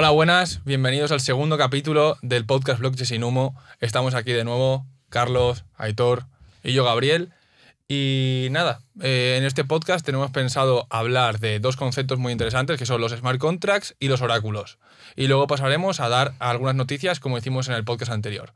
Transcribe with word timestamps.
Hola, 0.00 0.10
buenas, 0.10 0.60
bienvenidos 0.64 1.10
al 1.10 1.20
segundo 1.20 1.58
capítulo 1.58 2.18
del 2.22 2.46
podcast 2.46 2.78
Blockchain 2.78 3.04
sin 3.04 3.24
humo. 3.24 3.60
Estamos 3.80 4.14
aquí 4.14 4.30
de 4.30 4.44
nuevo, 4.44 4.86
Carlos, 5.08 5.64
Aitor 5.76 6.26
y 6.62 6.72
yo, 6.72 6.84
Gabriel. 6.84 7.32
Y 7.88 8.46
nada, 8.52 8.78
eh, 9.02 9.34
en 9.38 9.44
este 9.44 9.64
podcast 9.64 10.06
tenemos 10.06 10.30
pensado 10.30 10.86
hablar 10.88 11.40
de 11.40 11.58
dos 11.58 11.74
conceptos 11.74 12.20
muy 12.20 12.30
interesantes 12.30 12.78
que 12.78 12.86
son 12.86 13.00
los 13.00 13.10
smart 13.10 13.40
contracts 13.40 13.96
y 13.98 14.06
los 14.06 14.22
oráculos. 14.22 14.78
Y 15.16 15.26
luego 15.26 15.48
pasaremos 15.48 15.98
a 15.98 16.08
dar 16.08 16.32
algunas 16.38 16.76
noticias 16.76 17.18
como 17.18 17.36
hicimos 17.36 17.66
en 17.66 17.74
el 17.74 17.84
podcast 17.84 18.12
anterior. 18.12 18.52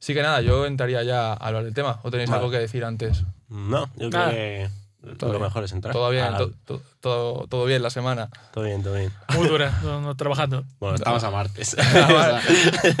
Así 0.00 0.12
que 0.12 0.22
nada, 0.22 0.40
yo 0.40 0.66
entraría 0.66 1.04
ya 1.04 1.34
a 1.34 1.34
hablar 1.34 1.62
del 1.62 1.74
tema. 1.74 2.00
¿O 2.02 2.10
tenéis 2.10 2.30
Vale. 2.30 2.40
algo 2.40 2.50
que 2.50 2.58
decir 2.58 2.84
antes? 2.84 3.22
No, 3.48 3.88
yo 3.94 4.10
creo 4.10 4.30
que 4.30 4.68
Todo 5.18 5.32
lo 5.32 5.40
mejor 5.40 5.64
es 5.64 5.72
entrar. 5.72 5.92
¿Todo 5.92 6.10
bien? 6.10 6.24
Ah, 6.32 6.38
to- 6.38 6.50
to- 6.64 6.82
todo, 7.00 7.46
todo 7.48 7.64
bien 7.66 7.82
la 7.82 7.90
semana? 7.90 8.28
todo 8.52 8.64
bien, 8.64 8.82
todo 8.82 8.94
bien. 8.94 9.12
Muy 9.36 9.46
dura, 9.48 9.78
no, 9.82 10.00
no, 10.00 10.16
trabajando. 10.16 10.64
Bueno, 10.80 10.96
estamos 10.96 11.22
a 11.24 11.30
martes. 11.30 11.76
Ah. 11.94 12.40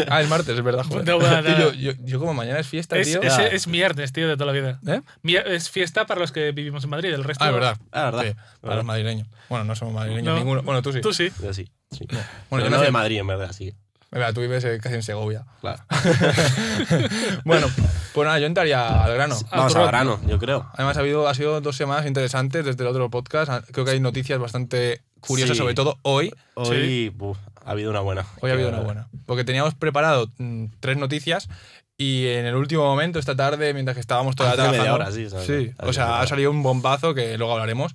Ah, 0.08 0.20
es 0.22 0.28
martes, 0.28 0.56
es 0.56 0.62
verdad. 0.62 0.84
Joder. 0.84 1.06
No, 1.06 1.18
Tío, 1.18 1.72
yo, 1.72 1.72
yo, 1.72 1.92
yo 2.04 2.18
como 2.20 2.34
mañana 2.34 2.58
es 2.60 2.66
fiesta, 2.68 2.96
Es, 2.98 3.08
tío. 3.08 3.22
es, 3.22 3.36
Ya. 3.36 3.46
es 3.46 3.66
viernes, 3.66 4.12
tío, 4.12 4.28
de 4.28 4.36
toda 4.36 4.52
la 4.52 4.52
vida. 4.52 4.80
¿Eh? 4.86 5.00
Es 5.46 5.70
fiesta 5.70 6.06
para 6.06 6.20
los 6.20 6.32
que 6.32 6.52
vivimos 6.52 6.84
en 6.84 6.90
Madrid, 6.90 7.12
el 7.12 7.24
resto. 7.24 7.42
Ah, 7.44 7.48
es 7.48 7.54
verdad. 7.54 7.76
Ah, 7.92 8.04
verdad. 8.10 8.22
Sí, 8.24 8.34
para 8.60 8.76
los 8.76 8.84
madrileños. 8.84 9.28
Bueno, 9.48 9.64
no 9.64 9.74
somos 9.74 9.94
madrileños 9.94 10.24
No. 10.34 10.36
ninguno. 10.38 10.62
Bueno, 10.62 10.82
tú 10.82 10.92
sí. 10.92 11.00
Tú 11.00 11.12
sí. 11.12 11.30
Yo 11.42 11.52
sí. 11.54 11.68
sí. 11.90 12.04
Bueno, 12.08 12.26
Pero 12.50 12.64
yo 12.64 12.70
no 12.70 12.80
de 12.82 12.90
Madrid, 12.90 13.18
en 13.18 13.26
verdad, 13.26 13.52
sí. 13.52 13.72
Mira, 14.14 14.32
tú 14.32 14.40
vives 14.40 14.64
eh, 14.64 14.78
casi 14.82 14.94
en 14.94 15.02
Segovia. 15.02 15.44
Claro. 15.60 15.82
Bueno, 17.44 17.66
pues 18.12 18.26
nada, 18.26 18.38
yo 18.38 18.46
entraría 18.46 19.04
al 19.04 19.14
grano. 19.14 19.36
Vamos 19.50 19.72
tu 19.72 19.78
a 19.78 19.82
ro- 19.82 19.86
grano, 19.88 20.20
yo 20.26 20.38
creo. 20.38 20.70
Además, 20.74 20.96
ha, 20.96 21.00
habido, 21.00 21.28
ha 21.28 21.34
sido 21.34 21.60
dos 21.60 21.76
semanas 21.76 22.06
interesantes 22.06 22.64
desde 22.64 22.82
el 22.82 22.88
otro 22.88 23.10
podcast. 23.10 23.50
Ah, 23.50 23.62
Creo 23.72 23.84
que 23.84 23.92
hay 23.92 24.00
noticias 24.00 24.38
bastante 24.38 25.02
curiosas, 25.20 25.56
Sí. 25.56 25.60
sobre 25.62 25.74
todo 25.74 25.98
hoy. 26.02 26.32
Hoy 26.54 27.10
buf, 27.10 27.38
ha 27.64 27.72
habido 27.72 27.90
una 27.90 28.00
buena. 28.00 28.24
Hoy 28.40 28.50
ha 28.50 28.54
habido 28.54 28.68
una 28.68 28.80
buena. 28.80 29.08
Porque 29.26 29.44
teníamos 29.44 29.74
preparado 29.74 30.30
mm, 30.38 30.66
tres 30.80 30.96
noticias 30.96 31.48
y 31.96 32.26
en 32.28 32.46
el 32.46 32.54
último 32.56 32.84
momento, 32.84 33.18
esta 33.18 33.36
tarde, 33.36 33.72
mientras 33.72 33.94
que 33.94 34.00
estábamos 34.00 34.34
media 34.38 34.54
trabajando. 34.54 34.94
hora, 34.94 35.12
sí. 35.12 35.28
Sí, 35.46 35.72
o 35.78 35.92
sea, 35.92 36.20
ha 36.20 36.26
salido 36.26 36.50
un 36.50 36.62
bombazo 36.62 37.14
que 37.14 37.36
luego 37.38 37.52
hablaremos. 37.52 37.94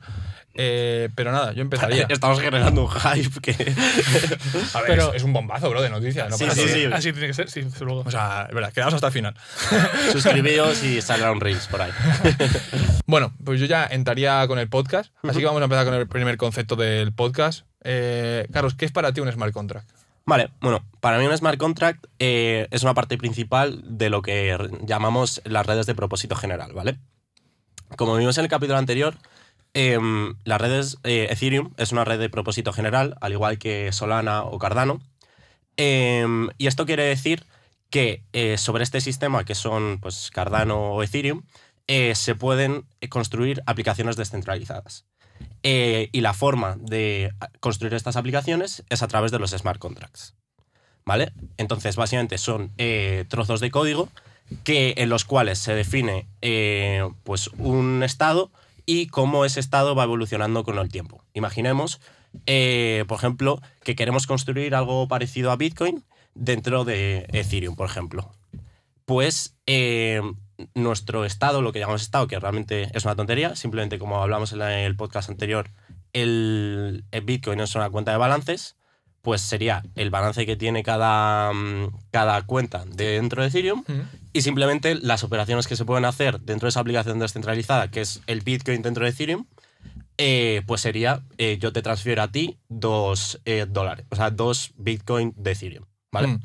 Eh, 0.61 1.07
pero 1.15 1.31
nada, 1.31 1.53
yo 1.53 1.61
empezaría. 1.61 2.05
Estamos 2.09 2.41
generando 2.41 2.81
un 2.83 2.89
hype 2.89 3.39
que. 3.39 3.51
A 4.73 4.79
ver, 4.81 4.87
Pero- 4.87 5.09
es, 5.11 5.15
es 5.17 5.23
un 5.23 5.31
bombazo, 5.31 5.69
bro, 5.69 5.81
de 5.81 5.89
noticias. 5.89 6.29
No 6.29 6.35
Sí, 6.35 6.49
sí, 6.51 6.67
sí. 6.67 6.83
Así 6.91 7.13
tiene 7.13 7.27
que 7.27 7.33
ser, 7.33 7.49
sí, 7.49 7.61
desde 7.61 7.85
luego. 7.85 8.03
O 8.05 8.11
sea, 8.11 8.45
es 8.49 8.53
verdad, 8.53 8.73
quedaos 8.73 8.93
hasta 8.93 9.07
el 9.07 9.13
final. 9.13 9.35
Suscribíos 10.11 10.83
y 10.83 11.01
saldrá 11.01 11.31
un 11.31 11.39
Reels 11.39 11.67
por 11.67 11.81
ahí. 11.81 11.91
Bueno, 13.05 13.33
pues 13.45 13.61
yo 13.61 13.67
ya 13.67 13.85
entraría 13.85 14.45
con 14.47 14.59
el 14.59 14.67
podcast. 14.67 15.13
Así 15.23 15.39
que 15.39 15.45
vamos 15.45 15.61
a 15.61 15.63
empezar 15.63 15.85
con 15.85 15.93
el 15.93 16.09
primer 16.09 16.35
concepto 16.35 16.75
del 16.75 17.13
podcast. 17.13 17.65
Eh, 17.85 18.45
Carlos, 18.51 18.75
¿qué 18.75 18.83
es 18.83 18.91
para 18.91 19.13
ti 19.13 19.21
un 19.21 19.31
smart 19.31 19.53
contract? 19.53 19.89
Vale, 20.25 20.49
bueno, 20.59 20.83
para 20.99 21.19
mí 21.19 21.25
un 21.25 21.37
smart 21.37 21.57
contract 21.57 22.05
eh, 22.19 22.67
es 22.71 22.83
una 22.83 22.93
parte 22.93 23.17
principal 23.17 23.81
de 23.85 24.09
lo 24.09 24.21
que 24.21 24.57
llamamos 24.85 25.41
las 25.45 25.65
redes 25.65 25.85
de 25.85 25.95
propósito 25.95 26.35
general, 26.35 26.73
¿vale? 26.73 26.99
Como 27.95 28.17
vimos 28.17 28.37
en 28.37 28.43
el 28.43 28.49
capítulo 28.49 28.77
anterior, 28.77 29.15
em, 29.73 30.35
las 30.43 30.59
redes 30.61 30.97
eh, 31.03 31.27
Ethereum 31.29 31.73
es 31.77 31.91
una 31.91 32.05
red 32.05 32.19
de 32.19 32.29
propósito 32.29 32.73
general, 32.73 33.15
al 33.21 33.33
igual 33.33 33.57
que 33.59 33.91
Solana 33.91 34.43
o 34.43 34.57
Cardano. 34.59 35.01
Em, 35.77 36.49
y 36.57 36.67
esto 36.67 36.85
quiere 36.85 37.03
decir 37.03 37.45
que 37.89 38.23
eh, 38.33 38.57
sobre 38.57 38.83
este 38.83 39.01
sistema, 39.01 39.45
que 39.45 39.55
son 39.55 39.99
pues, 40.01 40.31
Cardano 40.31 40.91
o 40.93 41.03
Ethereum, 41.03 41.43
eh, 41.87 42.13
se 42.15 42.35
pueden 42.35 42.85
construir 43.09 43.63
aplicaciones 43.65 44.15
descentralizadas. 44.15 45.05
Y 45.61 46.21
la 46.21 46.33
forma 46.33 46.77
de 46.79 47.33
construir 47.59 47.93
estas 47.93 48.15
aplicaciones 48.15 48.83
es 48.89 49.03
a 49.03 49.07
través 49.07 49.31
de 49.31 49.39
los 49.39 49.51
smart 49.51 49.79
contracts. 49.79 50.35
¿Vale? 51.05 51.31
Entonces, 51.57 51.95
básicamente 51.95 52.37
son 52.37 52.71
trozos 53.27 53.59
de 53.59 53.71
código 53.71 54.09
que, 54.63 54.93
en 54.97 55.09
los 55.09 55.25
cuales 55.25 55.59
se 55.59 55.73
define 55.73 56.27
pues, 57.23 57.47
un 57.57 58.03
estado 58.03 58.51
y 58.89 59.05
cómo 59.05 59.45
ese 59.45 59.59
estado 59.59 59.93
va 59.93 60.05
evolucionando 60.05 60.63
con 60.63 60.79
el 60.79 60.89
tiempo. 60.89 61.23
Imaginemos, 61.35 62.01
eh, 62.47 63.05
por 63.07 63.19
ejemplo, 63.19 63.61
que 63.83 63.95
queremos 63.95 64.25
construir 64.25 64.73
algo 64.73 65.07
parecido 65.07 65.51
a 65.51 65.57
Bitcoin 65.57 66.03
dentro 66.33 66.85
de 66.85 67.27
Ethereum, 67.31 67.75
por 67.75 67.87
ejemplo. 67.87 68.31
Pues 69.05 69.55
eh, 69.67 70.23
nuestro 70.73 71.23
estado, 71.23 71.61
lo 71.61 71.71
que 71.71 71.77
llamamos 71.77 72.01
estado, 72.01 72.25
que 72.25 72.39
realmente 72.39 72.89
es 72.91 73.05
una 73.05 73.15
tontería, 73.15 73.55
simplemente 73.55 73.99
como 73.99 74.23
hablamos 74.23 74.53
en 74.53 74.61
el 74.63 74.95
podcast 74.95 75.29
anterior, 75.29 75.69
el, 76.11 77.05
el 77.11 77.21
Bitcoin 77.21 77.59
es 77.59 77.75
una 77.75 77.91
cuenta 77.91 78.09
de 78.11 78.17
balances, 78.17 78.75
pues 79.21 79.41
sería 79.41 79.83
el 79.95 80.09
balance 80.09 80.45
que 80.45 80.55
tiene 80.55 80.83
cada, 80.83 81.51
mm, 81.53 81.91
cada 82.11 82.41
cuenta 82.43 82.85
dentro 82.85 83.41
de 83.41 83.49
Ethereum 83.49 83.83
y 84.33 84.41
simplemente 84.41 84.95
las 84.95 85.23
operaciones 85.23 85.67
que 85.67 85.75
se 85.75 85.85
pueden 85.85 86.05
hacer 86.05 86.39
dentro 86.39 86.67
de 86.67 86.69
esa 86.69 86.79
aplicación 86.79 87.19
descentralizada, 87.19 87.89
que 87.91 88.01
es 88.01 88.21
el 88.27 88.41
Bitcoin 88.41 88.81
dentro 88.81 89.03
de 89.03 89.11
Ethereum, 89.11 89.45
eh, 90.17 90.63
pues 90.67 90.81
sería 90.81 91.23
eh, 91.37 91.57
yo 91.59 91.71
te 91.71 91.81
transfiero 91.81 92.21
a 92.21 92.31
ti 92.31 92.59
dos 92.67 93.39
eh, 93.45 93.65
dólares, 93.69 94.05
o 94.09 94.15
sea, 94.15 94.31
dos 94.31 94.73
Bitcoin 94.75 95.33
de 95.37 95.51
Ethereum, 95.51 95.85
¿vale? 96.11 96.27
Mm. 96.27 96.43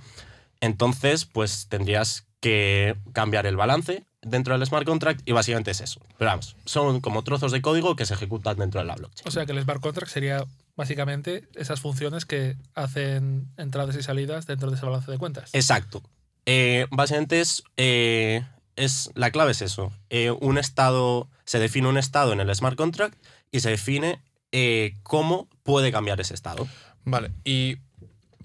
Entonces, 0.60 1.24
pues 1.24 1.66
tendrías 1.68 2.26
que 2.40 2.96
cambiar 3.12 3.46
el 3.46 3.56
balance 3.56 4.04
dentro 4.22 4.56
del 4.56 4.66
smart 4.66 4.86
contract 4.86 5.22
y 5.24 5.32
básicamente 5.32 5.70
es 5.70 5.80
eso. 5.80 6.00
Pero 6.18 6.30
vamos, 6.30 6.56
son 6.64 7.00
como 7.00 7.24
trozos 7.24 7.52
de 7.52 7.62
código 7.62 7.96
que 7.96 8.06
se 8.06 8.14
ejecutan 8.14 8.56
dentro 8.56 8.80
de 8.80 8.86
la 8.86 8.94
blockchain. 8.94 9.28
O 9.28 9.30
sea 9.30 9.46
que 9.46 9.52
el 9.52 9.62
smart 9.62 9.80
contract 9.80 10.10
sería 10.10 10.44
básicamente 10.76 11.48
esas 11.54 11.80
funciones 11.80 12.24
que 12.24 12.56
hacen 12.74 13.48
entradas 13.56 13.96
y 13.96 14.02
salidas 14.02 14.46
dentro 14.46 14.70
de 14.70 14.76
ese 14.76 14.86
balance 14.86 15.10
de 15.10 15.18
cuentas. 15.18 15.50
Exacto. 15.52 16.02
Eh, 16.46 16.86
básicamente 16.90 17.40
es, 17.40 17.62
eh, 17.76 18.44
es. 18.76 19.10
La 19.14 19.30
clave 19.30 19.52
es 19.52 19.62
eso. 19.62 19.92
Eh, 20.10 20.30
un 20.30 20.58
estado. 20.58 21.28
Se 21.44 21.58
define 21.58 21.88
un 21.88 21.98
estado 21.98 22.32
en 22.32 22.40
el 22.40 22.54
smart 22.54 22.76
contract 22.76 23.16
y 23.50 23.60
se 23.60 23.70
define 23.70 24.20
eh, 24.52 24.94
cómo 25.02 25.48
puede 25.62 25.92
cambiar 25.92 26.20
ese 26.20 26.34
estado. 26.34 26.66
Vale, 27.04 27.30
y 27.44 27.76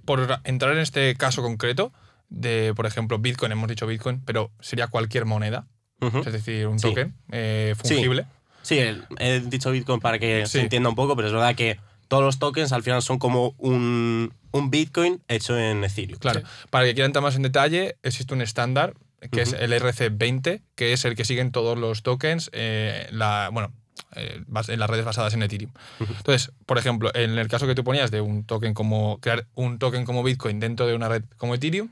por 0.05 0.39
entrar 0.43 0.73
en 0.73 0.79
este 0.79 1.15
caso 1.15 1.41
concreto, 1.41 1.93
de, 2.29 2.73
por 2.75 2.85
ejemplo, 2.85 3.17
Bitcoin, 3.19 3.51
hemos 3.53 3.69
dicho 3.69 3.87
Bitcoin, 3.87 4.21
pero 4.25 4.51
sería 4.59 4.87
cualquier 4.87 5.25
moneda, 5.25 5.65
es 6.01 6.31
decir, 6.33 6.67
un 6.67 6.77
Sí. 6.79 6.87
token 6.89 7.13
eh, 7.31 7.73
fungible. 7.77 8.25
Sí, 8.63 8.79
he 9.19 9.39
dicho 9.45 9.71
Bitcoin 9.71 9.99
para 9.99 10.19
que 10.19 10.45
Sí. 10.45 10.53
se 10.53 10.61
entienda 10.61 10.89
un 10.89 10.95
poco, 10.95 11.15
pero 11.15 11.27
es 11.29 11.33
verdad 11.33 11.55
que 11.55 11.79
todos 12.09 12.23
los 12.23 12.39
tokens 12.39 12.73
al 12.73 12.83
final 12.83 13.01
son 13.01 13.19
como 13.19 13.55
un, 13.57 14.33
un 14.51 14.69
Bitcoin 14.69 15.21
hecho 15.29 15.57
en 15.57 15.83
Ethereum. 15.85 16.19
Claro, 16.19 16.41
para 16.69 16.85
que 16.85 16.93
quiera 16.93 17.05
entrar 17.05 17.23
más 17.23 17.37
en 17.37 17.43
detalle, 17.43 17.95
existe 18.03 18.33
un 18.33 18.41
estándar 18.41 18.95
que 19.31 19.41
es 19.41 19.53
el 19.53 19.73
RC20, 19.73 20.61
que 20.75 20.93
es 20.93 21.05
el 21.05 21.15
que 21.15 21.25
siguen 21.25 21.51
todos 21.51 21.77
los 21.77 22.03
tokens, 22.03 22.49
eh, 22.53 23.07
la, 23.11 23.49
bueno, 23.51 23.73
eh, 24.15 24.43
en 24.67 24.79
las 24.79 24.89
redes 24.89 25.05
basadas 25.05 25.33
en 25.33 25.43
Ethereum. 25.43 25.71
Entonces, 25.99 26.51
por 26.65 26.77
ejemplo, 26.77 27.11
en 27.13 27.37
el 27.37 27.47
caso 27.47 27.67
que 27.67 27.75
tú 27.75 27.83
ponías 27.83 28.11
de 28.11 28.21
un 28.21 28.45
token 28.45 28.73
como 28.73 29.19
crear 29.19 29.45
un 29.55 29.77
token 29.77 30.05
como 30.05 30.23
Bitcoin 30.23 30.59
dentro 30.59 30.87
de 30.87 30.95
una 30.95 31.09
red 31.09 31.23
como 31.37 31.53
Ethereum, 31.53 31.89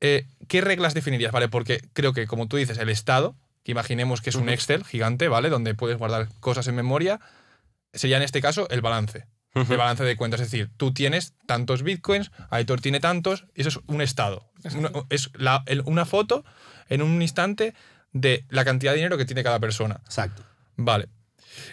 eh, 0.00 0.26
¿qué 0.48 0.60
reglas 0.60 0.92
definirías? 0.92 1.32
¿Vale? 1.32 1.48
Porque 1.48 1.80
creo 1.92 2.12
que, 2.12 2.26
como 2.26 2.48
tú 2.48 2.56
dices, 2.56 2.78
el 2.78 2.88
estado, 2.88 3.34
que 3.62 3.72
imaginemos 3.72 4.20
que 4.20 4.30
es 4.30 4.36
un. 4.36 4.48
Excel 4.48 4.84
gigante, 4.84 5.28
¿vale? 5.28 5.48
Donde 5.48 5.74
puedes 5.74 5.98
guardar 5.98 6.28
cosas 6.40 6.68
en 6.68 6.74
memoria, 6.74 7.20
sería 7.98 8.16
en 8.16 8.22
este 8.22 8.40
caso 8.40 8.68
el 8.70 8.80
balance 8.80 9.26
de 9.54 9.76
balance 9.76 10.04
de 10.04 10.16
cuentas. 10.18 10.40
Es 10.42 10.50
decir, 10.50 10.70
tú 10.76 10.92
tienes 10.92 11.32
tantos 11.46 11.82
bitcoins, 11.82 12.30
Aitor 12.50 12.82
tiene 12.82 13.00
tantos, 13.00 13.46
y 13.54 13.62
eso 13.62 13.70
es 13.70 13.78
un 13.86 14.02
estado. 14.02 14.50
Una- 14.76 14.90
es 15.08 15.30
la- 15.34 15.62
el- 15.66 15.80
una 15.86 16.04
foto 16.04 16.44
en 16.90 17.00
un 17.00 17.22
instante 17.22 17.74
de 18.12 18.44
la 18.50 18.66
cantidad 18.66 18.92
de 18.92 18.96
dinero 18.96 19.16
que 19.16 19.24
tiene 19.24 19.42
cada 19.42 19.58
persona. 19.58 20.00
Exacto, 20.04 20.44
Vale. 20.76 21.08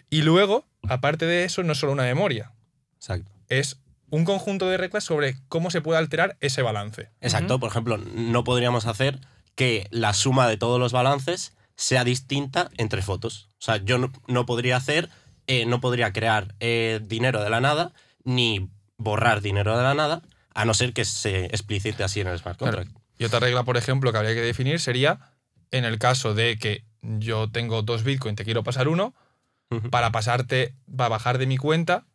Y 0.09 0.22
luego, 0.22 0.66
aparte 0.88 1.25
de 1.25 1.44
eso, 1.44 1.61
no 1.63 1.73
es 1.73 1.78
solo 1.79 1.91
una 1.91 2.03
memoria, 2.03 2.53
exacto. 2.95 3.29
es 3.50 3.81
un 4.09 4.23
conjunto 4.23 4.69
de 4.69 4.78
reglas 4.78 5.03
sobre 5.03 5.35
cómo 5.49 5.69
se 5.69 5.81
puede 5.81 5.99
alterar 5.99 6.37
ese 6.40 6.61
balance. 6.61 7.09
Exacto, 7.19 7.59
por 7.59 7.69
ejemplo, 7.69 7.97
no 7.97 8.46
podríamos 8.46 8.85
hacer 8.85 9.19
que 9.55 9.87
la 9.91 10.14
suma 10.14 10.47
de 10.47 10.55
todos 10.55 10.79
los 10.79 10.93
balances 10.93 11.53
sea 11.76 12.05
distinta 12.05 12.69
entre 12.78 13.02
fotos. 13.02 13.49
O 13.59 13.61
sea, 13.66 13.78
yo 13.78 13.97
no, 13.97 14.11
no 14.28 14.46
podría 14.46 14.78
hacer, 14.78 15.09
eh, 15.47 15.66
no 15.66 15.79
podría 15.81 16.13
crear 16.13 16.55
eh, 16.59 16.99
dinero 17.03 17.43
de 17.43 17.49
la 17.49 17.61
nada, 17.61 17.93
ni 18.23 18.69
borrar 18.97 19.41
dinero 19.41 19.78
de 19.78 19.84
la 19.84 19.93
nada, 19.93 20.22
a 20.53 20.66
no 20.66 20.73
ser 20.73 20.93
que 20.93 21.05
se 21.05 21.45
explicite 21.45 22.03
así 22.03 22.22
en 22.22 22.28
el 22.28 22.37
smart 22.40 22.57
Claro. 22.57 22.78
contract. 22.78 22.97
Y 23.17 23.25
otra 23.25 23.40
regla, 23.40 23.63
por 23.63 23.78
ejemplo, 23.78 24.11
que 24.11 24.17
habría 24.17 24.34
que 24.34 24.41
definir 24.41 24.79
sería 24.79 25.19
en 25.72 25.85
el 25.85 25.97
caso 25.99 26.34
de 26.34 26.57
que 26.57 26.84
yo 27.01 27.49
tengo 27.51 27.81
dos 27.81 28.03
bitcoins, 28.03 28.37
te 28.37 28.45
quiero 28.45 28.63
pasar 28.63 28.87
uno, 28.87 29.13
para 29.90 30.11
pasarte, 30.11 30.75
para 30.95 31.09
bajar 31.09 31.37
de 31.40 31.47
mi 31.47 31.57
cuenta, 31.57 32.05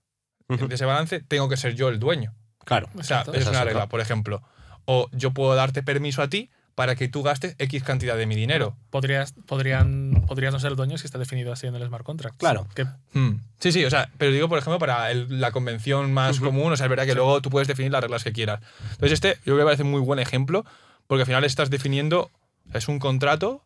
de 0.48 0.75
ese 0.75 0.84
balance, 0.84 1.20
tengo 1.20 1.48
que 1.48 1.56
ser 1.56 1.75
yo 1.75 1.88
el 1.88 1.98
dueño. 1.98 2.34
Claro. 2.64 2.88
O 2.96 3.02
sea, 3.02 3.25
es 3.34 3.46
una 3.48 3.64
regla, 3.64 3.88
por 3.88 4.00
ejemplo. 4.00 4.42
O 4.84 5.08
yo 5.12 5.32
puedo 5.32 5.54
darte 5.56 5.82
permiso 5.82 6.22
a 6.22 6.28
ti 6.28 6.50
para 6.78 6.94
que 6.94 7.08
tú 7.08 7.25
gastes 7.25 7.56
X 7.58 7.82
cantidad 7.82 8.16
de 8.16 8.25
mi 8.25 8.36
dinero. 8.36 8.76
Podrías, 8.90 9.32
podrían, 9.46 10.22
podrías 10.28 10.52
no 10.52 10.60
ser 10.60 10.76
dueños 10.76 11.00
si 11.00 11.08
está 11.08 11.19
definido 11.19 11.52
así 11.52 11.66
en 11.66 11.75
el 11.75 11.84
smart 11.84 12.04
contract. 12.04 12.36
Claro. 12.38 12.69
Que, 12.72 12.84
Hmm. 13.14 13.40
Sí, 13.58 13.72
sí, 13.72 13.84
o 13.84 13.90
sea, 13.90 14.08
pero 14.16 14.30
digo, 14.30 14.48
por 14.48 14.58
ejemplo, 14.60 14.78
para 14.78 15.10
el- 15.10 15.40
la 15.40 15.50
convención 15.50 16.12
más 16.14 16.36
Ujú. 16.36 16.46
común, 16.46 16.72
o 16.72 16.76
sea, 16.76 16.86
es 16.86 16.90
verdad 16.90 17.04
que 17.04 17.16
luego 17.16 17.42
tú 17.42 17.50
puedes 17.50 17.66
definir 17.66 17.90
las 17.90 18.00
reglas 18.00 18.22
que 18.22 18.32
quieras. 18.32 18.60
Entonces, 18.92 19.10
este 19.14 19.30
yo 19.38 19.54
creo 19.54 19.56
que 19.56 19.62
me 19.62 19.64
parece 19.64 19.82
un 19.82 19.90
muy 19.90 20.00
buen 20.00 20.20
ejemplo, 20.20 20.64
porque 21.08 21.22
al 21.22 21.26
final 21.26 21.42
estás 21.42 21.69
definiendo, 21.69 22.30
es 22.72 22.86
un 22.86 23.00
contrato 23.00 23.64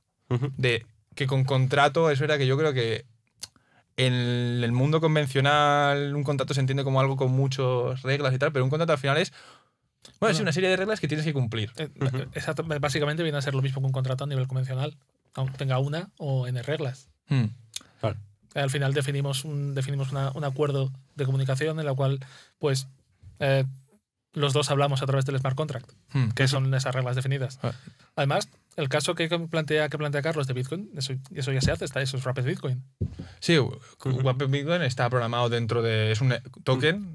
de 0.56 0.86
que 1.14 1.26
con 1.26 1.44
contrato 1.44 2.10
es 2.10 2.18
verdad 2.18 2.38
que 2.38 2.46
yo 2.46 2.56
creo 2.56 2.72
que 2.72 3.04
en 3.98 4.14
el 4.14 4.72
mundo 4.72 5.02
convencional 5.02 6.16
un 6.16 6.24
contrato 6.24 6.54
se 6.54 6.60
entiende 6.60 6.82
como 6.82 6.98
algo 6.98 7.16
con 7.18 7.30
muchas 7.30 8.00
reglas 8.00 8.32
y 8.32 8.38
tal, 8.38 8.52
pero 8.52 8.64
un 8.64 8.70
contrato 8.70 8.94
al 8.94 8.98
final 8.98 9.18
es 9.18 9.34
bueno, 10.20 10.34
es 10.34 10.40
una 10.40 10.52
serie 10.52 10.69
de 10.70 10.76
reglas 10.76 11.00
que 11.00 11.08
tienes 11.08 11.25
que 11.26 11.32
cumplir. 11.32 11.72
eh, 11.76 11.88
exacto, 12.34 12.64
básicamente 12.64 13.22
viene 13.22 13.38
a 13.38 13.43
ser 13.43 13.54
lo 13.54 13.62
mismo 13.62 13.81
que 13.81 13.87
un 13.87 13.93
contrato 13.93 14.25
a 14.25 14.26
nivel 14.26 14.46
convencional, 14.46 14.96
aunque 15.34 15.56
tenga 15.58 15.78
una 15.78 16.10
o 16.19 16.46
n 16.46 16.60
reglas. 16.62 17.08
Hmm. 17.28 17.46
Claro. 18.00 18.19
Al 18.54 18.70
final 18.70 18.93
definimos 18.94 19.44
un, 19.44 19.75
definimos 19.75 20.10
una- 20.12 20.31
un 20.32 20.44
acuerdo 20.44 20.93
de 21.14 21.25
comunicación 21.25 21.78
en 21.81 21.87
la 21.87 21.94
cual, 21.94 22.20
pues, 22.58 22.88
eh, 23.38 23.64
los 24.34 24.52
dos 24.52 24.70
hablamos 24.70 25.02
a 25.02 25.06
través 25.06 25.25
del 25.26 25.38
smart 25.38 25.56
contract, 25.56 25.90
Hmm. 26.12 26.31
que 26.31 26.48
son 26.48 26.72
esas 26.75 26.94
reglas 26.94 27.16
definidas. 27.16 27.58
Ah. 27.62 27.72
Además, 28.16 28.48
el 28.76 28.88
caso 28.88 29.14
que 29.14 29.28
plantea, 29.28 29.88
que 29.90 29.98
plantea 29.98 30.22
Carlos 30.22 30.46
de 30.46 30.55
Bitcoin, 30.55 30.90
eso, 30.96 31.12
eso 31.34 31.52
ya 31.52 31.60
se 31.60 31.70
hace, 31.70 31.84
está, 31.84 32.00
eso 32.02 32.16
es 32.16 32.25
Rapid 32.25 32.44
Bitcoin. 32.44 32.82
Sí, 33.40 33.58
Wapper 33.58 34.48
Bitcoin 34.48 34.82
está 34.82 35.08
programado 35.10 35.48
dentro 35.50 35.82
de. 35.82 36.12
Es 36.12 36.20
un 36.22 36.34
token 36.64 37.14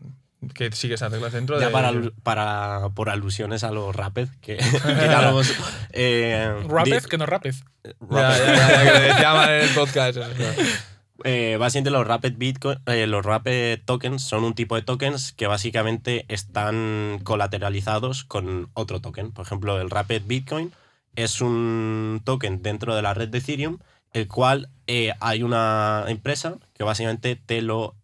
que 0.54 0.72
sigue 0.72 0.95
esas 0.95 1.12
reglas 1.12 1.34
dentro 1.34 1.60
Ya 1.60 1.68
de. 1.68 1.72
para, 1.72 1.92
para, 2.24 2.89
por 2.95 3.10
alusiones 3.10 3.63
a 3.63 3.72
los 3.72 3.95
Rapid, 3.95 4.28
que, 4.42 4.57
que 4.57 4.62
ya 5.07 5.22
lo 5.24 5.30
hemos... 5.30 5.54
eh, 5.94 6.54
Rapid, 6.68 6.94
di- 7.01 7.10
que 7.10 7.18
no 7.18 7.25
Rapid. 7.25 7.54
Ya, 7.84 7.92
Rapid. 8.00 8.44
ya, 8.45 8.84
ya, 8.84 8.84
ya, 9.07 9.16
que 9.16 9.22
llaman 9.22 9.50
en 9.50 9.62
el 9.62 9.69
podcast. 9.69 10.18
eso. 10.18 10.24
Eh, 11.24 11.57
básicamente 11.60 11.89
los 11.89 12.06
Rapid 12.06 12.34
Bitcoin, 12.38 12.78
eh, 12.86 13.07
los 13.07 13.25
Rapid 13.25 13.80
Tokens 13.86 14.22
son 14.22 14.44
un 14.44 14.54
tipo 14.54 14.75
de 14.75 14.84
tokens 14.84 15.34
que 15.34 15.48
básicamente 15.48 16.25
están 16.28 17.19
colateralizados 17.24 18.24
con 18.24 18.69
otro 18.75 19.01
token. 19.01 19.31
Por 19.31 19.44
ejemplo, 19.44 19.81
el 19.81 19.90
Rapid 19.90 20.22
Bitcoin 20.28 20.74
es 21.16 21.42
un 21.42 22.22
token 22.24 22.62
dentro 22.62 22.95
de 22.95 23.01
la 23.01 23.16
red 23.16 23.30
de 23.30 23.40
Ethereum, 23.40 23.80
el 24.13 24.28
cual 24.28 24.69
eh, 24.86 25.13
hay 25.19 25.42
una 25.42 26.06
empresa 26.07 26.57
que 26.75 26.83
básicamente 26.83 27.36
te 27.36 27.63
lo, 27.63 27.95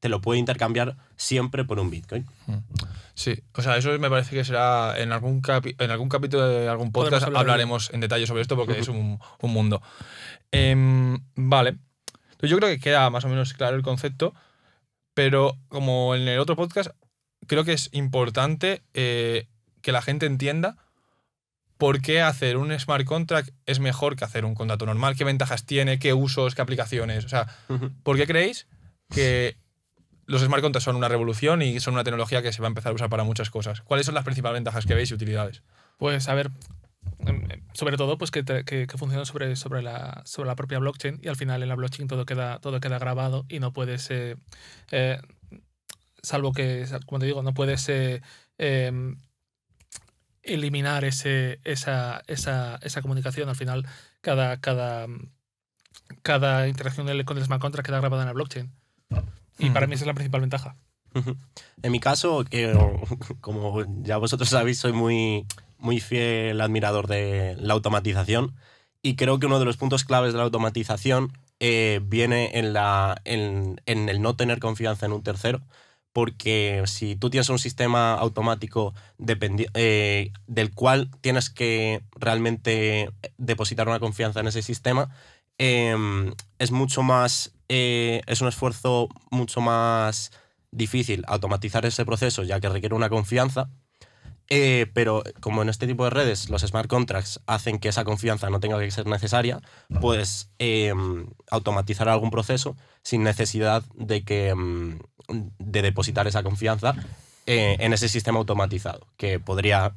te 0.00 0.08
lo 0.08 0.20
puede 0.20 0.40
intercambiar 0.40 0.96
siempre 1.16 1.64
por 1.64 1.78
un 1.78 1.90
Bitcoin. 1.90 2.26
Sí, 3.14 3.42
o 3.54 3.62
sea, 3.62 3.76
eso 3.76 3.96
me 3.98 4.08
parece 4.10 4.34
que 4.34 4.44
será 4.44 4.98
en 4.98 5.12
algún, 5.12 5.42
capi- 5.42 5.76
en 5.78 5.90
algún 5.90 6.08
capítulo 6.08 6.48
de 6.48 6.68
algún 6.68 6.90
podcast 6.90 7.26
hablaremos 7.40 7.90
en 7.92 8.00
detalle 8.00 8.26
sobre 8.26 8.42
esto 8.42 8.56
porque 8.56 8.78
es 8.78 8.88
un, 8.88 9.18
un 9.40 9.50
mundo. 9.52 9.82
Em, 10.52 11.18
vale. 11.36 11.76
Entonces 12.32 12.50
yo 12.50 12.56
creo 12.56 12.70
que 12.70 12.80
queda 12.80 13.08
más 13.10 13.24
o 13.24 13.28
menos 13.28 13.52
claro 13.52 13.76
el 13.76 13.82
concepto, 13.82 14.34
pero 15.14 15.56
como 15.68 16.14
en 16.14 16.26
el 16.28 16.38
otro 16.38 16.56
podcast, 16.56 16.90
creo 17.46 17.64
que 17.64 17.74
es 17.74 17.90
importante 17.92 18.82
eh, 18.94 19.48
que 19.82 19.92
la 19.92 20.00
gente 20.02 20.24
entienda 20.26 20.76
por 21.76 22.00
qué 22.00 22.20
hacer 22.22 22.56
un 22.56 22.78
smart 22.78 23.04
contract 23.04 23.50
es 23.66 23.80
mejor 23.80 24.16
que 24.16 24.24
hacer 24.24 24.44
un 24.44 24.54
contrato 24.54 24.86
normal, 24.86 25.16
qué 25.16 25.24
ventajas 25.24 25.64
tiene, 25.66 25.98
qué 25.98 26.12
usos, 26.14 26.54
qué 26.54 26.62
aplicaciones. 26.62 27.24
O 27.24 27.28
sea, 27.28 27.46
¿Por 28.02 28.16
qué 28.16 28.26
creéis 28.26 28.66
que 29.10 29.56
los 30.30 30.42
smart 30.42 30.62
contracts 30.62 30.84
son 30.84 30.96
una 30.96 31.08
revolución 31.08 31.60
y 31.62 31.80
son 31.80 31.94
una 31.94 32.04
tecnología 32.04 32.40
que 32.42 32.52
se 32.52 32.62
va 32.62 32.68
a 32.68 32.70
empezar 32.70 32.92
a 32.92 32.94
usar 32.94 33.08
para 33.10 33.24
muchas 33.24 33.50
cosas? 33.50 33.80
¿Cuáles 33.82 34.06
son 34.06 34.14
las 34.14 34.24
principales 34.24 34.54
ventajas 34.56 34.86
que 34.86 34.94
veis 34.94 35.10
y 35.10 35.14
utilidades? 35.14 35.62
Pues 35.98 36.28
a 36.28 36.34
ver, 36.34 36.50
em, 37.26 37.50
em, 37.50 37.62
sobre 37.74 37.96
todo 37.96 38.16
pues 38.18 38.30
que, 38.30 38.42
te- 38.42 38.64
que, 38.64 38.86
que 38.86 38.98
funciona 38.98 39.24
sobre, 39.24 39.54
sobre, 39.56 39.82
la, 39.82 40.22
sobre 40.24 40.46
la 40.48 40.56
propia 40.56 40.78
blockchain 40.78 41.20
y 41.22 41.28
al 41.28 41.36
final 41.36 41.62
en 41.62 41.68
la 41.68 41.74
blockchain 41.74 42.08
todo 42.08 42.24
queda, 42.26 42.58
todo 42.60 42.80
queda 42.80 42.98
grabado 42.98 43.44
y 43.48 43.58
no 43.60 43.72
puedes, 43.72 44.10
eh, 44.10 44.36
eh, 44.90 45.18
salvo 46.22 46.52
que, 46.52 46.86
como 47.06 47.18
te 47.18 47.26
digo, 47.26 47.42
no 47.42 47.52
puedes 47.54 47.88
eh, 47.88 48.22
em, 48.58 49.16
eliminar 50.42 51.04
ese, 51.04 51.60
esa, 51.64 52.22
esa, 52.26 52.78
esa 52.82 53.02
comunicación. 53.02 53.48
Al 53.48 53.56
final 53.56 53.86
cada, 54.20 54.58
cada, 54.60 55.06
cada 56.22 56.68
interacción 56.68 57.06
con 57.24 57.38
el 57.38 57.44
smart 57.44 57.60
contract 57.60 57.86
queda 57.86 58.00
grabada 58.00 58.22
en 58.22 58.28
la 58.28 58.32
blockchain. 58.32 58.70
Y 59.60 59.70
para 59.70 59.86
mí 59.86 59.94
esa 59.94 60.04
es 60.04 60.08
la 60.08 60.14
principal 60.14 60.40
ventaja. 60.40 60.76
En 61.82 61.92
mi 61.92 62.00
caso, 62.00 62.44
que 62.44 62.72
como 63.40 63.84
ya 64.02 64.16
vosotros 64.16 64.48
sabéis, 64.48 64.78
soy 64.78 64.92
muy, 64.92 65.46
muy 65.78 66.00
fiel 66.00 66.60
admirador 66.60 67.06
de 67.06 67.56
la 67.58 67.74
automatización. 67.74 68.54
Y 69.02 69.16
creo 69.16 69.38
que 69.38 69.46
uno 69.46 69.58
de 69.58 69.64
los 69.64 69.76
puntos 69.76 70.04
claves 70.04 70.32
de 70.32 70.38
la 70.38 70.44
automatización 70.44 71.32
eh, 71.58 72.00
viene 72.02 72.58
en, 72.58 72.72
la, 72.72 73.20
en, 73.24 73.80
en 73.86 74.08
el 74.08 74.20
no 74.20 74.36
tener 74.36 74.60
confianza 74.60 75.06
en 75.06 75.12
un 75.12 75.22
tercero, 75.22 75.62
porque 76.12 76.82
si 76.86 77.16
tú 77.16 77.30
tienes 77.30 77.48
un 77.48 77.58
sistema 77.58 78.14
automático 78.14 78.94
eh, 79.74 80.32
del 80.46 80.74
cual 80.74 81.10
tienes 81.20 81.50
que 81.50 82.02
realmente 82.16 83.10
depositar 83.38 83.88
una 83.88 84.00
confianza 84.00 84.40
en 84.40 84.48
ese 84.48 84.62
sistema, 84.62 85.10
em, 85.60 86.32
es 86.58 86.72
mucho 86.72 87.02
más, 87.02 87.52
eh, 87.68 88.22
es 88.26 88.40
un 88.40 88.48
esfuerzo 88.48 89.10
mucho 89.30 89.60
más 89.60 90.32
difícil 90.70 91.22
automatizar 91.26 91.84
ese 91.84 92.06
proceso 92.06 92.44
ya 92.44 92.60
que 92.60 92.70
requiere 92.70 92.94
una 92.94 93.10
confianza, 93.10 93.68
eh, 94.48 94.86
pero 94.94 95.22
como 95.40 95.60
en 95.60 95.68
este 95.68 95.86
tipo 95.86 96.04
de 96.04 96.10
redes 96.10 96.48
los 96.48 96.62
smart 96.62 96.88
contracts 96.88 97.40
hacen 97.46 97.78
que 97.78 97.90
esa 97.90 98.04
confianza 98.04 98.48
no 98.48 98.58
tenga 98.58 98.78
que 98.78 98.90
ser 98.90 99.06
necesaria, 99.06 99.60
pues 100.00 100.50
eh, 100.58 100.94
automatizar 101.50 102.08
algún 102.08 102.30
proceso 102.30 102.74
sin 103.02 103.22
necesidad 103.22 103.84
de, 103.94 104.24
que, 104.24 104.54
mm, 104.54 104.98
de 105.58 105.82
depositar 105.82 106.26
esa 106.26 106.42
confianza 106.42 106.94
eh, 107.44 107.76
en 107.80 107.92
ese 107.92 108.08
sistema 108.08 108.38
automatizado, 108.38 109.06
que 109.18 109.38
podría, 109.40 109.92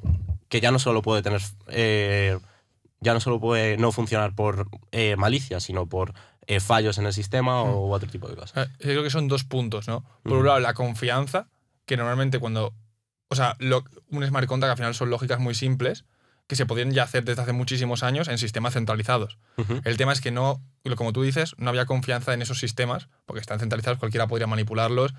que 0.49 0.59
ya 0.59 0.71
no 0.71 0.79
solo 0.79 1.01
puede 1.01 1.21
tener, 1.21 1.41
ya 3.03 3.13
no 3.13 3.19
solo 3.19 3.39
puede 3.39 3.77
no 3.77 3.91
funcionar 3.91 4.33
por 4.35 4.67
eh, 4.91 5.15
malicia, 5.15 5.59
sino 5.59 5.87
por 5.87 6.13
eh, 6.47 6.59
fallos 6.59 6.97
en 6.97 7.05
el 7.05 7.13
sistema 7.13 7.61
o 7.61 7.91
otro 7.91 8.09
tipo 8.09 8.27
de 8.27 8.35
cosas. 8.35 8.67
Eh, 8.67 8.71
Yo 8.79 8.89
creo 8.89 9.03
que 9.03 9.09
son 9.09 9.27
dos 9.27 9.43
puntos, 9.43 9.87
¿no? 9.87 10.03
Por 10.23 10.33
un 10.33 10.37
Ujú. 10.39 10.45
lado, 10.47 10.59
la 10.59 10.73
confianza, 10.73 11.47
que 11.85 11.97
normalmente 11.97 12.39
cuando. 12.39 12.73
O 13.29 13.35
sea, 13.35 13.55
lo- 13.59 13.83
un 14.09 14.25
smart 14.25 14.47
contract 14.47 14.71
al 14.71 14.77
final 14.77 14.93
son 14.95 15.09
lógicas 15.09 15.39
muy 15.39 15.55
simples 15.55 16.05
que 16.47 16.55
se 16.57 16.65
podían 16.65 16.91
ya 16.91 17.03
hacer 17.03 17.23
desde 17.23 17.41
hace 17.41 17.53
muchísimos 17.53 18.03
años 18.03 18.27
en 18.27 18.37
sistemas 18.37 18.73
centralizados. 18.73 19.37
El 19.85 19.95
tema 19.97 20.11
es 20.11 20.19
que 20.19 20.29
no, 20.29 20.61
como 20.97 21.13
tú 21.13 21.21
dices, 21.23 21.55
no 21.57 21.69
había 21.69 21.85
confianza 21.85 22.33
en 22.33 22.41
esos 22.41 22.59
sistemas, 22.59 23.07
porque 23.25 23.39
están 23.39 23.59
centralizados, 23.59 23.97
cualquiera 23.97 24.27
podría 24.27 24.45
manipularlos 24.45 25.13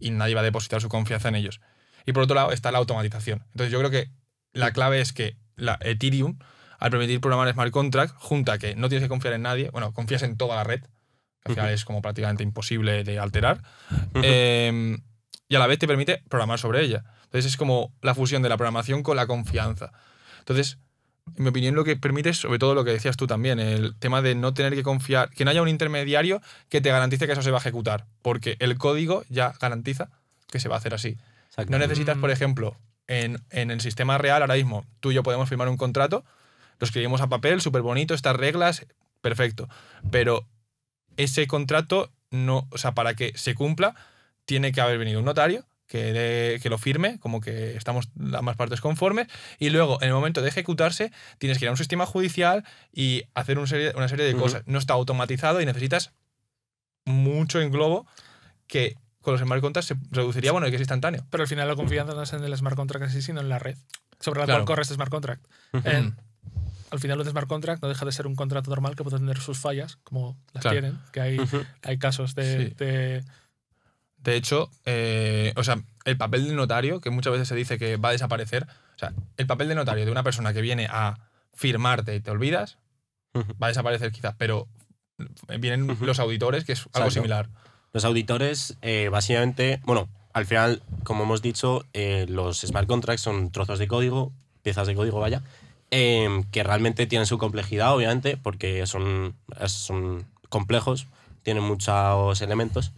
y 0.00 0.10
nadie 0.10 0.34
va 0.34 0.40
a 0.40 0.44
depositar 0.44 0.80
su 0.80 0.88
confianza 0.88 1.28
en 1.28 1.34
ellos. 1.34 1.60
Y 2.06 2.12
por 2.12 2.22
otro 2.22 2.34
lado 2.34 2.50
está 2.52 2.72
la 2.72 2.78
automatización. 2.78 3.44
Entonces 3.52 3.70
yo 3.70 3.78
creo 3.78 3.90
que 3.90 4.10
la 4.54 4.72
clave 4.72 5.02
es 5.02 5.12
que 5.12 5.36
la 5.54 5.78
Ethereum, 5.82 6.38
al 6.80 6.90
permitir 6.90 7.20
programar 7.20 7.52
smart 7.52 7.70
contract, 7.70 8.14
junta 8.18 8.58
que 8.58 8.74
no 8.74 8.88
tienes 8.88 9.04
que 9.04 9.08
confiar 9.08 9.34
en 9.34 9.42
nadie, 9.42 9.70
bueno, 9.70 9.92
confías 9.92 10.22
en 10.22 10.36
toda 10.36 10.56
la 10.56 10.64
red, 10.64 10.80
que 10.80 11.52
al 11.52 11.54
final 11.54 11.66
Ujú. 11.68 11.74
es 11.74 11.84
como 11.84 12.02
prácticamente 12.02 12.42
imposible 12.42 13.04
de 13.04 13.18
alterar, 13.18 13.62
eh, 14.22 14.98
y 15.48 15.54
a 15.54 15.58
la 15.58 15.66
vez 15.66 15.78
te 15.78 15.86
permite 15.86 16.22
programar 16.28 16.58
sobre 16.58 16.82
ella. 16.82 17.04
Entonces 17.24 17.52
es 17.52 17.56
como 17.56 17.92
la 18.02 18.14
fusión 18.14 18.42
de 18.42 18.48
la 18.48 18.56
programación 18.56 19.02
con 19.02 19.16
la 19.16 19.26
confianza. 19.26 19.92
Entonces, 20.40 20.78
en 21.36 21.44
mi 21.44 21.50
opinión, 21.50 21.74
lo 21.74 21.84
que 21.84 21.96
permite 21.96 22.30
es 22.30 22.38
sobre 22.38 22.58
todo 22.58 22.74
lo 22.74 22.84
que 22.84 22.90
decías 22.92 23.16
tú 23.16 23.26
también, 23.26 23.60
el 23.60 23.94
tema 23.98 24.20
de 24.22 24.34
no 24.34 24.52
tener 24.54 24.74
que 24.74 24.82
confiar, 24.82 25.30
que 25.30 25.44
no 25.44 25.50
haya 25.50 25.62
un 25.62 25.68
intermediario 25.68 26.40
que 26.68 26.80
te 26.80 26.90
garantice 26.90 27.26
que 27.26 27.32
eso 27.32 27.42
se 27.42 27.50
va 27.50 27.58
a 27.58 27.60
ejecutar, 27.60 28.06
porque 28.22 28.56
el 28.58 28.76
código 28.78 29.24
ya 29.28 29.52
garantiza 29.60 30.08
que 30.50 30.58
se 30.60 30.68
va 30.68 30.76
a 30.76 30.78
hacer 30.78 30.94
así. 30.94 31.18
No 31.68 31.78
necesitas, 31.78 32.16
por 32.18 32.30
Mm. 32.30 32.32
ejemplo, 32.32 32.76
en, 33.06 33.42
en 33.50 33.70
el 33.70 33.80
sistema 33.80 34.18
real 34.18 34.42
ahora 34.42 34.54
mismo, 34.54 34.84
tú 35.00 35.10
y 35.10 35.14
yo 35.14 35.22
podemos 35.22 35.48
firmar 35.48 35.68
un 35.68 35.76
contrato, 35.76 36.24
lo 36.80 36.84
escribimos 36.84 37.20
a 37.20 37.28
papel, 37.28 37.60
súper 37.60 37.82
bonito, 37.82 38.14
estas 38.14 38.34
reglas, 38.34 38.86
perfecto. 39.20 39.68
Pero 40.10 40.46
ese 41.16 41.46
contrato, 41.46 42.10
no, 42.30 42.66
o 42.70 42.78
sea, 42.78 42.92
para 42.92 43.14
que 43.14 43.32
se 43.36 43.54
cumpla, 43.54 43.94
tiene 44.46 44.72
que 44.72 44.80
haber 44.80 44.98
venido 44.98 45.20
un 45.20 45.26
notario 45.26 45.66
que, 45.86 46.58
que 46.62 46.70
lo 46.70 46.78
firme, 46.78 47.18
como 47.18 47.40
que 47.40 47.76
estamos 47.76 48.08
ambas 48.32 48.56
partes 48.56 48.80
conformes, 48.80 49.26
y 49.58 49.70
luego, 49.70 50.00
en 50.00 50.08
el 50.08 50.14
momento 50.14 50.40
de 50.40 50.48
ejecutarse, 50.48 51.12
tienes 51.38 51.58
que 51.58 51.64
ir 51.64 51.68
a 51.68 51.72
un 51.72 51.76
sistema 51.76 52.06
judicial 52.06 52.64
y 52.92 53.24
hacer 53.34 53.58
un 53.58 53.66
serie- 53.66 53.92
una 53.96 54.08
serie 54.08 54.24
de 54.24 54.34
cosas. 54.36 54.62
No 54.66 54.78
está 54.78 54.94
automatizado 54.94 55.60
y 55.60 55.66
necesitas 55.66 56.12
mucho 57.04 57.60
englobo 57.60 58.06
que 58.66 58.96
con 59.20 59.32
los 59.34 59.40
smart 59.42 59.60
contracts 59.60 59.88
se 59.88 59.96
reduciría, 60.10 60.52
bueno, 60.52 60.66
y 60.66 60.70
que 60.70 60.76
es 60.76 60.80
instantáneo. 60.80 61.26
Pero 61.28 61.42
al 61.42 61.48
final 61.48 61.68
la 61.68 61.74
confianza 61.76 62.14
no 62.14 62.22
es 62.22 62.32
en 62.32 62.44
el 62.44 62.56
smart 62.56 62.76
contract 62.76 63.04
en 63.06 63.10
sí, 63.10 63.20
sino 63.20 63.40
en 63.40 63.48
la 63.48 63.58
red 63.58 63.76
sobre 64.20 64.40
la 64.40 64.46
Claro. 64.46 64.60
cual 64.60 64.66
corre 64.66 64.82
este 64.82 64.94
smart 64.94 65.10
contract. 65.10 65.44
En- 65.84 66.16
al 66.90 66.98
final 67.00 67.20
un 67.20 67.26
smart 67.26 67.46
contract 67.48 67.82
no 67.82 67.88
deja 67.88 68.04
de 68.04 68.12
ser 68.12 68.26
un 68.26 68.34
contrato 68.36 68.70
normal 68.70 68.96
que 68.96 69.04
puede 69.04 69.18
tener 69.18 69.38
sus 69.40 69.58
fallas, 69.58 69.96
como 70.04 70.36
las 70.52 70.62
Claro. 70.62 70.74
tienen, 70.80 70.98
que 71.12 71.20
hay, 71.20 71.38
hay 71.82 71.98
casos 71.98 72.34
de, 72.34 72.68
Sí. 72.68 72.74
de- 72.76 73.24
De 74.22 74.36
hecho, 74.36 74.68
eh, 74.84 75.54
o 75.56 75.64
sea, 75.64 75.82
el 76.04 76.18
papel 76.18 76.44
del 76.46 76.54
notario, 76.56 77.00
que 77.00 77.08
muchas 77.08 77.32
veces 77.32 77.48
se 77.48 77.54
dice 77.54 77.78
que 77.78 77.96
va 77.96 78.10
a 78.10 78.12
desaparecer, 78.12 78.64
o 78.96 78.98
sea, 78.98 79.14
el 79.38 79.46
papel 79.46 79.68
de 79.68 79.74
notario 79.74 80.04
de 80.04 80.10
una 80.12 80.22
persona 80.22 80.52
que 80.52 80.60
viene 80.60 80.88
a 80.90 81.18
firmarte 81.54 82.14
y 82.14 82.20
te 82.20 82.30
olvidas, 82.30 82.76
va 83.34 83.66
a 83.66 83.68
desaparecer 83.68 84.12
quizás, 84.12 84.34
pero 84.36 84.68
vienen 85.58 85.86
los 86.02 86.18
auditores, 86.18 86.64
que 86.64 86.72
es 86.72 86.80
algo 86.80 86.90
Exacto. 87.08 87.10
similar. 87.12 87.48
Los 87.92 88.04
auditores, 88.04 88.76
eh, 88.82 89.08
básicamente, 89.10 89.80
bueno, 89.84 90.08
al 90.32 90.44
final, 90.46 90.82
como 91.04 91.24
hemos 91.24 91.40
dicho, 91.42 91.84
eh, 91.92 92.26
los 92.28 92.60
smart 92.60 92.86
contracts 92.86 93.22
son 93.22 93.50
trozos 93.50 93.78
de 93.78 93.88
código, 93.88 94.32
piezas 94.62 94.86
de 94.86 94.94
código, 94.94 95.18
vaya, 95.18 95.42
em, 95.90 96.44
que 96.44 96.62
realmente 96.62 97.06
tienen 97.06 97.26
su 97.26 97.38
complejidad, 97.38 97.94
obviamente, 97.94 98.36
porque 98.36 98.86
son, 98.86 99.34
son 99.66 100.26
complejos, 100.48 101.06
tienen 101.42 101.62
muchos 101.64 102.40
elementos. 102.42 102.92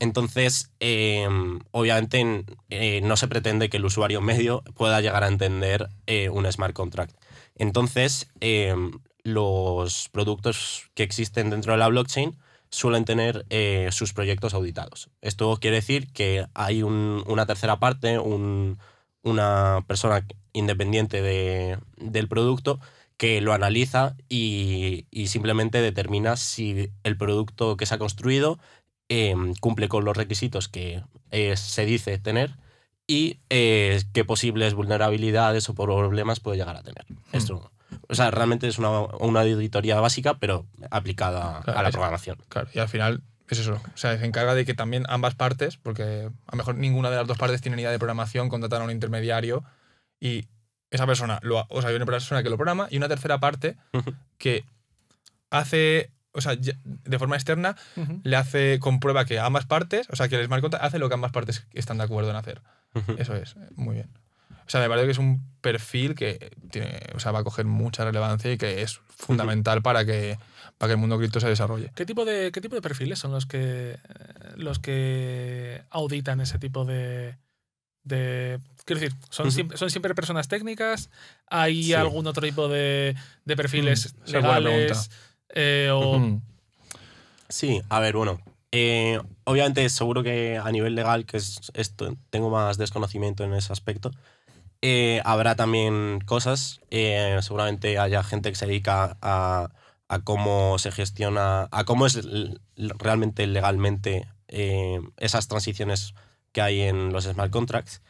Entonces, 0.00 0.70
em, 0.80 1.60
obviamente, 1.70 2.18
en- 2.18 2.44
eh, 2.70 3.00
no 3.02 3.16
se 3.16 3.28
pretende 3.28 3.68
que 3.70 3.76
el 3.76 3.84
usuario 3.84 4.20
medio 4.20 4.62
pueda 4.76 5.00
llegar 5.00 5.22
a 5.22 5.28
entender 5.28 5.88
eh, 6.06 6.28
un 6.28 6.50
smart 6.50 6.74
contract. 6.74 7.14
Entonces, 7.56 8.28
em, 8.40 8.92
los 9.22 10.08
productos 10.08 10.90
que 10.94 11.04
existen 11.04 11.50
dentro 11.50 11.72
de 11.72 11.78
la 11.78 11.86
blockchain 11.88 12.36
suelen 12.70 13.04
tener 13.04 13.44
eh, 13.50 13.88
sus 13.92 14.12
proyectos 14.12 14.54
auditados. 14.54 15.10
Esto 15.20 15.56
quiere 15.60 15.76
decir 15.76 16.10
que 16.12 16.46
hay 16.54 16.82
un- 16.82 17.22
una 17.28 17.46
tercera 17.46 17.78
parte, 17.78 18.18
un- 18.18 18.78
una 19.22 19.84
persona 19.86 20.26
independiente 20.52 21.22
de- 21.22 21.78
del 21.96 22.28
producto 22.28 22.80
que 23.16 23.40
lo 23.40 23.52
analiza 23.52 24.16
y, 24.28 25.06
y 25.10 25.28
simplemente 25.28 25.80
determina 25.80 26.36
si 26.36 26.90
el 27.04 27.16
producto 27.16 27.76
que 27.76 27.86
se 27.86 27.94
ha 27.94 27.98
construido 27.98 28.58
eh, 29.08 29.34
cumple 29.60 29.88
con 29.88 30.04
los 30.04 30.16
requisitos 30.16 30.68
que 30.68 31.02
eh, 31.30 31.56
se 31.56 31.84
dice 31.84 32.18
tener 32.18 32.56
y 33.06 33.38
eh, 33.50 34.02
qué 34.12 34.24
posibles 34.24 34.74
vulnerabilidades 34.74 35.68
o 35.68 35.74
problemas 35.74 36.40
puede 36.40 36.56
llegar 36.58 36.76
a 36.76 36.82
tener. 36.82 37.04
Esto, 37.32 37.70
o 38.08 38.14
sea, 38.14 38.30
realmente 38.30 38.66
es 38.68 38.78
una, 38.78 38.90
una 39.20 39.40
auditoría 39.42 40.00
básica, 40.00 40.38
pero 40.38 40.66
aplicada 40.90 41.60
Claro, 41.62 41.78
a 41.78 41.82
la 41.82 41.90
programación. 41.90 42.38
Claro, 42.48 42.68
y 42.74 42.78
al 42.78 42.88
final 42.88 43.22
es 43.48 43.58
eso. 43.58 43.80
O 43.94 43.96
sea, 43.96 44.18
se 44.18 44.24
encarga 44.24 44.54
de 44.54 44.64
que 44.64 44.74
también 44.74 45.04
ambas 45.08 45.34
partes, 45.34 45.76
porque 45.76 46.30
a 46.46 46.52
lo 46.52 46.56
mejor 46.56 46.76
ninguna 46.76 47.10
de 47.10 47.16
las 47.16 47.26
dos 47.26 47.38
partes 47.38 47.60
tiene 47.60 47.76
ni 47.76 47.82
idea 47.82 47.90
de 47.90 47.98
programación, 47.98 48.48
contratar 48.48 48.80
a 48.80 48.84
un 48.84 48.90
intermediario 48.90 49.64
y 50.20 50.46
esa 50.90 51.06
persona, 51.06 51.40
lo, 51.42 51.66
o 51.68 51.80
sea, 51.80 51.90
hay 51.90 51.96
una 51.96 52.06
persona 52.06 52.42
que 52.42 52.50
lo 52.50 52.56
programa 52.56 52.86
y 52.90 52.98
una 52.98 53.08
tercera 53.08 53.40
parte 53.40 53.76
que 54.38 54.64
hace, 55.50 56.10
o 56.32 56.40
sea, 56.40 56.54
de 56.54 57.18
forma 57.18 57.36
externa, 57.36 57.76
le 58.22 58.36
hace, 58.36 58.78
comprueba 58.78 59.24
que 59.24 59.38
ambas 59.38 59.64
partes, 59.64 60.06
o 60.10 60.16
sea, 60.16 60.28
que 60.28 60.36
el 60.36 60.46
smart 60.46 60.60
contract 60.60 60.84
hace 60.84 60.98
lo 60.98 61.08
que 61.08 61.14
ambas 61.14 61.32
partes 61.32 61.66
están 61.72 61.98
de 61.98 62.04
acuerdo 62.04 62.30
en 62.30 62.36
hacer. 62.36 62.62
Eso 63.16 63.34
es, 63.34 63.56
muy 63.74 63.94
bien. 63.96 64.10
O 64.66 64.70
sea, 64.72 64.80
me 64.80 64.88
parece 64.88 65.06
que 65.06 65.12
es 65.12 65.18
un 65.18 65.42
perfil 65.60 66.14
que 66.14 66.50
tiene, 66.70 67.00
o 67.14 67.20
sea, 67.20 67.32
va 67.32 67.40
a 67.40 67.44
coger 67.44 67.64
mucha 67.64 68.04
relevancia 68.04 68.52
y 68.52 68.58
que 68.58 68.82
es 68.82 69.00
fundamental 69.08 69.82
para 69.82 70.04
que, 70.04 70.38
para 70.82 70.90
que 70.90 70.94
el 70.94 70.98
mundo 70.98 71.16
cripto 71.16 71.38
se 71.38 71.46
desarrolle. 71.46 71.92
¿Qué 71.94 72.04
tipo 72.04 72.24
de, 72.24 72.50
qué 72.50 72.60
tipo 72.60 72.74
de 72.74 72.82
perfiles 72.82 73.16
son 73.20 73.30
los 73.30 73.46
que, 73.46 73.92
eh, 73.92 73.98
los 74.56 74.80
que 74.80 75.80
auditan 75.90 76.40
ese 76.40 76.58
tipo 76.58 76.84
de... 76.84 77.36
de 78.02 78.58
quiero 78.84 79.00
decir, 79.00 79.16
¿son, 79.30 79.52
siempre, 79.52 79.78
¿son 79.78 79.90
siempre 79.90 80.12
personas 80.16 80.48
técnicas? 80.48 81.08
¿Hay 81.46 81.84
Sí. 81.84 81.94
algún 81.94 82.26
otro 82.26 82.42
tipo 82.44 82.66
de, 82.66 83.14
de 83.44 83.56
perfiles 83.56 84.12
Mm, 84.26 84.30
legales? 84.32 85.10
Eh, 85.54 85.88
o. 85.92 86.40
Sí, 87.48 87.80
a 87.88 88.00
ver, 88.00 88.16
bueno. 88.16 88.40
eh, 88.72 89.20
obviamente, 89.44 89.88
seguro 89.88 90.24
que 90.24 90.58
a 90.58 90.68
nivel 90.72 90.96
legal, 90.96 91.26
que 91.26 91.36
es 91.36 91.70
esto, 91.74 92.16
tengo 92.30 92.50
más 92.50 92.76
desconocimiento 92.76 93.44
en 93.44 93.54
ese 93.54 93.72
aspecto. 93.72 94.10
eh, 94.80 95.22
habrá 95.24 95.54
también 95.54 96.18
cosas. 96.26 96.80
eh, 96.90 97.38
seguramente 97.42 98.00
haya 98.00 98.24
gente 98.24 98.50
que 98.50 98.56
se 98.56 98.66
dedica 98.66 99.16
a, 99.22 99.70
a 100.12 100.18
cómo 100.20 100.78
se 100.78 100.92
gestiona, 100.92 101.68
a 101.70 101.84
cómo 101.84 102.04
es 102.04 102.20
realmente 102.76 103.46
legalmente 103.46 104.28
eh, 104.46 105.00
esas 105.16 105.48
transiciones 105.48 106.12
que 106.52 106.60
hay 106.60 106.82
en 106.82 107.14
los 107.14 107.24
smart 107.24 107.50
contracts. 107.50 108.02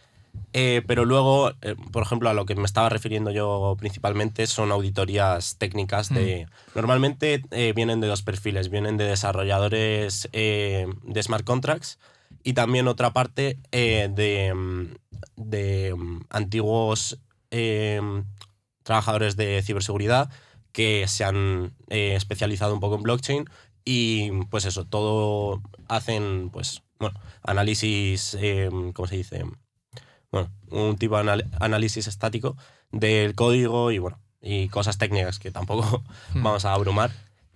Eh, 0.53 0.83
pero 0.85 1.05
luego, 1.05 1.53
eh, 1.63 1.77
por 1.93 2.03
ejemplo, 2.03 2.29
a 2.29 2.35
lo 2.35 2.45
que 2.45 2.57
me 2.57 2.65
estaba 2.65 2.89
refiriendo 2.89 3.31
yo 3.31 3.77
principalmente 3.79 4.49
son 4.49 4.73
auditorías 4.73 5.59
técnicas 5.59 6.09
de... 6.09 6.49
Normalmente 6.75 7.45
eh, 7.53 7.73
vienen 7.73 8.01
de 8.01 8.09
dos 8.09 8.23
perfiles, 8.23 8.69
vienen 8.69 8.97
de 8.97 9.05
desarrolladores 9.05 10.29
de 10.33 11.23
smart 11.23 11.45
contracts 11.45 12.01
y 12.43 12.55
también 12.55 12.89
otra 12.89 13.13
parte 13.13 13.61
de, 13.71 14.53
mm, 14.53 14.87
de 15.37 15.95
mm, 15.97 16.21
antiguos 16.31 17.21
trabajadores 18.83 19.37
de 19.37 19.63
ciberseguridad 19.63 20.31
que 20.73 21.07
se 21.09 21.25
han 21.25 21.73
eh, 21.89 22.15
especializado 22.17 22.75
un 22.75 22.81
poco 22.81 22.97
en 22.97 23.03
blockchain 23.03 23.45
y 23.85 24.31
pues 24.47 24.65
eso, 24.65 24.85
todo 24.85 25.63
hacen 25.89 26.51
pues, 26.51 26.83
bueno, 26.99 27.19
análisis, 27.43 28.37
eh, 28.41 28.71
¿cómo 28.95 29.07
se 29.07 29.17
dice? 29.17 29.45
Bueno, 30.31 30.51
un 30.71 30.97
tipo 30.97 31.23
de 31.23 31.45
análisis 31.61 32.07
estático 32.07 32.57
del 32.91 33.35
código 33.35 33.91
y 33.91 33.99
bueno, 33.99 34.19
y 34.41 34.69
cosas 34.69 34.99
técnicas 34.99 35.39
que 35.39 35.51
tampoco 35.51 36.03
Hmm. 36.35 36.43
vamos 36.43 36.65
a 36.65 36.73
abrumar. 36.73 37.11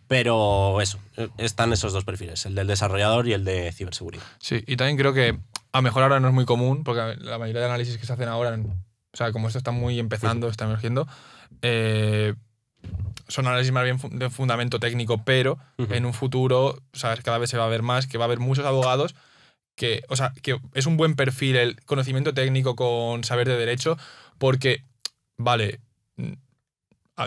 Pero 0.08 0.80
eso, 0.80 1.00
están 1.36 1.72
esos 1.72 1.92
dos 1.92 2.04
perfiles, 2.04 2.46
el 2.46 2.54
del 2.54 2.68
desarrollador 2.68 3.26
y 3.26 3.32
el 3.32 3.44
de 3.44 3.72
ciberseguridad. 3.72 4.22
Sí, 4.38 4.62
y 4.64 4.76
también 4.76 4.96
creo 4.96 5.12
que 5.12 5.36
a 5.72 5.82
mejor 5.82 6.04
ahora 6.04 6.20
no 6.20 6.28
es 6.28 6.34
muy 6.34 6.44
común, 6.44 6.84
porque 6.84 7.16
la 7.18 7.38
mayoría 7.38 7.62
de 7.62 7.66
análisis 7.66 7.98
que 7.98 8.06
se 8.06 8.12
hacen 8.12 8.28
ahora, 8.28 8.56
o 8.56 9.16
sea, 9.16 9.32
como 9.32 9.48
esto 9.48 9.58
está 9.58 9.72
muy 9.72 9.98
empezando, 9.98 10.48
está 10.48 10.64
emergiendo, 10.64 11.08
eh, 11.62 12.34
son 13.28 13.46
análisis 13.46 13.72
más 13.72 13.84
bien 13.84 13.98
de 14.18 14.30
fundamento 14.30 14.78
técnico, 14.78 15.24
pero 15.24 15.58
Ujú. 15.78 15.92
en 15.94 16.06
un 16.06 16.14
futuro, 16.14 16.78
sea, 16.92 17.16
cada 17.16 17.38
vez 17.38 17.50
se 17.50 17.58
va 17.58 17.64
a 17.64 17.68
ver 17.68 17.82
más, 17.82 18.06
que 18.06 18.18
va 18.18 18.24
a 18.24 18.26
haber 18.26 18.38
muchos 18.38 18.64
abogados 18.64 19.14
que, 19.76 20.02
o 20.08 20.16
sea, 20.16 20.32
que 20.42 20.58
es 20.74 20.86
un 20.86 20.96
buen 20.96 21.14
perfil 21.14 21.56
el 21.56 21.84
conocimiento 21.84 22.34
técnico 22.34 22.74
con 22.74 23.22
saber 23.24 23.46
de 23.46 23.56
derecho, 23.56 23.98
porque, 24.38 24.82
vale, 25.36 25.80
mm, 26.16 26.32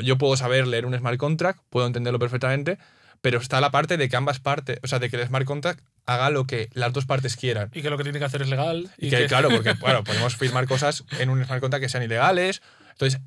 yo 0.03 0.17
puedo 0.17 0.35
saber 0.35 0.67
leer 0.67 0.85
un 0.85 0.97
smart 0.97 1.17
contract, 1.17 1.61
puedo 1.69 1.87
entenderlo 1.87 2.19
perfectamente, 2.19 2.77
pero 3.21 3.39
está 3.39 3.61
la 3.61 3.71
parte 3.71 3.97
de 3.97 4.09
que 4.09 4.15
ambas 4.15 4.39
partes, 4.39 4.79
o 4.83 4.87
sea, 4.87 4.99
de 4.99 5.09
que 5.09 5.17
el 5.17 5.27
smart 5.27 5.45
contract 5.45 5.83
haga 6.05 6.29
lo 6.31 6.45
que 6.45 6.69
las 6.73 6.91
dos 6.91 7.05
partes 7.05 7.35
quieran. 7.35 7.69
y 7.73 7.81
que 7.81 7.89
lo 7.89 7.97
que 7.97 8.03
tiene 8.03 8.17
que 8.17 8.25
hacer 8.25 8.41
es 8.41 8.49
legal. 8.49 8.89
Y 8.97 9.09
que, 9.09 9.27
claro, 9.27 9.49
porque 9.49 9.73
bueno, 9.79 10.03
podemos 10.03 10.35
firmar 10.35 10.67
cosas 10.67 11.03
en 11.19 11.29
un 11.29 11.43
smart 11.45 11.61
contract 11.61 11.83
que 11.83 11.89
sean 11.89 12.03
ilegales. 12.03 12.61
Entonces, 12.91 13.21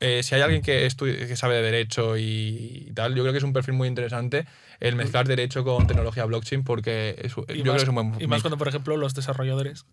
eh, 0.00 0.22
si 0.22 0.34
hay 0.34 0.42
alguien 0.42 0.62
que, 0.62 0.86
estudie- 0.86 1.26
que 1.26 1.36
sabe 1.36 1.56
de 1.56 1.62
derecho 1.62 2.16
y 2.18 2.92
tal, 2.94 3.14
yo 3.14 3.22
creo 3.22 3.32
que 3.32 3.38
es 3.38 3.44
un 3.44 3.52
perfil 3.52 3.74
muy 3.74 3.88
interesante 3.88 4.46
el 4.80 4.94
mezclar 4.96 5.26
derecho 5.26 5.64
con 5.64 5.86
tecnología 5.86 6.24
blockchain 6.26 6.62
porque 6.64 7.16
es, 7.22 7.34
yo 7.34 7.44
creo 7.46 7.76
que 7.76 7.82
es 7.82 7.88
un 7.88 7.94
buen 7.94 8.14
y 8.20 8.26
más 8.26 8.42
cuando, 8.42 8.58
por 8.58 8.68
ejemplo, 8.68 8.96
los 8.96 9.14
desarrolladores 9.14 9.86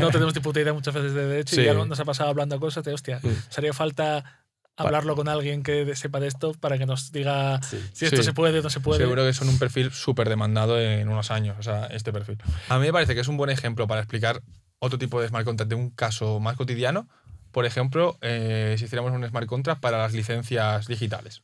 no 0.00 0.10
tenemos 0.10 0.32
ni 0.34 0.40
puta 0.40 0.60
idea 0.60 0.72
muchas 0.72 0.94
veces 0.94 1.12
de 1.14 1.26
derecho 1.26 1.56
Sí. 1.56 1.62
y 1.62 1.64
ya 1.64 1.74
nos 1.74 1.98
ha 1.98 2.04
pasado 2.04 2.30
hablando 2.30 2.58
cosas 2.60 2.84
de 2.84 2.92
hostia. 2.92 3.18
Sí. 3.20 3.28
Sería 3.48 3.72
falta 3.72 4.42
hablarlo 4.76 5.16
con 5.16 5.26
alguien 5.26 5.62
que 5.64 5.96
sepa 5.96 6.20
de 6.20 6.28
esto 6.28 6.52
para 6.54 6.78
que 6.78 6.86
nos 6.86 7.10
diga 7.10 7.60
Sí. 7.62 7.78
si 7.92 8.04
esto 8.04 8.18
Sí. 8.18 8.22
se 8.22 8.32
puede 8.32 8.60
o 8.60 8.62
no 8.62 8.70
se 8.70 8.78
puede. 8.78 9.00
Seguro 9.00 9.24
que 9.24 9.32
son 9.32 9.48
un 9.48 9.58
perfil 9.58 9.90
súper 9.90 10.28
demandado 10.28 10.78
en 10.80 11.08
unos 11.08 11.32
años, 11.32 11.56
o 11.58 11.62
sea, 11.64 11.86
este 11.86 12.12
perfil. 12.12 12.38
A 12.68 12.78
mí 12.78 12.86
me 12.86 12.92
parece 12.92 13.14
que 13.16 13.22
es 13.22 13.28
un 13.28 13.36
buen 13.38 13.50
ejemplo 13.50 13.88
para 13.88 14.02
explicar 14.02 14.40
otro 14.78 14.98
tipo 14.98 15.20
de 15.20 15.26
smart 15.28 15.44
contract 15.44 15.70
de 15.70 15.74
un 15.74 15.90
caso 15.90 16.38
más 16.38 16.56
cotidiano. 16.56 17.08
Por 17.56 17.64
ejemplo, 17.64 18.18
eh, 18.20 18.74
si 18.76 18.84
hiciéramos 18.84 19.12
un 19.12 19.26
smart 19.26 19.46
contract 19.46 19.80
para 19.80 19.96
las 19.96 20.12
licencias 20.12 20.86
digitales. 20.88 21.40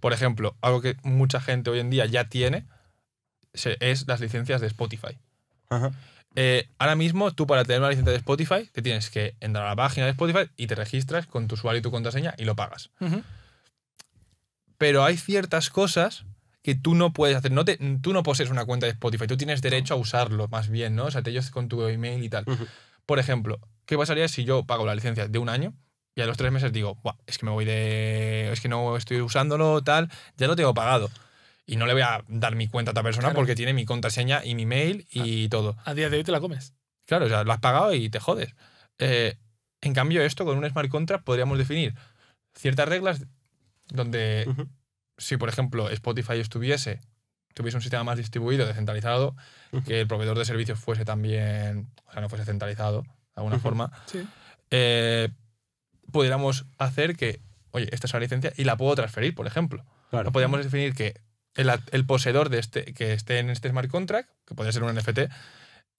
Por 0.00 0.12
ejemplo, 0.12 0.56
algo 0.60 0.80
que 0.80 0.96
mucha 1.04 1.40
gente 1.40 1.70
hoy 1.70 1.78
en 1.78 1.88
día 1.88 2.04
ya 2.06 2.24
tiene 2.28 2.66
se- 3.54 3.76
es 3.78 4.08
las 4.08 4.18
licencias 4.20 4.60
de 4.60 4.66
Spotify. 4.66 5.16
Eh, 6.34 6.68
ahora 6.78 6.96
mismo, 6.96 7.30
tú 7.30 7.46
para 7.46 7.62
tener 7.64 7.78
una 7.78 7.90
licencia 7.90 8.10
de 8.10 8.18
Spotify, 8.18 8.68
te 8.72 8.82
tienes 8.82 9.08
que 9.08 9.36
entrar 9.38 9.66
a 9.66 9.68
la 9.68 9.76
página 9.76 10.06
de 10.06 10.10
Spotify 10.10 10.50
y 10.56 10.66
te 10.66 10.74
registras 10.74 11.28
con 11.28 11.46
tu 11.46 11.54
usuario 11.54 11.78
y 11.78 11.82
tu 11.82 11.92
contraseña 11.92 12.34
y 12.36 12.44
lo 12.44 12.56
pagas. 12.56 12.90
Pero 14.78 15.04
hay 15.04 15.16
ciertas 15.16 15.70
cosas 15.70 16.24
que 16.62 16.74
tú 16.74 16.96
no 16.96 17.12
puedes 17.12 17.36
hacer. 17.36 17.52
No 17.52 17.64
te, 17.64 17.76
tú 18.02 18.12
no 18.12 18.24
posees 18.24 18.50
una 18.50 18.64
cuenta 18.64 18.86
de 18.86 18.92
Spotify, 18.92 19.28
tú 19.28 19.36
tienes 19.36 19.62
derecho 19.62 19.94
a 19.94 19.96
usarlo 19.96 20.48
más 20.48 20.68
bien, 20.70 20.96
¿no? 20.96 21.04
O 21.04 21.10
sea, 21.12 21.22
te 21.22 21.30
ellos 21.30 21.52
con 21.52 21.68
tu 21.68 21.86
email 21.86 22.24
y 22.24 22.28
tal. 22.28 22.44
Por 23.06 23.20
ejemplo, 23.20 23.60
¿qué 23.90 23.98
pasaría 23.98 24.28
si 24.28 24.44
yo 24.44 24.64
pago 24.64 24.86
la 24.86 24.94
licencia 24.94 25.26
de 25.26 25.38
un 25.40 25.48
año 25.48 25.74
y 26.14 26.20
a 26.20 26.26
los 26.26 26.36
tres 26.36 26.52
meses 26.52 26.72
digo, 26.72 26.94
"Buah, 27.02 27.16
es 27.26 27.38
que 27.38 27.44
me 27.46 27.50
voy 27.50 27.64
de. 27.64 28.50
es 28.52 28.60
que 28.60 28.68
no 28.68 28.96
estoy 28.96 29.20
usándolo, 29.20 29.82
tal, 29.82 30.08
ya 30.36 30.46
lo 30.46 30.54
tengo 30.54 30.72
pagado. 30.74 31.10
Y 31.66 31.74
no 31.76 31.86
le 31.86 31.92
voy 31.94 32.02
a 32.02 32.22
dar 32.28 32.54
mi 32.54 32.68
cuenta 32.68 32.90
a 32.90 32.92
otra 32.92 33.02
persona 33.02 33.28
Claro. 33.28 33.36
porque 33.36 33.56
tiene 33.56 33.74
mi 33.74 33.84
contraseña 33.84 34.44
y 34.44 34.54
mi 34.54 34.64
mail 34.64 35.08
y 35.10 35.48
todo. 35.48 35.76
A 35.84 35.94
día 35.94 36.08
de 36.08 36.18
hoy 36.18 36.24
te 36.24 36.30
la 36.30 36.38
comes. 36.40 36.72
Claro, 37.06 37.26
o 37.26 37.28
sea, 37.28 37.42
lo 37.42 37.52
has 37.52 37.58
pagado 37.58 37.92
y 37.92 38.08
te 38.10 38.20
jodes. 38.20 38.54
Eh, 38.98 39.36
en 39.80 39.92
cambio, 39.92 40.22
esto 40.22 40.44
con 40.44 40.56
un 40.56 40.68
smart 40.70 40.88
contract 40.88 41.24
podríamos 41.24 41.58
definir 41.58 41.94
ciertas 42.54 42.88
reglas 42.88 43.26
donde 43.88 44.48
si, 45.18 45.36
por 45.36 45.48
ejemplo, 45.48 45.90
Spotify 45.90 46.38
estuviese 46.38 47.00
tuviese 47.54 47.76
un 47.76 47.82
sistema 47.82 48.04
más 48.04 48.16
distribuido, 48.16 48.66
descentralizado, 48.66 49.34
que 49.84 50.00
el 50.02 50.06
proveedor 50.06 50.38
de 50.38 50.44
servicios 50.44 50.78
fuese 50.78 51.04
también, 51.04 51.90
o 52.06 52.12
sea, 52.12 52.20
no 52.22 52.28
fuese 52.28 52.44
centralizado, 52.44 53.02
de 53.34 53.40
alguna 53.40 53.58
forma, 53.58 53.90
Sí. 54.06 54.26
eh, 54.70 55.28
pudiéramos 56.12 56.66
hacer 56.78 57.16
que, 57.16 57.40
oye, 57.70 57.88
esta 57.92 58.06
es 58.06 58.12
la 58.12 58.20
licencia 58.20 58.52
y 58.56 58.64
la 58.64 58.76
puedo 58.76 58.94
transferir, 58.94 59.34
por 59.34 59.46
ejemplo. 59.46 59.84
Claro. 60.10 60.24
No 60.24 60.32
podríamos 60.32 60.62
definir 60.64 60.94
que 60.94 61.20
el, 61.54 61.70
el 61.92 62.06
poseedor 62.06 62.48
de 62.48 62.58
este, 62.58 62.92
que 62.94 63.12
esté 63.12 63.38
en 63.38 63.50
este 63.50 63.68
smart 63.70 63.88
contract, 63.90 64.30
que 64.46 64.54
puede 64.54 64.72
ser 64.72 64.82
un 64.82 64.94
NFT, 64.94 65.30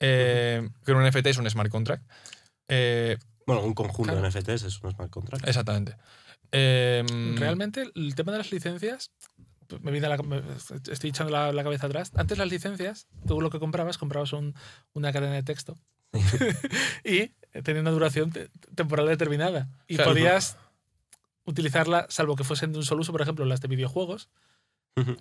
eh, 0.00 0.68
que 0.84 0.92
un 0.92 1.02
NFT 1.06 1.26
es 1.26 1.38
un 1.38 1.48
smart 1.48 1.70
contract. 1.70 2.04
eh, 2.68 3.18
Bueno, 3.46 3.62
un 3.62 3.74
conjunto 3.74 4.12
Claro. 4.12 4.22
de 4.22 4.28
NFTs 4.28 4.62
es 4.64 4.82
un 4.82 4.92
smart 4.92 5.10
contract. 5.10 5.46
exactamente. 5.48 5.96
Eh, 6.52 7.02
Realmente, 7.36 7.90
el 7.94 8.14
tema 8.14 8.32
de 8.32 8.38
las 8.38 8.52
licencias, 8.52 9.10
me 9.80 9.90
viene 9.90 10.06
a 10.06 10.10
la- 10.10 10.22
me- 10.22 10.42
estoy 10.90 11.10
echando 11.10 11.32
la, 11.32 11.50
la 11.52 11.62
cabeza 11.64 11.86
atrás. 11.86 12.12
Antes 12.14 12.36
las 12.38 12.48
licencias, 12.48 13.06
tú 13.26 13.40
lo 13.40 13.48
que 13.50 13.58
comprabas, 13.58 13.96
comprabas 13.98 14.32
un- 14.34 14.54
una 14.92 15.12
cadena 15.12 15.32
de 15.34 15.42
texto 15.42 15.76
y 17.04 17.28
tenía 17.62 17.80
una 17.82 17.90
duración 17.90 18.30
te- 18.30 18.48
temporal 18.74 19.06
determinada. 19.06 19.68
Y 19.86 19.96
Claro. 19.96 20.10
podías 20.12 20.56
utilizarla, 21.44 22.06
salvo 22.08 22.36
que 22.36 22.44
fuesen 22.44 22.72
de 22.72 22.78
un 22.78 22.84
solo 22.84 23.00
uso, 23.02 23.12
por 23.12 23.22
ejemplo, 23.22 23.44
las 23.44 23.60
de 23.60 23.68
videojuegos. 23.68 24.28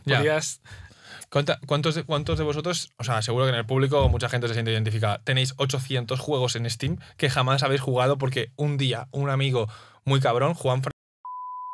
Ya. 0.06 0.18
Podías. 0.18 0.62
¿Cuánta- 1.30 1.60
¿Cuántos 1.66 1.96
de, 1.96 2.04
¿Cuántos 2.04 2.38
de 2.38 2.44
vosotros, 2.44 2.92
o 2.98 3.04
sea, 3.06 3.22
seguro 3.22 3.46
que 3.46 3.52
en 3.52 3.56
el 3.56 3.66
público 3.66 4.08
mucha 4.10 4.28
gente 4.28 4.48
se 4.50 4.54
siente 4.54 4.72
identificada, 4.72 5.24
tenéis 5.24 5.54
800 5.58 6.20
juegos 6.20 6.56
en 6.58 6.70
Steam 6.70 6.98
que 7.16 7.30
jamás 7.30 7.64
habéis 7.64 7.80
jugado 7.82 8.18
porque 8.18 8.52
un 8.58 8.78
día 8.78 9.08
un 9.12 9.30
amigo 9.30 9.70
muy 10.04 10.20
cabrón, 10.20 10.54
Juan 10.56 10.82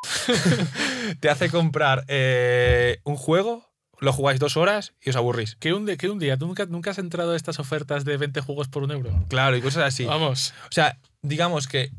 te 1.20 1.30
hace 1.30 1.50
comprar 1.50 2.06
eh, 2.08 3.00
un 3.04 3.16
juego, 3.16 3.68
lo 4.00 4.14
jugáis 4.14 4.40
dos 4.40 4.58
horas 4.58 4.94
y 5.02 5.10
os 5.10 5.16
aburrís? 5.16 5.56
Que 5.56 5.74
un, 5.74 5.86
que 5.86 6.10
un 6.10 6.20
día, 6.20 6.38
¿tú 6.38 6.46
nunca, 6.48 6.66
nunca 6.66 6.92
has 6.92 6.98
entrado 7.00 7.32
a 7.34 7.36
estas 7.36 7.60
ofertas 7.60 8.06
de 8.06 8.18
20 8.18 8.42
juegos 8.42 8.68
por 8.68 8.84
un 8.84 8.92
euro? 8.92 9.26
Claro, 9.30 9.56
y 9.58 9.62
cosas 9.62 9.84
así. 9.86 10.06
Vamos. 10.06 10.54
O 10.66 10.72
sea, 10.72 10.98
digamos 11.22 11.68
que 11.68 11.92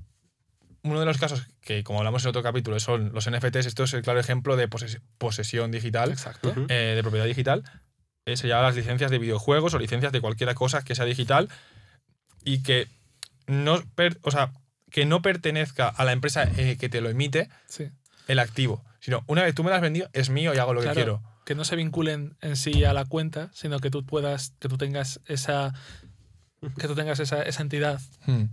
uno 0.83 1.01
de 1.01 1.07
los 1.07 1.19
casos 1.19 1.47
que, 1.61 1.83
como 1.85 1.99
hablamos 1.99 2.23
en 2.25 2.29
otro 2.31 2.43
capítulo, 2.43 2.79
son 2.81 3.13
los 3.13 3.29
NFTs. 3.29 3.67
Esto 3.67 3.85
es 3.85 3.93
el 3.95 4.03
claro 4.03 4.21
ejemplo 4.21 4.57
de 4.57 4.69
poses- 4.69 5.01
posesión 5.19 5.71
digital, 5.73 6.11
Exacto. 6.13 6.55
Eh, 6.69 6.93
de 6.95 7.03
propiedad 7.03 7.27
digital. 7.27 7.65
Eh, 8.27 8.37
se 8.37 8.47
llama 8.47 8.63
las 8.63 8.77
licencias 8.77 9.11
de 9.11 9.19
videojuegos 9.19 9.75
o 9.75 9.79
licencias 9.79 10.13
de 10.13 10.21
cualquier 10.21 10.55
cosa 10.55 10.85
que 10.85 10.95
sea 10.95 11.05
digital 11.05 11.49
y 12.45 12.63
que 12.63 12.89
no, 13.47 13.83
o 14.23 14.31
sea, 14.31 14.53
que 14.91 15.05
no 15.05 15.21
pertenezca 15.23 15.89
a 15.89 16.05
la 16.05 16.13
empresa 16.13 16.45
eh, 16.57 16.77
que 16.79 16.89
te 16.89 17.01
lo 17.01 17.09
emite 17.11 17.49
Sí. 17.67 17.89
el 18.27 18.39
activo, 18.39 18.85
sino 19.01 19.25
una 19.27 19.43
vez 19.43 19.55
tú 19.55 19.65
me 19.65 19.71
lo 19.71 19.77
has 19.77 19.83
vendido, 19.83 20.09
es 20.13 20.31
mío 20.31 20.55
y 20.55 20.59
hago 20.59 20.75
lo 20.75 20.81
Claro. 20.81 20.95
que 20.95 21.01
quiero. 21.03 21.23
Que 21.49 21.55
no 21.55 21.65
se 21.65 21.77
vinculen 21.77 22.37
en 22.43 22.57
sí 22.57 22.85
a 22.85 22.93
la 22.93 23.07
cuenta, 23.07 23.49
sino 23.55 23.79
que 23.81 23.91
tú 23.91 24.05
puedas, 24.05 24.53
que 24.59 24.69
tú 24.69 24.77
tengas 24.77 25.19
esa, 25.25 25.73
que 26.79 26.87
tú 26.87 26.95
tengas 26.95 27.21
esa, 27.21 27.41
esa 27.43 27.63
entidad 27.63 28.03
Hmm. 28.27 28.45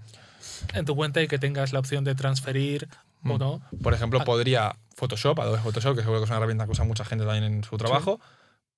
en 0.73 0.85
tu 0.85 0.95
cuenta 0.95 1.21
y 1.21 1.27
que 1.27 1.37
tengas 1.37 1.73
la 1.73 1.79
opción 1.79 2.05
de 2.05 2.15
transferir 2.15 2.87
o 3.25 3.35
Mm. 3.35 3.37
no. 3.37 3.61
Por 3.83 3.93
ejemplo, 3.93 4.21
Ah. 4.21 4.23
podría 4.23 4.75
Photoshop, 4.95 5.37
Adobe 5.41 5.57
Photoshop, 5.59 5.93
que 5.97 6.03
seguro 6.03 6.21
que 6.21 6.23
es 6.23 6.29
una 6.29 6.37
herramienta 6.37 6.63
que 6.63 6.71
usa 6.71 6.85
mucha 6.85 7.03
gente 7.03 7.25
también 7.25 7.43
en 7.43 7.63
su 7.65 7.75
trabajo, 7.77 8.21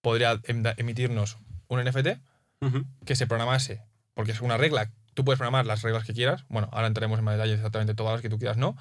podría 0.02 0.40
em- 0.46 0.64
emitirnos 0.78 1.38
un 1.68 1.80
NFT 1.80 2.20
que 3.06 3.16
se 3.16 3.28
programase, 3.28 3.84
porque 4.16 4.32
es 4.32 4.42
una 4.42 4.58
regla, 4.58 4.90
tú 5.14 5.24
puedes 5.24 5.38
programar 5.38 5.68
las 5.68 5.84
reglas 5.84 6.06
que 6.06 6.14
quieras, 6.14 6.44
bueno, 6.50 6.70
ahora 6.72 6.88
entraremos 6.88 7.20
en 7.20 7.26
más 7.26 7.36
detalle 7.36 7.54
exactamente 7.54 7.94
todas 7.94 8.14
las 8.14 8.22
que 8.24 8.30
tú 8.30 8.40
quieras, 8.40 8.58
no, 8.58 8.76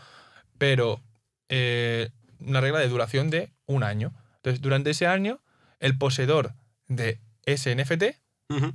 pero 0.56 1.02
eh, 1.50 2.08
una 2.40 2.62
regla 2.62 2.78
de 2.78 2.88
duración 2.88 3.28
de 3.28 3.52
un 3.66 3.82
año. 3.82 4.14
Entonces, 4.46 4.62
durante 4.62 4.90
ese 4.90 5.08
año, 5.08 5.40
el 5.80 5.98
poseedor 5.98 6.54
de 6.86 7.18
ese 7.46 7.74
NFT 7.74 8.04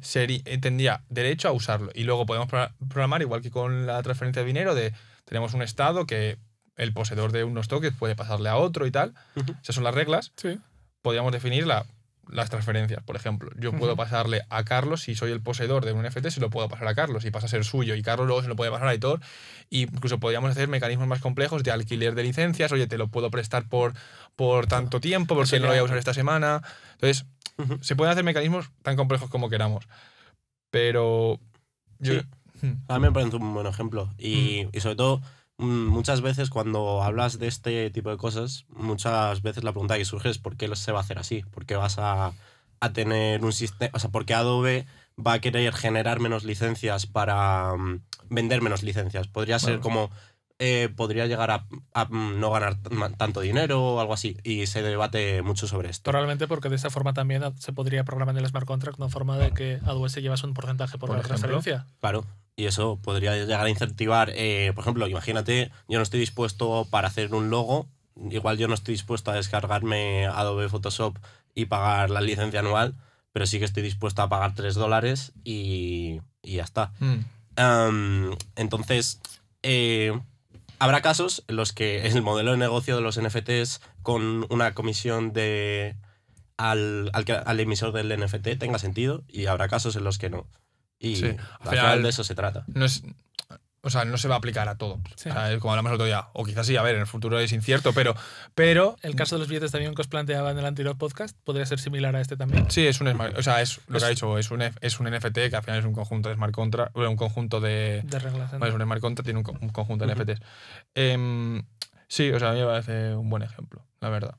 seri- 0.01 0.41
eh, 0.43 0.57
tendría 0.57 1.05
derecho 1.07 1.47
a 1.47 1.53
usarlo. 1.53 1.91
Y 1.95 2.03
luego 2.03 2.25
podemos 2.25 2.49
pro- 2.49 2.69
programar, 2.89 3.21
igual 3.21 3.41
que 3.41 3.51
con 3.51 3.85
la 3.87 4.03
transferencia 4.03 4.41
de 4.41 4.47
dinero, 4.47 4.75
de 4.75 4.93
tenemos 5.23 5.53
un 5.53 5.61
estado 5.61 6.05
que 6.05 6.37
el 6.75 6.91
poseedor 6.91 7.31
de 7.31 7.45
unos 7.45 7.69
tokens 7.69 7.95
puede 7.97 8.17
pasarle 8.17 8.49
a 8.49 8.57
otro 8.57 8.85
y 8.85 8.91
tal. 8.91 9.13
Esas 9.61 9.75
son 9.75 9.85
las 9.85 9.95
reglas. 9.95 10.33
Sí. 10.35 10.59
Podríamos 11.01 11.31
definir 11.31 11.65
la- 11.65 11.85
las 12.31 12.49
transferencias, 12.49 13.03
por 13.03 13.15
ejemplo. 13.15 13.51
Yo 13.55 13.71
puedo 13.73 13.95
pasarle 13.95 14.41
a 14.49 14.63
Carlos, 14.63 15.03
si 15.03 15.15
soy 15.15 15.31
el 15.31 15.41
poseedor 15.41 15.85
de 15.85 15.91
un 15.91 16.05
NFT, 16.05 16.29
se 16.29 16.39
lo 16.39 16.49
puedo 16.49 16.69
pasar 16.69 16.87
a 16.87 16.95
Carlos 16.95 17.25
y 17.25 17.31
pasa 17.31 17.45
a 17.45 17.49
ser 17.49 17.63
suyo. 17.65 17.95
Y 17.95 18.01
Carlos 18.01 18.27
luego 18.27 18.41
se 18.41 18.47
lo 18.47 18.55
puede 18.55 18.71
pasar 18.71 18.87
a 18.87 18.91
Aitor. 18.91 19.21
Y 19.69 19.83
incluso 19.83 20.19
podríamos 20.19 20.51
hacer 20.51 20.67
mecanismos 20.67 21.07
más 21.07 21.21
complejos 21.21 21.63
de 21.63 21.71
alquiler 21.71 22.15
de 22.15 22.23
licencias. 22.23 22.71
Oye, 22.71 22.87
te 22.87 22.97
lo 22.97 23.09
puedo 23.09 23.29
prestar 23.31 23.67
por, 23.67 23.93
por 24.35 24.67
tanto 24.67 24.99
tiempo 24.99 25.35
porque 25.35 25.59
no 25.59 25.67
lo 25.67 25.71
voy 25.71 25.79
a 25.79 25.83
usar 25.83 25.97
esta 25.97 26.13
semana. 26.13 26.61
Entonces, 26.93 27.25
se 27.81 27.95
pueden 27.95 28.11
hacer 28.11 28.23
mecanismos 28.23 28.71
tan 28.81 28.95
complejos 28.95 29.29
como 29.29 29.49
queramos. 29.49 29.87
Pero 30.69 31.39
yo... 31.99 32.13
Sí. 32.13 32.21
A 32.87 32.99
mí 32.99 33.07
me 33.07 33.11
parece 33.11 33.35
un 33.37 33.53
buen 33.55 33.65
ejemplo. 33.65 34.13
Y, 34.19 34.67
y 34.71 34.79
sobre 34.81 34.95
todo, 34.95 35.21
muchas 35.57 36.21
veces 36.21 36.49
cuando 36.49 37.03
hablas 37.03 37.37
de 37.39 37.47
este 37.47 37.89
tipo 37.91 38.09
de 38.09 38.17
cosas, 38.17 38.65
muchas 38.69 39.41
veces 39.41 39.63
la 39.63 39.71
pregunta 39.71 39.97
que 39.97 40.05
surge 40.05 40.29
es 40.29 40.37
¿por 40.39 40.57
qué 40.57 40.73
se 40.75 40.91
va 40.91 40.99
a 40.99 41.01
hacer 41.01 41.19
así? 41.19 41.43
¿Por 41.51 41.65
qué 41.65 41.75
vas 41.75 41.97
a, 41.99 42.33
a 42.79 42.93
tener 42.93 43.43
un 43.43 43.53
sistema? 43.53 43.91
O 43.93 43.99
sea, 43.99 44.09
¿por 44.09 44.25
qué 44.25 44.33
Adobe 44.33 44.85
va 45.23 45.33
a 45.33 45.39
querer 45.39 45.73
generar 45.73 46.19
menos 46.19 46.43
licencias 46.43 47.05
para 47.05 47.75
mm, 47.75 48.01
vender 48.29 48.61
menos 48.61 48.81
licencias? 48.83 49.27
Podría 49.27 49.59
ser 49.59 49.79
como... 49.79 50.09
eh, 50.63 50.89
podría 50.95 51.25
llegar 51.25 51.49
a, 51.51 51.65
a, 51.93 52.05
mm, 52.05 52.39
no 52.39 52.51
ganar 52.51 52.77
tanto 53.17 53.41
dinero 53.41 53.83
o 53.83 53.99
algo 53.99 54.13
así. 54.13 54.37
Y 54.43 54.67
se 54.67 54.81
debate 54.83 55.41
mucho 55.41 55.67
sobre 55.67 55.89
esto. 55.89 56.09
Probablemente 56.11 56.47
porque 56.47 56.69
de 56.69 56.75
esa 56.75 56.89
forma 56.91 57.13
también 57.13 57.43
se 57.59 57.73
podría 57.73 58.03
programar 58.03 58.35
en 58.35 58.43
el 58.43 58.49
smart 58.49 58.65
contract 58.67 58.97
una 58.99 59.09
forma 59.09 59.37
de 59.37 59.51
que 59.51 59.79
AWS 59.85 60.15
llevas 60.17 60.43
un 60.43 60.53
porcentaje 60.53 60.97
por, 60.99 61.09
Por 61.09 61.17
la 61.17 61.21
ejemplo. 61.21 61.37
transferencia. 61.39 61.87
Claro. 61.99 62.25
Y 62.61 62.67
eso 62.67 62.99
podría 63.01 63.35
llegar 63.35 63.65
a 63.65 63.71
incentivar, 63.71 64.31
eh, 64.35 64.71
por 64.75 64.83
ejemplo, 64.83 65.07
imagínate, 65.07 65.71
yo 65.87 65.97
no 65.97 66.03
estoy 66.03 66.19
dispuesto 66.19 66.85
para 66.91 67.07
hacer 67.07 67.33
un 67.33 67.49
logo, 67.49 67.87
igual 68.29 68.59
yo 68.59 68.67
no 68.67 68.75
estoy 68.75 68.93
dispuesto 68.93 69.31
a 69.31 69.33
descargarme 69.33 70.27
Adobe 70.27 70.69
Photoshop 70.69 71.17
y 71.55 71.65
pagar 71.65 72.11
la 72.11 72.21
licencia 72.21 72.59
anual, 72.59 72.93
pero 73.33 73.47
sí 73.47 73.57
que 73.57 73.65
estoy 73.65 73.81
dispuesto 73.81 74.21
a 74.21 74.29
pagar 74.29 74.53
3 74.53 74.75
dólares 74.75 75.31
y, 75.43 76.21
y 76.43 76.57
ya 76.57 76.63
está. 76.63 76.93
Mm. 76.99 78.33
Entonces, 78.55 79.21
eh, 79.63 80.13
habrá 80.77 81.01
casos 81.01 81.43
en 81.47 81.55
los 81.55 81.73
que 81.73 82.05
el 82.05 82.21
modelo 82.21 82.51
de 82.51 82.57
negocio 82.57 82.95
de 82.95 83.01
los 83.01 83.19
NFTs 83.19 83.81
con 84.03 84.45
una 84.51 84.75
comisión 84.75 85.33
de 85.33 85.95
al, 86.57 87.09
al 87.11 87.59
emisor 87.59 87.91
del 87.91 88.15
NFT 88.23 88.59
tenga 88.59 88.77
sentido 88.77 89.23
y 89.27 89.47
habrá 89.47 89.67
casos 89.67 89.95
en 89.95 90.03
los 90.03 90.19
que 90.19 90.29
no. 90.29 90.45
Y 91.03 91.15
Sí, 91.15 91.25
al 91.25 91.31
al 91.31 91.37
final 91.37 91.77
final- 91.79 92.03
de 92.03 92.09
eso 92.09 92.23
se 92.23 92.35
trata. 92.35 92.63
no 92.67 92.85
es, 92.85 93.01
o 93.83 93.89
sea, 93.89 94.05
no 94.05 94.17
se 94.19 94.27
va 94.27 94.35
a 94.35 94.37
aplicar 94.37 94.69
a 94.69 94.77
todo. 94.77 94.99
Sí. 95.15 95.29
O 95.29 95.33
sea, 95.33 95.57
como 95.57 95.71
hablamos 95.73 95.89
el 95.89 95.95
otro 95.95 96.05
día. 96.05 96.27
O 96.33 96.45
quizás 96.45 96.67
sí, 96.67 96.77
a 96.77 96.83
ver, 96.83 96.93
en 96.93 97.01
el 97.01 97.07
futuro 97.07 97.39
es 97.39 97.51
incierto, 97.51 97.93
pero, 97.93 98.13
pero 98.53 98.95
El 99.01 99.15
caso 99.15 99.33
de 99.35 99.39
los 99.39 99.47
billetes 99.47 99.71
de 99.71 99.79
avión 99.79 99.95
que 99.95 100.01
os 100.01 100.07
planteaba 100.07 100.51
en 100.51 100.59
el 100.59 100.65
anterior 100.67 100.95
podcast 100.99 101.35
podría 101.43 101.65
ser 101.65 101.79
similar 101.79 102.15
a 102.15 102.21
este 102.21 102.37
también. 102.37 102.69
sí 102.69 102.85
es 102.85 103.01
un 103.01 103.09
smart, 103.11 103.35
o 103.35 103.41
sea, 103.41 103.59
es 103.63 103.79
lo 103.87 103.97
Es- 103.97 104.03
que 104.03 104.05
ha 104.05 104.09
dicho, 104.09 104.37
es 104.37 104.51
un, 104.51 104.61
F- 104.61 104.77
es 104.81 104.99
un 104.99 105.07
NFT 105.07 105.49
que 105.49 105.55
al 105.55 105.63
final 105.63 105.79
es 105.79 105.85
un 105.85 105.93
conjunto 105.93 106.29
de 106.29 106.35
smart 106.35 106.53
contract, 106.53 106.93
bueno, 106.93 107.09
un 107.09 107.17
conjunto 107.17 107.59
de 107.59 108.01
De 108.03 108.19
reglas. 108.19 108.53
¿no? 108.53 108.59
bueno, 108.59 108.67
es 108.67 108.75
un 108.75 108.81
smart 108.85 109.01
contract 109.01 109.25
tiene 109.25 109.39
un, 109.39 109.43
co- 109.43 109.57
un 109.59 109.69
conjunto 109.69 110.05
de 110.05 110.13
Ujú. 110.13 110.21
NFTs. 110.21 110.41
Em, 110.93 111.63
sí, 112.07 112.29
o 112.31 112.37
sea, 112.37 112.51
a 112.51 112.53
mí 112.53 112.59
me 112.59 112.65
parece 112.67 113.15
un 113.15 113.27
buen 113.31 113.41
ejemplo, 113.41 113.83
la 113.99 114.09
verdad. 114.09 114.35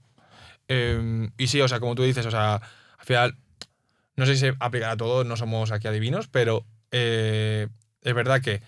Em, 0.68 1.32
y 1.36 1.48
sí, 1.48 1.60
o 1.60 1.66
sea, 1.68 1.80
como 1.80 1.94
tú 1.96 2.02
dices, 2.04 2.24
o 2.26 2.30
sea, 2.30 2.54
al 2.54 3.04
final 3.06 3.36
no 4.16 4.26
sé 4.26 4.34
si 4.34 4.40
se 4.40 4.54
aplicará 4.60 4.92
a 4.92 4.96
todos, 4.96 5.26
no 5.26 5.36
somos 5.36 5.70
aquí 5.72 5.88
adivinos, 5.88 6.28
pero 6.28 6.64
eh, 6.90 7.68
es 8.02 8.14
verdad 8.14 8.40
que 8.40 8.62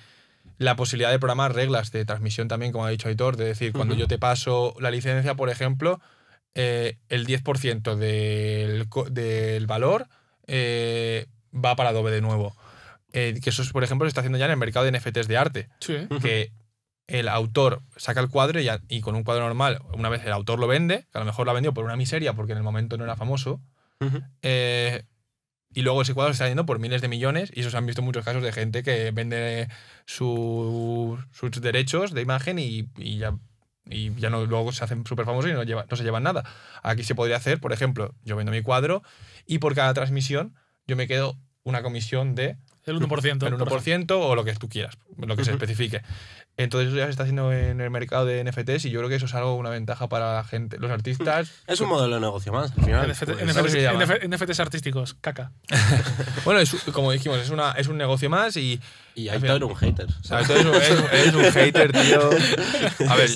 la 0.58 0.76
posibilidad 0.76 1.10
de 1.10 1.18
programar 1.18 1.54
reglas 1.54 1.90
de 1.90 2.04
transmisión 2.04 2.48
también, 2.48 2.72
como 2.72 2.84
ha 2.86 2.90
dicho 2.90 3.08
Aitor, 3.08 3.36
de 3.36 3.44
decir, 3.44 3.72
cuando 3.72 3.94
yo 3.94 4.06
te 4.06 4.18
paso 4.18 4.74
la 4.80 4.90
licencia, 4.90 5.34
por 5.34 5.50
ejemplo, 5.50 6.00
eh, 6.54 6.98
el 7.08 7.26
10% 7.26 7.96
del, 7.96 8.88
del 9.10 9.66
valor 9.66 10.06
eh, 10.46 11.26
va 11.52 11.74
para 11.76 11.90
Adobe 11.90 12.12
de 12.12 12.20
nuevo. 12.20 12.56
Eh, 13.12 13.38
que 13.42 13.50
eso, 13.50 13.62
es, 13.62 13.70
por 13.70 13.84
ejemplo, 13.84 14.06
se 14.06 14.08
está 14.08 14.20
haciendo 14.20 14.38
ya 14.38 14.44
en 14.46 14.52
el 14.52 14.56
mercado 14.56 14.84
de 14.86 14.92
NFTs 14.98 15.28
de 15.28 15.36
arte, 15.36 15.68
Sí. 15.80 15.96
que 16.22 16.52
el 17.06 17.28
autor 17.28 17.82
saca 17.96 18.20
el 18.20 18.28
cuadro 18.28 18.60
y, 18.88 19.00
con 19.00 19.14
un 19.14 19.24
cuadro 19.24 19.44
normal, 19.44 19.80
una 19.92 20.08
vez 20.08 20.24
el 20.24 20.32
autor 20.32 20.58
lo 20.58 20.66
vende, 20.66 21.06
que 21.12 21.18
a 21.18 21.20
lo 21.20 21.24
mejor 21.26 21.44
lo 21.46 21.50
ha 21.50 21.54
vendido 21.54 21.74
por 21.74 21.84
una 21.84 21.96
miseria 21.96 22.32
porque 22.32 22.52
en 22.52 22.58
el 22.58 22.64
momento 22.64 22.96
no 22.96 23.04
era 23.04 23.14
famoso, 23.16 23.60
eh, 24.42 25.04
y 25.74 25.82
luego 25.82 26.02
ese 26.02 26.14
cuadro 26.14 26.32
se 26.32 26.36
está 26.36 26.44
vendiendo 26.44 26.64
por 26.66 26.78
miles 26.78 27.02
de 27.02 27.08
millones 27.08 27.50
y 27.54 27.60
eso 27.60 27.70
se 27.70 27.76
han 27.76 27.86
visto 27.86 28.00
muchos 28.02 28.24
casos 28.24 28.42
de 28.42 28.52
gente 28.52 28.82
que 28.82 29.10
vende 29.10 29.68
su- 30.06 31.18
sus 31.32 31.50
derechos 31.60 32.12
de 32.12 32.22
imagen 32.22 32.58
y, 32.58 32.88
y 32.96 33.18
ya, 33.18 33.36
y 33.88 34.14
ya 34.14 34.30
no, 34.30 34.46
luego 34.46 34.72
se 34.72 34.84
hacen 34.84 35.04
súper 35.06 35.24
famosos 35.26 35.50
y 35.50 35.54
no, 35.54 35.62
lleva- 35.62 35.86
no 35.90 35.96
se 35.96 36.04
llevan 36.04 36.22
nada. 36.22 36.44
Aquí 36.82 37.02
se 37.02 37.14
podría 37.14 37.36
hacer, 37.36 37.60
por 37.60 37.72
ejemplo, 37.72 38.14
yo 38.24 38.36
vendo 38.36 38.52
mi 38.52 38.62
cuadro 38.62 39.02
y 39.46 39.58
por 39.58 39.74
cada 39.74 39.92
transmisión 39.94 40.54
yo 40.86 40.96
me 40.96 41.06
quedo 41.06 41.36
una 41.64 41.82
comisión 41.82 42.34
de 42.34 42.56
El 42.84 43.00
1%. 43.00 43.46
el 43.46 43.56
por 43.56 43.68
1% 43.80 44.10
o 44.20 44.34
lo 44.34 44.44
que 44.44 44.52
tú 44.54 44.68
quieras, 44.68 44.98
lo 45.16 45.36
que 45.36 45.44
se 45.44 45.52
especifique. 45.52 46.02
Entonces 46.56 46.88
eso 46.90 46.96
ya 46.98 47.04
se 47.06 47.10
está 47.10 47.24
haciendo 47.24 47.52
en 47.52 47.80
el 47.80 47.90
mercado 47.90 48.26
de 48.26 48.44
NFTs 48.44 48.84
y 48.84 48.90
yo 48.90 49.00
creo 49.00 49.08
que 49.08 49.16
eso 49.16 49.26
es 49.26 49.34
algo, 49.34 49.56
una 49.56 49.70
ventaja 49.70 50.08
para 50.08 50.34
la 50.36 50.44
gente, 50.44 50.78
los 50.78 50.90
artistas. 50.90 51.50
Es 51.66 51.80
un 51.80 51.88
modelo 51.88 52.14
de 52.14 52.20
negocio 52.20 52.52
más, 52.52 52.70
al 52.78 52.84
final. 52.84 53.10
NFT, 53.10 53.24
pues. 53.32 53.56
NFTs, 53.56 54.28
NFTs 54.28 54.60
artísticos, 54.60 55.14
caca. 55.20 55.50
Bueno, 56.44 56.60
es, 56.60 56.72
como 56.92 57.10
dijimos, 57.10 57.38
es, 57.40 57.50
una, 57.50 57.72
es 57.72 57.88
un 57.88 57.96
negocio 57.96 58.30
más 58.30 58.56
y... 58.56 58.80
Y 59.16 59.28
hay 59.30 59.40
todo 59.40 59.66
un 59.66 59.74
hater. 59.76 60.06
eres, 60.30 61.34
un- 61.34 61.44
hater, 61.52 61.92
tío. 61.92 62.30
A 63.08 63.16
ver, 63.16 63.30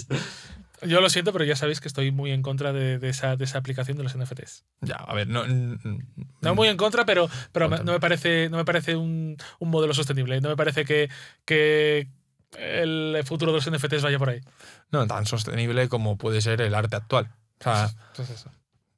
Yo 0.83 1.01
lo 1.01 1.11
siento, 1.11 1.33
pero 1.33 1.45
ya 1.45 1.57
sabéis 1.57 1.81
que 1.81 1.89
estoy 1.89 2.13
muy 2.13 2.31
en 2.31 2.43
contra 2.43 2.73
de, 2.73 2.99
de 3.01 3.09
esa, 3.09 3.35
de 3.37 3.45
esa 3.45 3.59
aplicación 3.59 3.97
de 3.97 4.05
los 4.05 4.17
NFTs. 4.17 4.65
ya, 4.83 4.95
a 4.95 5.13
ver, 5.15 5.27
no... 5.27 5.45
n- 5.45 5.79
No 6.41 6.55
muy 6.55 6.69
en 6.69 6.77
contra, 6.77 7.05
pero, 7.05 7.29
pero 7.53 7.69
Contra. 7.69 7.85
no 7.85 7.93
me 7.93 7.99
parece, 8.01 8.49
no 8.49 8.59
me 8.59 8.65
parece 8.65 8.95
un, 8.95 9.37
un 9.59 9.71
modelo 9.71 9.93
sostenible. 9.95 10.41
No 10.41 10.49
me 10.51 10.57
parece 10.57 10.85
que, 10.85 11.09
que 11.45 12.09
el 12.57 13.21
futuro 13.25 13.53
de 13.53 13.59
los 13.59 13.71
NFTs 13.71 14.03
vaya 14.03 14.19
por 14.19 14.31
ahí. 14.31 14.41
no 14.91 15.07
tan 15.07 15.27
sostenible 15.27 15.89
como 15.89 16.17
puede 16.17 16.41
ser 16.41 16.61
el 16.61 16.75
arte 16.75 16.97
actual. 16.97 17.31
O 17.61 17.65
sea, 17.65 17.91
Pues 18.17 18.31
eso. 18.31 18.51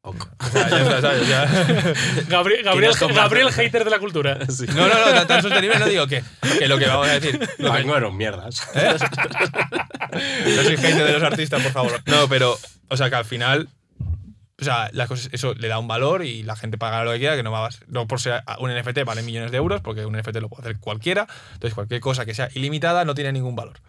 Ok. 0.03 0.27
o 0.39 0.47
sea, 0.47 0.69
ya 0.71 0.79
está, 0.81 1.01
¿sabes? 1.03 1.29
Ya- 1.29 1.45
Gabriel, 2.29 2.63
Gabriel, 2.65 2.95
Gabriel 3.15 3.53
hater 3.53 3.85
de 3.85 3.91
la 3.91 3.99
cultura. 3.99 4.39
Sí. 4.49 4.67
No, 4.69 4.89
no, 4.89 4.95
no, 4.95 5.13
tan, 5.13 5.27
tan 5.27 5.43
sostenible 5.43 5.79
no 5.79 5.87
digo 5.87 6.07
que, 6.07 6.23
que 6.59 6.69
lo 6.69 6.79
que 6.79 6.87
vamos 6.87 7.07
a 7.09 7.19
decir. 7.21 7.39
Lo 7.59 7.73
que, 7.73 7.81
eran 7.81 8.17
mierdas. 8.17 8.67
¿Eh? 8.75 8.97
No 10.13 10.63
soy 10.63 10.77
gente 10.77 11.05
de 11.05 11.13
los 11.13 11.23
artistas, 11.23 11.63
por 11.63 11.73
favor. 11.73 12.03
No, 12.07 12.29
pero, 12.29 12.59
o 12.89 12.97
sea, 12.97 13.11
que 13.11 13.17
al 13.17 13.25
final, 13.25 13.69
o 14.61 14.65
sea, 14.65 14.91
las 14.93 15.09
cosas, 15.09 15.31
eso 15.33 15.55
le 15.55 15.69
da 15.69 15.79
un 15.79 15.89
valor 15.89 16.25
y 16.25 16.43
la 16.43 16.57
gente 16.57 16.77
paga 16.77 17.05
lo 17.05 17.13
que 17.13 17.19
quiera, 17.19 17.37
que 17.37 17.43
no 17.43 17.57
a, 17.57 17.71
no 17.89 18.07
por 18.07 18.21
ser 18.21 18.43
un 18.59 18.71
NFT 18.71 19.05
vale 19.05 19.23
millones 19.23 19.51
de 19.51 19.57
euros, 19.57 19.81
porque 19.81 20.05
un 20.05 20.17
NFT 20.17 20.37
lo 20.37 20.49
puede 20.49 20.63
hacer 20.63 20.79
cualquiera. 20.79 21.27
Entonces, 21.55 21.75
cualquier 21.75 22.01
cosa 22.01 22.27
que 22.27 22.35
sea 22.35 22.49
ilimitada 22.55 23.05
no 23.05 23.15
tiene 23.15 23.33
ningún 23.33 23.57
valor. 23.57 23.81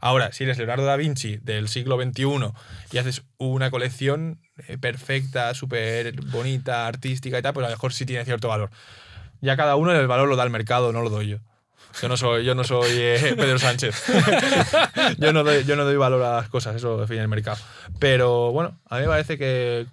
Ahora, 0.00 0.32
si 0.32 0.44
eres 0.44 0.58
Leonardo 0.58 0.84
da 0.84 0.96
Vinci 0.96 1.38
del 1.38 1.68
siglo 1.68 2.00
XXI 2.00 2.52
y 2.92 2.98
haces 2.98 3.22
una 3.36 3.70
colección 3.70 4.40
eh, 4.68 4.78
perfecta, 4.78 5.54
súper 5.54 6.14
bonita, 6.26 6.86
artística 6.86 7.38
y 7.38 7.42
tal, 7.42 7.52
pues 7.52 7.64
a 7.64 7.70
lo 7.70 7.74
mejor 7.74 7.92
sí 7.92 8.06
tiene 8.06 8.24
cierto 8.24 8.48
valor. 8.48 8.70
Ya 9.40 9.56
cada 9.56 9.76
uno 9.76 9.92
el 9.92 10.06
valor 10.06 10.28
lo 10.28 10.36
da 10.36 10.44
el 10.44 10.50
mercado, 10.50 10.92
no 10.92 11.02
lo 11.02 11.10
doy 11.10 11.28
yo. 11.28 11.38
Yo 12.00 12.08
no 12.08 12.16
soy, 12.16 12.44
yo 12.44 12.54
no 12.54 12.64
soy 12.64 12.90
eh, 12.92 13.34
Pedro 13.36 13.58
Sánchez. 13.58 14.04
yo, 15.18 15.32
no 15.32 15.42
doy, 15.42 15.64
yo 15.64 15.74
no 15.74 15.84
doy 15.84 15.96
valor 15.96 16.22
a 16.22 16.36
las 16.36 16.48
cosas, 16.48 16.76
eso 16.76 16.98
define 16.98 17.22
el 17.22 17.28
mercado. 17.28 17.58
Pero 17.98 18.52
bueno, 18.52 18.78
a 18.88 18.96
mí 18.96 19.02
me 19.02 19.08
parece 19.08 19.36
que 19.36 19.86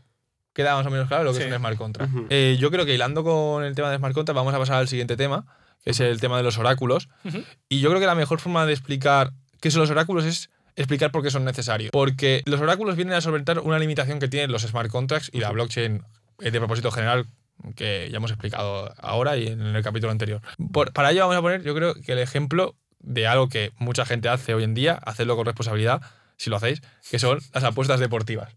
queda 0.56 0.74
más 0.76 0.86
o 0.88 0.90
menos 0.90 1.08
claro 1.08 1.24
lo 1.26 1.32
que 1.34 1.38
Sí. 1.38 1.44
es 1.44 1.52
un 1.52 1.58
smart 1.60 1.78
contract. 1.78 2.12
Ujú. 2.12 2.26
Eh, 2.32 2.58
yo 2.60 2.72
creo 2.72 2.86
que 2.86 2.96
hilando 2.96 3.24
con 3.24 3.64
el 3.64 3.76
tema 3.76 3.92
de 3.92 3.98
smart 3.98 4.16
contract, 4.16 4.36
vamos 4.36 4.54
a 4.56 4.58
pasar 4.58 4.78
al 4.78 4.88
siguiente 4.88 5.16
tema, 5.18 5.46
que 5.84 5.92
es 5.92 6.00
el 6.00 6.20
tema 6.20 6.38
de 6.38 6.44
los 6.44 6.58
oráculos. 6.58 7.10
Ujú. 7.26 7.44
Y 7.70 7.82
yo 7.82 7.90
creo 7.90 8.00
que 8.00 8.08
la 8.08 8.16
mejor 8.16 8.40
forma 8.40 8.66
de 8.66 8.74
explicar 8.74 9.32
qué 9.62 9.70
son 9.70 9.82
los 9.82 9.92
oráculos 9.92 10.26
es 10.26 10.50
explicar 10.76 11.12
por 11.12 11.22
qué 11.24 11.30
son 11.30 11.46
necesarios. 11.46 11.92
Porque 11.92 12.42
los 12.46 12.60
oráculos 12.60 12.96
vienen 12.96 13.14
a 13.16 13.22
solventar 13.22 13.60
una 13.60 13.78
limitación 13.80 14.18
que 14.20 14.28
tienen 14.28 14.52
los 14.52 14.64
smart 14.64 14.90
contracts 14.90 15.30
y 15.32 15.40
la 15.42 15.52
blockchain 15.52 16.02
de 16.40 16.52
propósito 16.60 16.90
general 16.92 17.28
que 17.76 18.10
ya 18.12 18.18
hemos 18.18 18.32
explicado 18.32 18.94
ahora 18.98 19.38
y 19.38 19.48
en 19.48 19.62
el 19.62 19.84
capítulo 19.84 20.12
anterior. 20.12 20.42
Por- 20.74 20.92
para 20.92 21.12
ello 21.12 21.22
vamos 21.22 21.38
a 21.38 21.42
poner, 21.42 21.64
yo 21.64 21.74
creo 21.76 21.94
que 21.96 22.12
el 22.12 22.20
ejemplo 22.20 22.76
de 23.00 23.28
algo 23.28 23.48
que 23.50 23.72
mucha 23.78 24.06
gente 24.06 24.28
hace 24.30 24.54
hoy 24.54 24.64
en 24.64 24.74
día, 24.74 24.96
hacerlo 25.06 25.36
con 25.38 25.46
responsabilidad, 25.46 26.02
si 26.38 26.50
lo 26.50 26.58
hacéis, 26.58 26.82
que 27.10 27.20
son 27.20 27.40
las 27.54 27.64
apuestas 27.64 28.00
deportivas. 28.02 28.54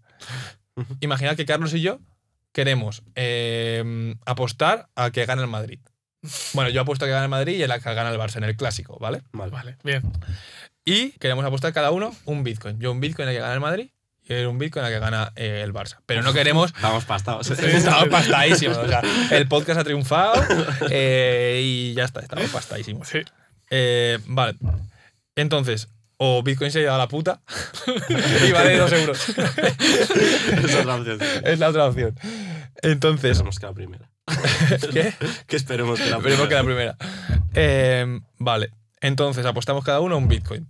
Imaginad 1.01 1.37
que 1.37 1.47
Carlos 1.47 1.75
y 1.75 1.81
yo 1.81 2.01
queremos 2.53 3.03
eh, 3.15 4.15
apostar 4.27 4.89
a 4.95 5.11
que 5.11 5.27
gane 5.27 5.43
el 5.43 5.49
Madrid. 5.49 5.81
Bueno, 6.53 6.71
yo 6.71 6.81
apuesto 6.81 7.05
a 7.05 7.09
que 7.09 7.13
gane 7.13 7.25
el 7.25 7.31
Madrid 7.31 7.57
y 7.59 7.63
él 7.63 7.71
a 7.71 7.79
que 7.79 7.95
gane 7.95 8.11
el 8.11 8.19
Barça 8.19 8.37
en 8.37 8.45
el 8.45 8.57
clásico, 8.57 8.99
¿vale? 8.99 9.23
Vale. 9.33 9.53
Vale, 9.53 9.77
bien. 9.85 10.03
Y 10.85 11.11
queremos 11.13 11.45
apostar 11.45 11.73
cada 11.73 11.91
uno 11.91 12.15
un 12.25 12.43
Bitcoin. 12.45 12.81
Yo 12.81 12.91
un 12.91 13.01
Bitcoin 13.01 13.29
a 13.29 13.33
que 13.33 13.39
gana 13.39 13.55
el 13.55 13.61
Madrid 13.61 13.91
y 14.29 14.33
él 14.33 14.47
un 14.47 14.59
Bitcoin 14.59 14.85
a 14.85 14.89
que 14.89 14.99
gana 14.99 15.33
eh, 15.37 15.63
el 15.65 15.73
Barça. 15.73 15.99
Pero 16.07 16.23
no 16.23 16.33
queremos 16.33 16.71
Estamos 16.75 17.05
pastados. 17.05 17.51
Estamos 17.51 18.09
pastadísimos. 18.09 18.79
O 18.79 18.89
sea, 18.89 19.03
el 19.31 19.47
podcast 19.49 19.81
ha 19.81 19.85
triunfado 19.85 20.35
eh, 20.91 21.61
y 21.63 21.95
ya 21.95 22.05
está, 22.05 22.21
estamos 22.21 22.49
pastadísimos. 22.51 23.09
Sí. 23.09 23.21
Eh, 23.71 24.19
vale. 24.27 24.57
Entonces, 25.37 25.89
o 26.19 26.43
Bitcoin 26.43 26.71
se 26.71 26.81
ha 26.81 26.83
ido 26.83 26.95
a 26.95 26.99
la 26.99 27.09
puta 27.09 27.41
y 28.49 28.53
vale 28.53 28.77
dos 28.77 28.93
euros. 28.93 29.29
Esa 29.29 30.81
es 30.81 30.87
la 30.87 30.97
opción. 30.97 31.19
Es 31.45 31.59
la 31.59 31.69
otra 31.69 31.87
opción. 31.87 32.15
Entonces, 32.83 33.31
Esperemos 33.33 33.59
que 33.59 33.67
la 33.67 33.73
primera. 33.73 34.11
¿qué? 34.93 35.15
Que 35.47 35.57
esperemos 35.57 35.99
que 35.99 36.11
la 36.11 36.17
Esperemos 36.19 36.49
que 36.49 36.55
la 36.55 36.65
primera. 36.65 36.97
primera. 36.97 37.49
Eh, 37.55 38.21
vale. 38.39 38.71
Entonces, 39.01 39.47
apostamos 39.47 39.85
cada 39.85 40.01
uno 40.01 40.17
a 40.17 40.19
un 40.19 40.29
Bitcoin. 40.29 40.67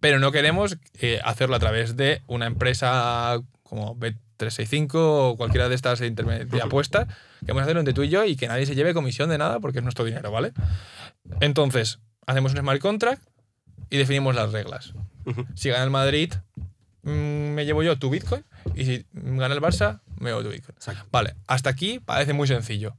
Pero 0.00 0.18
no 0.20 0.30
queremos 0.30 0.76
eh, 1.00 1.20
hacerlo 1.24 1.56
a 1.56 1.58
través 1.58 1.96
de 1.96 2.22
una 2.26 2.46
empresa 2.46 3.40
como 3.62 3.96
Bet365 3.96 4.90
o 4.94 5.36
cualquiera 5.36 5.68
de 5.68 5.74
estas 5.74 5.98
de 5.98 6.60
apuestas. 6.62 7.08
Queremos 7.40 7.62
hacerlo 7.62 7.80
entre 7.80 7.94
tú 7.94 8.02
y 8.02 8.08
yo 8.08 8.24
y 8.24 8.36
que 8.36 8.46
nadie 8.46 8.66
se 8.66 8.74
lleve 8.74 8.94
comisión 8.94 9.30
de 9.30 9.38
nada 9.38 9.58
porque 9.58 9.78
es 9.78 9.84
nuestro 9.84 10.04
dinero, 10.04 10.30
¿vale? 10.30 10.52
Entonces, 11.40 11.98
hacemos 12.26 12.52
un 12.52 12.58
smart 12.58 12.80
contract 12.80 13.22
y 13.90 13.96
definimos 13.98 14.34
las 14.34 14.52
reglas. 14.52 14.92
Si 15.54 15.68
gana 15.68 15.84
el 15.84 15.90
Madrid, 15.90 16.32
mm, 17.02 17.10
me 17.10 17.64
llevo 17.66 17.82
yo 17.82 17.98
tu 17.98 18.10
Bitcoin. 18.10 18.44
Y 18.74 18.84
si 18.84 19.06
gana 19.12 19.54
el 19.54 19.60
Barça, 19.60 20.00
me 20.18 20.30
llevo 20.30 20.42
tu 20.42 20.50
Bitcoin. 20.50 20.74
Exacto. 20.76 21.06
Vale, 21.10 21.34
hasta 21.46 21.70
aquí 21.70 22.00
parece 22.00 22.32
muy 22.32 22.46
sencillo. 22.48 22.96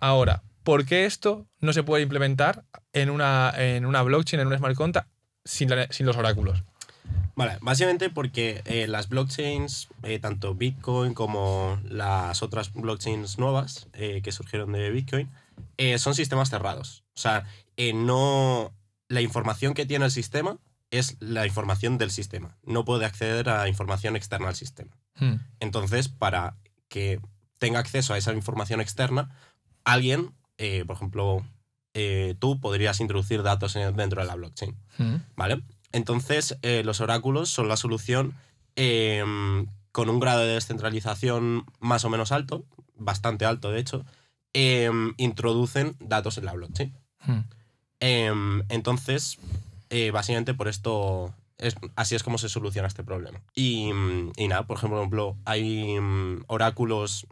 Ahora, 0.00 0.42
¿por 0.62 0.84
qué 0.86 1.04
esto 1.04 1.46
no 1.60 1.72
se 1.72 1.82
puede 1.82 2.02
implementar 2.02 2.64
en 2.92 3.10
una, 3.10 3.52
en 3.56 3.84
una 3.86 4.02
blockchain, 4.02 4.40
en 4.40 4.46
un 4.48 4.56
smart 4.58 4.74
contract, 4.74 5.08
sin, 5.44 5.68
la- 5.70 5.88
sin 5.90 6.06
los 6.06 6.16
oráculos? 6.16 6.62
Vale, 7.34 7.58
básicamente 7.60 8.08
porque 8.08 8.62
eh, 8.64 8.86
las 8.88 9.10
blockchains, 9.10 9.88
eh, 10.02 10.18
tanto 10.18 10.54
Bitcoin 10.54 11.12
como 11.12 11.78
las 11.84 12.42
otras 12.42 12.72
blockchains 12.72 13.38
nuevas 13.38 13.88
eh, 13.92 14.22
que 14.22 14.32
surgieron 14.32 14.72
de 14.72 14.90
Bitcoin, 14.90 15.30
son 15.98 16.14
sistemas 16.14 16.48
cerrados. 16.48 17.04
O 17.14 17.18
sea, 17.18 17.44
no. 17.94 18.72
La 19.08 19.20
información 19.20 19.74
que 19.74 19.86
tiene 19.86 20.04
el 20.04 20.10
sistema 20.10 20.58
es 20.90 21.16
la 21.20 21.46
información 21.46 21.98
del 21.98 22.10
sistema. 22.10 22.56
No 22.64 22.84
puede 22.84 23.06
acceder 23.06 23.48
a 23.48 23.68
información 23.68 24.16
externa 24.16 24.48
al 24.48 24.54
sistema. 24.56 24.96
Hmm. 25.16 25.36
Entonces, 25.60 26.08
para 26.08 26.56
que 26.88 27.20
tenga 27.58 27.78
acceso 27.80 28.14
a 28.14 28.18
esa 28.18 28.32
información 28.32 28.80
externa, 28.80 29.30
alguien, 29.84 30.32
eh, 30.58 30.84
por 30.86 30.96
ejemplo, 30.96 31.44
eh, 31.94 32.34
tú 32.38 32.60
podrías 32.60 33.00
introducir 33.00 33.42
datos 33.42 33.74
en- 33.76 33.96
dentro 33.96 34.20
de 34.20 34.26
la 34.26 34.34
blockchain. 34.36 34.76
Hmm. 34.98 35.16
¿Vale? 35.36 35.62
Entonces, 35.92 36.58
eh, 36.62 36.82
los 36.84 37.00
oráculos 37.00 37.48
son 37.48 37.68
la 37.68 37.76
solución 37.76 38.34
eh, 38.76 39.24
con 39.92 40.10
un 40.10 40.20
grado 40.20 40.40
de 40.40 40.48
descentralización 40.54 41.64
más 41.80 42.04
o 42.04 42.10
menos 42.10 42.30
alto, 42.32 42.66
bastante 42.94 43.46
alto 43.46 43.70
de 43.70 43.80
hecho, 43.80 44.04
eh, 44.52 44.90
introducen 45.16 45.96
datos 46.00 46.36
en 46.38 46.44
la 46.44 46.52
blockchain. 46.52 46.94
Hmm. 47.26 47.40
Eh, 48.00 48.32
entonces, 48.68 49.38
eh, 49.90 50.10
básicamente 50.10 50.54
por 50.54 50.68
esto, 50.68 51.34
es, 51.58 51.76
así 51.94 52.14
es 52.14 52.22
como 52.22 52.38
se 52.38 52.48
soluciona 52.48 52.88
este 52.88 53.04
problema. 53.04 53.42
Y, 53.54 53.92
mm, 53.92 54.32
y 54.36 54.48
nada, 54.48 54.66
por 54.66 54.78
ejemplo, 54.78 55.36
hay 55.44 55.98
mm, 56.00 56.44
oráculos 56.48 57.26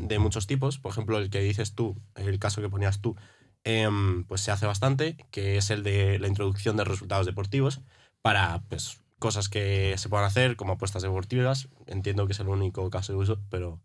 de 0.00 0.18
muchos 0.18 0.46
tipos, 0.46 0.78
por 0.78 0.92
ejemplo, 0.92 1.18
el 1.18 1.30
que 1.30 1.40
dices 1.40 1.74
tú, 1.74 1.96
el 2.16 2.38
caso 2.38 2.60
que 2.60 2.68
ponías 2.68 3.00
tú, 3.00 3.16
em, 3.64 4.24
pues 4.24 4.40
se 4.40 4.50
hace 4.50 4.66
bastante, 4.66 5.16
que 5.30 5.56
es 5.56 5.70
el 5.70 5.82
de 5.82 6.18
la 6.18 6.28
introducción 6.28 6.76
de 6.76 6.84
resultados 6.84 7.26
deportivos 7.26 7.80
para 8.22 8.62
pues, 8.68 9.00
cosas 9.18 9.48
que 9.48 9.94
se 9.98 10.08
puedan 10.08 10.26
hacer 10.26 10.56
como 10.56 10.72
apuestas 10.74 11.02
deportivas. 11.02 11.68
Entiendo 11.86 12.26
que 12.26 12.32
es 12.32 12.40
el 12.40 12.48
único 12.48 12.88
caso 12.90 13.12
de 13.12 13.18
uso, 13.18 13.40
pero 13.50 13.80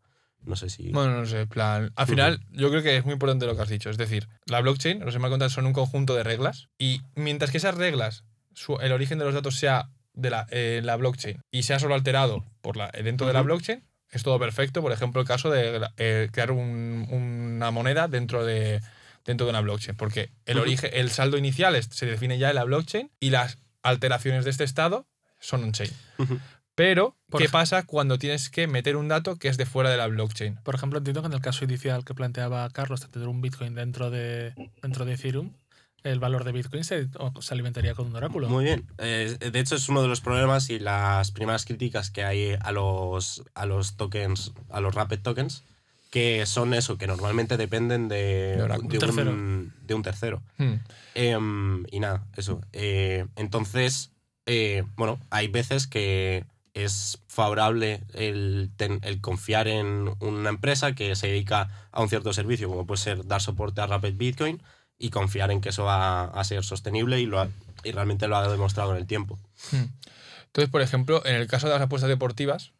no 0.45 0.55
sé 0.55 0.69
si... 0.69 0.89
Bueno, 0.91 1.19
no 1.19 1.25
sé, 1.25 1.47
plan. 1.47 1.91
Al 1.95 2.07
final, 2.07 2.39
yo 2.51 2.69
creo 2.69 2.81
que 2.83 2.97
es 2.97 3.05
muy 3.05 3.13
importante 3.13 3.45
lo 3.45 3.55
que 3.55 3.61
has 3.61 3.69
dicho. 3.69 3.89
Es 3.89 3.97
decir, 3.97 4.27
la 4.45 4.61
blockchain, 4.61 4.99
los 5.03 5.13
smart 5.13 5.31
contracts 5.31 5.53
son 5.55 5.65
un 5.65 5.73
conjunto 5.73 6.15
de 6.15 6.23
reglas 6.23 6.67
y 6.77 7.01
mientras 7.15 7.51
que 7.51 7.57
esas 7.57 7.75
reglas, 7.75 8.23
su- 8.53 8.77
el 8.79 8.91
origen 8.91 9.19
de 9.19 9.25
los 9.25 9.33
datos 9.33 9.55
sea 9.57 9.89
de 10.13 10.29
la, 10.29 10.47
eh, 10.51 10.81
la 10.83 10.95
blockchain 10.95 11.41
y 11.51 11.63
sea 11.63 11.79
solo 11.79 11.95
alterado 11.95 12.45
por 12.61 12.77
la, 12.77 12.89
dentro 12.91 13.27
de 13.27 13.33
la 13.33 13.41
blockchain, 13.41 13.83
es 14.09 14.23
todo 14.23 14.39
perfecto. 14.39 14.81
Por 14.81 14.91
ejemplo, 14.93 15.19
el 15.21 15.27
caso 15.27 15.49
de 15.49 15.81
eh, 15.97 16.29
crear 16.31 16.51
un- 16.51 17.07
una 17.11 17.71
moneda 17.71 18.07
dentro 18.07 18.45
de, 18.45 18.81
dentro 19.25 19.45
de 19.45 19.49
una 19.49 19.61
blockchain, 19.61 19.97
porque 19.97 20.29
el, 20.45 20.57
origen, 20.61 20.89
el 20.93 21.09
saldo 21.11 21.37
inicial 21.37 21.75
es- 21.75 21.89
se 21.91 22.05
define 22.05 22.37
ya 22.37 22.49
en 22.49 22.55
la 22.55 22.63
blockchain 22.63 23.11
y 23.19 23.31
las 23.31 23.57
alteraciones 23.83 24.45
de 24.45 24.51
este 24.51 24.63
estado 24.63 25.05
son 25.39 25.63
on-chain. 25.63 25.91
Pero, 26.75 27.15
Por 27.29 27.41
¿qué 27.41 27.49
pasa 27.49 27.83
cuando 27.83 28.19
tienes 28.19 28.49
que 28.49 28.67
meter 28.67 28.97
un 28.97 29.07
dato 29.07 29.37
que 29.37 29.47
es 29.47 29.57
de 29.57 29.65
fuera 29.65 29.89
de 29.89 29.97
la 29.97 30.07
blockchain? 30.07 30.57
Por 30.63 30.75
ejemplo, 30.75 30.97
entiendo 30.99 31.21
que 31.21 31.27
en 31.27 31.33
el 31.33 31.41
caso 31.41 31.63
inicial 31.63 32.03
que 32.03 32.13
planteaba 32.13 32.69
Carlos 32.69 32.99
de 32.99 33.07
tener 33.07 33.29
un 33.29 33.41
Bitcoin 33.41 33.75
dentro 33.75 34.11
de, 34.11 34.53
dentro 34.81 35.05
de 35.05 35.13
Ethereum, 35.13 35.53
el 36.03 36.19
valor 36.19 36.43
de 36.43 36.51
Bitcoin 36.51 36.83
se, 36.83 37.07
alimentaría 37.49 37.95
con 37.95 38.07
un 38.07 38.15
oráculo. 38.15 38.49
Muy 38.49 38.65
bien. 38.65 38.85
Eh, 38.97 39.37
de 39.39 39.59
hecho, 39.59 39.75
es 39.75 39.89
uno 39.89 40.01
de 40.01 40.09
los 40.09 40.21
problemas 40.21 40.69
y 40.69 40.79
las 40.79 41.31
primeras 41.31 41.65
críticas 41.65 42.11
que 42.11 42.23
hay 42.23 42.55
a 42.59 42.71
los, 42.71 43.43
a 43.55 43.65
los 43.65 43.95
tokens, 43.95 44.53
a 44.69 44.81
los 44.81 44.93
rapid 44.93 45.19
tokens, 45.19 45.63
que 46.11 46.45
son 46.45 46.73
eso, 46.73 46.97
que 46.97 47.07
normalmente 47.07 47.57
dependen 47.57 48.07
de, 48.07 48.57
de 48.83 48.99
Tercero. 48.99 49.31
un, 49.31 49.73
de 49.81 49.93
un 49.93 50.03
tercero. 50.03 50.41
Hmm. 50.57 50.75
Em, 51.15 51.85
y 51.89 51.99
nada, 51.99 52.25
eso. 52.37 52.61
Eh, 52.71 53.25
entonces, 53.35 54.11
eh, 54.45 54.83
bueno, 54.95 55.19
hay 55.29 55.47
veces 55.47 55.87
que 55.87 56.45
es 56.75 57.19
favorable 57.27 58.01
el, 58.13 58.69
ten- 58.77 58.99
el 59.03 59.21
confiar 59.21 59.67
en 59.67 60.13
una 60.19 60.49
empresa 60.49 60.93
que 60.93 61.15
se 61.15 61.27
dedica 61.27 61.69
a 61.91 62.01
un 62.01 62.09
cierto 62.09 62.31
servicio, 62.33 62.67
como 62.69 62.85
puede 62.85 63.01
ser 63.01 63.25
dar 63.25 63.41
soporte 63.41 63.81
a 63.81 63.87
Rapid 63.87 64.15
Bitcoin, 64.15 64.61
y 64.99 65.09
confiar 65.09 65.51
en 65.51 65.59
que 65.61 65.69
eso 65.69 65.85
va 65.85 66.25
a 66.25 66.43
ser 66.43 66.63
sostenible 66.63 67.19
y, 67.19 67.25
lo 67.25 67.39
ha- 67.41 67.49
y 67.83 67.91
realmente 67.91 68.27
lo 68.27 68.37
ha 68.37 68.47
demostrado 68.47 68.91
en 68.91 68.97
el 68.97 69.07
tiempo. 69.07 69.39
Hmm. 69.71 69.85
Entonces, 70.47 70.69
por 70.69 70.81
ejemplo, 70.81 71.25
en 71.25 71.35
el 71.35 71.47
caso 71.47 71.67
de 71.67 71.73
las 71.73 71.81
apuestas 71.81 72.09
deportivas, 72.09 72.71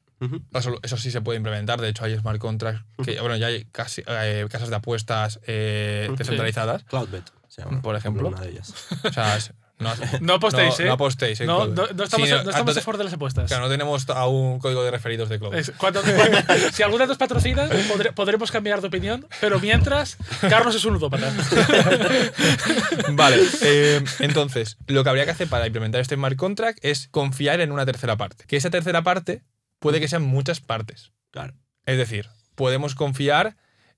eso, 0.53 0.79
eso 0.81 0.95
sí 0.97 1.11
se 1.11 1.19
puede 1.21 1.37
implementar. 1.37 1.79
De 1.81 1.89
hecho, 1.89 2.05
hay 2.05 2.15
smart 2.17 2.39
contracts, 2.39 2.83
que, 3.03 3.19
bueno, 3.19 3.35
ya 3.35 3.47
hay 3.47 3.65
casi, 3.65 4.01
eh, 4.07 4.45
casas 4.49 4.69
de 4.69 4.75
apuestas 4.77 5.39
eh, 5.45 6.05
Sí. 6.11 6.15
descentralizadas. 6.17 6.83
Cloudbet, 6.85 7.23
se 7.49 7.63
llama, 7.63 7.81
Por 7.81 7.95
ejemplo. 7.97 8.27
Una 8.29 8.39
de 8.41 8.49
ellas. 8.51 8.73
O 9.03 9.11
sea, 9.13 9.35
es- 9.37 9.53
no, 9.79 9.91
No 10.21 10.33
apostéis, 10.35 10.79
no, 10.79 10.85
¿eh? 10.85 10.87
no 10.87 10.93
apostéis. 10.93 11.41
No, 11.41 11.57
Cloud. 11.65 11.75
no, 11.75 11.87
no 11.95 12.03
estamos, 12.05 12.27
Sí, 12.29 12.33
no 12.33 12.49
estamos 12.49 12.77
a 12.77 12.81
favor 12.81 12.97
de 12.97 13.03
las 13.03 13.13
apuestas. 13.13 13.47
Claro, 13.47 13.63
no 13.65 13.69
tenemos 13.69 14.09
aún 14.09 14.59
código 14.59 14.83
de 14.83 14.91
referidos 14.91 15.27
de 15.29 15.37
Cloud. 15.39 15.53
Es- 15.55 15.71
cuando- 15.77 16.01
cuando- 16.01 16.37
si 16.73 16.83
alguna 16.83 17.05
nos 17.05 17.17
patrocina, 17.17 17.67
podré- 17.69 18.13
podremos 18.13 18.51
cambiar 18.51 18.81
de 18.81 18.87
opinión, 18.87 19.27
pero 19.41 19.59
mientras, 19.59 20.17
Carlos 20.41 20.75
es 20.75 20.85
un 20.85 20.93
ludópata. 20.93 21.31
Vale, 23.11 23.37
eh, 23.61 24.03
entonces, 24.19 24.77
lo 24.87 25.03
que 25.03 25.09
habría 25.09 25.25
que 25.25 25.31
hacer 25.31 25.47
para 25.47 25.65
implementar 25.67 26.01
este 26.01 26.15
smart 26.15 26.35
contract 26.35 26.79
es 26.83 27.07
confiar 27.09 27.59
en 27.61 27.71
una 27.71 27.85
tercera 27.85 28.15
parte. 28.17 28.45
Que 28.47 28.57
esa 28.57 28.69
tercera 28.69 29.03
parte 29.03 29.43
puede 29.79 29.99
que 29.99 30.07
sean 30.07 30.23
muchas 30.23 30.59
partes. 30.61 31.11
Claro. 31.31 31.53
Es 31.85 31.97
decir, 31.97 32.29
podemos 32.55 32.95
confiar 32.95 33.55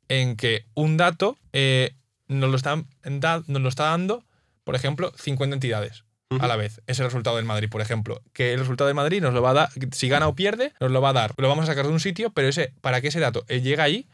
en 0.09 0.35
que 0.35 0.65
un 0.73 0.97
dato 0.97 1.37
eh, 1.53 1.95
nos, 2.27 2.49
lo 2.49 2.57
están 2.57 2.87
da- 3.03 3.43
nos 3.47 3.61
lo 3.61 3.69
está 3.69 3.85
dando, 3.85 4.23
por 4.67 4.75
ejemplo, 4.75 5.13
50 5.15 5.53
entidades 5.53 6.03
a 6.29 6.45
la 6.45 6.57
vez. 6.57 6.81
Es 6.87 6.99
el 6.99 7.05
resultado 7.05 7.37
del 7.37 7.45
Madrid, 7.45 7.69
por 7.69 7.79
ejemplo. 7.79 8.21
Que 8.33 8.51
el 8.51 8.59
resultado 8.59 8.89
del 8.89 8.95
Madrid 8.95 9.21
nos 9.21 9.33
lo 9.33 9.41
va 9.41 9.51
a 9.51 9.53
dar, 9.53 9.69
si 9.93 10.09
gana 10.09 10.27
o 10.27 10.35
pierde, 10.35 10.73
nos 10.81 10.91
lo 10.91 10.99
va 10.99 11.11
a 11.11 11.13
dar. 11.13 11.33
Lo 11.37 11.47
vamos 11.47 11.63
a 11.63 11.67
sacar 11.67 11.87
de 11.87 11.93
un 11.93 12.01
sitio, 12.01 12.31
pero 12.31 12.49
ese, 12.49 12.73
para 12.81 12.99
que 12.99 13.07
ese 13.07 13.21
dato 13.21 13.45
eh, 13.47 13.61
llegue 13.61 13.81
ahí, 13.81 14.09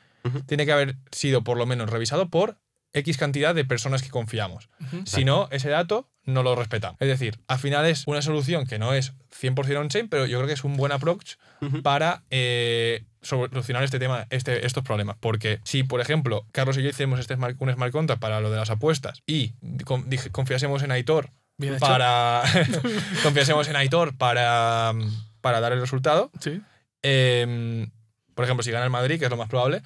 tiene 0.46 0.68
que 0.68 0.72
haber 0.72 0.96
sido 1.12 1.44
por 1.44 1.58
lo 1.58 1.66
menos 1.66 1.89
revisado 1.89 2.30
por 2.30 2.60
X 2.93 3.17
cantidad 3.17 3.53
de 3.56 3.65
personas 3.65 4.01
que 4.03 4.10
confiamos. 4.10 4.69
Si 5.06 5.25
no, 5.25 5.47
ese 5.51 5.69
dato 5.69 6.10
no 6.25 6.41
lo 6.43 6.56
respetamos. 6.56 6.97
Es 7.01 7.08
decir, 7.08 7.39
al 7.47 7.60
final 7.60 7.86
es 7.86 8.03
una 8.08 8.21
solución 8.21 8.65
que 8.65 8.79
no 8.79 8.93
es 8.93 9.13
100% 9.41 9.77
on-chain, 9.77 10.08
pero 10.10 10.25
yo 10.25 10.38
creo 10.38 10.47
que 10.47 10.53
es 10.53 10.63
un 10.63 10.77
buen 10.77 10.91
approach 10.91 11.34
para 11.82 12.23
eh, 12.29 13.03
solucionar 13.21 13.84
este 13.84 13.99
tema, 13.99 14.27
este, 14.29 14.65
estos 14.65 14.84
problemas. 14.84 15.17
Porque 15.19 15.60
si, 15.63 15.84
por 15.84 15.99
ejemplo, 16.01 16.45
Carlos 16.51 16.77
y 16.77 16.84
yo 16.84 16.89
hicimos 16.89 17.19
este 17.19 17.36
smart- 17.36 17.56
un 17.60 17.73
smart 17.73 17.91
contract 17.91 18.21
para 18.21 18.39
lo 18.41 18.51
de 18.51 18.58
las 18.58 18.69
apuestas 18.69 19.21
y 19.25 19.53
con- 19.86 20.10
dije- 20.10 20.29
confiásemos 20.32 20.84
en 20.84 20.91
Aitor 20.91 21.32
Bien 21.58 21.77
para 21.79 22.43
confiásemos 23.23 23.67
en 23.67 23.75
Aitor 23.75 24.15
para, 24.17 24.93
para 25.41 25.60
dar 25.60 25.71
el 25.73 25.79
resultado, 25.82 26.32
Sí. 26.39 26.62
eh, 27.01 27.88
por 28.36 28.45
ejemplo, 28.45 28.63
si 28.63 28.71
gana 28.71 28.86
el 28.86 28.91
Madrid, 28.91 29.19
que 29.19 29.25
es 29.25 29.32
lo 29.32 29.38
más 29.38 29.49
probable, 29.49 29.82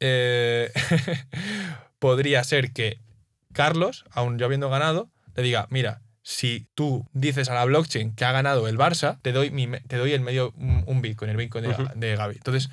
eh, 0.00 0.70
podría 1.98 2.42
ser 2.44 2.72
que 2.72 3.00
Carlos, 3.52 4.04
aun 4.10 4.38
yo 4.38 4.46
habiendo 4.46 4.70
ganado, 4.70 5.10
le 5.34 5.42
diga, 5.42 5.66
mira, 5.70 6.02
si 6.22 6.68
tú 6.74 7.06
dices 7.12 7.48
a 7.48 7.54
la 7.54 7.64
blockchain 7.64 8.14
que 8.14 8.24
ha 8.24 8.32
ganado 8.32 8.68
el 8.68 8.76
Barça, 8.76 9.18
te 9.22 9.32
doy, 9.32 9.50
mi 9.50 9.66
te 9.66 9.96
doy 9.96 10.12
el 10.12 10.20
medio 10.20 10.52
un, 10.52 11.00
Bitcoin, 11.00 11.30
el 11.30 11.36
Bitcoin 11.36 11.64
de, 11.94 12.16
Gaby. 12.16 12.36
Entonces, 12.36 12.70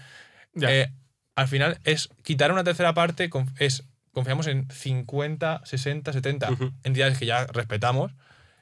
eh, 0.62 0.92
al 1.36 1.48
final 1.48 1.80
es 1.84 2.10
quitar 2.24 2.52
una 2.52 2.64
tercera 2.64 2.94
parte, 2.94 3.30
es 3.60 3.86
confiamos 4.12 4.48
en 4.48 4.68
50, 4.70 5.62
60, 5.64 6.14
70 6.14 6.52
Ujú. 6.52 6.72
entidades 6.84 7.18
que 7.18 7.26
ya 7.26 7.46
respetamos. 7.48 8.14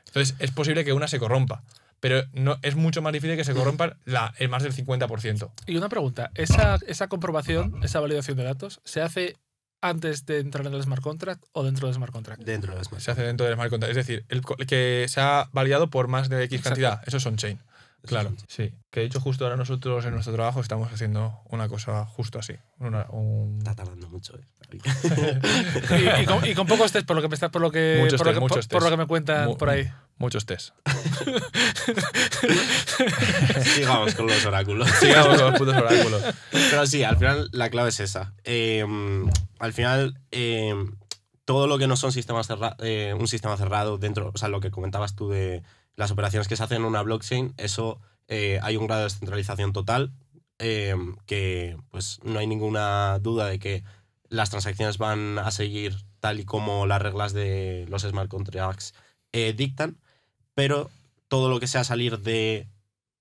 Entonces, 0.08 0.36
es 0.40 0.52
posible 0.52 0.84
que 0.84 0.94
una 0.94 1.08
se 1.08 1.20
corrompa. 1.20 1.64
Pero 2.00 2.24
no, 2.34 2.58
es 2.64 2.76
mucho 2.76 3.02
más 3.02 3.14
difícil 3.14 3.38
que 3.38 3.46
se 3.46 3.54
corrompa 3.54 3.96
la, 4.04 4.34
el 4.38 4.50
más 4.50 4.62
del 4.62 4.74
50%. 4.74 5.52
Y 5.68 5.78
una 5.78 5.88
pregunta, 5.88 6.32
¿esa, 6.36 6.78
esa 6.86 7.08
comprobación, 7.08 7.80
esa 7.82 8.02
validación 8.02 8.36
de 8.36 8.44
datos, 8.44 8.82
se 8.84 9.02
hace 9.02 9.38
antes 9.84 10.26
de 10.26 10.40
entrar 10.40 10.66
en 10.66 10.74
el 10.74 10.82
smart 10.82 11.02
contract 11.04 11.44
o 11.52 11.64
dentro 11.64 11.88
del 11.88 11.96
smart 11.96 12.12
contract? 12.12 12.42
Dentro 12.42 12.76
de 12.76 12.84
Smart. 12.84 13.04
Se 13.04 13.12
hace 13.12 13.22
dentro 13.24 13.46
del 13.46 13.56
smart 13.56 13.70
contract. 13.70 13.92
Es 13.92 13.98
decir, 13.98 14.26
el 14.30 14.42
co- 14.42 14.56
que 14.56 15.06
se 15.10 15.22
ha 15.22 15.50
validado 15.52 15.90
por 15.90 16.08
más 16.08 16.30
de 16.30 16.44
X 16.46 16.60
Exacto. 16.60 16.70
cantidad. 16.82 17.02
Eso 17.06 17.18
es 17.18 17.26
on-chain. 17.26 17.60
Claro, 18.06 18.34
sí. 18.50 18.74
Que 18.92 19.00
de 19.00 19.06
hecho 19.06 19.22
justo 19.22 19.46
ahora 19.46 19.56
nosotros 19.56 20.04
en 20.04 20.12
nuestro 20.12 20.34
trabajo 20.34 20.60
estamos 20.60 20.92
haciendo 20.92 21.40
una 21.50 21.70
cosa 21.70 22.06
justo 22.06 22.38
así. 22.38 22.54
Una- 22.80 23.08
un- 23.12 23.60
Está 23.60 23.76
tardando 23.76 24.10
mucho, 24.10 24.38
eh. 24.38 24.42
Y, 26.20 26.22
y 26.24 26.26
con, 26.26 26.46
y 26.46 26.54
con 26.54 26.68
pocos 26.68 26.92
test, 26.92 27.06
por 27.06 27.16
lo 27.16 27.22
que 27.22 27.30
me 27.30 27.36
está, 27.36 27.50
por 27.50 27.62
lo 27.62 27.72
que, 27.72 28.00
Muchos 28.02 28.18
por, 28.18 28.28
lo 28.28 28.34
que, 28.34 28.40
por- 28.40 28.50
muchos 28.50 28.68
por 28.68 28.82
lo 28.82 28.88
test. 28.90 28.94
que 28.94 28.98
me 28.98 29.08
cuentan 29.08 29.46
Mu- 29.48 29.58
por 29.58 29.70
ahí. 29.70 29.90
Muchos 30.18 30.46
test. 30.46 30.70
Sigamos 33.76 34.16
con 34.16 34.28
los 34.28 34.46
oráculos. 34.46 34.90
Sigamos 35.00 35.38
con 35.42 35.52
los 35.52 35.60
putos 35.60 35.76
oráculos. 35.76 36.22
Pero 36.52 36.86
sí, 36.88 37.04
al 37.04 37.18
final 37.18 37.50
la 37.52 37.70
clave 37.70 37.90
es 37.90 38.00
esa. 38.00 38.34
Eh, 38.44 38.86
al 39.60 39.74
final, 39.74 40.20
eh, 40.32 40.74
todo 41.46 41.68
lo 41.68 41.78
que 41.78 41.88
no 41.88 41.96
son 41.96 42.12
sistemas 42.12 42.48
cerra- 42.48 42.76
eh, 42.80 43.14
un 43.20 43.28
sistema 43.28 43.58
cerrado 43.58 43.98
dentro, 43.98 44.32
o 44.34 44.38
sea, 44.38 44.50
lo 44.50 44.60
que 44.62 44.72
comentabas 44.72 45.16
tú 45.16 45.30
de 45.30 45.64
las 45.96 46.12
operaciones 46.12 46.48
que 46.48 46.56
se 46.56 46.64
hacen 46.64 46.78
en 46.78 46.86
una 46.86 47.02
blockchain, 47.04 47.54
eso 47.58 48.00
hay 48.30 48.78
un 48.78 48.88
grado 48.88 49.02
de 49.02 49.06
descentralización 49.06 49.74
total, 49.74 50.12
que 50.58 51.78
pues 51.92 52.20
no 52.24 52.40
hay 52.40 52.48
ninguna 52.48 53.20
duda 53.20 53.48
de 53.48 53.60
que 53.60 53.84
las 54.30 54.50
transacciones 54.50 54.98
van 54.98 55.38
a 55.38 55.52
seguir 55.52 55.96
tal 56.20 56.40
y 56.40 56.46
como 56.46 56.88
las 56.88 57.02
reglas 57.02 57.34
de 57.34 57.86
los 57.90 58.02
smart 58.04 58.30
contracts 58.30 58.94
dictan, 59.56 59.98
pero 60.56 60.90
todo 61.28 61.50
lo 61.50 61.60
que 61.60 61.68
sea 61.68 61.84
salir 61.84 62.20
de 62.20 62.68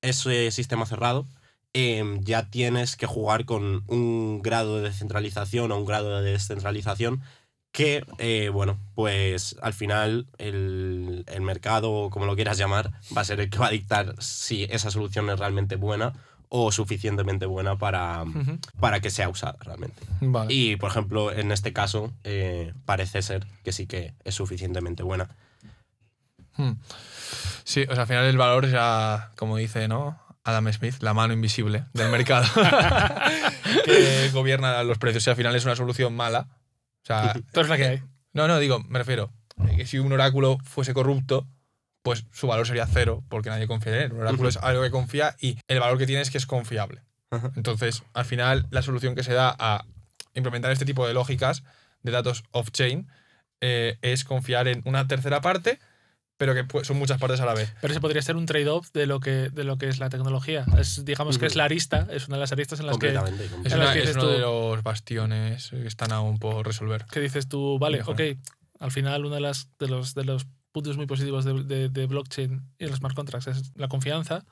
ese 0.02 0.50
sistema 0.50 0.86
cerrado, 0.86 1.26
eh, 1.74 2.18
ya 2.20 2.50
tienes 2.50 2.96
que 2.96 3.06
jugar 3.06 3.44
con 3.44 3.84
un 3.86 4.42
grado 4.42 4.76
de 4.76 4.90
descentralización 4.90 5.72
o 5.72 5.78
un 5.78 5.86
grado 5.86 6.20
de 6.20 6.32
descentralización 6.32 7.22
que, 7.72 8.04
eh, 8.18 8.50
bueno, 8.52 8.78
pues 8.94 9.56
al 9.62 9.72
final 9.72 10.26
el, 10.36 11.24
el 11.26 11.40
mercado, 11.40 11.90
o 11.90 12.10
como 12.10 12.26
lo 12.26 12.36
quieras 12.36 12.58
llamar, 12.58 12.92
va 13.16 13.22
a 13.22 13.24
ser 13.24 13.40
el 13.40 13.48
que 13.48 13.58
va 13.58 13.68
a 13.68 13.70
dictar 13.70 14.14
si 14.18 14.64
esa 14.64 14.90
solución 14.90 15.30
es 15.30 15.38
realmente 15.38 15.76
buena 15.76 16.12
o 16.50 16.70
suficientemente 16.70 17.46
buena 17.46 17.78
para, 17.78 18.26
para 18.78 19.00
que 19.00 19.08
sea 19.08 19.30
usada 19.30 19.56
realmente. 19.60 20.02
Vale. 20.20 20.52
Y, 20.52 20.76
por 20.76 20.90
ejemplo, 20.90 21.32
en 21.32 21.50
este 21.50 21.72
caso, 21.72 22.12
eh, 22.24 22.74
parece 22.84 23.22
ser 23.22 23.46
que 23.64 23.72
sí 23.72 23.86
que 23.86 24.12
es 24.22 24.34
suficientemente 24.34 25.02
buena. 25.02 25.30
Hmm. 26.56 26.72
Sí, 27.64 27.82
o 27.88 27.92
sea, 27.92 28.02
al 28.02 28.06
final 28.06 28.24
el 28.24 28.36
valor 28.36 28.66
será, 28.66 29.32
como 29.36 29.56
dice, 29.56 29.88
¿no? 29.88 30.20
Adam 30.44 30.72
Smith, 30.72 30.96
la 31.00 31.14
mano 31.14 31.32
invisible 31.32 31.84
del 31.92 32.10
mercado 32.10 32.46
que 33.84 34.28
gobierna 34.32 34.82
los 34.82 34.98
precios. 34.98 35.26
Y 35.26 35.30
al 35.30 35.36
final 35.36 35.54
es 35.54 35.64
una 35.64 35.76
solución 35.76 36.14
mala. 36.14 36.48
O 37.02 37.06
sea, 37.06 37.34
es 37.54 37.68
la 37.68 37.76
que 37.76 37.84
hay. 37.84 38.02
no, 38.32 38.48
no, 38.48 38.58
digo, 38.58 38.80
me 38.88 38.98
refiero 38.98 39.30
que 39.76 39.86
si 39.86 39.98
un 39.98 40.12
oráculo 40.12 40.58
fuese 40.64 40.94
corrupto, 40.94 41.46
pues 42.02 42.26
su 42.32 42.48
valor 42.48 42.66
sería 42.66 42.86
cero, 42.86 43.22
porque 43.28 43.50
nadie 43.50 43.68
confía 43.68 43.96
en 43.96 44.02
él. 44.02 44.12
Un 44.12 44.22
oráculo 44.22 44.48
es 44.48 44.56
algo 44.56 44.82
que 44.82 44.90
confía 44.90 45.36
y 45.40 45.58
el 45.68 45.78
valor 45.78 45.98
que 45.98 46.06
tiene 46.06 46.22
es 46.22 46.30
que 46.30 46.38
es 46.38 46.46
confiable. 46.46 47.02
Entonces, 47.56 48.02
al 48.12 48.26
final, 48.26 48.66
la 48.70 48.82
solución 48.82 49.14
que 49.14 49.22
se 49.22 49.32
da 49.32 49.56
a 49.58 49.86
implementar 50.34 50.70
este 50.70 50.84
tipo 50.84 51.06
de 51.06 51.14
lógicas 51.14 51.62
de 52.02 52.12
datos 52.12 52.44
off-chain 52.50 53.08
eh, 53.62 53.96
es 54.02 54.24
confiar 54.24 54.68
en 54.68 54.82
una 54.84 55.06
tercera 55.06 55.40
parte, 55.40 55.78
pero 56.44 56.55
que 56.55 56.85
son 56.85 56.98
muchas 56.98 57.18
partes 57.20 57.38
a 57.40 57.46
la 57.46 57.55
vez. 57.55 57.72
Pero 57.81 57.92
ese 57.92 58.00
podría 58.00 58.20
ser 58.20 58.35
un 58.35 58.46
trade-off 58.46 58.90
de 58.92 59.07
lo 59.07 59.20
que 59.20 59.48
de 59.50 59.62
lo 59.62 59.78
que 59.78 59.87
es 59.88 60.00
la 60.00 60.09
tecnología. 60.11 60.64
Es, 60.76 61.05
digamos 61.05 61.38
que 61.38 61.46
es 61.46 61.55
la 61.55 61.64
arista, 61.66 62.09
es 62.11 62.26
una 62.26 62.37
de 62.37 62.40
las 62.40 62.50
aristas 62.50 62.81
en 62.81 62.87
las 62.87 62.98
que. 62.98 63.11
Es. 63.11 63.14
En 63.14 63.22
las 63.64 63.74
una- 63.74 63.92
que 63.92 64.02
es 64.02 64.11
uno 64.16 64.24
tú- 64.24 64.28
de 64.31 64.38
los 64.40 64.83
bastiones 64.83 65.70
que 65.70 65.87
están 65.87 66.11
aún 66.11 66.38
por 66.38 66.66
resolver. 66.66 67.05
que 67.12 67.20
dices 67.20 67.46
tú, 67.48 67.78
vale, 67.78 67.98
Mejor. 67.98 68.14
ok, 68.14 68.20
al 68.81 68.90
final 68.90 69.24
uno 69.24 69.37
de, 69.37 69.40
las, 69.40 69.68
de, 69.78 69.87
los, 69.87 70.14
de 70.14 70.24
los 70.24 70.46
puntos 70.72 70.96
muy 70.96 71.07
positivos 71.07 71.44
de, 71.44 71.62
de- 71.62 71.88
de 71.88 72.07
blockchain 72.07 72.61
y 72.78 72.87
los 72.87 72.96
smart 72.98 73.14
contracts 73.14 73.46
es 73.46 73.70
la 73.76 73.87
confianza, 73.87 74.44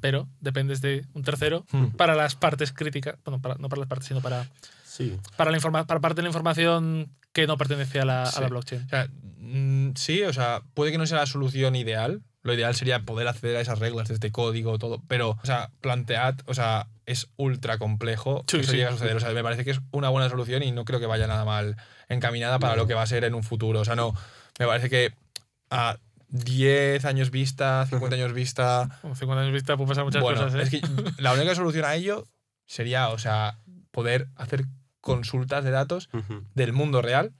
pero 0.00 0.28
dependes 0.40 0.80
de 0.82 1.04
un 1.14 1.24
tercero 1.24 1.64
Hmm. 1.72 1.86
para 1.96 2.14
las 2.14 2.36
partes 2.36 2.72
críticas, 2.72 3.16
bueno, 3.24 3.42
para- 3.42 3.56
no 3.56 3.68
para 3.68 3.80
las 3.80 3.88
partes, 3.88 4.06
sino 4.06 4.20
para, 4.20 4.48
Sí. 4.84 5.18
para, 5.36 5.50
la 5.50 5.56
informa- 5.56 5.84
para 5.86 5.98
parte 6.00 6.16
de 6.16 6.22
la 6.22 6.28
información 6.28 7.10
que 7.34 7.46
no 7.46 7.58
pertenece 7.58 8.00
a 8.00 8.06
la, 8.06 8.22
a 8.22 8.24
la 8.24 8.30
Sí. 8.32 8.44
blockchain. 8.50 8.82
O 8.84 8.88
sea, 8.88 9.08
mm, 9.38 9.90
sí, 9.96 10.22
o 10.22 10.32
sea, 10.32 10.62
puede 10.72 10.90
que 10.92 10.98
no 10.98 11.06
sea 11.06 11.18
la 11.18 11.26
solución 11.26 11.76
ideal. 11.76 12.22
Lo 12.42 12.54
ideal 12.54 12.74
sería 12.74 13.00
poder 13.00 13.26
acceder 13.28 13.56
a 13.56 13.60
esas 13.60 13.78
reglas 13.78 14.08
de 14.08 14.14
este 14.14 14.30
código, 14.30 14.78
todo. 14.78 15.02
Pero, 15.08 15.30
o 15.42 15.46
sea, 15.46 15.70
plantead, 15.80 16.36
o 16.46 16.54
sea, 16.54 16.88
es 17.06 17.28
ultra 17.36 17.76
complejo 17.78 18.44
Sí, 18.48 18.58
eso 18.58 18.72
sí. 18.72 18.82
a 18.82 18.90
suceder. 18.92 19.16
O 19.16 19.20
sea, 19.20 19.30
me 19.32 19.42
parece 19.42 19.64
que 19.64 19.70
es 19.72 19.80
una 19.92 20.08
buena 20.10 20.28
solución 20.30 20.62
y 20.62 20.70
no 20.70 20.84
creo 20.84 21.00
que 21.00 21.06
vaya 21.06 21.26
nada 21.26 21.44
mal 21.44 21.76
encaminada 22.08 22.58
para 22.58 22.74
No. 22.76 22.82
lo 22.82 22.86
que 22.86 22.94
va 22.94 23.02
a 23.02 23.06
ser 23.06 23.24
en 23.24 23.34
un 23.34 23.42
futuro. 23.42 23.80
O 23.80 23.84
sea, 23.84 23.96
no, 23.96 24.14
me 24.58 24.66
parece 24.66 24.88
que 24.90 25.12
a 25.70 25.98
10 26.28 27.04
años 27.06 27.30
vista, 27.30 27.86
50 27.90 28.14
años 28.16 28.32
vista. 28.34 28.88
Con 29.02 29.16
50 29.16 29.40
años 29.42 29.52
vista 29.54 29.76
pueden 29.76 29.88
pasar 29.88 30.04
muchas 30.04 30.22
bueno, 30.22 30.42
cosas, 30.44 30.54
¿eh? 30.60 30.62
es 30.62 30.70
que 30.70 30.82
la 31.22 31.32
única 31.32 31.54
solución 31.54 31.84
a 31.86 31.94
ello 31.94 32.26
sería, 32.66 33.08
o 33.08 33.18
sea, 33.18 33.58
poder 33.90 34.28
hacer 34.36 34.64
consultas 35.04 35.62
de 35.64 35.70
datos 35.70 36.08
del 36.54 36.72
mundo 36.72 37.02
real. 37.02 37.32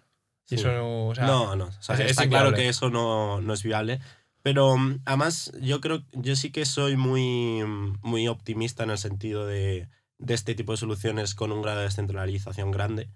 Y 0.48 0.56
eso 0.56 0.70
no, 0.70 1.08
o 1.08 1.14
sea, 1.14 1.26
no, 1.26 1.56
no. 1.56 1.64
o 1.66 1.72
sea, 1.82 1.94
es- 1.96 2.02
es 2.02 2.10
está 2.12 2.28
claro 2.28 2.52
que 2.52 2.68
eso 2.68 2.90
no, 2.90 3.40
no 3.40 3.54
es 3.54 3.62
viable. 3.62 4.00
Pero 4.42 4.76
mm, 4.76 5.00
además, 5.06 5.50
yo 5.62 5.80
creo, 5.80 6.02
yo 6.12 6.36
sí 6.36 6.50
que 6.52 6.66
soy 6.66 6.96
muy, 6.96 7.62
mm, 7.64 7.98
muy 8.02 8.28
optimista 8.28 8.82
en 8.84 8.90
el 8.90 8.98
sentido 8.98 9.46
de, 9.46 9.88
de 10.18 10.34
este 10.34 10.54
tipo 10.54 10.72
de 10.72 10.78
soluciones 10.78 11.34
con 11.34 11.50
un 11.50 11.62
grado 11.62 11.78
de 11.78 11.84
descentralización 11.84 12.70
grande. 12.70 13.08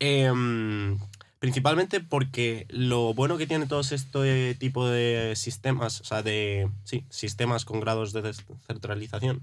Em, 0.00 0.98
principalmente 1.38 2.00
porque 2.00 2.66
lo 2.68 3.14
bueno 3.14 3.38
que 3.38 3.46
tiene 3.46 3.66
todo 3.66 3.80
este 3.80 4.54
tipo 4.56 4.88
de 4.88 5.34
sistemas, 5.36 6.00
o 6.00 6.04
sea, 6.04 6.22
de 6.22 6.68
sí, 6.82 7.04
sistemas 7.10 7.64
con 7.64 7.78
grados 7.78 8.12
de 8.12 8.22
descentralización, 8.22 9.42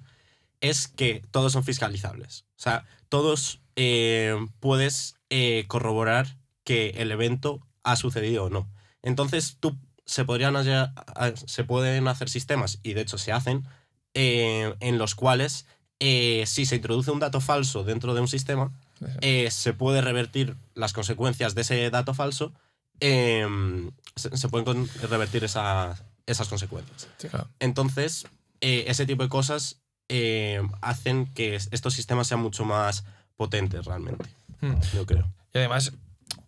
es 0.61 0.89
que 0.89 1.21
todos 1.31 1.53
son 1.53 1.63
fiscalizables. 1.63 2.43
O 2.57 2.61
sea, 2.61 2.83
todos 3.07 3.61
eh, 3.81 4.35
puedes 4.59 5.15
eh, 5.29 5.63
corroborar 5.67 6.35
que 6.65 6.89
el 6.97 7.11
evento 7.11 7.65
ha 7.83 7.95
sucedido 7.95 8.43
o 8.45 8.49
no. 8.49 8.67
Entonces, 9.03 9.55
tú 9.61 9.77
se 10.05 10.25
podrían 10.25 10.57
hacer- 10.57 10.89
a- 10.95 11.31
se 11.35 11.63
pueden 11.63 12.07
hacer 12.09 12.29
sistemas, 12.29 12.79
y 12.83 12.91
de 12.93 13.01
hecho 13.01 13.17
se 13.17 13.31
hacen, 13.31 13.63
eh, 14.13 14.75
en 14.81 14.97
los 14.97 15.15
cuales 15.15 15.65
si 16.45 16.65
se 16.65 16.75
introduce 16.75 17.11
un 17.11 17.19
dato 17.19 17.39
falso 17.41 17.83
dentro 17.85 18.13
de 18.13 18.21
un 18.21 18.27
sistema, 18.27 18.71
se 19.49 19.71
puede 19.73 20.01
revertir 20.01 20.55
las 20.73 20.91
consecuencias 20.93 21.55
de 21.55 21.61
ese 21.61 21.89
dato 21.89 22.13
falso, 22.13 22.53
se, 24.15 24.35
se 24.37 24.49
pueden 24.49 24.89
revertir 25.09 25.43
esa- 25.45 25.97
esas 26.25 26.47
consecuencias. 26.49 27.07
Entonces, 27.59 28.27
ese 28.61 29.05
tipo 29.05 29.23
de 29.23 29.29
cosas 29.29 29.81
hacen 30.81 31.27
que 31.33 31.55
es- 31.55 31.69
estos 31.71 31.93
sistemas 31.93 32.27
sean 32.27 32.41
mucho 32.41 32.65
más 32.65 33.03
potentes 33.39 33.85
realmente, 33.85 34.25
Hmm. 34.59 34.75
yo 34.93 35.05
creo. 35.05 35.25
Y 35.53 35.59
además, 35.59 35.93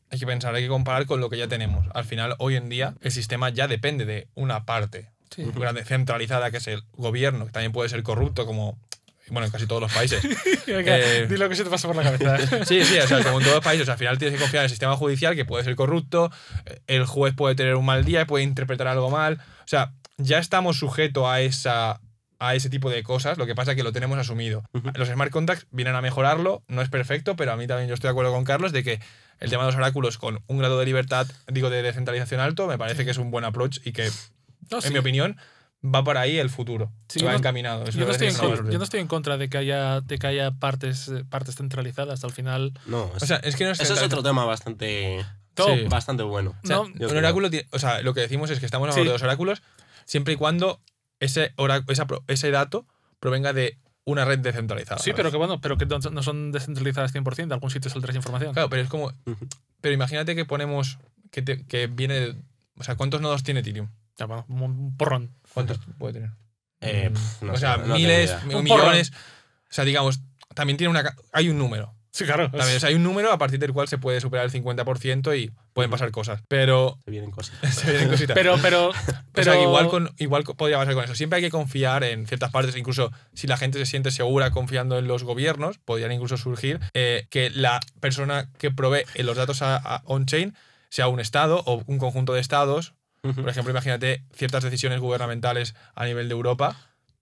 hay 0.10 0.20
que 0.20 0.26
pensar, 0.28 0.54
hay 0.54 0.64
que 0.64 0.68
comparar 0.68 1.06
con 1.06 1.22
lo 1.22 1.30
que 1.30 1.38
ya 1.38 1.48
tenemos. 1.48 1.88
Al 1.94 2.04
final, 2.04 2.36
hoy 2.40 2.58
en 2.58 2.68
día, 2.68 2.96
el 3.00 3.12
sistema 3.14 3.50
ya 3.50 3.70
depende 3.70 4.04
de 4.06 4.28
una 4.36 4.66
parte 4.66 5.10
Sí. 5.34 5.44
grande, 5.56 5.86
centralizada, 5.86 6.52
que 6.52 6.58
es 6.58 6.68
el 6.68 6.84
gobierno, 6.98 7.46
que 7.46 7.52
también 7.54 7.72
puede 7.72 7.88
ser 7.88 8.04
corrupto, 8.04 8.46
como, 8.46 8.78
bueno, 9.30 9.46
en 9.46 9.52
casi 9.54 9.66
todos 9.68 9.82
los 9.82 9.94
países. 9.94 10.22
Eh, 10.68 11.28
di 11.30 11.38
lo 11.38 11.48
que 11.48 11.56
se 11.56 11.64
te 11.64 11.70
pasa 11.70 11.88
por 11.88 11.96
la 11.96 12.04
cabeza. 12.04 12.38
Sí, 12.66 12.84
sí, 12.84 12.98
o 13.00 13.08
sea, 13.08 13.24
como 13.24 13.38
en 13.40 13.44
todos 13.46 13.56
los 13.56 13.64
países, 13.64 13.88
al 13.88 13.98
final 13.98 14.18
tienes 14.18 14.36
que 14.38 14.42
confiar 14.44 14.62
en 14.64 14.66
el 14.66 14.70
sistema 14.70 14.98
judicial, 14.98 15.34
que 15.36 15.46
puede 15.46 15.64
ser 15.64 15.76
corrupto, 15.78 16.30
eh, 16.66 16.82
el 16.88 17.06
juez 17.06 17.34
puede 17.34 17.56
tener 17.56 17.76
un 17.76 17.86
mal 17.86 18.04
día, 18.04 18.26
puede 18.28 18.44
interpretar 18.44 18.88
algo 18.88 19.10
mal. 19.10 19.40
O 19.60 19.68
sea, 19.68 19.94
ya 20.18 20.38
estamos 20.40 20.78
sujetos 20.78 21.26
a 21.26 21.40
esa 21.40 22.02
a 22.44 22.56
ese 22.56 22.72
tipo 22.72 22.90
de 22.90 23.04
cosas, 23.04 23.38
lo 23.38 23.46
que 23.46 23.54
pasa 23.54 23.72
es 23.72 23.78
que 23.78 23.84
lo 23.84 23.92
tenemos 23.92 24.18
asumido. 24.18 24.64
Los 24.96 25.08
smart 25.10 25.30
contracts 25.32 25.68
vienen 25.70 25.94
a 25.96 26.02
mejorarlo, 26.02 26.64
no 26.68 26.82
es 26.82 26.90
perfecto, 26.90 27.36
pero 27.36 27.52
a 27.52 27.56
mí 27.56 27.68
también 27.68 27.88
yo 27.88 27.94
estoy 27.94 28.08
de 28.08 28.12
acuerdo 28.14 28.32
con 28.34 28.44
Carlos 28.46 28.72
de 28.72 28.84
que 28.84 29.00
el 29.40 29.50
tema 29.52 29.64
de 29.64 29.68
los 29.68 29.76
oráculos 29.76 30.18
con 30.18 30.42
un 30.48 30.58
grado 30.58 30.80
de 30.80 30.86
libertad, 30.88 31.28
digo, 31.48 31.70
de 31.70 31.84
descentralización 31.84 32.40
alto, 32.42 32.66
me 32.66 32.80
parece 32.80 33.06
que 33.06 33.12
es 33.12 33.18
un 33.18 33.30
buen 33.30 33.46
approach 33.46 33.78
y 33.86 33.92
que, 33.92 34.10
No, 34.72 34.78
en 34.78 34.82
sí. 34.82 34.90
mi 34.92 34.98
opinión, 34.98 35.38
va 35.84 36.04
por 36.04 36.18
ahí 36.18 36.40
el 36.40 36.50
futuro. 36.50 36.92
Sí, 37.10 37.24
va 37.24 37.32
no- 37.32 37.38
encaminado. 37.38 37.86
Yo 37.86 38.06
no, 38.06 38.12
estoy 38.12 38.30
en 38.30 38.36
contra, 38.36 38.66
es 38.66 38.72
yo 38.72 38.78
no 38.80 38.84
estoy 38.84 39.00
en 39.02 39.08
contra 39.08 39.38
de 39.38 39.48
que 39.50 39.58
haya, 39.60 40.02
de 40.02 40.18
que 40.18 40.26
haya 40.28 40.50
partes, 40.52 41.12
partes 41.30 41.56
centralizadas. 41.58 42.24
Al 42.24 42.32
final, 42.32 42.74
No, 42.88 43.12
es- 43.18 43.22
O 43.24 43.26
sea, 43.28 43.38
es 43.38 43.56
que 43.56 43.66
no 43.66 43.72
es 43.72 43.80
eso 43.80 43.94
es 43.94 44.02
otro 44.02 44.24
tema 44.24 44.46
bastante, 44.46 45.24
Sí. 45.58 45.86
bastante 45.90 46.24
bueno. 46.24 46.56
O 46.64 46.68
sea, 46.68 46.78
No, 46.78 46.82
un 46.84 47.18
oráculo, 47.18 47.50
tiene- 47.52 47.68
o 47.72 47.78
sea, 47.78 48.02
lo 48.02 48.14
que 48.16 48.22
decimos 48.22 48.50
es 48.50 48.60
que 48.60 48.66
estamos 48.66 48.86
hablando 48.86 49.04
Sí. 49.04 49.08
de 49.08 49.14
los 49.14 49.22
oráculos 49.24 49.62
siempre 50.06 50.34
y 50.34 50.38
cuando 50.38 50.82
ese, 51.22 51.54
esa 51.88 52.08
ese 52.28 52.52
dato 52.52 52.86
provenga 53.22 53.54
de 53.54 53.78
una 54.04 54.26
red 54.26 54.40
descentralizada. 54.40 54.98
sí, 55.00 55.12
¿sabes? 55.12 55.16
pero 55.16 55.32
que 55.32 55.38
bueno, 55.38 55.62
pero 55.62 55.78
que 55.78 55.86
no 55.86 56.24
son 56.24 56.52
descentralizadas 56.52 57.14
100%. 57.16 57.48
De 57.48 57.54
algún 57.54 57.70
sitio 57.72 57.90
saldrá 57.90 58.10
esa 58.10 58.18
información. 58.18 58.52
Claro, 58.54 58.70
pero 58.70 58.82
es 58.82 58.90
como. 58.90 59.14
Pero 59.80 59.94
imagínate 59.94 60.36
que 60.36 60.44
ponemos. 60.46 60.98
Que, 61.32 61.42
te- 61.42 61.66
que 61.66 61.88
viene. 61.88 62.16
de- 62.16 62.36
o 62.78 62.84
sea, 62.84 62.96
¿cuántos 62.96 63.22
nodos 63.22 63.44
tiene 63.44 63.62
Ethereum? 63.62 63.88
Ya, 64.18 64.26
bueno, 64.26 64.46
un 64.50 64.98
porrón. 64.98 65.32
¿Cuántos 65.54 65.80
puede 65.98 66.14
tener? 66.16 66.32
Eh, 66.82 67.10
Mm, 67.12 67.46
no 67.46 67.54
o 67.54 67.56
sé, 67.56 67.62
sea, 67.62 67.78
no 67.78 67.94
miles, 67.94 68.44
millones. 68.46 69.12
O 69.70 69.74
sea, 69.74 69.86
digamos, 69.86 70.20
también 70.56 70.78
tiene 70.78 70.90
una. 70.90 71.16
Hay 71.32 71.48
un 71.50 71.58
número. 71.58 71.94
Sí, 72.12 72.26
claro. 72.26 72.52
También, 72.52 72.76
o 72.76 72.80
sea, 72.80 72.90
hay 72.90 72.96
un 72.96 73.04
número 73.04 73.32
a 73.32 73.38
partir 73.38 73.58
del 73.58 73.72
cual 73.72 73.88
se 73.88 73.98
puede 73.98 74.20
superar 74.20 74.46
el 74.46 74.52
50% 74.52 75.38
y 75.40 75.52
pueden 75.74 75.90
pasar 75.90 76.12
cosas. 76.12 76.44
Pero. 76.50 77.00
Se 77.06 77.12
vienen 77.12 77.32
cosas. 77.32 77.56
se 77.74 77.90
vienen 77.90 78.10
cositas. 78.10 78.34
pero, 78.34 78.58
pero, 78.62 78.90
O 78.90 78.94
pero 79.32 79.54
sea, 79.54 79.62
igual, 79.62 79.88
con, 79.88 80.14
igual 80.18 80.44
podría 80.44 80.78
pasar 80.78 80.94
con 80.94 81.06
eso. 81.06 81.16
Siempre 81.16 81.38
hay 81.38 81.44
que 81.44 81.50
confiar 81.50 82.04
en 82.04 82.28
ciertas 82.28 82.52
partes, 82.52 82.76
incluso 82.76 83.12
si 83.34 83.48
la 83.48 83.56
gente 83.56 83.80
se 83.80 83.86
siente 83.86 84.12
segura 84.12 84.52
confiando 84.52 85.00
en 85.00 85.08
los 85.08 85.24
gobiernos, 85.24 85.78
podrían 85.78 86.12
incluso 86.12 86.36
surgir 86.36 86.82
eh, 86.94 87.28
que 87.30 87.50
la 87.50 87.80
persona 88.02 88.50
que 88.58 88.72
provee 88.72 89.04
los 89.20 89.38
datos 89.38 89.62
a, 89.62 89.78
a 89.78 90.02
on-chain 90.06 90.54
sea 90.90 91.08
un 91.08 91.22
estado 91.22 91.64
o 91.66 91.82
un 91.86 91.98
conjunto 91.98 92.34
de 92.34 92.42
estados. 92.42 92.94
Por 93.22 93.48
ejemplo, 93.48 93.72
imagínate 93.72 94.24
ciertas 94.34 94.64
decisiones 94.64 95.00
gubernamentales 95.00 95.76
a 95.96 96.06
nivel 96.06 96.28
de 96.28 96.34
Europa 96.34 96.76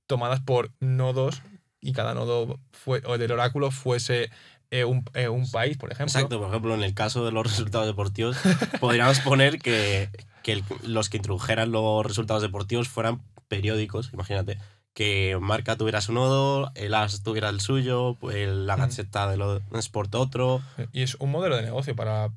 tomadas 0.07 0.39
por 0.39 0.71
nodos 0.79 1.43
y 1.81 1.93
cada 1.93 2.13
nodo 2.13 2.59
fue, 2.71 3.01
o 3.05 3.17
del 3.17 3.31
oráculo 3.31 3.69
fuese 3.71 4.31
eh, 4.71 4.83
un, 4.85 5.03
eh, 5.13 5.27
un 5.29 5.49
país, 5.49 5.77
por 5.77 5.91
ejemplo. 5.91 6.11
Exacto, 6.11 6.39
por 6.39 6.49
ejemplo, 6.49 6.75
en 6.75 6.83
el 6.83 6.93
caso 6.93 7.25
de 7.25 7.31
los 7.31 7.43
resultados 7.45 7.87
deportivos, 7.87 8.37
podríamos 8.79 9.19
poner 9.21 9.59
que, 9.59 10.09
que 10.43 10.51
el- 10.53 10.63
los 10.83 11.09
que 11.09 11.17
introdujeran 11.17 11.71
los 11.71 12.05
resultados 12.05 12.41
deportivos 12.41 12.87
fueran 12.87 13.21
periódicos, 13.47 14.11
imagínate. 14.13 14.57
Que 14.93 15.37
Marca 15.39 15.75
tuviera 15.75 16.01
su 16.01 16.11
nodo, 16.13 16.71
el 16.75 16.93
As 16.93 17.23
tuviera 17.23 17.49
el 17.49 17.61
suyo, 17.61 18.17
el- 18.31 18.67
la 18.67 18.75
Mm. 18.75 18.79
Gaceta 18.81 19.29
de 19.29 19.37
los 19.37 19.61
Sport 19.73 20.13
otro. 20.15 20.61
Y 20.91 21.03
es 21.03 21.15
un 21.15 21.31
modelo 21.31 21.55
de 21.55 21.63
negocio 21.63 21.95
para... 21.95 22.29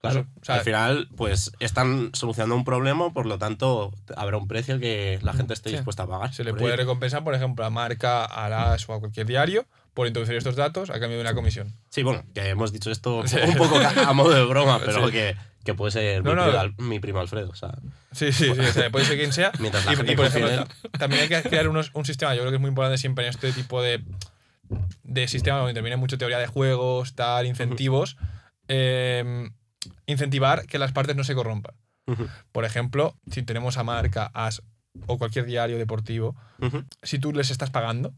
Claro, 0.00 0.26
o 0.40 0.44
sea, 0.44 0.56
al 0.56 0.60
final, 0.60 1.08
pues 1.16 1.50
están 1.58 2.10
solucionando 2.12 2.54
un 2.54 2.64
problema, 2.64 3.12
por 3.12 3.26
lo 3.26 3.38
tanto, 3.38 3.92
habrá 4.16 4.36
un 4.36 4.46
precio 4.46 4.78
que 4.78 5.18
la 5.22 5.32
gente 5.32 5.52
esté 5.54 5.70
Sí. 5.70 5.76
dispuesta 5.76 6.04
a 6.04 6.06
pagar. 6.06 6.32
Se 6.32 6.44
le 6.44 6.52
puede 6.52 6.66
ello. 6.66 6.76
recompensar, 6.76 7.24
por 7.24 7.34
ejemplo, 7.34 7.64
a 7.64 7.70
Marca, 7.70 8.24
a 8.24 8.48
las 8.48 8.88
o 8.88 8.92
a 8.94 9.00
cualquier 9.00 9.26
diario 9.26 9.66
por 9.96 10.06
introducir 10.06 10.36
estos 10.36 10.56
datos 10.56 10.90
a 10.90 11.00
cambio 11.00 11.16
de 11.16 11.22
una 11.22 11.32
comisión. 11.34 11.72
Sí, 11.88 12.02
bueno, 12.02 12.22
que 12.34 12.50
hemos 12.50 12.70
dicho 12.70 12.90
esto 12.90 13.26
Sí. 13.26 13.36
un 13.42 13.54
poco 13.56 13.78
a 13.78 14.12
modo 14.12 14.30
de 14.34 14.44
broma, 14.44 14.78
pero 14.84 15.06
Sí. 15.06 15.12
que, 15.12 15.34
que 15.64 15.72
puede 15.74 15.90
ser 15.90 16.22
No, 16.22 16.30
mi, 16.32 16.36
no. 16.36 16.42
primo, 16.44 16.58
Al- 16.58 16.74
mi 16.76 17.00
primo 17.00 17.18
Alfredo. 17.20 17.48
O 17.48 17.54
sea, 17.54 17.72
Sí, 18.12 18.30
sí, 18.30 18.44
sí. 18.54 18.60
O 18.60 18.72
sea, 18.72 18.90
puede 18.90 19.06
ser 19.06 19.16
quien 19.16 19.32
sea. 19.32 19.52
Mientras 19.58 19.86
la 19.86 19.94
y, 19.94 19.96
gente 19.96 20.12
y, 20.12 20.16
por 20.16 20.26
confíe 20.26 20.44
ejemplo, 20.44 20.64
en 20.64 20.68
él. 20.70 20.90
ta- 20.92 20.98
también 20.98 21.22
hay 21.22 21.28
que 21.28 21.42
crear 21.48 21.66
unos- 21.68 21.90
un 21.94 22.04
sistema, 22.04 22.34
yo 22.34 22.42
creo 22.42 22.50
que 22.50 22.56
es 22.56 22.60
muy 22.60 22.68
importante 22.68 22.98
siempre 22.98 23.24
en 23.24 23.30
este 23.30 23.50
tipo 23.52 23.80
de, 23.82 24.04
de 25.02 25.28
sistemas 25.28 25.60
donde 25.60 25.70
interviene 25.72 25.96
mucho 25.96 26.18
teoría 26.18 26.38
de 26.38 26.46
juegos, 26.46 27.14
tal, 27.14 27.46
incentivos, 27.46 28.18
eh, 28.68 29.48
incentivar 30.06 30.66
que 30.66 30.78
las 30.78 30.92
partes 30.92 31.16
no 31.16 31.24
se 31.24 31.34
corrompan. 31.34 31.74
Por 32.52 32.64
ejemplo, 32.64 33.16
si 33.30 33.42
tenemos 33.42 33.78
a 33.78 33.82
Marca, 33.82 34.30
As 34.34 34.62
o 35.06 35.18
cualquier 35.18 35.44
diario 35.46 35.78
deportivo, 35.78 36.36
si 37.02 37.18
tú 37.18 37.32
les 37.32 37.50
estás 37.50 37.70
pagando 37.70 38.12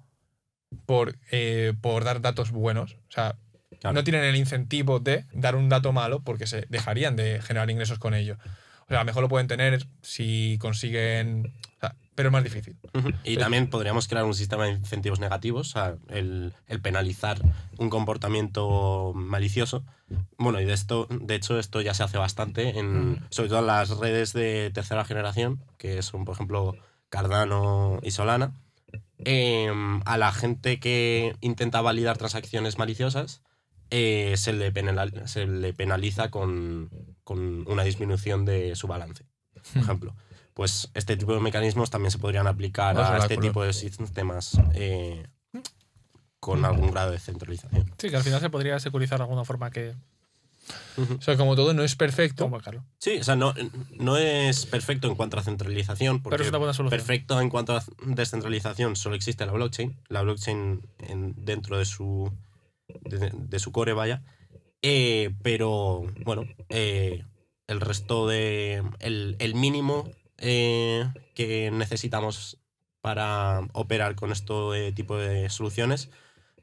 por, 0.86 1.16
eh, 1.30 1.72
por 1.80 2.04
dar 2.04 2.20
datos 2.20 2.50
buenos, 2.50 2.94
o 3.08 3.12
sea, 3.12 3.36
Claro. 3.80 3.94
no 3.94 4.02
tienen 4.02 4.24
el 4.24 4.34
incentivo 4.34 4.98
de 4.98 5.24
dar 5.32 5.54
un 5.54 5.68
dato 5.68 5.92
malo 5.92 6.20
porque 6.20 6.46
se 6.48 6.66
dejarían 6.68 7.14
de 7.14 7.40
generar 7.42 7.70
ingresos 7.70 7.98
con 8.00 8.12
ello. 8.14 8.36
O 8.86 8.88
sea, 8.88 8.96
a 8.98 9.00
lo 9.02 9.04
mejor 9.04 9.22
lo 9.22 9.28
pueden 9.28 9.46
tener 9.46 9.86
si 10.02 10.56
consiguen... 10.60 11.52
o 11.76 11.80
sea, 11.80 11.94
pero 12.16 12.30
es 12.30 12.32
más 12.32 12.42
difícil. 12.42 12.76
Ujú. 12.94 13.10
Y 13.22 13.32
Sí. 13.34 13.36
también 13.36 13.68
podríamos 13.70 14.08
crear 14.08 14.24
un 14.24 14.34
sistema 14.34 14.64
de 14.64 14.72
incentivos 14.72 15.20
negativos, 15.20 15.68
o 15.68 15.70
sea, 15.72 15.94
el, 16.08 16.54
el 16.66 16.80
penalizar 16.80 17.38
un 17.76 17.88
comportamiento 17.90 19.12
malicioso. 19.14 19.84
Bueno, 20.38 20.60
y 20.60 20.64
de 20.64 20.72
esto, 20.72 21.06
de 21.10 21.34
hecho, 21.36 21.58
esto 21.60 21.80
ya 21.80 21.94
se 21.94 22.02
hace 22.02 22.18
bastante, 22.18 22.78
en, 22.78 23.10
Mm. 23.12 23.26
sobre 23.30 23.48
todo 23.50 23.60
en 23.60 23.66
las 23.66 23.90
redes 23.90 24.32
de 24.32 24.70
tercera 24.74 25.04
generación, 25.04 25.62
que 25.76 26.02
son, 26.02 26.24
por 26.24 26.34
ejemplo, 26.34 26.74
Cardano 27.10 28.00
y 28.02 28.10
Solana. 28.10 28.54
Em, 29.24 30.00
a 30.04 30.16
la 30.16 30.32
gente 30.32 30.78
que 30.80 31.34
intenta 31.40 31.80
validar 31.80 32.16
transacciones 32.18 32.78
maliciosas, 32.78 33.42
eh, 33.90 34.34
se, 34.36 34.52
le 34.52 34.72
penala- 34.72 35.26
se 35.26 35.46
le 35.46 35.72
penaliza 35.74 36.30
con, 36.30 36.90
con 37.24 37.66
una 37.70 37.82
disminución 37.84 38.44
de 38.44 38.76
su 38.76 38.86
balance, 38.86 39.24
por 39.72 39.82
ejemplo. 39.82 40.14
Pues 40.54 40.90
este 40.94 41.16
tipo 41.16 41.32
de 41.34 41.40
mecanismos 41.40 41.88
también 41.90 42.10
se 42.10 42.18
podrían 42.18 42.46
aplicar 42.46 42.96
a 43.14 43.18
este 43.18 43.34
tipo 43.48 43.62
de 43.64 43.72
sistemas 43.72 44.58
eh, 44.74 45.26
con 46.40 46.64
algún 46.64 46.90
grado 46.90 47.10
de 47.12 47.18
centralización. 47.18 47.92
sí, 47.98 48.10
que 48.10 48.16
al 48.16 48.22
final 48.22 48.40
se 48.40 48.50
podría 48.50 48.78
securizar 48.78 49.18
de 49.18 49.24
alguna 49.24 49.44
forma 49.44 49.70
que. 49.70 49.94
O 50.96 51.20
sea, 51.22 51.36
como 51.36 51.54
todo 51.56 51.74
no 51.74 51.82
es 51.84 51.94
perfecto. 51.96 52.50
Sí, 52.98 53.18
o 53.18 53.24
sea, 53.24 53.36
no, 53.36 53.54
no 53.98 54.16
es 54.16 54.66
perfecto 54.66 55.08
en 55.08 55.14
cuanto 55.14 55.38
a 55.38 55.42
centralización, 55.42 56.22
porque 56.22 56.34
Pero 56.34 56.44
es 56.44 56.48
una 56.50 56.58
buena 56.58 56.74
solución. 56.74 56.98
perfecto 56.98 57.40
en 57.40 57.50
cuanto 57.50 57.76
a 57.76 57.84
descentralización 58.06 58.96
solo 58.96 59.14
existe 59.14 59.46
la 59.46 59.52
blockchain, 59.52 59.96
la 60.08 60.22
blockchain 60.22 60.82
en- 61.00 61.34
dentro 61.36 61.78
de 61.78 61.84
su, 61.84 62.32
de, 63.02 63.30
de 63.32 63.58
su 63.58 63.72
core, 63.72 63.92
vaya. 63.92 64.22
Eh, 64.82 65.34
pero, 65.42 66.02
bueno, 66.24 66.44
eh, 66.68 67.24
el 67.66 67.80
resto 67.80 68.26
de... 68.28 68.82
El, 69.00 69.36
el 69.38 69.54
mínimo 69.54 70.10
eh, 70.38 71.10
que 71.34 71.70
necesitamos 71.70 72.58
para 73.00 73.60
operar 73.72 74.14
con 74.16 74.32
este 74.32 74.92
tipo 74.92 75.16
de 75.16 75.48
soluciones, 75.50 76.10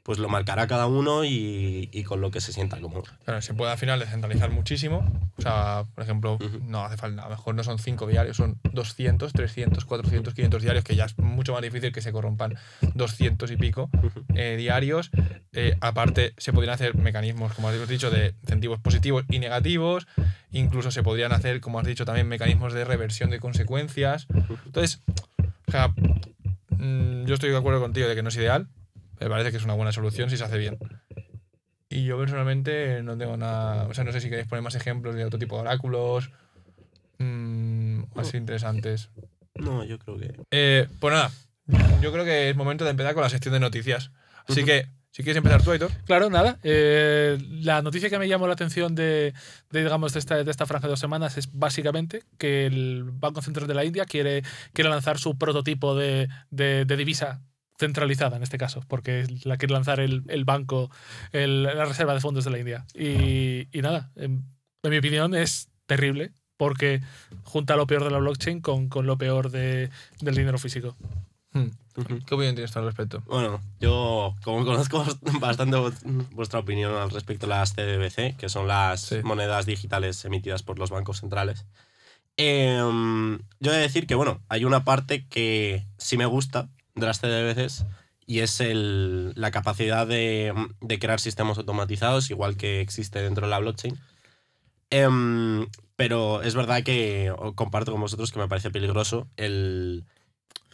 pues 0.05 0.19
lo 0.19 0.29
marcará 0.29 0.67
cada 0.67 0.85
uno 0.85 1.25
y, 1.25 1.89
y 1.91 2.03
con 2.03 2.21
lo 2.21 2.29
que 2.29 2.39
se 2.39 2.53
sienta 2.53 2.79
cómodo. 2.79 3.05
Claro, 3.23 3.41
se 3.41 3.55
puede 3.55 3.71
al 3.71 3.79
final 3.79 3.99
descentralizar 3.99 4.51
muchísimo. 4.51 5.03
O 5.35 5.41
sea, 5.41 5.83
por 5.95 6.03
ejemplo, 6.03 6.37
no 6.61 6.85
hace 6.85 6.95
falta, 6.95 7.23
a 7.23 7.25
lo 7.25 7.31
mejor 7.31 7.55
no 7.55 7.63
son 7.63 7.79
5 7.79 8.05
diarios, 8.05 8.37
son 8.37 8.59
200, 8.71 9.33
300, 9.33 9.83
400, 9.83 10.35
500 10.35 10.61
diarios, 10.61 10.83
que 10.83 10.95
ya 10.95 11.05
es 11.05 11.17
mucho 11.17 11.53
más 11.53 11.63
difícil 11.63 11.91
que 11.91 12.03
se 12.03 12.11
corrompan 12.11 12.53
200 12.93 13.49
y 13.49 13.57
pico 13.57 13.89
eh, 14.35 14.57
diarios. 14.59 15.09
Eh, 15.53 15.75
aparte, 15.81 16.35
se 16.37 16.53
podrían 16.53 16.75
hacer 16.75 16.93
mecanismos, 16.93 17.53
como 17.53 17.69
has 17.69 17.89
dicho, 17.89 18.11
de 18.11 18.35
incentivos 18.43 18.79
positivos 18.79 19.25
y 19.27 19.39
negativos. 19.39 20.05
Incluso 20.51 20.91
se 20.91 21.01
podrían 21.01 21.31
hacer, 21.31 21.61
como 21.61 21.79
has 21.79 21.85
dicho, 21.87 22.05
también 22.05 22.27
mecanismos 22.27 22.73
de 22.73 22.85
reversión 22.85 23.31
de 23.31 23.39
consecuencias. 23.39 24.27
Entonces, 24.67 25.01
o 25.65 25.71
sea, 25.71 25.95
mm, 26.77 27.25
yo 27.25 27.33
estoy 27.33 27.49
de 27.49 27.57
acuerdo 27.57 27.81
contigo 27.81 28.07
de 28.07 28.13
que 28.13 28.21
no 28.21 28.29
es 28.29 28.35
ideal. 28.35 28.67
Me 29.20 29.30
parece 29.30 29.51
que 29.51 29.57
es 29.57 29.63
una 29.63 29.74
buena 29.74 29.91
solución 29.91 30.30
si 30.30 30.38
se 30.38 30.43
hace 30.43 30.57
bien. 30.57 30.78
Y 31.89 32.03
yo 32.05 32.18
personalmente 32.18 33.01
no 33.03 33.18
tengo 33.18 33.38
nada. 33.38 33.88
O 33.88 33.93
sea, 33.93 34.03
no 34.03 34.11
sé 34.11 34.20
si 34.22 34.30
queréis 34.30 34.47
poner 34.47 34.63
más 34.63 34.76
ejemplos 34.76 35.16
de 35.16 35.24
otro 35.26 35.39
tipo 35.39 35.55
de 35.55 35.61
oráculos. 35.61 36.32
mm, 37.20 38.03
así 38.16 38.38
interesantes. 38.38 39.09
No, 39.55 39.84
yo 39.84 39.97
creo 39.99 40.18
que. 40.18 40.34
Eh, 40.51 40.88
pues 40.99 41.13
nada, 41.13 41.32
yo 42.01 42.11
creo 42.11 42.26
que 42.26 42.49
es 42.49 42.55
momento 42.55 42.84
de 42.84 42.91
empezar 42.91 43.13
con 43.13 43.24
la 43.24 43.30
sección 43.30 43.53
de 43.53 43.59
noticias. 43.59 44.11
Así 44.47 44.63
que, 44.66 44.88
si 45.11 45.24
quieres 45.24 45.38
empezar 45.38 45.61
tú, 45.63 45.72
Aitor. 45.72 45.91
Claro, 46.05 46.30
nada. 46.30 46.59
eh, 46.63 47.38
la 47.61 47.82
noticia 47.82 48.09
que 48.09 48.20
me 48.20 48.28
llamó 48.28 48.47
la 48.47 48.53
atención 48.53 48.95
de, 48.95 49.34
de, 49.72 49.84
digamos, 49.84 50.11
de 50.13 50.20
esta, 50.20 50.43
de 50.43 50.51
esta 50.51 50.66
franja 50.66 50.88
de 50.88 50.91
dos 50.91 50.99
semanas 50.99 51.38
es 51.38 51.49
básicamente 51.53 52.24
que 52.38 52.66
el 52.66 53.05
Banco 53.05 53.41
Central 53.41 53.68
de 53.68 53.74
la 53.76 53.86
India 53.86 54.03
quiere, 54.05 54.43
quiere 54.74 54.89
lanzar 54.89 55.18
su 55.18 55.38
prototipo 55.38 55.95
de, 55.95 56.28
de- 56.51 56.84
de 56.86 56.97
divisa 56.97 57.41
centralizada 57.78 58.38
en 58.38 58.43
este 58.43 58.57
caso, 58.57 58.82
porque 58.88 59.26
la 59.43 59.57
quiere 59.57 59.73
lanzar 59.73 59.99
el, 59.99 60.23
el 60.28 60.45
banco, 60.45 60.89
el- 61.32 61.63
la 61.63 61.86
Reserva 61.86 62.13
de 62.13 62.21
Fondos 62.21 62.45
de 62.45 62.51
la 62.51 62.59
India. 62.59 62.86
Y, 62.93 63.67
y 63.78 63.82
nada, 63.82 64.11
en, 64.15 64.43
en 64.84 64.89
mi 64.91 64.97
opinión 64.97 65.36
es 65.36 65.69
terrible 65.86 66.32
porque 66.57 67.01
junta 67.43 67.76
lo 67.76 67.86
peor 67.86 68.03
de 68.05 68.11
la 68.11 68.17
blockchain 68.19 68.61
con, 68.61 68.88
con 68.88 69.05
lo 69.05 69.17
peor 69.17 69.51
de- 69.51 69.89
del 70.21 70.36
dinero 70.36 70.57
físico. 70.57 70.95
Hmm. 71.51 71.67
¿Qué 72.26 72.36
opinión 72.36 72.55
tienes 72.55 72.76
al 72.76 72.84
respecto? 72.86 73.23
Bueno, 73.28 73.61
yo 73.80 74.36
como 74.43 74.65
conozco 74.65 75.05
bastante 75.39 75.78
vuestra 76.32 76.59
opinión 76.59 76.93
al 76.95 77.09
respecto 77.09 77.45
de 77.45 77.51
las 77.51 77.73
CDBC, 77.73 78.36
que 78.38 78.49
son 78.49 78.67
las 78.67 78.99
Sí. 79.01 79.17
monedas 79.23 79.65
digitales 79.65 80.23
emitidas 80.26 80.63
por 80.63 80.78
los 80.80 80.89
bancos 80.89 81.21
centrales, 81.21 81.65
em, 82.38 83.39
yo 83.61 83.71
he 83.71 83.76
de 83.76 83.82
decir 83.82 84.07
que, 84.07 84.15
bueno, 84.15 84.41
hay 84.49 84.65
una 84.65 84.84
parte 84.84 85.26
que 85.28 85.86
sí 85.97 86.17
me 86.17 86.26
gusta 86.26 86.67
de 86.95 87.13
CDBCs 87.13 87.85
y 88.25 88.39
es 88.39 88.59
el- 88.59 89.33
la 89.35 89.51
capacidad 89.51 90.07
de, 90.07 90.53
de 90.81 90.99
crear 90.99 91.19
sistemas 91.19 91.57
automatizados, 91.57 92.29
igual 92.31 92.57
que 92.57 92.81
existe 92.81 93.21
dentro 93.21 93.45
de 93.45 93.51
la 93.51 93.59
blockchain. 93.59 93.97
Em, 94.89 95.67
pero 95.95 96.41
es 96.41 96.55
verdad 96.55 96.83
que 96.83 97.33
comparto 97.55 97.91
con 97.91 98.01
vosotros 98.01 98.31
que 98.31 98.39
me 98.39 98.47
parece 98.47 98.71
peligroso 98.71 99.27
el, 99.35 100.05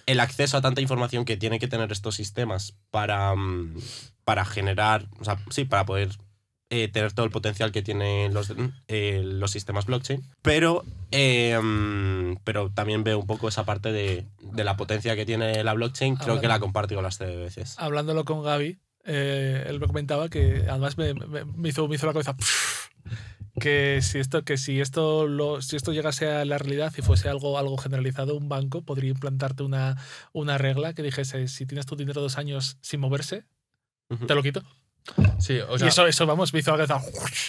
el 0.05 0.19
acceso 0.19 0.57
a 0.57 0.61
tanta 0.61 0.81
información 0.81 1.25
que 1.25 1.37
tienen 1.37 1.59
que 1.59 1.67
tener 1.67 1.91
estos 1.91 2.15
sistemas 2.15 2.75
para, 2.91 3.33
mm, 3.35 3.75
para 4.25 4.45
generar, 4.45 5.07
o 5.19 5.25
sea, 5.25 5.37
sí, 5.49 5.65
para 5.65 5.85
poder 5.85 6.09
eh, 6.71 6.87
tener 6.87 7.11
todo 7.13 7.25
el 7.25 7.31
potencial 7.31 7.71
que 7.71 7.83
tienen 7.83 8.33
los, 8.33 8.51
eh, 8.87 9.21
los 9.23 9.51
sistemas 9.51 9.85
blockchain. 9.85 10.23
Pero, 10.41 10.83
eh, 11.11 11.59
mm, 11.61 12.37
pero 12.43 12.71
también 12.71 13.03
veo 13.03 13.19
un 13.19 13.27
poco 13.27 13.47
esa 13.47 13.63
parte 13.65 13.91
de, 13.91 14.25
de 14.41 14.63
la 14.63 14.75
potencia 14.77 15.15
que 15.15 15.25
tiene 15.25 15.63
la 15.63 15.73
blockchain. 15.73 16.15
Creo 16.15 16.41
que 16.41 16.47
la 16.47 16.59
comparto 16.59 16.95
con 16.95 17.03
las 17.03 17.17
CDBCs. 17.19 17.77
hablándolo 17.77 18.25
con 18.25 18.41
Gaby, 18.41 18.79
eh, 19.05 19.65
él 19.67 19.79
me 19.79 19.87
comentaba 19.87 20.29
que 20.29 20.65
además 20.69 20.97
me, 20.97 21.13
me- 21.13 21.45
me 21.45 21.69
hizo, 21.69 21.87
me 21.87 21.95
hizo 21.95 22.07
la 22.07 22.13
cabeza 22.13 22.35
que 23.59 23.99
si 24.01 24.19
esto 24.19 24.43
que 24.43 24.57
si 24.57 24.79
esto 24.79 25.27
lo, 25.27 25.61
si 25.61 25.75
esto 25.75 25.91
llegase 25.91 26.29
a 26.31 26.45
la 26.45 26.57
realidad 26.57 26.93
y 26.97 27.01
fuese 27.01 27.27
algo 27.27 27.57
algo 27.57 27.77
generalizado 27.77 28.37
un 28.37 28.47
banco 28.47 28.81
podría 28.83 29.09
implantarte 29.09 29.63
una, 29.63 29.97
una 30.31 30.57
regla 30.57 30.93
que 30.93 31.03
dijese 31.03 31.47
si 31.49 31.65
tienes 31.65 31.85
tu 31.85 31.95
dinero 31.97 32.21
dos 32.21 32.37
años 32.37 32.77
sin 32.81 33.01
moverse 33.01 33.43
te 34.27 34.35
lo 34.35 34.43
quito 34.43 34.61
Sí, 35.39 35.59
o 35.59 35.77
sea, 35.77 35.87
y 35.87 35.89
eso 35.89 36.05
eso 36.07 36.25
vamos 36.27 36.51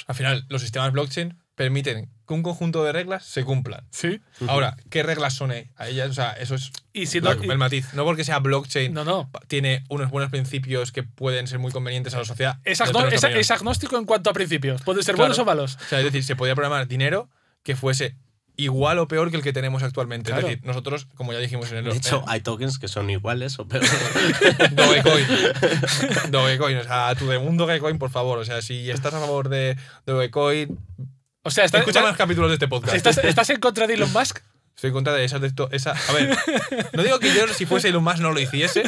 al 0.07 0.14
final, 0.14 0.44
los 0.48 0.62
sistemas 0.62 0.90
blockchain 0.92 1.38
permiten 1.55 2.09
que 2.26 2.34
un 2.34 2.42
conjunto 2.42 2.82
de 2.82 2.92
reglas 2.92 3.24
se 3.26 3.44
cumplan. 3.44 3.84
sí. 3.90 4.20
Ahora, 4.48 4.76
¿qué 4.90 5.03
reglas 5.03 5.34
son 5.34 5.53
e- 5.53 5.70
a 5.76 5.86
ellas? 5.88 6.09
O 6.11 6.14
sea, 6.14 6.32
eso 6.32 6.55
es 6.55 6.72
y 6.94 7.07
si 7.07 7.20
el 7.53 7.59
matiz. 7.59 7.92
No 7.92 8.05
porque 8.05 8.24
sea 8.24 8.38
blockchain, 8.38 8.92
no 8.94 9.05
no 9.05 9.30
tiene 9.48 9.84
unos 9.90 10.11
buenos 10.11 10.30
principios 10.30 10.92
que 10.92 11.03
pueden 11.03 11.46
ser 11.46 11.59
muy 11.59 11.70
convenientes 11.72 12.14
a 12.14 12.18
la 12.18 12.24
sociedad. 12.24 12.59
es, 12.64 12.80
agno- 12.80 13.07
agnóstico 13.50 13.98
en 13.98 14.07
cuanto 14.07 14.30
a 14.30 14.32
principios 14.32 14.82
pueden 14.82 15.03
ser 15.03 15.14
Claro. 15.14 15.24
buenos 15.28 15.38
o 15.38 15.44
malos 15.44 15.76
O 15.76 15.88
sea, 15.88 15.98
es 15.98 16.05
decir, 16.07 16.24
se 16.24 16.36
podía 16.36 16.55
programar 16.55 16.88
dinero 16.88 17.28
que 17.62 17.76
fuese 17.76 18.16
igual 18.57 18.98
o 18.98 19.09
peor 19.09 19.30
que 19.30 19.36
el 19.36 19.42
que 19.42 19.53
tenemos 19.53 19.82
actualmente. 19.82 20.30
Claro. 20.30 20.46
Es 20.46 20.50
decir, 20.55 20.66
nosotros, 20.66 21.07
como 21.14 21.32
ya 21.32 21.38
dijimos 21.38 21.70
en 21.72 21.78
el. 21.78 21.84
De 21.84 21.96
hecho, 21.96 22.22
hay 22.26 22.40
tokens 22.40 22.78
que 22.78 22.88
son 22.88 23.11
iguales 23.11 23.59
o 23.59 23.66
peor. 23.66 23.84
Dogecoin. 24.72 25.26
Dogecoin. 26.30 26.76
O 26.78 26.84
sea, 26.84 27.14
tu 27.14 27.26
de 27.28 27.38
un 27.38 27.57
Dogecoin, 27.57 27.98
por 27.98 28.11
favor. 28.11 28.38
O 28.38 28.44
sea, 28.44 28.62
si 28.62 28.90
estás 28.90 29.14
a 29.14 29.20
favor 29.20 29.48
de 29.48 29.76
Dogecoin, 30.07 30.78
o 31.44 31.50
sea 31.50 31.64
estás, 31.64 31.80
escucha 31.80 32.03
más 32.03 32.16
capítulos 32.16 32.50
de 32.50 32.55
este 32.55 32.68
podcast. 32.68 32.94
estás, 32.94 33.18
estás 33.18 33.50
en 33.50 33.59
contra 33.61 33.86
de 33.86 33.94
Elon 33.94 34.12
Musk 34.14 34.38
Estoy 34.74 34.88
en 34.88 34.94
contra 34.94 35.12
de 35.12 35.24
esas 35.24 35.40
de 35.40 35.48
esto- 35.48 35.68
esa. 35.70 35.92
A 36.09 36.12
ver, 36.12 36.34
no 36.92 37.03
digo 37.03 37.18
que 37.18 37.32
yo 37.34 37.46
si 37.48 37.66
fuese 37.66 37.88
Elon 37.88 38.03
Musk 38.03 38.18
no 38.20 38.32
lo 38.32 38.40
hiciese, 38.40 38.82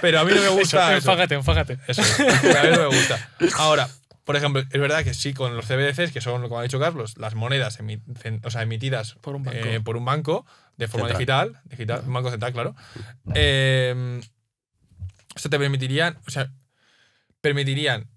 pero 0.00 0.18
a 0.18 0.24
mí 0.24 0.32
no 0.34 0.40
me 0.42 0.48
gusta. 0.48 0.88
Eso, 0.88 0.98
eso. 0.98 1.10
enfágate 1.12 1.34
enfágate 1.34 1.78
Eso, 1.86 2.02
a 2.02 2.62
mí 2.64 2.70
no 2.72 2.90
me 2.90 2.96
gusta. 2.96 3.30
Ahora, 3.56 3.88
por 4.24 4.36
ejemplo, 4.36 4.62
es 4.62 4.80
verdad 4.80 5.04
que 5.04 5.12
sí, 5.14 5.34
con 5.34 5.54
los 5.56 5.66
CBDCs, 5.66 6.10
que 6.12 6.20
son, 6.20 6.42
como 6.42 6.58
ha 6.58 6.62
dicho 6.62 6.80
Carlos, 6.80 7.18
las 7.18 7.34
monedas 7.34 7.78
emi- 7.80 8.02
cen- 8.14 8.40
o 8.44 8.50
sea, 8.50 8.62
emitidas 8.62 9.14
Por 9.20 9.36
un 9.36 9.42
banco. 9.42 9.58
eh, 9.58 9.80
por 9.80 9.96
un 9.96 10.04
banco 10.04 10.46
de 10.76 10.88
forma 10.88 11.08
Central. 11.08 11.48
digital, 11.52 11.70
digital, 11.70 12.02
un 12.06 12.12
banco 12.14 12.30
central, 12.30 12.52
claro. 12.52 12.74
Eh, 13.34 14.20
esto 15.36 15.50
te 15.50 15.58
permitirían, 15.58 16.18
o 16.26 16.30
sea, 16.30 16.50
permitirían 17.40 18.08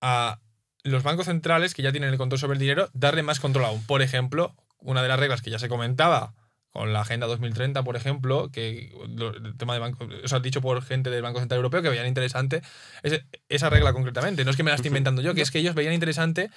a 0.00 0.40
los 0.84 1.02
bancos 1.02 1.26
centrales 1.26 1.74
que 1.74 1.82
ya 1.82 1.90
tienen 1.90 2.10
el 2.10 2.18
control 2.18 2.38
sobre 2.38 2.54
el 2.54 2.60
dinero 2.60 2.88
darle 2.92 3.22
más 3.22 3.40
control 3.40 3.64
aún. 3.64 3.84
Por 3.86 4.02
ejemplo, 4.02 4.54
una 4.78 5.02
de 5.02 5.08
las 5.08 5.18
reglas 5.18 5.42
que 5.42 5.50
ya 5.50 5.58
se 5.58 5.68
comentaba 5.68 6.34
con 6.76 6.92
la 6.92 7.00
Agenda 7.00 7.26
2030, 7.26 7.82
por 7.82 7.96
ejemplo, 7.96 8.50
que 8.52 8.92
el 9.16 9.56
tema 9.56 9.74
de 9.74 9.80
banco, 9.80 10.06
o 10.24 10.28
sea, 10.28 10.40
dicho 10.40 10.60
por 10.60 10.82
gente 10.82 11.10
del 11.10 11.22
Banco 11.22 11.38
Central 11.40 11.56
Europeo 11.58 11.82
que 11.82 11.88
veían 11.88 12.06
interesante 12.06 12.62
ese- 13.02 13.24
esa 13.48 13.70
regla 13.70 13.92
concretamente. 13.92 14.44
No 14.44 14.50
es 14.50 14.56
que 14.56 14.62
me 14.62 14.70
la 14.70 14.76
esté 14.76 14.88
inventando 14.88 15.22
yo, 15.22 15.34
que 15.34 15.42
es 15.42 15.50
que 15.50 15.58
ellos 15.58 15.74
veían 15.74 15.94
interesante 15.94 16.50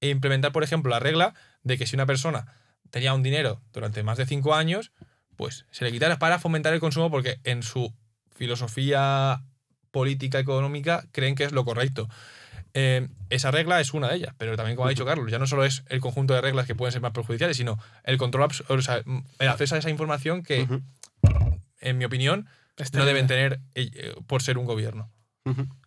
implementar, 0.00 0.52
por 0.52 0.64
ejemplo, 0.64 0.90
la 0.90 0.98
regla 0.98 1.34
de 1.62 1.76
que 1.78 1.86
si 1.86 1.94
una 1.96 2.06
persona 2.06 2.46
tenía 2.90 3.14
un 3.14 3.22
dinero 3.22 3.60
durante 3.72 4.02
más 4.02 4.18
de 4.18 4.26
cinco 4.26 4.54
años, 4.54 4.92
pues 5.36 5.66
se 5.70 5.84
le 5.84 5.92
quitara 5.92 6.18
para 6.18 6.38
fomentar 6.38 6.72
el 6.74 6.80
consumo 6.80 7.10
porque 7.10 7.38
en 7.44 7.62
su 7.62 7.94
filosofía 8.34 9.42
política 9.90 10.38
económica 10.38 11.04
creen 11.12 11.34
que 11.34 11.44
es 11.44 11.52
lo 11.52 11.64
correcto. 11.64 12.08
Eh, 12.74 13.08
esa 13.30 13.50
regla 13.50 13.80
es 13.80 13.94
una 13.94 14.08
de 14.08 14.16
ellas, 14.16 14.34
pero 14.38 14.56
también, 14.56 14.76
como 14.76 14.86
ha 14.86 14.90
dicho 14.90 15.04
Carlos, 15.04 15.30
ya 15.30 15.38
no 15.38 15.46
solo 15.46 15.64
es 15.64 15.82
el 15.88 16.00
conjunto 16.00 16.34
de 16.34 16.40
reglas 16.40 16.66
que 16.66 16.74
pueden 16.74 16.92
ser 16.92 17.00
más 17.02 17.12
perjudiciales, 17.12 17.56
sino 17.56 17.78
el 18.04 18.16
control, 18.18 18.48
o 18.68 18.82
sea, 18.82 19.02
el 19.38 19.48
acceso 19.48 19.74
a 19.74 19.78
esa 19.78 19.90
información 19.90 20.42
que, 20.42 20.66
en 21.80 21.98
mi 21.98 22.04
opinión, 22.04 22.46
Es 22.76 22.94
no 22.94 23.04
deben 23.04 23.26
tener 23.26 23.60
eh, 23.74 24.14
por 24.26 24.42
ser 24.42 24.56
un 24.58 24.64
gobierno. 24.66 25.10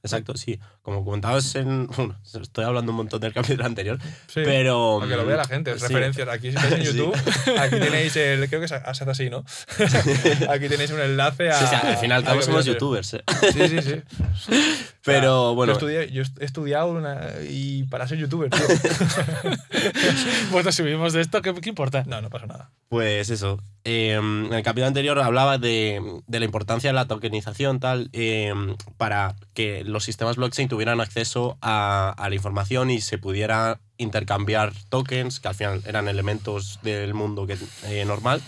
Exacto, 0.01 0.35
sí. 0.35 0.59
Como 0.81 1.05
comentabas 1.05 1.55
en. 1.55 1.87
Bueno, 1.87 2.17
estoy 2.41 2.65
hablando 2.65 2.91
un 2.91 2.97
montón 2.97 3.21
del 3.21 3.31
capítulo 3.33 3.65
anterior, 3.65 3.97
Sí. 4.27 4.41
pero. 4.43 4.97
Para 4.99 5.11
que 5.11 5.15
lo 5.17 5.25
vea 5.25 5.37
la 5.37 5.45
gente, 5.45 5.73
sí. 5.77 5.83
referencias. 5.87 6.27
Aquí 6.27 6.51
si 6.51 6.57
estáis 6.57 6.73
en 6.73 6.81
Sí. 6.85 6.97
YouTube, 6.97 7.15
aquí 7.59 7.79
tenéis 7.79 8.15
el. 8.17 8.49
Creo 8.49 8.59
que 8.59 8.65
es 8.65 8.71
a- 8.73 8.77
así, 8.79 9.29
¿no? 9.29 9.45
aquí 10.49 10.67
tenéis 10.67 10.91
un 10.91 10.99
enlace 10.99 11.49
a. 11.49 11.59
Sí, 11.59 11.65
sí, 11.69 11.75
al 11.87 11.97
final 11.97 12.23
al 12.25 12.33
todos 12.33 12.45
somos 12.45 12.65
youtubers, 12.65 13.13
¿eh? 13.13 13.23
Sí, 13.53 13.69
sí, 13.69 13.81
sí. 13.81 14.01
Pero 15.05 15.49
Yo, 15.51 15.55
bueno. 15.55 15.73
estudié- 15.73 16.09
yo 16.11 16.23
he 16.39 16.45
estudiado 16.45 16.87
una- 16.91 17.19
y 17.49 17.83
para 17.83 18.07
ser 18.07 18.17
youtuber, 18.19 18.49
tío. 18.49 18.61
Bueno, 20.51 20.71
si 20.71 20.83
vivimos 20.83 21.13
de 21.13 21.21
esto, 21.21 21.41
¿qué, 21.41 21.53
qué 21.55 21.69
importa? 21.69 22.03
No, 22.05 22.21
no 22.21 22.29
pasa 22.29 22.45
nada. 22.45 22.71
Pues 22.89 23.29
eso. 23.29 23.59
eh, 23.83 24.13
en 24.13 24.53
el 24.53 24.63
capítulo 24.63 24.87
anterior 24.87 25.19
hablaba 25.19 25.57
de, 25.57 26.01
de 26.27 26.39
la 26.39 26.45
importancia 26.45 26.89
de 26.89 26.93
la 26.93 27.05
tokenización, 27.07 27.79
tal, 27.79 28.09
eh, 28.13 28.53
para 28.97 29.35
que 29.53 29.83
los 29.83 30.03
sistemas 30.05 30.37
blockchain 30.37 30.69
tuvieran 30.69 31.01
acceso 31.01 31.57
a, 31.61 32.13
a 32.17 32.29
la 32.29 32.35
información 32.35 32.89
y 32.91 33.01
se 33.01 33.17
pudiera 33.17 33.81
intercambiar 33.97 34.73
tokens, 34.89 35.39
que 35.39 35.47
al 35.49 35.55
final 35.55 35.81
eran 35.85 36.07
elementos 36.07 36.79
del 36.83 37.13
mundo 37.13 37.45
que, 37.47 37.57
eh, 37.85 38.05
normal, 38.05 38.41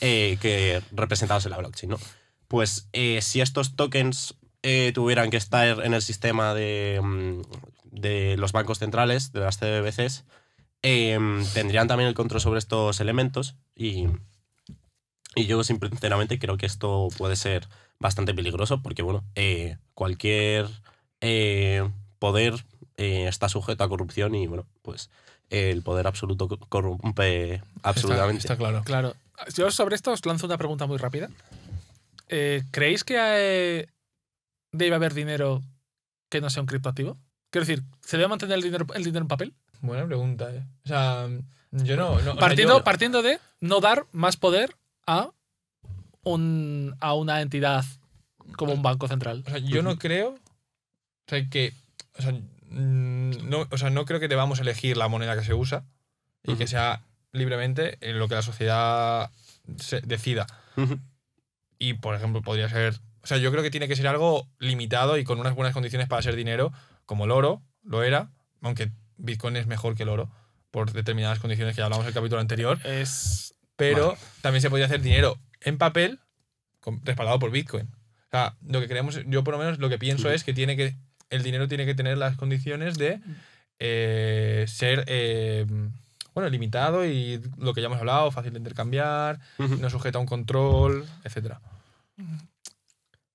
eh, 0.00 0.36
que 0.42 0.82
representados 0.92 1.44
en 1.46 1.52
la 1.52 1.58
blockchain, 1.58 1.90
¿no? 1.90 1.98
Pues 2.48 2.88
eh, 2.92 3.20
si 3.22 3.40
estos 3.40 3.76
tokens 3.76 4.34
eh, 4.62 4.92
tuvieran 4.94 5.30
que 5.30 5.36
estar 5.36 5.84
en 5.84 5.94
el 5.94 6.02
sistema 6.02 6.54
de, 6.54 7.00
mm, 7.02 7.42
de 7.90 8.36
los 8.36 8.52
bancos 8.52 8.78
centrales, 8.78 9.32
de 9.32 9.40
las 9.40 9.58
CBBCs, 9.58 10.24
em, 10.82 11.44
tendrían 11.54 11.88
también 11.88 12.08
el 12.08 12.14
control 12.14 12.40
sobre 12.40 12.58
estos 12.58 13.00
elementos 13.00 13.54
y, 13.76 14.06
y 15.34 15.46
yo 15.46 15.62
sinceramente 15.64 16.38
creo 16.38 16.56
que 16.56 16.66
esto 16.66 17.08
puede 17.16 17.36
ser 17.36 17.68
bastante 17.98 18.34
peligroso 18.34 18.82
porque, 18.82 19.02
bueno, 19.02 19.24
eh, 19.34 19.76
cualquier 19.94 20.66
eh, 21.20 21.88
poder 22.18 22.54
eh, 22.96 23.26
está 23.28 23.48
sujeto 23.48 23.84
a 23.84 23.88
corrupción 23.88 24.34
y, 24.34 24.46
bueno, 24.46 24.66
pues 24.82 25.10
el 25.50 25.82
poder 25.82 26.06
absoluto 26.06 26.48
co- 26.48 26.58
corrompe 26.68 27.62
absolutamente. 27.82 28.38
Está, 28.40 28.54
está 28.54 28.56
claro. 28.56 28.82
Claro. 28.84 29.14
Yo 29.54 29.70
sobre 29.70 29.96
esto 29.96 30.12
os 30.12 30.24
lanzo 30.26 30.46
una 30.46 30.58
pregunta 30.58 30.86
muy 30.86 30.98
rápida. 30.98 31.28
Eh, 32.28 32.62
¿Creéis 32.70 33.04
que 33.04 33.88
debe 34.72 34.94
haber 34.96 35.14
dinero 35.14 35.62
que 36.28 36.40
no 36.40 36.50
sea 36.50 36.62
un 36.62 36.66
criptoactivo? 36.66 37.18
Quiero 37.50 37.66
decir, 37.66 37.84
¿se 38.00 38.16
debe 38.16 38.28
mantener 38.28 38.56
el 38.56 38.62
dinero, 38.62 38.86
el 38.94 39.04
dinero 39.04 39.22
en 39.24 39.28
papel? 39.28 39.54
Buena 39.82 40.06
pregunta, 40.06 40.50
¿eh? 40.54 40.64
O 40.84 40.88
sea, 40.88 41.28
yo 41.70 41.96
no. 41.96 42.10
no 42.12 42.16
o 42.16 42.20
sea, 42.20 42.34
partiendo, 42.36 42.78
yo- 42.78 42.84
partiendo 42.84 43.22
de 43.22 43.38
no 43.60 43.80
dar 43.80 44.06
más 44.12 44.36
poder 44.36 44.76
a, 45.06 45.30
un, 46.22 46.96
a 47.00 47.14
una 47.14 47.40
entidad 47.42 47.84
como 48.56 48.72
un 48.72 48.82
banco 48.82 49.08
central. 49.08 49.42
O 49.46 49.50
sea, 49.50 49.58
yo 49.58 49.82
no 49.82 49.98
creo. 49.98 50.30
O 50.30 50.38
sea, 51.28 51.48
que. 51.48 51.72
O 52.18 52.22
sea, 52.22 52.32
mm, 52.32 53.48
no, 53.48 53.66
o 53.70 53.78
sea, 53.78 53.90
no 53.90 54.04
creo 54.04 54.20
que 54.20 54.28
debamos 54.28 54.60
elegir 54.60 54.96
la 54.96 55.08
moneda 55.08 55.36
que 55.36 55.44
se 55.44 55.54
usa 55.54 55.84
y 56.44 56.54
que 56.56 56.66
sea 56.66 57.02
libremente 57.32 57.98
en 58.00 58.18
lo 58.18 58.28
que 58.28 58.34
la 58.36 58.42
sociedad 58.42 59.30
se 59.78 60.00
decida. 60.00 60.46
Y, 61.78 61.94
por 61.94 62.14
ejemplo, 62.14 62.42
podría 62.42 62.68
ser. 62.68 62.98
O 63.22 63.26
sea, 63.26 63.38
yo 63.38 63.50
creo 63.50 63.62
que 63.62 63.70
tiene 63.70 63.88
que 63.88 63.96
ser 63.96 64.08
algo 64.08 64.48
limitado 64.58 65.16
y 65.16 65.24
con 65.24 65.38
unas 65.38 65.54
buenas 65.54 65.74
condiciones 65.74 66.08
para 66.08 66.22
ser 66.22 66.34
dinero, 66.34 66.72
como 67.06 67.24
el 67.24 67.30
oro, 67.30 67.62
lo 67.84 68.02
era, 68.02 68.30
aunque 68.60 68.90
Bitcoin 69.16 69.56
es 69.56 69.66
mejor 69.66 69.94
que 69.94 70.02
el 70.02 70.08
oro, 70.08 70.30
por 70.70 70.92
determinadas 70.92 71.38
condiciones 71.38 71.74
que 71.74 71.80
ya 71.80 71.84
hablamos 71.84 72.04
en 72.04 72.08
el 72.08 72.14
capítulo 72.14 72.40
anterior. 72.40 72.78
Es. 72.84 73.54
Pero 73.76 74.16
también 74.40 74.62
se 74.62 74.70
podría 74.70 74.86
hacer 74.86 75.02
dinero 75.02 75.38
en 75.60 75.78
papel 75.78 76.20
respaldado 77.04 77.38
por 77.38 77.50
Bitcoin. 77.50 77.86
O 77.86 78.30
sea, 78.30 78.56
lo 78.66 78.80
que 78.80 78.88
queremos, 78.88 79.20
yo 79.26 79.44
por 79.44 79.54
lo 79.54 79.58
menos 79.58 79.78
lo 79.78 79.88
que 79.88 79.98
pienso 79.98 80.30
es 80.30 80.42
que 80.42 80.52
tiene 80.52 80.76
que 80.76 80.96
el 81.30 81.42
dinero 81.42 81.68
tiene 81.68 81.86
que 81.86 81.94
tener 81.94 82.18
las 82.18 82.36
condiciones 82.36 82.98
de 82.98 83.20
eh, 83.78 84.64
ser 84.68 85.04
eh, 85.06 85.66
bueno 86.34 86.48
limitado 86.50 87.06
y 87.06 87.40
lo 87.56 87.72
que 87.72 87.80
ya 87.80 87.86
hemos 87.86 87.98
hablado, 87.98 88.30
fácil 88.30 88.52
de 88.52 88.58
intercambiar, 88.58 89.40
no 89.58 89.90
sujeto 89.90 90.18
a 90.18 90.20
un 90.20 90.26
control, 90.26 91.06
etcétera. 91.24 91.60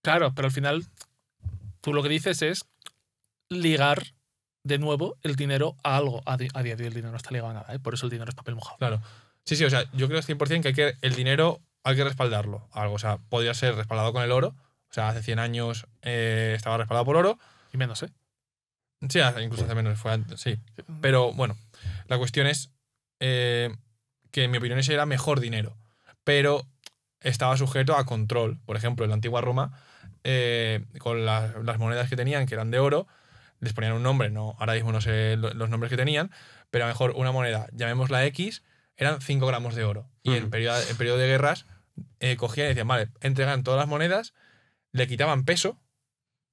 Claro, 0.08 0.32
pero 0.34 0.46
al 0.46 0.54
final 0.54 0.86
tú 1.82 1.92
lo 1.92 2.02
que 2.02 2.08
dices 2.08 2.42
es 2.42 2.64
ligar 3.50 4.14
de 4.64 4.78
nuevo 4.78 5.18
el 5.22 5.36
dinero 5.36 5.76
a 5.84 5.98
algo. 5.98 6.22
A, 6.26 6.38
día 6.38 6.50
de 6.54 6.84
hoy 6.84 6.88
el 6.88 6.94
dinero 6.94 7.12
no 7.12 7.18
está 7.18 7.32
ligado 7.32 7.50
a 7.50 7.54
nada, 7.56 7.76
¿eh? 7.76 7.80
por 7.80 7.94
eso 7.94 8.06
el 8.06 8.10
dinero 8.10 8.30
es 8.30 8.36
papel 8.36 8.56
mojado. 8.56 8.78
Claro. 8.78 9.02
Sí, 9.44 9.58
sí, 9.58 9.66
o 9.66 9.70
sea, 9.70 9.84
yo 9.92 10.08
creo 10.08 10.22
100% 10.22 10.62
que, 10.62 10.68
hay 10.70 10.74
que 10.74 10.96
el 11.02 11.14
dinero 11.14 11.60
hay 11.84 11.98
que 11.98 12.06
respaldarlo. 12.06 12.70
Algo, 12.72 12.94
o 12.94 13.00
sea, 13.00 13.18
podría 13.18 13.54
ser 13.54 13.76
respaldado 13.76 14.14
con 14.14 14.24
el 14.24 14.32
oro. 14.32 14.56
O 14.90 14.94
sea, 14.94 15.10
hace 15.10 15.22
100 15.22 15.40
años 15.40 15.88
eh, 16.04 16.54
estaba 16.56 16.78
respaldado 16.78 17.04
por 17.04 17.18
oro. 17.18 17.38
Y 17.74 17.78
menos, 17.78 18.02
¿eh? 18.04 18.10
Sí, 19.10 19.20
incluso 19.42 19.66
hace 19.66 19.76
menos, 19.76 20.00
fue 20.00 20.14
antes, 20.14 20.40
sí. 20.40 20.58
Pero 21.02 21.34
bueno, 21.34 21.58
la 22.08 22.18
cuestión 22.18 22.48
es 22.48 22.72
eh, 23.20 23.76
que 24.32 24.46
en 24.46 24.52
mi 24.52 24.58
opinión 24.60 24.80
ese 24.80 24.94
era 24.94 25.06
mejor 25.06 25.42
dinero, 25.42 25.76
pero 26.24 26.66
estaba 27.20 27.58
sujeto 27.58 27.98
a 27.98 28.06
control. 28.06 28.58
Por 28.66 28.78
ejemplo, 28.78 29.04
en 29.04 29.10
la 29.10 29.16
antigua 29.16 29.42
Roma, 29.42 29.78
eh, 30.30 30.84
con 31.00 31.26
la- 31.26 31.54
las 31.64 31.78
monedas 31.80 32.10
que 32.10 32.18
tenían, 32.18 32.46
que 32.46 32.54
eran 32.56 32.70
de 32.70 32.80
oro, 32.80 33.08
les 33.62 33.72
ponían 33.72 33.94
un 33.94 34.04
nombre, 34.04 34.30
no, 34.30 34.56
ahora 34.60 34.74
mismo 34.74 34.92
no 34.92 35.00
sé 35.00 35.38
lo- 35.38 35.54
los 35.54 35.70
nombres 35.70 35.90
que 35.90 35.96
tenían, 35.96 36.32
pero 36.70 36.84
a 36.84 36.88
lo 36.90 36.94
mejor 36.94 37.12
una 37.16 37.32
moneda, 37.32 37.68
llamémosla 37.72 38.26
X, 38.26 38.62
eran 38.98 39.22
5 39.22 39.48
gramos 39.48 39.74
de 39.76 39.86
oro. 39.86 40.10
Y 40.24 40.36
en, 40.36 40.50
periodo, 40.50 40.78
en 40.90 40.98
periodo 40.98 41.18
de 41.18 41.28
guerras, 41.28 41.66
eh, 42.20 42.36
cogían 42.36 42.66
y 42.66 42.70
decían, 42.70 42.88
vale, 42.90 43.08
entregan 43.22 43.64
todas 43.64 43.80
las 43.80 43.88
monedas, 43.88 44.34
le 44.92 45.08
quitaban 45.08 45.46
peso, 45.46 45.80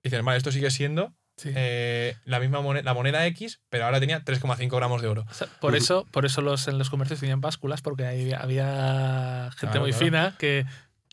y 0.05 0.09
dicen, 0.11 0.25
vale, 0.25 0.39
esto 0.39 0.53
sigue 0.53 0.71
siendo 0.71 1.13
Sí. 1.37 1.51
eh, 1.53 2.17
la 2.27 2.39
misma 2.39 2.61
moneda, 2.61 2.85
la 2.85 2.95
moneda 2.95 3.27
X, 3.27 3.61
pero 3.69 3.87
ahora 3.87 3.99
tenía 3.99 4.23
3,5 4.23 4.77
gramos 4.77 5.03
de 5.03 5.09
oro. 5.09 5.25
O 5.29 5.35
sea, 5.35 5.49
por 5.61 5.75
eso, 5.75 6.07
por 6.13 6.25
eso 6.27 6.43
los, 6.43 6.69
en 6.69 6.79
los 6.79 6.91
comercios 6.91 7.19
tenían 7.19 7.41
básculas, 7.41 7.83
porque 7.83 8.07
ahí 8.07 8.33
había 8.33 9.51
gente 9.57 9.73
Claro, 9.73 9.81
muy 9.81 9.91
claro. 9.91 10.05
fina 10.07 10.35
que, 10.39 10.65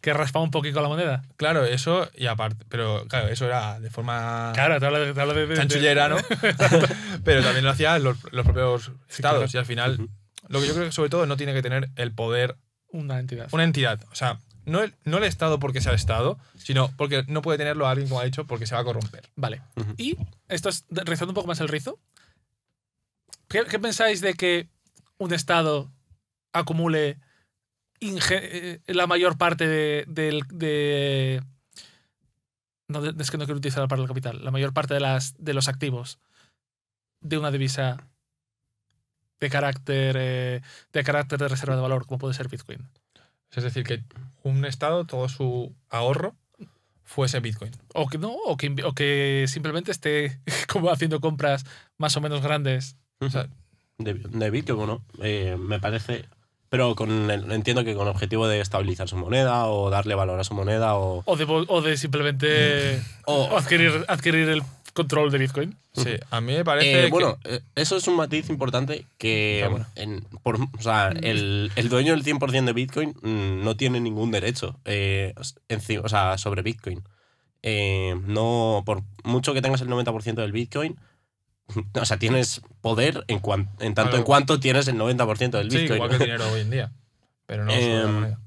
que 0.02 0.14
raspaba 0.14 0.44
un 0.44 0.52
poquito 0.52 0.82
la 0.82 0.88
moneda. 0.88 1.22
Claro, 1.38 1.64
eso, 1.64 2.10
y 2.16 2.26
aparte, 2.26 2.66
pero 2.70 3.06
claro, 3.08 3.28
eso 3.30 3.46
era 3.46 3.80
de 3.80 3.90
forma 3.92 4.52
Claro, 4.56 4.80
te 4.80 4.86
hablo 4.88 5.00
de. 5.00 5.14
Te 5.14 5.22
hablo 5.22 5.34
de- 5.34 5.46
de- 5.48 5.56
chanchullera, 5.56 6.10
¿no? 6.10 6.18
pero 7.24 7.44
también 7.44 7.64
lo 7.64 7.72
hacían 7.72 8.04
los, 8.04 8.18
los 8.34 8.44
propios 8.46 8.92
estados, 9.10 9.38
claro. 9.52 9.52
y 9.54 9.58
al 9.58 9.66
final, 9.66 10.10
lo 10.48 10.60
que 10.60 10.68
yo 10.68 10.74
creo 10.74 10.86
que 10.88 10.92
sobre 10.92 11.10
todo 11.10 11.26
no 11.28 11.38
tiene 11.38 11.54
que 11.54 11.62
tener 11.62 11.90
el 11.96 12.12
poder 12.14 12.58
Una 12.90 13.20
entidad. 13.20 13.48
una 13.52 13.64
entidad. 13.64 14.04
O 14.12 14.16
sea, 14.16 14.40
no 14.66 14.82
el, 14.82 14.94
no 15.06 15.18
el 15.18 15.24
Estado 15.24 15.60
porque 15.60 15.82
sea 15.82 15.92
el 15.92 15.98
Estado, 15.98 16.40
sino 16.58 16.92
porque 16.98 17.24
no 17.28 17.42
puede 17.44 17.58
tenerlo 17.60 17.88
alguien, 17.88 18.10
como 18.10 18.22
ha 18.22 18.26
dicho, 18.26 18.46
porque 18.48 18.66
se 18.66 18.74
va 18.76 18.82
a 18.82 18.84
corromper. 18.84 19.30
Vale. 19.36 19.62
Y 19.98 20.18
esto 20.50 20.70
es 20.70 20.86
rizando 20.90 21.32
un 21.32 21.36
poco 21.36 21.48
más 21.48 21.60
el 21.62 21.68
rizo. 21.68 22.00
¿Qué, 23.48 23.66
qué 23.66 23.80
pensáis 23.80 24.22
de 24.22 24.34
que 24.34 24.68
un 25.18 25.34
Estado 25.34 25.92
acumule 26.54 27.18
la 28.88 29.08
mayor 29.08 29.38
parte 29.38 29.68
de, 29.68 31.42
no, 32.88 33.02
de- 33.02 33.22
es 33.22 33.32
que 33.32 33.38
no 33.38 33.46
quiero 33.46 33.58
utilizar 33.58 33.82
la 33.82 33.88
palabra 33.88 34.10
capital. 34.10 34.44
La 34.44 34.52
mayor 34.52 34.74
parte 34.74 34.94
de, 34.94 35.00
las, 35.00 35.34
de 35.38 35.54
los 35.54 35.68
activos 35.68 36.20
de 37.22 37.38
una 37.38 37.52
divisa 37.52 37.98
de 39.40 39.50
carácter, 39.50 40.16
eh, 40.20 40.62
de 40.94 41.04
carácter 41.04 41.40
de 41.40 41.48
reserva 41.48 41.76
de 41.76 41.82
valor, 41.82 42.06
como 42.06 42.20
puede 42.20 42.34
ser 42.34 42.48
Bitcoin. 42.50 42.90
Es 43.52 43.64
decir, 43.64 43.84
que 43.84 44.04
un 44.44 44.66
Estado, 44.66 45.06
todo 45.06 45.28
su 45.30 45.76
ahorro, 45.90 46.36
fuese 47.04 47.40
Bitcoin. 47.40 47.72
O 47.94 48.08
que 48.08 48.18
no, 48.18 48.32
o 48.32 48.56
que, 48.58 48.74
o 48.84 48.94
que 48.94 49.46
simplemente 49.48 49.92
esté 49.92 50.40
como 50.72 50.90
haciendo 50.90 51.20
compras 51.20 51.66
más 51.98 52.16
o 52.18 52.22
menos 52.22 52.42
grandes. 52.42 52.96
O 53.20 53.30
sea, 53.30 53.48
De, 53.98 54.14
de 54.16 54.50
Bitcoin, 54.50 54.88
¿no? 54.88 55.06
Eh, 55.22 55.58
me 55.60 55.80
parece. 55.80 56.26
Pero 56.72 56.96
con 56.96 57.30
el- 57.30 57.52
entiendo 57.52 57.84
que 57.84 57.94
con 57.96 58.08
objetivo 58.08 58.48
de 58.48 58.62
estabilizar 58.62 59.10
su 59.10 59.18
moneda 59.18 59.66
o 59.68 59.90
darle 59.90 60.16
valor 60.16 60.40
a 60.40 60.46
su 60.46 60.54
moneda 60.54 60.96
o. 60.96 61.22
O 61.26 61.36
de, 61.36 61.46
o 61.68 61.82
de 61.82 61.98
simplemente 61.98 63.02
o 63.26 63.58
adquirir, 63.58 64.06
adquirir 64.08 64.48
el 64.48 64.64
control 64.94 65.32
de 65.32 65.38
Bitcoin. 65.38 65.76
sí, 65.94 66.12
a 66.32 66.40
mí 66.40 66.54
me 66.54 66.64
parece 66.64 67.00
Eh, 67.02 67.06
que- 67.06 67.10
bueno, 67.12 67.38
eh, 67.44 67.60
eso 67.76 67.98
es 67.98 68.08
un 68.08 68.16
matiz 68.16 68.50
importante 68.50 69.06
que 69.18 69.68
bueno. 69.70 69.86
en- 69.96 70.22
por- 70.44 70.56
o 70.62 70.82
sea, 70.82 71.10
el, 71.10 71.72
el 71.76 71.90
dueño 71.90 72.14
del 72.14 72.24
100% 72.24 72.64
de 72.66 72.74
Bitcoin 72.74 73.10
mm, 73.22 73.64
no 73.66 73.76
tiene 73.76 74.00
ningún 74.00 74.32
derecho 74.32 74.80
eh, 74.86 75.34
enci- 75.68 76.02
o 76.02 76.08
sea, 76.08 76.38
sobre 76.38 76.62
Bitcoin. 76.62 77.04
Eh, 77.64 78.16
no, 78.26 78.82
por 78.86 79.04
mucho 79.26 79.54
que 79.54 79.62
tengas 79.62 79.82
el 79.82 79.90
90% 79.90 80.36
del 80.42 80.52
Bitcoin, 80.54 80.98
o 81.94 82.06
sea, 82.06 82.18
tienes 82.18 82.62
poder 82.82 83.24
en, 83.28 83.40
cuan- 83.40 83.70
en 83.80 83.94
tanto 83.94 84.12
Claro. 84.12 84.18
en 84.18 84.24
cuanto 84.24 84.60
tienes 84.60 84.88
el 84.88 84.96
90% 84.98 85.52
del 85.52 85.72
sí, 85.72 85.78
Bitcoin. 85.78 85.96
igual 85.98 86.10
que 86.10 86.16
el 86.16 86.22
dinero 86.26 86.52
hoy 86.52 86.62
en 86.62 86.70
día. 86.70 86.92
Pero 87.46 87.66
no 87.66 87.72
moneda. 87.74 88.40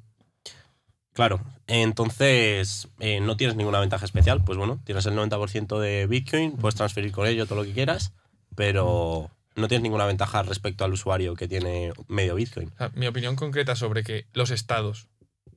Claro, 1.12 1.40
entonces 1.68 2.88
eh, 2.98 3.20
no 3.20 3.36
tienes 3.36 3.56
ninguna 3.56 3.78
ventaja 3.80 4.04
especial. 4.04 4.42
Pues 4.44 4.58
bueno, 4.58 4.80
tienes 4.84 5.06
el 5.06 5.14
90% 5.14 5.78
de 5.78 6.06
Bitcoin, 6.06 6.56
puedes 6.56 6.74
transferir 6.74 7.12
con 7.12 7.26
ello 7.26 7.46
todo 7.46 7.60
lo 7.60 7.64
que 7.64 7.72
quieras, 7.72 8.12
pero 8.56 9.30
no 9.54 9.68
tienes 9.68 9.82
ninguna 9.84 10.06
ventaja 10.06 10.42
respecto 10.42 10.84
al 10.84 10.92
usuario 10.92 11.36
que 11.36 11.46
tiene 11.46 11.92
medio 12.08 12.34
Bitcoin. 12.34 12.72
O 12.74 12.76
sea, 12.78 12.90
mi 12.94 13.06
opinión 13.06 13.36
concreta 13.36 13.76
sobre 13.76 14.02
que 14.02 14.26
los 14.32 14.50
estados, 14.50 15.06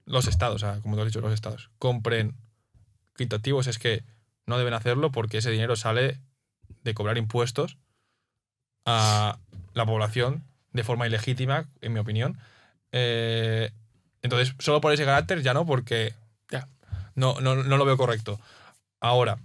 los 0.05 0.28
estados, 0.28 0.57
o 0.57 0.59
sea, 0.59 0.80
como 0.82 0.95
te 0.95 1.01
has 1.01 1.07
dicho, 1.07 1.22
los 1.22 1.34
estados, 1.34 1.72
compren 1.80 2.36
criptoactivos 3.13 3.65
es 3.65 3.80
que 3.80 4.03
no 4.45 4.59
deben 4.59 4.76
hacerlo 4.76 5.11
porque 5.11 5.39
ese 5.39 5.49
dinero 5.49 5.76
sale 5.76 6.20
de 6.84 6.93
cobrar 6.93 7.17
impuestos 7.17 7.78
a 8.86 9.39
la 9.73 9.86
población 9.86 10.43
de 10.73 10.84
forma 10.84 11.07
ilegítima, 11.07 11.67
en 11.82 11.93
mi 11.93 11.99
opinión. 11.99 12.38
Eh, 12.91 13.71
entonces, 14.21 14.55
solo 14.59 14.82
por 14.82 14.93
ese 14.93 15.05
carácter 15.05 15.41
ya 15.41 15.53
no, 15.53 15.65
porque 15.65 16.13
Ya. 16.51 16.67
no, 17.15 17.39
no, 17.41 17.55
no 17.55 17.78
lo 17.78 17.86
veo 17.86 17.97
correcto. 17.97 18.39
Ahora, 18.99 19.38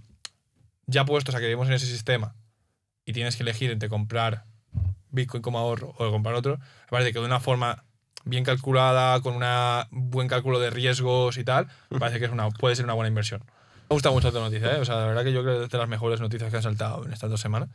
ya 0.87 1.05
puestos 1.05 1.35
a 1.35 1.39
que 1.39 1.47
vivimos 1.47 1.69
en 1.69 1.75
ese 1.75 1.87
sistema 1.87 2.35
y 3.05 3.13
tienes 3.13 3.37
que 3.37 3.43
elegir 3.43 3.71
entre 3.71 3.89
comprar 3.89 4.45
Bitcoin 5.11 5.43
como 5.43 5.59
ahorro 5.59 5.95
o 5.99 6.11
comprar 6.11 6.35
otro, 6.35 6.59
me 6.59 6.89
parece 6.91 7.13
que 7.13 7.19
de 7.19 7.25
una 7.27 7.41
forma 7.41 7.85
bien 8.25 8.45
calculada, 8.45 9.21
con 9.21 9.35
un 9.35 10.11
buen 10.11 10.29
cálculo 10.29 10.59
de 10.61 10.71
riesgos 10.71 11.37
y 11.37 11.45
tal, 11.45 11.69
parece 11.99 12.19
que 12.19 12.27
es 12.27 12.31
una, 12.31 12.49
puede 12.51 12.77
ser 12.77 12.85
una 12.85 12.95
buena 12.95 13.09
inversión. 13.09 13.45
Me 13.93 13.95
gusta 13.95 14.11
mucho 14.11 14.29
esta 14.29 14.41
noticia, 14.41 14.75
¿eh? 14.77 14.81
o 14.81 14.87
sea, 14.87 14.97
la 14.97 15.05
verdad 15.05 15.23
que 15.23 15.35
yo 15.35 15.43
creo 15.43 15.59
que 15.59 15.65
es 15.67 15.71
de 15.71 15.77
las 15.77 15.87
mejores 15.87 16.19
noticias 16.19 16.51
que 16.51 16.57
han 16.57 16.63
saltado 16.63 17.05
en 17.05 17.13
estas 17.13 17.29
dos 17.29 17.43
semanas. 17.43 17.69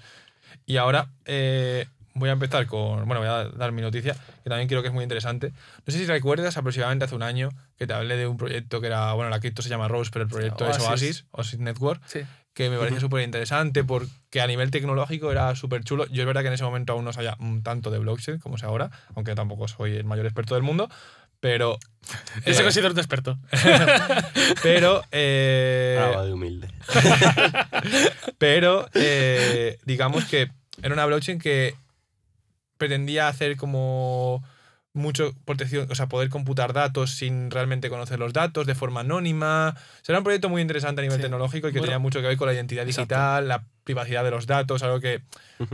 Y 0.65 0.77
ahora 0.77 1.09
eh, 1.25 1.85
voy 2.15 2.29
a 2.29 2.31
empezar 2.31 2.65
con, 2.65 3.05
bueno, 3.05 3.19
voy 3.19 3.27
a 3.27 3.49
dar 3.49 3.71
mi 3.71 3.83
noticia, 3.83 4.15
que 4.43 4.49
también 4.49 4.67
creo 4.67 4.81
que 4.81 4.87
es 4.87 4.93
muy 4.95 5.03
interesante. 5.03 5.51
No 5.85 5.93
sé 5.93 5.99
si 5.99 6.07
recuerdas 6.07 6.57
aproximadamente 6.57 7.05
hace 7.05 7.13
un 7.13 7.21
año 7.21 7.49
que 7.77 7.85
te 7.85 7.93
hablé 7.93 8.17
de 8.17 8.25
un 8.25 8.35
proyecto 8.35 8.81
que 8.81 8.87
era, 8.87 9.13
bueno, 9.13 9.29
la 9.29 9.39
cripto 9.39 9.61
se 9.61 9.69
llama 9.69 9.87
Rose, 9.87 10.09
pero 10.11 10.23
el 10.23 10.29
proyecto 10.29 10.67
es 10.67 10.79
Oasis. 10.79 10.89
Oasis, 10.89 11.25
Oasis 11.29 11.59
Network, 11.59 12.01
Sí. 12.07 12.21
que 12.55 12.71
me 12.71 12.79
parecía 12.79 12.99
súper 12.99 13.21
interesante 13.21 13.83
porque 13.83 14.41
a 14.41 14.47
nivel 14.47 14.71
tecnológico 14.71 15.31
era 15.31 15.55
súper 15.55 15.83
chulo. 15.83 16.07
Yo 16.07 16.23
es 16.23 16.25
verdad 16.25 16.41
que 16.41 16.47
en 16.47 16.53
ese 16.53 16.63
momento 16.63 16.93
aún 16.93 17.05
no 17.05 17.13
sabía 17.13 17.37
un 17.39 17.61
tanto 17.61 17.91
de 17.91 17.99
blockchain 17.99 18.39
como 18.39 18.57
sé 18.57 18.65
ahora, 18.65 18.89
aunque 19.13 19.35
tampoco 19.35 19.67
soy 19.67 19.97
el 19.97 20.03
mayor 20.05 20.25
experto 20.25 20.55
del 20.55 20.63
mundo, 20.63 20.89
Pero. 21.39 21.77
Yo 22.45 22.53
se 22.53 22.61
eh, 22.61 22.63
considero 22.63 22.91
un 22.93 22.97
experto. 22.97 23.37
pero. 24.63 25.03
eh, 25.11 25.99
de 26.25 26.33
humilde. 26.33 26.67
pero. 28.37 28.87
eh, 28.93 29.77
digamos 29.85 30.25
que 30.25 30.49
era 30.81 30.93
una 30.93 31.05
blockchain 31.05 31.39
que 31.39 31.75
pretendía 32.77 33.27
hacer 33.27 33.57
como 33.57 34.43
mucho 34.93 35.33
protección, 35.45 35.87
o 35.91 35.95
sea, 35.95 36.07
poder 36.07 36.29
computar 36.29 36.73
datos 36.73 37.11
sin 37.11 37.51
realmente 37.51 37.89
conocer 37.89 38.19
los 38.19 38.33
datos 38.33 38.65
de 38.65 38.75
forma 38.75 39.01
anónima. 39.01 39.75
O 39.77 40.11
era 40.11 40.17
un 40.17 40.23
proyecto 40.23 40.49
muy 40.49 40.61
interesante 40.61 41.01
a 41.01 41.03
nivel 41.03 41.17
Sí. 41.17 41.21
tecnológico 41.23 41.67
y 41.67 41.71
que 41.71 41.79
Bueno, 41.79 41.91
tenía 41.91 41.99
mucho 41.99 42.19
que 42.21 42.27
ver 42.27 42.37
con 42.37 42.47
la 42.47 42.53
identidad 42.53 42.85
exacto. 42.85 43.13
digital, 43.15 43.47
la 43.47 43.63
privacidad 43.83 44.23
de 44.23 44.31
los 44.31 44.47
datos, 44.47 44.81
algo 44.83 44.99
que 44.99 45.21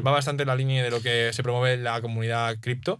va 0.06 0.12
bastante 0.12 0.44
en 0.44 0.48
la 0.48 0.56
línea 0.56 0.84
de 0.84 0.92
lo 0.92 1.02
que 1.02 1.32
se 1.32 1.42
promueve 1.42 1.76
en 1.76 1.84
la 1.84 2.02
comunidad 2.02 2.58
cripto. 2.60 3.00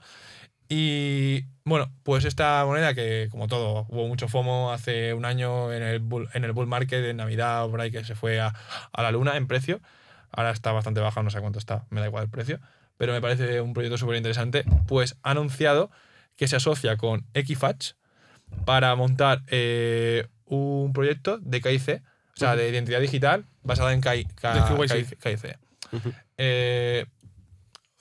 Y 0.76 1.46
bueno, 1.66 1.92
pues 2.02 2.26
esta 2.26 2.66
moneda 2.66 2.96
que, 2.96 3.28
como 3.30 3.48
todo, 3.48 3.86
hubo 3.90 4.08
mucho 4.08 4.28
FOMO 4.28 4.72
hace 4.72 5.14
un 5.14 5.24
año 5.24 5.72
en 5.72 5.84
el 5.84 6.00
bull, 6.00 6.30
en 6.34 6.46
el 6.46 6.52
bull 6.52 6.66
market 6.66 7.00
de 7.00 7.14
Navidad 7.14 7.66
o 7.66 7.70
por 7.70 7.80
ahí 7.80 7.92
que 7.92 8.04
se 8.04 8.16
fue 8.16 8.40
a, 8.40 8.56
a 8.92 9.04
la 9.04 9.12
luna 9.12 9.38
en 9.38 9.46
precio. 9.46 9.82
Ahora 10.32 10.50
está 10.50 10.72
bastante 10.72 11.00
baja, 11.00 11.22
no 11.22 11.30
sé 11.30 11.40
cuánto 11.42 11.60
está, 11.60 11.86
me 11.92 12.02
da 12.02 12.08
igual 12.08 12.24
el 12.24 12.32
precio. 12.32 12.60
Pero 12.98 13.14
me 13.14 13.22
parece 13.22 13.62
un 13.62 13.76
proyecto 13.76 14.00
súper 14.00 14.16
interesante. 14.16 14.66
Pues 14.88 15.16
ha 15.22 15.30
anunciado 15.30 15.92
que 16.38 16.48
se 16.48 16.56
asocia 16.56 16.98
con 16.98 17.28
Equifax 17.36 17.96
para 18.66 18.96
montar 18.96 19.44
eh, 19.46 20.26
un 20.46 20.92
proyecto 20.92 21.38
de 21.38 21.62
KIC, 21.62 22.02
o 22.02 22.36
sea, 22.36 22.56
de 22.56 22.68
identidad 22.68 23.00
digital 23.00 23.46
basada 23.62 23.94
en 23.94 24.02
KI. 24.02 24.26
KIC. 25.22 25.60
Eh, 26.40 27.06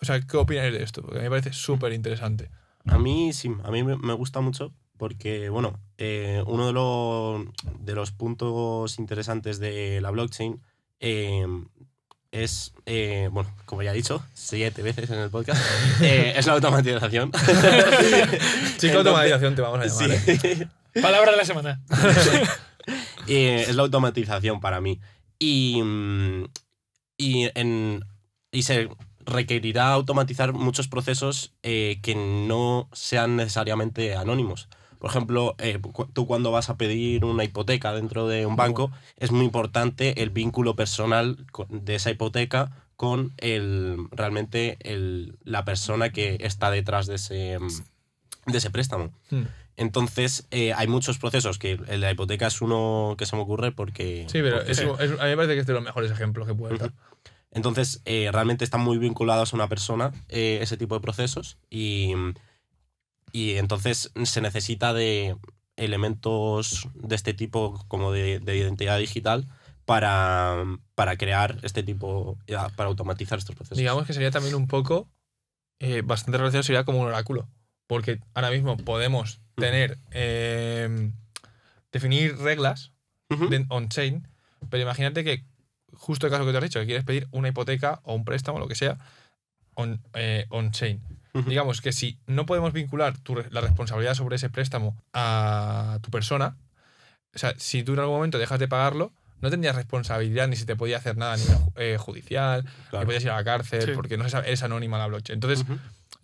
o 0.00 0.06
sea, 0.06 0.22
¿qué 0.22 0.36
opináis 0.38 0.72
de 0.72 0.82
esto? 0.82 1.02
Porque 1.02 1.18
a 1.18 1.20
mí 1.20 1.24
me 1.24 1.30
parece 1.30 1.52
súper 1.52 1.92
interesante. 1.92 2.48
A 2.86 2.98
mí 2.98 3.32
sí, 3.32 3.50
a 3.64 3.70
mí 3.70 3.82
me 3.82 4.14
gusta 4.14 4.40
mucho 4.40 4.72
porque, 4.98 5.48
bueno, 5.48 5.80
eh, 5.98 6.42
uno 6.46 6.66
de, 6.68 6.72
los 6.72 7.44
de 7.80 7.94
los 7.94 8.12
puntos 8.12 8.98
interesantes 8.98 9.58
de 9.58 10.00
la 10.00 10.10
blockchain 10.10 10.60
eh, 11.00 11.44
es, 12.32 12.72
eh, 12.86 13.28
bueno, 13.30 13.54
como 13.66 13.82
ya 13.82 13.92
he 13.92 13.94
dicho, 13.94 14.24
siete 14.32 14.80
veces 14.82 15.10
en 15.10 15.18
el 15.18 15.30
podcast, 15.30 15.60
eh, 16.02 16.32
es 16.36 16.46
la 16.46 16.54
automatización. 16.54 17.30
Chico, 18.78 18.98
automatización 18.98 19.54
te 19.54 19.62
vamos 19.62 19.80
a 19.80 19.86
llamar. 19.86 20.18
Sí. 20.18 20.48
¿eh? 20.48 20.68
Palabra 21.02 21.32
de 21.32 21.36
la 21.36 21.44
semana. 21.44 21.80
Eh, 23.26 23.66
es 23.68 23.76
la 23.76 23.82
automatización 23.82 24.60
para 24.60 24.80
mí. 24.80 25.00
Y, 25.38 25.82
mm, 25.82 26.44
y, 27.16 27.50
en, 27.54 28.04
y 28.50 28.62
se 28.62 28.88
requerirá 29.26 29.92
automatizar 29.92 30.52
muchos 30.52 30.88
procesos 30.88 31.52
eh, 31.62 31.98
que 32.02 32.14
no 32.14 32.88
sean 32.92 33.36
necesariamente 33.36 34.14
anónimos. 34.16 34.68
Por 34.98 35.10
ejemplo, 35.10 35.56
eh, 35.58 35.78
cu- 35.80 36.06
tú 36.06 36.26
cuando 36.26 36.52
vas 36.52 36.70
a 36.70 36.76
pedir 36.76 37.24
una 37.24 37.42
hipoteca 37.44 37.92
dentro 37.92 38.28
de 38.28 38.46
un 38.46 38.54
banco, 38.56 38.92
es 39.16 39.32
muy 39.32 39.44
importante 39.44 40.22
el 40.22 40.30
vínculo 40.30 40.76
personal 40.76 41.44
de 41.68 41.94
esa 41.96 42.10
hipoteca 42.10 42.86
con 42.96 43.32
el, 43.38 43.96
realmente 44.12 44.76
el, 44.80 45.36
la 45.42 45.64
persona 45.64 46.10
que 46.10 46.36
está 46.40 46.70
detrás 46.70 47.06
de 47.08 47.16
ese, 47.16 47.58
de 48.46 48.58
ese 48.58 48.70
préstamo. 48.70 49.10
Hmm. 49.30 49.42
Entonces, 49.76 50.46
eh, 50.52 50.72
hay 50.74 50.86
muchos 50.86 51.18
procesos 51.18 51.58
que 51.58 51.78
la 51.98 52.10
hipoteca 52.12 52.46
es 52.46 52.60
uno 52.60 53.16
que 53.18 53.26
se 53.26 53.34
me 53.34 53.42
ocurre 53.42 53.72
porque... 53.72 54.26
Sí, 54.28 54.38
pero 54.42 54.58
porque 54.58 54.72
es, 54.72 54.78
es- 54.78 54.86
a 55.18 55.24
mí 55.24 55.30
me 55.30 55.36
parece 55.36 55.54
que 55.54 55.60
es 55.60 55.66
de 55.66 55.72
los 55.72 55.82
mejores 55.82 56.12
ejemplos 56.12 56.46
que 56.46 56.54
puede 56.54 56.76
dar. 56.78 56.92
Entonces, 57.53 58.00
eh, 58.07 58.30
realmente 58.32 58.64
están 58.64 58.80
muy 58.80 58.98
vinculados 58.98 59.53
a 59.53 59.57
una 59.57 59.68
persona 59.68 60.12
eh, 60.28 60.59
ese 60.62 60.78
tipo 60.78 60.94
de 60.94 61.03
procesos 61.03 61.59
y, 61.68 62.12
y 63.30 63.57
entonces 63.57 64.11
se 64.24 64.40
necesita 64.40 64.94
de 64.94 65.36
elementos 65.76 66.88
de 66.94 67.14
este 67.14 67.34
tipo 67.34 67.84
como 67.88 68.11
de, 68.11 68.40
de 68.40 68.57
identidad 68.57 68.98
digital 68.98 69.46
para, 69.84 70.64
para 70.94 71.16
crear 71.16 71.59
este 71.62 71.82
tipo, 71.82 72.38
para 72.76 72.88
automatizar 72.88 73.38
estos 73.38 73.55
procesos. 73.55 73.78
Digamos 73.78 74.07
que 74.07 74.14
sería 74.14 74.30
también 74.30 74.55
un 74.55 74.66
poco, 74.66 75.11
eh, 75.78 76.03
bastante 76.03 76.38
relacionado, 76.38 76.62
sería 76.62 76.84
como 76.84 77.00
un 77.00 77.09
oráculo. 77.09 77.48
Porque 77.86 78.20
ahora 78.32 78.50
mismo 78.50 78.78
podemos 78.78 79.42
tener, 79.57 79.98
definir 81.90 82.38
reglas 82.38 82.92
on-chain, 83.68 84.26
pero 84.70 84.82
imagínate 84.82 85.24
que 85.24 85.44
justo 86.03 86.26
el 86.26 86.32
caso 86.32 86.44
que 86.44 86.50
te 86.50 86.59
has 86.59 86.64
dicho, 86.64 86.80
que 86.80 86.86
quieres 86.86 87.05
pedir 87.05 87.28
una 87.30 87.48
hipoteca 87.48 88.00
o 88.03 88.14
un 88.14 88.24
préstamo, 88.24 88.59
lo 88.59 88.66
que 88.66 88.74
sea, 88.74 88.98
on, 89.74 90.00
eh, 90.14 90.46
on-chain. 90.50 91.00
Digamos 91.46 91.80
que 91.80 91.92
si 91.92 92.18
no 92.26 92.44
podemos 92.44 92.72
vincular 92.74 93.16
tu 93.16 93.36
la 93.36 93.61
responsabilidad 93.62 94.14
sobre 94.14 94.36
ese 94.36 94.50
préstamo 94.50 95.00
a 95.14 95.98
tu 96.03 96.11
persona, 96.11 96.57
o 97.34 97.38
sea, 97.38 97.55
si 97.57 97.82
tú 97.82 97.94
en 97.94 98.00
algún 98.00 98.16
momento 98.16 98.36
dejas 98.38 98.59
de 98.59 98.68
pagarlo, 98.68 99.12
no 99.40 99.48
tendrías 99.48 99.74
responsabilidad 99.76 100.46
ni 100.48 100.57
si 100.57 100.66
te 100.66 100.76
podía 100.76 100.98
hacer 100.98 101.16
nada 101.16 101.36
eh, 101.76 101.96
judicial, 101.98 102.64
ni 102.64 102.70
Claro. 102.90 103.07
podías 103.07 103.22
ir 103.24 103.30
a 103.30 103.36
la 103.36 103.44
cárcel, 103.44 103.82
Sí. 103.82 103.90
porque 103.94 104.18
no 104.18 104.24
se 104.24 104.30
sabe- 104.30 104.53
es 104.53 104.62
anónima 104.62 104.98
la 104.98 105.07
blockchain. 105.07 105.36
Entonces, 105.38 105.64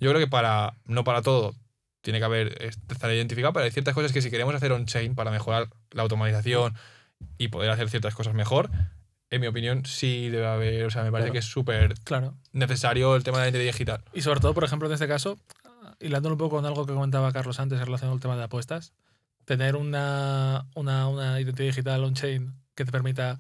yo 0.00 0.10
creo 0.10 0.18
que 0.20 0.26
para, 0.28 0.74
no 0.84 1.04
para 1.04 1.22
todo, 1.22 1.54
tiene 2.02 2.18
que 2.18 2.24
haber, 2.26 2.62
es- 2.62 2.78
estar 2.90 3.10
identificado, 3.10 3.52
pero 3.54 3.64
hay 3.64 3.70
ciertas 3.70 3.94
cosas 3.94 4.12
que 4.12 4.20
si 4.20 4.30
queremos 4.30 4.54
hacer 4.54 4.72
on-chain 4.72 5.14
para 5.14 5.30
mejorar 5.30 5.68
la 5.92 6.02
automatización 6.02 6.74
y 7.38 7.48
poder 7.48 7.70
hacer 7.70 7.88
ciertas 7.88 8.14
cosas 8.14 8.34
mejor, 8.34 8.68
en 9.30 9.40
mi 9.40 9.46
opinión, 9.46 9.84
sí 9.84 10.28
debe 10.30 10.46
haber, 10.46 10.84
o 10.86 10.90
sea, 10.90 11.02
me 11.04 11.10
parece 11.12 11.26
Claro. 11.26 11.32
que 11.32 11.38
es 11.40 11.44
súper 11.44 11.94
Claro. 12.04 12.34
necesario 12.52 13.14
el 13.16 13.22
tema 13.24 13.38
de 13.38 13.44
la 13.44 13.48
identidad 13.50 13.72
digital. 13.72 14.04
Y 14.14 14.22
sobre 14.22 14.40
todo, 14.40 14.54
por 14.54 14.64
ejemplo, 14.64 14.88
en 14.88 14.94
este 14.94 15.06
caso, 15.08 15.38
hilándolo 16.00 16.34
un 16.34 16.38
poco 16.38 16.56
con 16.56 16.66
algo 16.66 16.86
que 16.86 16.94
comentaba 16.94 17.32
Carlos 17.32 17.60
antes 17.60 17.78
en 17.78 17.84
relación 17.86 18.10
al 18.10 18.20
tema 18.20 18.36
de 18.36 18.44
apuestas, 18.44 18.92
tener 19.44 19.76
una, 19.76 20.66
una, 20.74 21.08
una 21.08 21.40
identidad 21.40 21.68
digital 21.68 22.04
on-chain 22.04 22.54
que 22.74 22.84
te 22.84 22.92
permita 22.92 23.38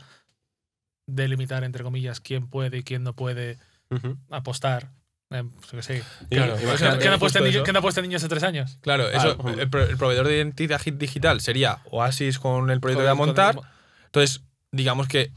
delimitar, 1.06 1.64
entre 1.64 1.82
comillas, 1.84 2.20
quién 2.20 2.48
puede 2.48 2.78
y 2.78 2.82
quién 2.82 3.02
no 3.02 3.14
puede 3.14 3.58
Ujú. 3.90 4.16
apostar. 4.30 4.90
Eh, 5.30 5.44
qué. 5.70 6.02
Claro, 6.30 6.56
Sí, 6.58 6.64
o 6.64 6.76
sea, 6.76 6.88
imagínate- 6.88 6.98
¿Quién 6.98 7.12
eh, 7.12 7.16
apuesta, 7.16 7.18
justo 7.18 7.40
niño- 7.40 7.56
eso. 7.58 7.64
quién 7.64 7.76
apuesta 7.76 8.00
niños 8.02 8.22
de 8.22 8.28
tres 8.28 8.42
años? 8.42 8.78
Claro, 8.80 9.08
Claro, 9.10 9.30
eso, 9.32 9.48
el, 9.50 9.60
el 9.60 9.96
proveedor 9.98 10.26
de 10.26 10.36
identidad 10.36 10.80
gi- 10.80 10.90
digital 10.92 11.40
sería 11.40 11.78
Oasis 11.90 12.38
con 12.38 12.70
el 12.70 12.80
proyecto 12.80 13.02
que 13.02 13.06
va 13.06 13.12
a 13.12 13.14
Con- 13.16 13.18
con- 13.18 13.26
montar. 13.28 13.60
Entonces, 14.06 14.42
digamos 14.72 15.06
que 15.08 15.30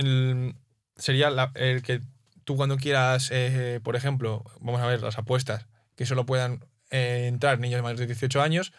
el- 0.00 0.54
sería 0.96 1.30
la- 1.30 1.52
el 1.54 1.82
que 1.82 2.00
tú 2.44 2.56
cuando 2.56 2.76
quieras, 2.76 3.28
eh, 3.32 3.80
por 3.82 3.96
ejemplo, 3.96 4.44
vamos 4.60 4.80
a 4.80 4.86
ver 4.86 5.02
las 5.02 5.18
apuestas, 5.18 5.66
que 5.96 6.06
solo 6.06 6.26
puedan 6.26 6.64
eh, 6.90 7.26
entrar 7.28 7.60
niños 7.60 7.78
de 7.78 7.82
más 7.82 7.96
de 7.96 8.06
18 8.06 8.42
años, 8.42 8.72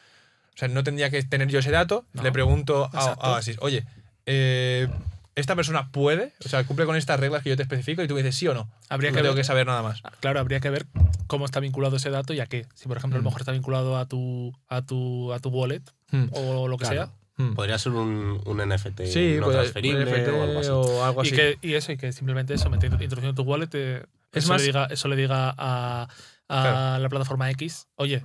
o 0.53 0.57
sea, 0.57 0.67
no 0.67 0.83
tendría 0.83 1.09
que 1.09 1.23
tener 1.23 1.47
yo 1.47 1.59
ese 1.59 1.71
dato, 1.71 2.05
No. 2.13 2.23
le 2.23 2.31
pregunto 2.33 2.89
a, 2.91 3.11
a 3.13 3.31
Oasis, 3.31 3.57
oye, 3.61 3.85
eh, 4.25 4.89
¿esta 5.35 5.55
persona 5.55 5.91
puede? 5.91 6.33
O 6.45 6.49
sea, 6.49 6.65
cumple 6.65 6.85
con 6.85 6.97
estas 6.97 7.19
reglas 7.21 7.41
que 7.41 7.49
yo 7.49 7.55
te 7.55 7.63
especifico 7.63 8.03
y 8.03 8.07
tú 8.09 8.15
me 8.15 8.21
dices 8.21 8.35
sí 8.35 8.47
o 8.49 8.53
no. 8.53 8.69
Habría 8.89 9.11
no 9.11 9.15
que 9.15 9.21
tengo 9.21 9.33
ver, 9.33 9.41
que 9.41 9.45
saber 9.45 9.65
nada 9.65 9.81
más. 9.81 10.01
Claro, 10.19 10.41
habría 10.41 10.59
que 10.59 10.69
ver 10.69 10.87
cómo 11.27 11.45
está 11.45 11.61
vinculado 11.61 11.95
ese 11.95 12.09
dato 12.09 12.33
y 12.33 12.41
a 12.41 12.47
qué. 12.47 12.65
Si, 12.75 12.89
por 12.89 12.97
ejemplo, 12.97 13.15
a 13.15 13.19
lo 13.19 13.23
Mm. 13.23 13.25
mejor 13.27 13.41
está 13.41 13.53
vinculado 13.53 13.97
a 13.97 14.05
tu, 14.07 14.51
a 14.67 14.81
tu, 14.81 15.31
a 15.31 15.39
tu 15.39 15.47
wallet 15.49 15.83
Hmm. 16.11 16.25
o 16.33 16.67
lo 16.67 16.77
que 16.77 16.83
Claro. 16.85 17.05
sea. 17.05 17.13
Hmm. 17.49 17.53
Podría 17.55 17.77
ser 17.77 17.91
un, 17.93 18.41
un 18.45 18.57
NFT 18.57 19.01
Sí, 19.05 19.35
no 19.39 19.45
puede- 19.45 19.57
transferible 19.59 20.05
NFT 20.05 20.29
o 20.29 20.43
algo 20.43 20.59
así. 20.59 20.69
o 20.69 21.03
algo 21.05 21.23
Y, 21.25 21.31
que, 21.31 21.57
y 21.61 21.73
eso, 21.73 21.91
y 21.91 21.97
que 21.97 22.11
simplemente 22.11 22.53
eso, 22.53 22.69
metiendo, 22.69 23.01
introduciendo 23.03 23.33
tu 23.41 23.47
wallet, 23.49 23.69
eh, 23.73 24.03
Es 24.31 24.43
eso, 24.43 24.53
más- 24.53 24.61
le 24.61 24.67
diga, 24.67 24.85
eso 24.91 25.07
le 25.07 25.15
diga 25.15 25.53
a, 25.57 26.03
a 26.03 26.07
Claro. 26.47 27.03
la 27.03 27.09
plataforma 27.09 27.49
X, 27.51 27.87
oye, 27.95 28.23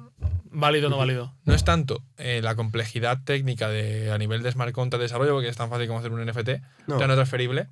válido 0.51 0.89
o 0.89 0.91
no 0.91 0.97
válido. 0.99 1.33
no 1.45 1.55
es 1.55 1.63
tanto 1.65 2.03
eh, 2.17 2.41
la 2.43 2.55
complejidad 2.57 3.23
técnica 3.25 3.69
de, 3.69 4.11
a 4.11 4.19
nivel 4.19 4.43
de 4.43 4.51
smart 4.51 4.73
contract 4.73 5.01
de 5.01 5.05
desarrollo, 5.05 5.33
porque 5.35 5.49
es 5.49 5.57
tan 5.57 5.71
fácil 5.71 5.87
como 5.87 6.01
hacer 6.01 6.11
un 6.13 6.21
NFT, 6.27 6.61
No. 6.89 6.97
o 6.97 6.99
sea, 6.99 7.07
no 7.07 7.15
transferible. 7.15 7.69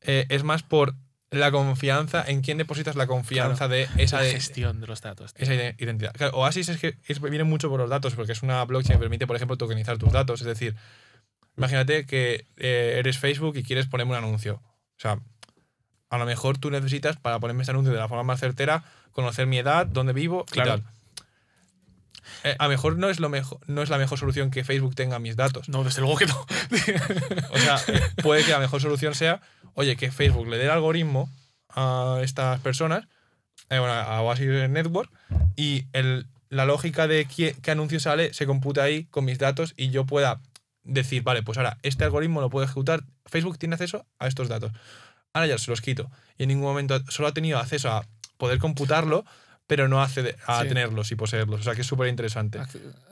eh, 0.00 0.24
es 0.30 0.44
más 0.44 0.62
por 0.62 0.94
la 1.30 1.50
confianza, 1.50 2.24
en 2.26 2.40
quién 2.40 2.56
depositas 2.58 2.96
la 2.96 3.06
confianza 3.06 3.68
de 3.68 3.86
esa, 3.98 4.22
La 4.22 4.30
gestión 4.30 4.80
de 4.80 4.86
los 4.86 5.00
datos. 5.02 5.34
tío. 5.34 5.42
esa 5.44 5.54
ide- 5.54 5.74
identidad. 5.78 6.12
Claro, 6.14 6.36
Oasis 6.38 6.68
es 6.70 6.78
que 6.78 6.96
es- 7.06 7.20
viene 7.20 7.44
mucho 7.44 7.68
por 7.68 7.78
los 7.80 7.90
datos, 7.90 8.14
porque 8.14 8.32
es 8.32 8.42
una 8.42 8.64
blockchain 8.64 8.98
que 8.98 9.02
permite, 9.02 9.26
por 9.26 9.36
ejemplo, 9.36 9.56
tokenizar 9.58 9.98
tus 9.98 10.10
datos. 10.12 10.40
Es 10.40 10.46
decir, 10.46 10.74
imagínate 11.56 12.06
que 12.06 12.46
eh, 12.56 12.96
eres 12.98 13.18
Facebook 13.18 13.56
y 13.56 13.62
quieres 13.62 13.86
ponerme 13.86 14.12
un 14.12 14.18
anuncio. 14.24 14.54
O 14.62 15.00
sea, 15.00 15.18
a 16.10 16.18
lo 16.18 16.24
mejor 16.24 16.56
tú 16.58 16.70
necesitas, 16.70 17.16
para 17.18 17.38
ponerme 17.38 17.62
ese 17.62 17.72
anuncio 17.72 17.92
de 17.92 17.98
la 17.98 18.08
forma 18.08 18.22
más 18.24 18.40
certera, 18.40 18.84
conocer 19.12 19.46
mi 19.46 19.58
edad, 19.58 19.86
dónde 19.86 20.12
vivo 20.14 20.44
Claro. 20.46 20.76
y 20.76 20.80
tal. 20.80 20.92
Eh, 22.44 22.56
a 22.58 22.64
lo 22.64 22.70
mejor 22.70 22.98
no 22.98 23.10
es, 23.10 23.20
lo 23.20 23.28
mejor, 23.28 23.60
no 23.66 23.82
es 23.82 23.90
la 23.90 23.98
mejor 23.98 24.18
solución 24.18 24.50
que 24.50 24.64
Facebook 24.64 24.94
tenga 24.94 25.18
mis 25.18 25.36
datos. 25.36 25.68
No, 25.68 25.84
desde 25.84 26.00
luego 26.00 26.16
que 26.16 26.26
no. 26.26 26.34
O 27.50 27.58
sea, 27.58 27.78
puede 28.22 28.44
que 28.44 28.50
la 28.50 28.58
mejor 28.58 28.80
solución 28.80 29.14
sea, 29.14 29.40
oye, 29.74 29.96
que 29.96 30.10
Facebook 30.10 30.48
le 30.48 30.58
dé 30.58 30.64
el 30.64 30.70
algoritmo 30.70 31.30
a 31.70 32.20
estas 32.22 32.60
personas, 32.60 33.06
eh, 33.70 33.78
bueno, 33.78 33.94
a 33.94 34.20
Oasis 34.22 34.68
Network, 34.68 35.10
y 35.56 35.86
el, 35.92 36.26
la 36.48 36.64
lógica 36.64 37.06
de 37.06 37.26
qué, 37.26 37.56
qué 37.62 37.70
anuncio 37.70 38.00
sale 38.00 38.32
se 38.32 38.46
computa 38.46 38.82
ahí 38.82 39.04
con 39.06 39.24
mis 39.24 39.38
datos 39.38 39.74
y 39.76 39.90
yo 39.90 40.06
pueda 40.06 40.40
decir, 40.84 41.22
vale, 41.22 41.42
pues 41.42 41.58
ahora 41.58 41.78
este 41.82 42.04
algoritmo 42.04 42.40
lo 42.40 42.50
puedo 42.50 42.64
ejecutar, 42.64 43.04
Facebook 43.26 43.58
tiene 43.58 43.74
acceso 43.74 44.06
a 44.18 44.26
estos 44.26 44.48
datos. 44.48 44.72
Ahora 45.32 45.46
ya 45.46 45.58
se 45.58 45.70
los 45.70 45.80
quito. 45.80 46.10
Y 46.38 46.44
en 46.44 46.48
ningún 46.48 46.64
momento 46.64 46.98
solo 47.08 47.28
ha 47.28 47.34
tenido 47.34 47.58
acceso 47.58 47.90
a 47.90 48.06
poder 48.38 48.58
computarlo 48.58 49.24
pero 49.68 49.86
no 49.86 50.02
accede 50.02 50.34
a 50.46 50.62
Sí. 50.62 50.68
tenerlos 50.68 51.12
y 51.12 51.14
poseerlos. 51.14 51.60
O 51.60 51.62
sea 51.62 51.76
que 51.76 51.82
es 51.82 51.86
súper 51.86 52.08
interesante. 52.08 52.58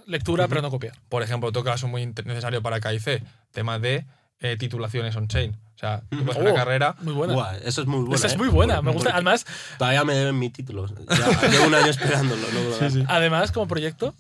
Lectura, 0.07 0.49
pero 0.49 0.61
no 0.63 0.71
copiar. 0.71 0.95
Por 1.09 1.23
ejemplo, 1.23 1.49
otro 1.51 1.63
caso 1.63 1.87
muy 1.87 2.05
necesario 2.07 2.61
para 2.63 2.81
KIC, 2.81 3.23
tema 3.53 3.79
de 3.79 4.05
eh, 4.41 4.57
titulaciones 4.59 5.15
on-chain. 5.17 5.55
O 5.75 5.79
sea, 5.79 6.01
tú 6.11 6.19
puedes 6.25 6.31
hacer 6.31 6.43
Oh, 6.43 6.51
una 6.53 6.55
carrera. 6.55 6.95
Muy 7.01 7.13
buena. 7.15 7.35
Buah, 7.35 7.57
eso 7.59 7.83
es 7.83 7.87
muy 7.87 8.01
bueno. 8.01 8.15
Esa 8.17 8.27
es 8.27 8.37
muy 8.37 8.49
buena. 8.49 8.81
Me 8.83 8.91
gusta. 8.93 9.11
Además, 9.13 9.47
Todavía 9.79 10.05
me 10.05 10.15
deben 10.15 10.39
mi 10.39 10.51
título. 10.51 10.87
Ya, 10.89 11.49
llevo 11.51 11.67
un 11.67 11.75
año 11.75 11.91
esperándolo. 11.91 12.43
no 12.53 12.71
dan. 12.77 13.05
además, 13.09 13.53
como 13.53 13.67
proyecto, 13.69 14.15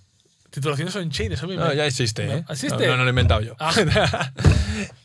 titulaciones 0.50 0.94
on 0.96 1.10
chain. 1.10 1.32
Eso 1.32 1.46
me 1.48 1.56
No, 1.56 1.72
ya 1.72 1.86
existe, 1.86 2.26
No, 2.26 2.32
¿eh? 2.34 2.44
¿existe? 2.50 2.86
No, 2.86 2.92
no, 2.92 2.96
no 2.98 3.02
lo 3.04 3.08
he 3.08 3.10
inventado 3.10 3.40
yo. 3.40 3.56
Ah. 3.58 3.72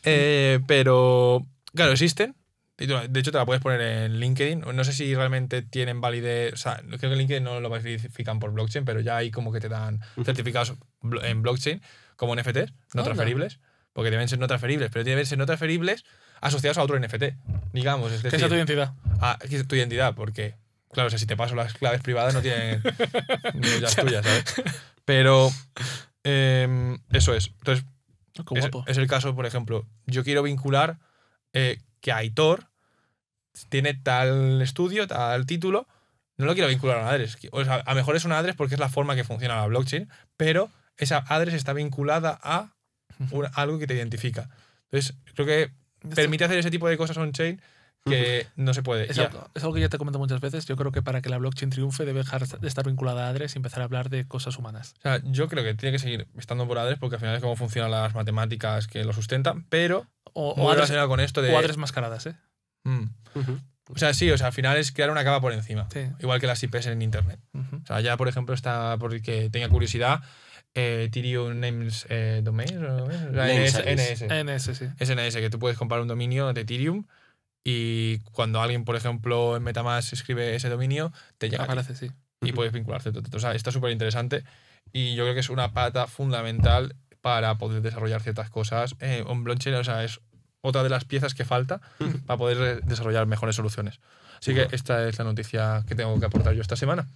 Eh, 0.04 0.60
pero, 0.66 1.46
claro, 1.74 1.92
existen. 1.92 2.34
De 2.78 3.20
hecho, 3.20 3.30
te 3.30 3.38
la 3.38 3.44
puedes 3.46 3.62
poner 3.62 3.80
en 3.80 4.18
LinkedIn. 4.18 4.60
No 4.74 4.82
sé 4.84 4.92
si 4.92 5.14
realmente 5.14 5.62
tienen 5.62 6.00
validez. 6.00 6.54
O 6.54 6.56
sea, 6.56 6.82
creo 6.86 6.98
que 6.98 7.16
LinkedIn 7.16 7.44
no 7.44 7.60
lo 7.60 7.70
verifican 7.70 8.40
por 8.40 8.50
blockchain, 8.52 8.84
pero 8.84 9.00
ya 9.00 9.16
hay 9.18 9.30
como 9.30 9.52
que 9.52 9.60
te 9.60 9.68
dan 9.68 10.00
certificados 10.24 10.74
en 11.22 11.42
blockchain 11.42 11.80
como 12.16 12.34
NFTs, 12.34 12.72
no 12.94 13.00
Anda. 13.00 13.04
transferibles. 13.04 13.60
Porque 13.92 14.10
deben 14.10 14.26
ser 14.26 14.38
no 14.38 14.46
transferibles, 14.46 14.90
pero 14.90 15.04
deben 15.04 15.26
ser 15.26 15.36
no 15.38 15.44
transferibles 15.46 16.04
asociados 16.40 16.78
a 16.78 16.82
otro 16.82 16.98
NFT. 16.98 17.24
Digamos, 17.72 18.10
es 18.10 18.18
Que 18.22 18.28
decir, 18.28 18.40
sea 18.40 18.48
tu 18.48 18.54
identidad. 18.54 18.94
a 19.20 19.38
que 19.38 19.54
es 19.56 19.68
tu 19.68 19.76
identidad, 19.76 20.14
porque, 20.14 20.56
claro, 20.92 21.08
o 21.08 21.10
sea, 21.10 21.18
si 21.18 21.26
te 21.26 21.36
paso 21.36 21.54
las 21.54 21.74
claves 21.74 22.00
privadas 22.00 22.32
no 22.32 22.40
tienen 22.40 22.82
ni 23.54 23.80
las 23.80 23.94
tuyas, 23.94 24.24
¿sabes? 24.24 24.44
Pero 25.04 25.50
em, 26.24 26.98
eso 27.12 27.34
es. 27.34 27.48
Entonces, 27.58 27.84
Oh, 28.38 28.44
Qué 28.44 28.60
es, 28.60 28.70
guapo. 28.70 28.84
es 28.86 28.96
el 28.96 29.06
caso, 29.06 29.34
por 29.34 29.44
ejemplo, 29.44 29.86
yo 30.06 30.24
quiero 30.24 30.42
vincular 30.42 30.98
eh, 31.52 31.82
que 32.02 32.12
Aitor 32.12 32.68
tiene 33.70 33.94
tal 33.94 34.60
estudio, 34.60 35.06
tal 35.06 35.46
título, 35.46 35.86
no 36.36 36.44
lo 36.44 36.54
quiero 36.54 36.68
vincular 36.68 36.98
a 36.98 37.02
un 37.02 37.08
address. 37.08 37.38
O 37.52 37.64
sea, 37.64 37.76
a 37.76 37.90
lo 37.90 37.96
mejor 37.96 38.16
es 38.16 38.24
un 38.26 38.32
address 38.32 38.56
porque 38.56 38.74
es 38.74 38.80
la 38.80 38.90
forma 38.90 39.14
que 39.14 39.24
funciona 39.24 39.56
la 39.56 39.66
blockchain, 39.66 40.10
pero 40.36 40.70
esa 40.98 41.24
address 41.28 41.54
está 41.54 41.72
vinculada 41.72 42.38
a 42.42 42.74
algo 43.54 43.78
que 43.78 43.86
te 43.86 43.94
identifica. 43.94 44.50
Entonces, 44.90 45.14
creo 45.34 45.46
que 45.46 45.70
permite 46.14 46.44
hacer 46.44 46.58
ese 46.58 46.70
tipo 46.70 46.88
de 46.88 46.98
cosas 46.98 47.16
on-chain 47.16 47.62
que 48.04 48.46
no 48.56 48.74
se 48.74 48.82
puede. 48.82 49.10
Es, 49.10 49.18
algo, 49.18 49.48
es 49.54 49.62
algo 49.62 49.74
que 49.74 49.80
ya 49.80 49.88
te 49.88 49.98
comento 49.98 50.18
muchas 50.18 50.40
veces. 50.40 50.66
Yo 50.66 50.76
creo 50.76 50.92
que 50.92 51.02
para 51.02 51.22
que 51.22 51.28
la 51.28 51.38
blockchain 51.38 51.70
triunfe 51.70 52.04
debe 52.04 52.20
dejar 52.20 52.46
de 52.46 52.68
estar 52.68 52.86
vinculada 52.86 53.26
a 53.26 53.28
Adres 53.28 53.54
y 53.54 53.58
empezar 53.58 53.80
a 53.82 53.84
hablar 53.84 54.10
de 54.10 54.26
cosas 54.26 54.58
humanas. 54.58 54.94
O 54.98 55.02
sea, 55.02 55.20
yo 55.24 55.48
creo 55.48 55.62
que 55.62 55.74
tiene 55.74 55.92
que 55.92 55.98
seguir 55.98 56.26
estando 56.36 56.66
por 56.66 56.78
address 56.78 56.98
porque 56.98 57.16
al 57.16 57.20
final 57.20 57.36
es 57.36 57.42
como 57.42 57.56
funcionan 57.56 57.90
las 57.90 58.14
matemáticas 58.14 58.86
que 58.86 59.04
lo 59.04 59.12
sustentan, 59.12 59.66
pero 59.68 60.06
O, 60.32 60.50
o, 60.50 60.70
adres, 60.70 60.90
con 61.06 61.20
esto 61.20 61.42
de... 61.42 61.52
o 61.52 61.58
adres 61.58 61.76
mascaradas, 61.76 62.26
¿eh? 62.26 62.36
Mm. 62.84 63.04
O 63.88 63.98
sea, 63.98 64.14
sí, 64.14 64.30
o 64.30 64.38
sea, 64.38 64.48
al 64.48 64.52
final 64.52 64.76
es 64.76 64.92
crear 64.92 65.10
una 65.10 65.24
capa 65.24 65.40
por 65.40 65.52
encima. 65.52 65.88
Sí. 65.92 66.00
Igual 66.20 66.40
que 66.40 66.46
las 66.46 66.62
IPs 66.62 66.86
en 66.86 67.02
internet. 67.02 67.40
O 67.54 67.86
sea, 67.86 68.00
ya, 68.00 68.16
por 68.16 68.28
ejemplo, 68.28 68.54
está, 68.54 68.96
porque 68.98 69.50
tenga 69.50 69.68
curiosidad, 69.68 70.22
eh, 70.74 71.04
Ethereum 71.08 71.60
Names 71.60 72.06
eh, 72.08 72.40
Domains, 72.42 72.72
o, 72.72 73.04
o 73.04 73.10
sea, 73.10 73.26
Name 73.30 73.66
NS, 73.66 73.72
service. 73.72 74.26
NS. 74.26 74.44
NS, 74.44 74.78
sí. 74.78 74.86
SNS, 75.04 75.36
que 75.36 75.50
tú 75.50 75.58
puedes 75.58 75.76
comprar 75.76 76.00
un 76.00 76.08
dominio 76.08 76.52
de 76.52 76.62
Ethereum 76.62 77.04
y 77.64 78.18
cuando 78.32 78.60
alguien, 78.60 78.84
por 78.84 78.96
ejemplo, 78.96 79.56
en 79.56 79.62
Metamask 79.62 80.12
escribe 80.12 80.54
ese 80.56 80.68
dominio, 80.68 81.12
te 81.38 81.48
llega 81.48 81.64
Aparece, 81.64 81.94
sí. 81.94 82.10
y 82.42 82.52
puedes 82.52 82.72
vincularte. 82.72 83.10
O 83.34 83.38
sea, 83.38 83.52
está 83.54 83.70
súper 83.70 83.90
interesante 83.92 84.44
y 84.92 85.14
yo 85.14 85.24
creo 85.24 85.34
que 85.34 85.40
es 85.40 85.50
una 85.50 85.72
pata 85.72 86.06
fundamental 86.06 86.96
para 87.20 87.56
poder 87.58 87.82
desarrollar 87.82 88.20
ciertas 88.20 88.50
cosas. 88.50 88.96
Eh, 89.00 89.22
on 89.26 89.44
blockchain, 89.44 89.76
o 89.76 89.84
sea, 89.84 90.02
es 90.04 90.20
otra 90.60 90.82
de 90.82 90.88
las 90.88 91.04
piezas 91.04 91.34
que 91.34 91.44
falta 91.44 91.80
para 92.26 92.36
poder 92.36 92.82
desarrollar 92.84 93.26
mejores 93.26 93.56
soluciones. 93.56 94.00
Así 94.40 94.54
que 94.54 94.66
esta 94.72 95.08
es 95.08 95.18
la 95.18 95.24
noticia 95.24 95.84
que 95.86 95.94
tengo 95.94 96.18
que 96.18 96.26
aportar 96.26 96.54
yo 96.54 96.62
esta 96.62 96.74
semana. 96.76 97.06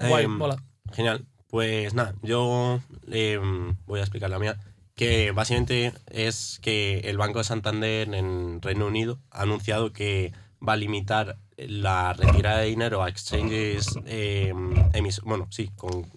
Guay, 0.00 0.24
Em, 0.24 0.30
mola. 0.30 0.56
Genial. 0.92 1.24
Pues 1.48 1.92
nada, 1.94 2.14
yo 2.22 2.80
em, 3.10 3.76
voy 3.86 4.00
a 4.00 4.02
explicar 4.02 4.30
la 4.30 4.38
mía. 4.38 4.58
Que 4.96 5.30
básicamente 5.32 5.92
es 6.10 6.58
que 6.62 7.00
el 7.00 7.18
Banco 7.18 7.38
de 7.38 7.44
Santander 7.44 8.14
en 8.14 8.62
Reino 8.62 8.86
Unido 8.86 9.20
ha 9.30 9.42
anunciado 9.42 9.92
que 9.92 10.32
va 10.66 10.72
a 10.72 10.76
limitar 10.76 11.38
la 11.58 12.14
retirada 12.14 12.60
de 12.60 12.66
dinero 12.68 13.02
a 13.02 13.08
exchanges 13.10 13.94
em, 14.06 14.74
emis- 14.92 15.22
bueno, 15.22 15.48
sí, 15.50 15.70
con, 15.76 16.10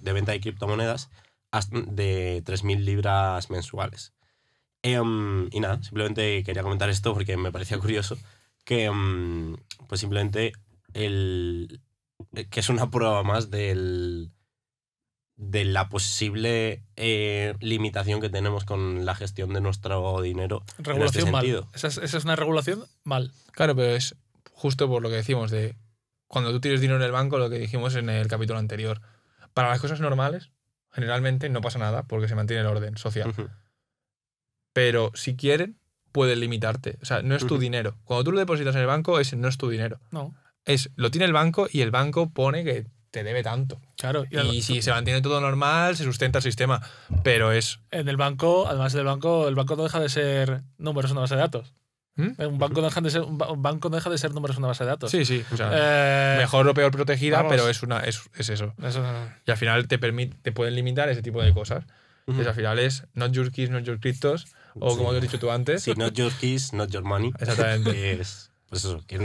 de 0.00 0.12
venta 0.12 0.32
de 0.32 0.40
criptomonedas 0.40 1.10
de 1.72 2.42
3.000 2.44 2.84
libras 2.84 3.50
mensuales. 3.50 4.12
Em, 4.82 5.48
y 5.52 5.60
nada, 5.60 5.80
simplemente 5.82 6.42
quería 6.42 6.62
comentar 6.64 6.90
esto 6.90 7.14
porque 7.14 7.36
me 7.36 7.52
parecía 7.52 7.78
curioso 7.78 8.18
que 8.64 8.84
em, 8.86 9.56
pues 9.88 10.00
simplemente 10.00 10.52
el, 10.92 11.80
que 12.50 12.60
es 12.60 12.68
una 12.68 12.90
prueba 12.90 13.22
más 13.22 13.50
del, 13.50 14.32
de 15.36 15.64
la 15.64 15.88
posible 15.88 16.82
eh, 16.96 17.54
limitación 17.60 18.20
que 18.20 18.30
tenemos 18.30 18.64
con 18.64 19.04
la 19.04 19.14
gestión 19.14 19.52
de 19.52 19.60
nuestro 19.60 20.20
dinero. 20.22 20.62
Regulación 20.78 21.30
mal. 21.30 21.42
sentido. 21.42 21.68
Esa 21.74 21.88
es, 21.88 21.98
esa 21.98 22.18
es 22.18 22.24
una 22.24 22.36
regulación 22.36 22.84
mal. 23.02 23.32
Claro, 23.52 23.74
pero 23.74 23.94
es 23.94 24.16
justo 24.52 24.88
por 24.88 25.02
lo 25.02 25.08
que 25.08 25.16
decimos 25.16 25.50
de 25.50 25.76
cuando 26.28 26.52
tú 26.52 26.60
tienes 26.60 26.80
dinero 26.80 26.98
en 26.98 27.04
el 27.04 27.12
banco, 27.12 27.38
lo 27.38 27.50
que 27.50 27.58
dijimos 27.58 27.94
en 27.96 28.08
el 28.08 28.28
capítulo 28.28 28.58
anterior. 28.58 29.00
Para 29.52 29.68
las 29.68 29.80
cosas 29.80 30.00
normales, 30.00 30.50
generalmente 30.90 31.48
no 31.48 31.60
pasa 31.60 31.78
nada 31.78 32.04
porque 32.04 32.28
se 32.28 32.34
mantiene 32.34 32.62
el 32.62 32.66
orden 32.68 32.96
social. 32.96 33.32
Pero 34.72 35.12
si 35.14 35.36
quieren, 35.36 35.78
pueden 36.10 36.40
limitarte. 36.40 36.98
O 37.02 37.04
sea, 37.04 37.22
no 37.22 37.34
es 37.34 37.46
tu 37.46 37.58
dinero. 37.58 37.96
Cuando 38.04 38.24
tú 38.24 38.32
lo 38.32 38.38
depositas 38.38 38.74
en 38.74 38.80
el 38.80 38.86
banco, 38.86 39.20
ese 39.20 39.36
no 39.36 39.48
es 39.48 39.58
tu 39.58 39.68
dinero. 39.68 40.00
No. 40.10 40.34
Es, 40.64 40.90
lo 40.96 41.10
tiene 41.10 41.26
el 41.26 41.32
banco 41.32 41.68
y 41.70 41.82
el 41.82 41.90
banco 41.90 42.30
pone 42.30 42.64
que 42.64 42.86
te 43.14 43.22
debe 43.22 43.42
tanto. 43.44 43.80
Claro. 43.96 44.24
Y 44.28 44.38
Y 44.56 44.62
si 44.62 44.82
se 44.82 44.90
mantiene 44.90 45.22
todo 45.22 45.40
normal, 45.40 45.96
se 45.96 46.02
sustenta 46.02 46.38
el 46.40 46.42
sistema. 46.42 46.82
Pero 47.22 47.52
es. 47.52 47.78
en 47.92 48.08
el 48.08 48.16
banco, 48.16 48.66
además 48.66 48.92
del 48.92 49.04
banco, 49.04 49.46
el 49.46 49.54
banco 49.54 49.76
no 49.76 49.84
deja 49.84 50.00
de 50.00 50.08
ser 50.08 50.62
números 50.78 51.10
en 51.10 51.16
una 51.16 51.20
base 51.22 51.36
de 51.36 51.40
datos. 51.40 51.72
¿Mm? 52.16 52.30
Un 52.44 52.58
banco 52.58 52.80
no 52.80 52.86
deja 52.88 53.00
de 53.00 53.10
ser, 53.10 53.22
un 53.22 53.38
ba- 53.38 53.50
un 53.50 53.62
banco 53.62 53.88
no 53.88 53.96
deja 53.96 54.10
de 54.10 54.18
ser 54.18 54.32
números 54.34 54.56
en 54.56 54.62
una 54.62 54.68
base 54.68 54.82
de 54.84 54.90
datos. 54.90 55.10
Sí, 55.12 55.24
sí. 55.24 55.44
O 55.52 55.56
sea, 55.56 55.70
Eh, 55.72 56.36
mejor 56.38 56.66
o 56.68 56.74
peor 56.74 56.90
protegida, 56.92 57.36
vamos. 57.38 57.50
pero 57.52 57.68
es, 57.68 57.82
una, 57.84 58.00
es, 58.00 58.20
es 58.36 58.48
eso. 58.50 58.74
eso- 58.82 59.04
Y 59.46 59.50
al 59.50 59.56
final 59.56 59.86
te, 59.88 59.98
permite, 59.98 60.36
te 60.42 60.50
pueden 60.52 60.74
limitar 60.74 61.08
ese 61.08 61.22
tipo 61.22 61.40
de 61.42 61.52
cosas. 61.54 61.84
Ujú. 61.84 62.32
Entonces 62.40 62.48
al 62.48 62.54
final 62.54 62.78
es 62.78 63.04
not 63.14 63.32
your 63.32 63.50
keys, 63.52 63.70
not 63.70 63.84
your 63.84 64.00
cryptos. 64.00 64.46
O 64.80 64.90
Sí. 64.90 64.96
como 64.96 65.12
has 65.12 65.20
dicho 65.20 65.38
tú 65.38 65.50
antes. 65.52 65.82
Sí, 65.84 65.92
not 65.96 66.14
your 66.14 66.32
keys, 66.32 66.72
not 66.72 66.90
your 66.90 67.04
money. 67.04 67.30
Exactamente. 67.38 67.90
Es, 68.20 68.50
pues 68.68 68.84
eso, 68.84 69.00
que 69.06 69.18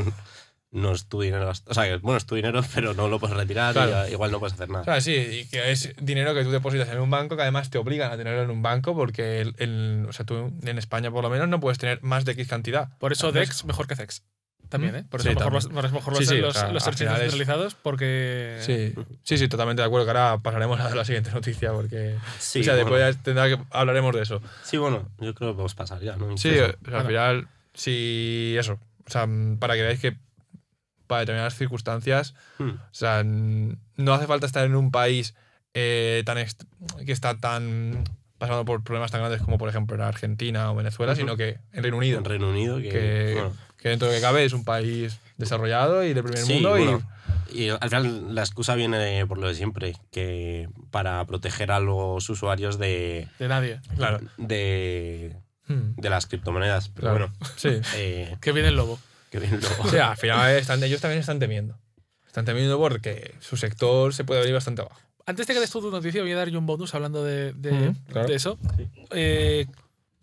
no- 0.71 0.91
es 0.93 1.05
tu 1.07 1.21
dinero. 1.21 1.49
O 1.65 1.73
sea, 1.73 1.83
que 1.85 1.97
bueno, 1.97 2.17
es 2.17 2.25
tu 2.25 2.35
dinero, 2.35 2.61
pero 2.75 2.93
no 2.93 3.07
lo 3.07 3.19
puedes 3.19 3.35
retirar 3.35 3.71
y 3.71 3.73
Claro. 3.73 4.07
igual 4.09 4.31
no 4.31 4.39
puedes 4.39 4.53
hacer 4.53 4.69
nada. 4.69 4.81
O 4.81 4.85
sea, 4.85 5.01
sí, 5.01 5.13
y 5.15 5.45
que 5.49 5.71
es 5.71 5.93
dinero 6.01 6.33
que 6.33 6.43
tú 6.43 6.51
depositas 6.51 6.89
en 6.89 6.99
un 6.99 7.09
banco, 7.09 7.35
que 7.35 7.41
además 7.43 7.69
te 7.69 7.77
obligan 7.77 8.11
a 8.11 8.17
tenerlo 8.17 8.43
en 8.43 8.49
un 8.51 8.61
banco, 8.61 8.95
porque 8.95 9.41
el, 9.41 9.55
el- 9.57 10.05
o 10.07 10.13
sea, 10.13 10.25
tú 10.25 10.51
en 10.63 10.77
España 10.77 11.11
por 11.11 11.23
lo 11.23 11.29
menos 11.29 11.47
no 11.47 11.59
puedes 11.59 11.77
tener 11.79 12.01
más 12.03 12.25
de 12.25 12.33
X 12.33 12.47
cantidad. 12.47 12.97
Por 12.99 13.11
eso 13.11 13.27
Entonces, 13.29 13.49
DEX 13.49 13.65
mejor 13.65 13.87
que 13.87 13.95
CEX. 13.95 14.23
También. 14.69 14.95
¿eh? 14.97 15.03
Por 15.09 15.23
Sí, 15.23 15.29
eso 15.29 15.39
mejor 15.39 15.51
también. 15.63 15.81
los, 15.81 15.91
mejor 15.93 16.13
Sí, 16.13 16.19
los, 16.19 16.29
sí, 16.29 16.35
o 16.35 16.41
los, 16.41 16.53
sea, 16.53 16.67
es- 17.65 17.73
porque. 17.81 18.57
Sí, 18.61 18.93
sí, 19.23 19.37
sí, 19.39 19.47
totalmente 19.47 19.81
de 19.81 19.87
acuerdo. 19.87 20.05
Que 20.05 20.11
ahora 20.11 20.37
pasaremos 20.43 20.79
a 20.79 20.93
la 20.93 21.03
siguiente 21.05 21.31
noticia, 21.31 21.71
porque. 21.73 22.15
Sí, 22.37 22.59
o 22.59 22.63
sea, 22.63 22.75
bueno. 22.75 22.91
después 22.95 23.23
tendrá 23.23 23.47
que 23.49 23.57
hablaremos 23.71 24.13
de 24.15 24.21
eso. 24.21 24.41
Sí, 24.61 24.77
bueno, 24.77 25.09
yo 25.19 25.33
creo 25.33 25.49
que 25.51 25.53
podemos 25.55 25.73
pasar 25.73 26.01
ya, 26.01 26.17
¿no? 26.17 26.37
Sí, 26.37 26.49
Incluso. 26.49 26.75
o 26.85 26.89
sea, 26.91 26.99
al 26.99 27.07
final, 27.07 27.47
sí, 27.73 28.55
eso. 28.59 28.73
O 29.07 29.09
sea, 29.09 29.27
para 29.57 29.73
que 29.73 29.81
veáis 29.81 29.99
que 29.99 30.17
para 31.09 31.21
determinadas 31.21 31.55
circunstancias, 31.55 32.35
Hmm. 32.59 32.69
o 32.69 32.93
sea, 32.93 33.23
no 33.25 34.13
hace 34.13 34.27
falta 34.27 34.45
estar 34.45 34.63
en 34.65 34.75
un 34.75 34.91
país 34.91 35.33
eh, 35.73 36.21
tan 36.25 36.37
que 37.05 37.11
está 37.11 37.35
tan 37.37 38.03
pasando 38.37 38.63
por 38.63 38.83
problemas 38.83 39.11
tan 39.11 39.19
grandes 39.21 39.41
como 39.41 39.57
por 39.57 39.67
ejemplo 39.69 39.95
en 39.95 40.01
Argentina 40.03 40.71
o 40.71 40.75
Venezuela, 40.75 41.15
sino 41.15 41.35
que 41.35 41.57
en 41.73 41.81
Reino 41.83 41.97
Unido, 41.97 42.19
en 42.19 42.25
Reino 42.25 42.49
Unido, 42.49 42.77
que, 42.77 42.89
que, 42.89 43.31
bueno, 43.33 43.53
que 43.77 43.89
dentro 43.89 44.07
de 44.07 44.15
que 44.15 44.21
cabe 44.21 44.45
es 44.45 44.53
un 44.53 44.63
país 44.63 45.19
desarrollado 45.37 46.03
y 46.03 46.13
de 46.13 46.21
primer 46.23 46.39
Sí, 46.39 46.53
mundo 46.53 46.69
bueno, 46.69 47.01
Y 47.51 47.69
al 47.69 47.89
final 47.89 48.35
la 48.35 48.41
excusa 48.41 48.75
viene 48.75 49.25
por 49.25 49.39
lo 49.39 49.47
de 49.47 49.55
siempre, 49.55 49.95
que 50.11 50.69
para 50.91 51.25
proteger 51.25 51.71
a 51.71 51.79
los 51.79 52.29
usuarios 52.29 52.77
de, 52.77 53.27
De 53.39 53.47
nadie. 53.47 53.81
claro, 53.97 54.19
de, 54.37 55.35
Hmm, 55.67 55.93
de 55.97 56.09
las 56.09 56.25
criptomonedas. 56.25 56.89
Pero 56.89 57.09
claro, 57.11 57.31
bueno, 57.39 57.51
sí. 57.57 57.69
eh, 57.95 58.35
Que 58.41 58.51
viene 58.53 58.69
el 58.69 58.75
lobo. 58.75 58.99
Que 59.29 59.39
bien 59.39 59.59
luego. 59.59 59.83
O 59.83 59.89
sea, 59.89 60.11
al 60.11 60.17
final 60.17 60.51
están, 60.55 60.83
ellos 60.83 61.01
también 61.01 61.19
están 61.21 61.39
temiendo. 61.39 61.77
Están 62.27 62.45
temiendo 62.45 62.77
porque 62.77 63.35
su 63.39 63.57
sector 63.57 64.13
se 64.13 64.23
puede 64.23 64.39
abrir 64.41 64.53
bastante 64.53 64.81
abajo. 64.81 64.99
Antes 65.25 65.45
de 65.47 65.53
que 65.53 65.59
des 65.59 65.69
tu 65.71 65.89
noticia, 65.91 66.21
voy 66.21 66.31
a 66.31 66.37
dar 66.37 66.49
yo 66.49 66.57
un 66.59 66.65
bonus 66.65 66.93
hablando 66.95 67.23
de, 67.23 67.53
de, 67.53 67.71
Ujú, 67.89 67.95
claro. 68.11 68.27
de 68.27 68.35
eso. 68.35 68.57
Sí. 68.77 68.87
Eh, 69.11 69.65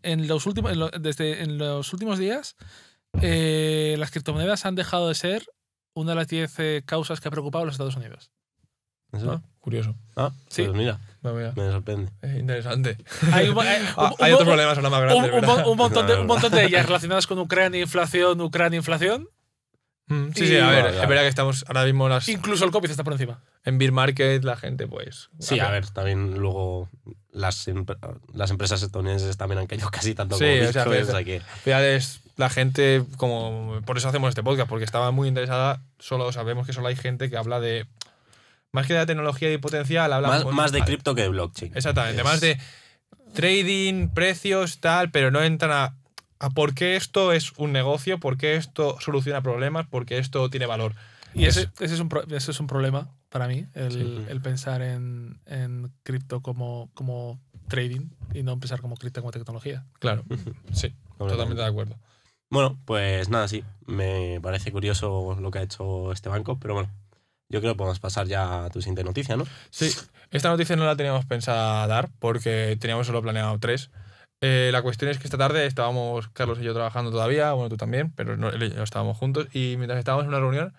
en, 0.03 0.27
los 0.29 0.47
últimos, 0.47 0.73
en, 0.73 0.79
lo- 0.81 0.91
desde, 0.91 1.43
en 1.43 1.59
los 1.59 1.93
últimos 1.93 2.19
días, 2.19 2.57
eh, 3.23 3.97
las 3.99 4.11
criptomonedas 4.11 4.67
han 4.67 4.75
dejado 4.75 5.09
de 5.09 5.15
ser 5.15 5.45
una 5.95 6.11
de 6.13 6.17
las 6.17 6.29
10 6.29 6.55
eh, 6.59 6.83
causas 6.85 7.21
que 7.21 7.29
ha 7.29 7.31
preocupado 7.31 7.63
a 7.63 7.67
los 7.67 7.75
Estados 7.75 7.97
Unidos. 7.97 8.31
¿Eso? 9.13 9.31
Ah, 9.33 9.43
curioso. 9.61 9.95
Ah, 10.17 10.33
Sí. 10.49 10.65
pues 10.65 10.77
mira, 10.77 11.01
No, 11.27 11.35
mira, 11.35 11.53
me 11.57 11.71
sorprende. 11.73 12.13
es 12.23 12.37
interesante. 12.37 12.97
Hay, 13.33 13.49
un- 13.49 13.59
hay- 13.59 13.83
Ah, 13.97 14.13
un- 14.17 14.25
hay 14.25 14.31
un- 14.33 14.35
otros 14.37 14.49
problemas 14.49 14.77
ahora 14.79 14.91
más 14.91 15.01
un, 15.01 15.07
grandes, 15.07 15.67
un 15.67 15.77
montón 15.77 16.07
de, 16.07 16.15
un 16.21 16.27
montón 16.27 16.53
de 16.53 16.65
ellas 16.65 16.87
relacionadas 16.87 17.27
con 17.27 17.39
Ucrania, 17.41 17.81
inflación, 17.81 18.41
Ucrania, 18.41 18.77
inflación. 18.77 19.29
Mm, 20.09 20.29
Sí, 20.37 20.45
Y- 20.45 20.47
sí, 20.47 20.57
a 20.59 20.69
ver, 20.71 20.87
es 20.87 21.09
verdad 21.09 21.23
que 21.23 21.29
estamos 21.29 21.65
ahora 21.67 21.85
mismo 21.85 22.09
las, 22.09 22.29
Incluso 22.29 22.65
el 22.65 22.71
COVID 22.71 22.89
está 22.91 23.03
por 23.03 23.13
encima. 23.15 23.41
en 23.65 23.77
Beer 23.79 23.91
Market, 23.91 24.45
la 24.45 24.57
gente, 24.57 24.87
pues. 24.87 25.31
Sí, 25.41 25.59
a 25.59 25.69
ver, 25.71 25.89
también 25.91 26.39
luego 26.39 26.89
las, 27.33 27.67
las 28.33 28.51
empresas 28.53 28.83
estadounidenses 28.83 29.37
también 29.37 29.59
han 29.59 29.67
caído 29.67 29.89
casi 29.91 30.15
tanto 30.15 30.37
Sí, 30.39 30.45
como 30.45 30.69
o 30.69 30.73
sea, 30.73 30.83
o 31.21 31.25
que... 31.25 31.41
Final 31.65 31.83
es 31.85 32.21
la 32.37 32.51
gente, 32.51 33.03
como. 33.17 33.81
Por 33.85 33.97
eso 33.97 34.09
hacemos 34.09 34.29
este 34.29 34.43
podcast, 34.43 34.69
porque 34.69 34.85
estaba 34.85 35.11
muy 35.11 35.27
interesada. 35.27 35.81
Solo 35.99 36.31
sabemos 36.33 36.67
que 36.67 36.73
solo 36.75 36.87
hay 36.89 36.95
gente 36.97 37.29
que 37.31 37.37
habla 37.39 37.59
de. 37.61 37.87
Más 38.77 38.87
que 38.87 38.93
de 38.93 38.99
la 39.01 39.07
tecnología 39.07 39.51
y 39.53 39.57
potencial, 39.59 40.13
habla 40.13 40.29
Más, 40.53 40.71
de 40.73 40.83
cripto 40.83 41.15
que 41.15 41.23
de 41.23 41.29
blockchain. 41.31 41.73
Exactamente, 41.75 42.21
Es- 42.21 42.25
más 42.25 42.41
de 42.43 42.59
trading, 43.35 44.09
precios, 44.09 44.81
tal, 44.81 45.11
pero 45.11 45.31
no 45.31 45.43
entran 45.43 45.71
a, 45.73 45.97
a 46.39 46.51
por 46.51 46.75
qué 46.75 46.97
esto 46.97 47.33
es 47.33 47.53
un 47.57 47.73
negocio, 47.73 48.19
por 48.21 48.37
qué 48.37 48.57
esto 48.57 48.99
soluciona 49.01 49.41
problemas, 49.43 49.87
por 49.87 50.05
qué 50.07 50.19
esto 50.19 50.49
tiene 50.51 50.67
valor. 50.67 50.95
Y 51.35 51.47
Es- 51.47 51.57
ese, 51.57 51.71
ese, 51.81 51.95
es 51.95 52.01
un, 52.01 52.09
pro- 52.09 52.25
ese 52.31 52.51
es 52.51 52.61
un 52.61 52.67
problema 52.67 53.09
para 53.31 53.49
mí, 53.49 53.67
el, 53.75 53.93
Sí. 53.93 54.25
el 54.31 54.41
pensar 54.41 54.83
en, 54.83 55.41
en 55.47 55.93
cripto 56.03 56.41
como, 56.43 56.91
como 56.95 57.41
trading 57.69 58.11
y 58.35 58.43
no 58.43 58.59
pensar 58.61 58.81
como 58.81 58.97
cripto 58.97 59.21
como 59.23 59.33
tecnología. 59.33 59.85
Claro, 59.99 60.25
sí, 60.73 60.95
totalmente 61.19 61.63
de 61.63 61.69
acuerdo. 61.69 61.97
Bueno, 62.51 62.79
pues 62.85 63.29
nada, 63.29 63.49
sí. 63.49 63.65
Me 63.87 64.39
parece 64.43 64.71
curioso 64.71 65.37
lo 65.41 65.51
que 65.51 65.59
ha 65.59 65.63
hecho 65.63 66.13
este 66.13 66.29
banco, 66.29 66.59
pero 66.61 66.75
bueno, 66.75 66.91
yo 67.49 67.61
creo 67.61 67.73
que 67.75 67.79
podemos 67.79 68.01
pasar 68.01 68.27
ya 68.27 68.65
a 68.65 68.71
tu 68.71 68.81
siguiente 68.81 69.05
noticia, 69.05 69.37
¿no? 69.37 69.45
Sí, 69.71 69.91
esta 70.31 70.49
noticia 70.49 70.77
no 70.77 70.85
la 70.85 70.97
teníamos 70.97 71.25
pensada 71.27 71.87
dar 71.87 72.09
porque 72.19 72.77
teníamos 72.81 73.07
solo 73.07 73.23
planeado 73.23 73.59
tres. 73.59 73.91
Eh, 74.41 74.69
la 74.73 74.83
cuestión 74.83 75.11
es 75.11 75.19
que 75.19 75.25
esta 75.25 75.39
tarde 75.39 75.65
estábamos, 75.67 76.29
Carlos 76.29 76.59
y 76.61 76.65
yo, 76.65 76.75
trabajando 76.75 77.11
todavía, 77.11 77.53
bueno, 77.53 77.69
tú 77.71 77.77
también, 77.77 78.13
pero 78.15 78.37
no, 78.37 78.51
estábamos 78.51 79.17
juntos 79.17 79.47
y 79.55 79.77
mientras 79.77 79.99
estábamos 79.99 80.25
en 80.25 80.29
una 80.29 80.41
reunión 80.41 80.75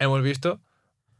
hemos 0.00 0.22
visto 0.22 0.60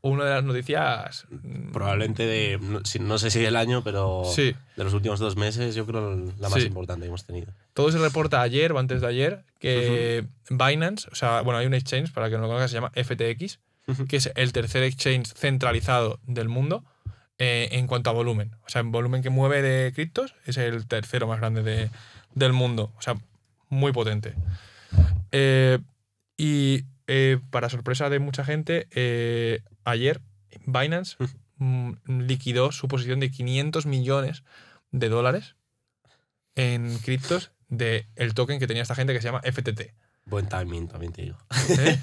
una 0.01 0.25
de 0.25 0.31
las 0.37 0.45
noticias... 0.45 1.27
mm, 1.31 1.73
Probablemente 1.73 2.25
de, 2.25 2.59
no, 2.61 2.81
no 3.01 3.19
sé 3.19 3.31
si 3.31 3.41
del 3.41 3.57
año, 3.57 3.83
pero 3.85 4.23
Sí, 4.25 4.55
de 4.77 4.85
los 4.85 4.95
últimos 4.95 5.19
dos 5.21 5.37
meses, 5.37 5.75
yo 5.75 5.87
creo 5.87 6.15
la 6.39 6.49
más 6.49 6.61
Sí. 6.63 6.67
importante 6.69 7.03
que 7.03 7.09
hemos 7.09 7.27
tenido. 7.27 7.53
todo 7.75 7.91
se 7.93 7.99
reporta 7.99 8.41
ayer 8.43 8.73
o 8.73 8.79
antes 8.79 9.01
de 9.01 9.07
ayer 9.07 9.45
que 9.59 10.25
Binance, 10.51 11.09
o 11.13 11.15
sea, 11.15 11.43
bueno, 11.43 11.59
hay 11.59 11.67
un 11.67 11.75
exchange, 11.75 12.13
para 12.13 12.29
que 12.31 12.37
no 12.37 12.43
lo 12.43 12.47
conozcas, 12.49 12.71
se 12.71 12.77
llama 12.77 12.93
FTX, 12.95 13.59
que 14.09 14.17
es 14.17 14.31
el 14.35 14.53
tercer 14.53 14.83
exchange 14.83 15.33
centralizado 15.35 16.21
del 16.27 16.49
mundo 16.49 16.85
eh, 17.39 17.69
en 17.73 17.87
cuanto 17.87 18.11
a 18.11 18.13
volumen. 18.13 18.53
O 18.67 18.69
sea, 18.69 18.81
en 18.81 18.91
volumen 18.93 19.23
que 19.23 19.31
mueve 19.31 19.63
de 19.63 19.93
criptos 19.93 20.35
es 20.45 20.57
el 20.59 20.87
tercero 20.87 21.27
más 21.27 21.39
grande 21.41 21.63
de- 21.63 21.91
del 22.35 22.53
mundo. 22.53 22.93
O 22.99 23.03
sea, 23.03 23.15
muy 23.69 23.93
potente. 23.93 24.35
Eh, 25.33 25.79
y 26.37 26.85
eh, 27.07 27.39
para 27.51 27.69
sorpresa 27.69 28.11
de 28.11 28.19
mucha 28.19 28.45
gente, 28.45 28.89
ayer 29.85 30.21
Binance 30.67 31.17
mm, 31.57 31.93
liquidó 32.07 32.73
su 32.73 32.89
posición 32.89 33.21
de 33.21 33.31
500 33.31 33.87
millones 33.87 34.43
de 34.91 35.09
dólares 35.09 35.55
en 36.55 36.99
criptos 36.99 37.53
del 37.69 38.07
el 38.17 38.35
token 38.35 38.59
que 38.59 38.67
tenía 38.67 38.83
esta 38.83 38.95
gente 38.95 39.13
que 39.13 39.21
se 39.21 39.29
llama 39.29 39.43
FTT. 39.43 39.93
Buen 40.29 40.49
timing, 40.49 40.89
también 40.89 41.13
te 41.13 41.23
digo. 41.23 41.39
¿eh? 41.71 41.99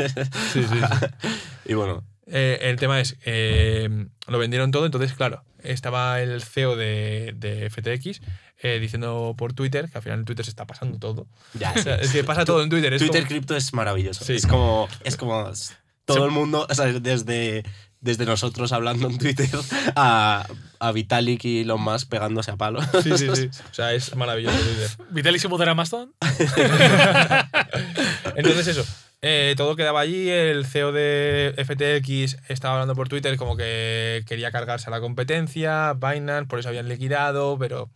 Sí, 0.51 0.63
sí, 0.63 0.65
sí. 0.67 0.79
y 1.65 1.73
bueno, 1.73 2.03
Eh, 2.27 2.57
el 2.63 2.77
tema 2.77 2.99
es, 2.99 3.17
eh, 3.25 3.87
lo 4.27 4.39
vendieron 4.39 4.71
todo, 4.71 4.85
entonces, 4.87 5.13
claro, 5.13 5.43
estaba 5.63 6.19
el 6.21 6.41
CEO 6.41 6.75
de, 6.75 7.33
de 7.37 7.69
FTX 7.69 8.19
eh, 8.63 8.79
diciendo 8.79 9.35
por 9.37 9.53
Twitter, 9.53 9.89
que 9.91 9.97
al 9.99 10.01
final 10.03 10.19
en 10.19 10.25
Twitter 10.25 10.43
se 10.43 10.49
está 10.49 10.65
pasando 10.65 10.97
todo. 10.97 11.27
ya. 11.53 11.71
O 11.75 11.81
sea, 11.81 11.95
es 11.97 12.11
que 12.11 12.23
pasa 12.23 12.43
todo 12.43 12.63
en 12.63 12.69
Twitter. 12.69 12.91
Es 12.93 12.99
Twitter 13.01 13.21
como- 13.21 13.27
cripto 13.29 13.55
es 13.55 13.73
maravilloso. 13.73 14.25
Sí. 14.25 14.33
Es 14.33 14.47
como, 14.47 14.87
es 15.03 15.17
como 15.17 15.51
todo 16.05 16.25
el 16.25 16.31
mundo, 16.31 16.65
o 16.67 16.73
sea, 16.73 16.85
desde, 16.87 17.63
desde 18.05 18.25
nosotros 18.25 18.71
hablando 18.71 19.09
en 19.09 19.17
Twitter 19.17 19.49
a, 19.95 20.45
a 20.79 20.91
Vitalik 20.91 21.43
y 21.43 21.61
Elon 21.61 21.81
Musk 21.81 22.07
pegándose 22.07 22.51
a 22.51 22.55
palos. 22.55 22.85
Sí, 23.01 23.17
sí, 23.17 23.27
sí. 23.33 23.49
O 23.71 23.73
sea, 23.73 23.93
es 23.93 24.15
maravilloso 24.15 24.59
Twitter. 24.59 24.89
¿Vitaly 25.09 25.39
se 25.39 25.47
mudará 25.47 25.71
a 25.71 25.75
Mastodon? 25.75 26.13
Entonces 28.35 28.67
eso, 28.67 28.85
eh, 29.23 29.55
todo 29.57 29.75
quedaba 29.75 30.01
allí, 30.01 30.29
el 30.29 30.67
CEO 30.67 30.91
de 30.91 31.55
FTX 31.57 32.37
estaba 32.47 32.75
hablando 32.75 32.93
por 32.93 33.09
Twitter 33.09 33.37
como 33.37 33.57
que 33.57 34.23
quería 34.27 34.51
cargarse 34.51 34.87
a 34.87 34.91
la 34.91 35.01
competencia, 35.01 35.93
Binance, 35.93 36.45
por 36.45 36.59
eso 36.59 36.69
habían 36.69 36.87
liquidado, 36.87 37.57
pero 37.57 37.89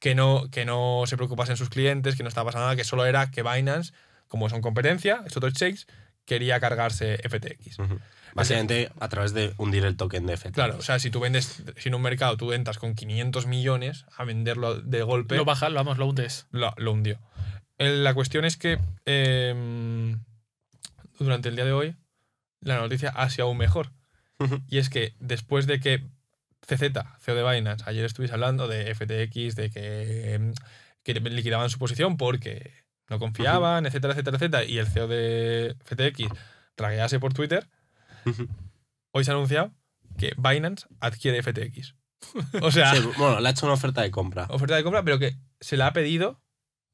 que 0.00 0.16
no, 0.16 0.48
que 0.50 0.64
no 0.64 1.04
se 1.06 1.16
preocupasen 1.16 1.56
sus 1.56 1.68
clientes, 1.68 2.16
que 2.16 2.24
no 2.24 2.28
estaba 2.28 2.46
pasando 2.46 2.64
nada, 2.64 2.74
que 2.74 2.82
solo 2.82 3.06
era 3.06 3.30
que 3.30 3.44
Binance, 3.44 3.92
como 4.26 4.48
son 4.48 4.60
competencia, 4.60 5.22
es 5.24 5.36
otro 5.36 5.48
exchange, 5.48 5.86
quería 6.24 6.58
cargarse 6.58 7.18
FTX. 7.18 7.78
Ujú. 7.78 8.00
Básicamente 8.34 8.90
a 8.98 9.08
través 9.08 9.34
de 9.34 9.52
hundir 9.58 9.84
el 9.84 9.96
token 9.96 10.26
de 10.26 10.36
FTX. 10.36 10.52
Claro, 10.52 10.76
o 10.78 10.82
sea, 10.82 10.98
si 10.98 11.10
tú 11.10 11.20
vendes, 11.20 11.62
si 11.76 11.88
en 11.88 11.94
un 11.94 12.02
mercado 12.02 12.36
tú 12.36 12.52
entras 12.52 12.78
con 12.78 12.94
500 12.94 13.46
millones 13.46 14.06
a 14.16 14.24
venderlo 14.24 14.80
de 14.80 15.02
golpe, 15.02 15.36
Lo 15.36 15.44
baja, 15.44 15.68
lo 15.68 15.76
vamos, 15.76 15.98
lo 15.98 16.06
hundes. 16.06 16.46
lo, 16.50 16.72
lo 16.76 16.92
hundió. 16.92 17.18
La 17.78 18.14
cuestión 18.14 18.44
es 18.44 18.56
que 18.56 18.78
em, 19.06 20.20
durante 21.18 21.48
el 21.48 21.56
día 21.56 21.64
de 21.64 21.72
hoy 21.72 21.96
la 22.60 22.78
noticia 22.78 23.10
ha 23.10 23.28
sido 23.30 23.46
aún 23.46 23.58
mejor. 23.58 23.90
Y 24.68 24.78
es 24.78 24.90
que 24.90 25.14
después 25.20 25.66
de 25.68 25.78
que 25.78 26.02
CZ, 26.66 26.92
CEO 27.20 27.34
de 27.36 27.48
Binance, 27.48 27.84
ayer 27.86 28.04
estuviese 28.04 28.34
hablando 28.34 28.66
de 28.66 28.92
FTX, 28.92 29.54
de 29.54 29.70
que, 29.70 30.34
em, 30.34 30.52
que 31.04 31.14
liquidaban 31.14 31.70
su 31.70 31.78
posición 31.78 32.16
porque 32.16 32.72
no 33.08 33.18
confiaban, 33.20 33.86
etcétera, 33.86 34.14
etcétera, 34.14 34.36
etcétera, 34.36 34.64
y 34.64 34.78
el 34.78 34.86
CEO 34.88 35.06
de 35.06 35.76
FTX 35.84 36.28
raguease 36.76 37.20
por 37.20 37.34
Twitter, 37.34 37.68
Hoy 39.12 39.24
se 39.24 39.30
ha 39.30 39.34
anunciado 39.34 39.72
que 40.18 40.32
Binance 40.36 40.86
adquiere 41.00 41.42
FTX. 41.42 41.94
O 42.62 42.70
sea, 42.70 42.94
Sí, 42.94 43.02
bueno, 43.18 43.40
le 43.40 43.48
ha 43.48 43.50
hecho 43.50 43.66
una 43.66 43.74
oferta 43.74 44.02
de 44.02 44.10
compra. 44.10 44.46
oferta 44.50 44.76
de 44.76 44.84
compra, 44.84 45.02
pero 45.02 45.18
que 45.18 45.36
se 45.60 45.76
la 45.76 45.88
ha 45.88 45.92
pedido 45.92 46.40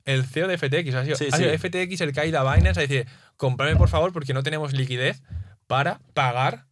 el 0.04 0.24
CEO 0.24 0.48
de 0.48 0.56
FTX. 0.56 0.94
Ha 0.94 1.04
sido, 1.04 1.16
Sí, 1.16 1.28
ha 1.30 1.36
sido 1.36 1.50
sí. 1.50 1.58
FTX 1.58 2.00
el 2.00 2.12
que 2.12 2.20
ha 2.20 2.26
ido 2.26 2.38
a 2.40 2.54
Binance 2.54 2.80
a 2.80 2.82
decir, 2.86 3.06
comprame 3.36 3.76
por 3.76 3.88
favor 3.88 4.12
porque 4.12 4.32
no 4.34 4.42
tenemos 4.42 4.72
liquidez 4.72 5.22
para 5.66 6.00
pagar 6.14 6.66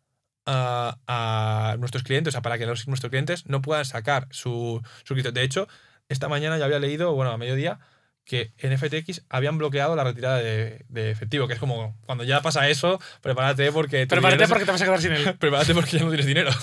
a, 0.47 0.99
a 1.07 1.77
nuestros 1.79 2.03
clientes, 2.03 2.31
o 2.31 2.33
sea, 2.33 2.41
para 2.43 2.57
que 2.57 2.65
los- 2.67 2.89
nuestros 2.89 3.11
clientes 3.11 3.45
no 3.47 3.61
puedan 3.61 3.85
sacar 3.85 4.27
su, 4.31 4.81
su. 5.05 5.15
De 5.15 5.43
hecho, 5.43 5.69
esta 6.09 6.29
mañana 6.29 6.57
ya 6.57 6.65
había 6.65 6.79
leído, 6.79 7.13
bueno, 7.15 7.33
a 7.33 7.37
mediodía, 7.37 7.81
que 8.27 8.53
en 8.59 8.77
FTX 8.77 9.23
habían 9.29 9.57
bloqueado 9.57 9.95
la 9.95 10.03
retirada 10.03 10.39
de, 10.39 10.85
de 10.89 11.11
efectivo, 11.13 11.47
que 11.47 11.55
es 11.55 11.61
como, 11.61 11.97
cuando 12.07 12.25
ya 12.25 12.43
pasa 12.43 12.69
eso, 12.69 13.01
prepárate 13.21 13.71
porque... 13.71 14.05
tu 14.05 14.17
Prepárate 14.17 14.43
dinero 14.43 14.49
porque 14.49 14.65
te 14.65 14.73
vas 14.73 14.83
a 14.83 14.85
quedar 14.85 15.01
sin 15.01 15.13
él. 15.13 15.35
Prepárate 15.39 15.75
porque 15.75 15.99
ya 15.99 16.05
no 16.05 16.09
tienes 16.09 16.27
dinero. 16.27 16.51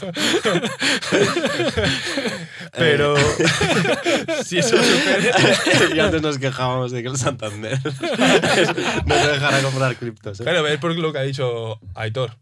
Pero 2.74 3.16
si 4.44 4.58
eso 4.58 4.78
sucede, 4.78 5.32
y 5.96 6.00
antes 6.00 6.22
nos 6.22 6.38
quejábamos 6.38 6.92
de 6.92 7.02
que 7.02 7.08
el 7.08 7.18
Santander 7.18 7.80
no 9.06 9.16
te 9.16 9.28
dejara 9.32 9.62
comprar 9.62 9.96
criptos. 9.96 10.42
¿eh? 10.42 10.44
Claro, 10.44 10.68
es 10.68 10.80
por 10.80 10.94
lo 10.94 11.14
que 11.14 11.20
ha 11.20 11.24
dicho 11.24 11.80
Aitor. 11.96 12.38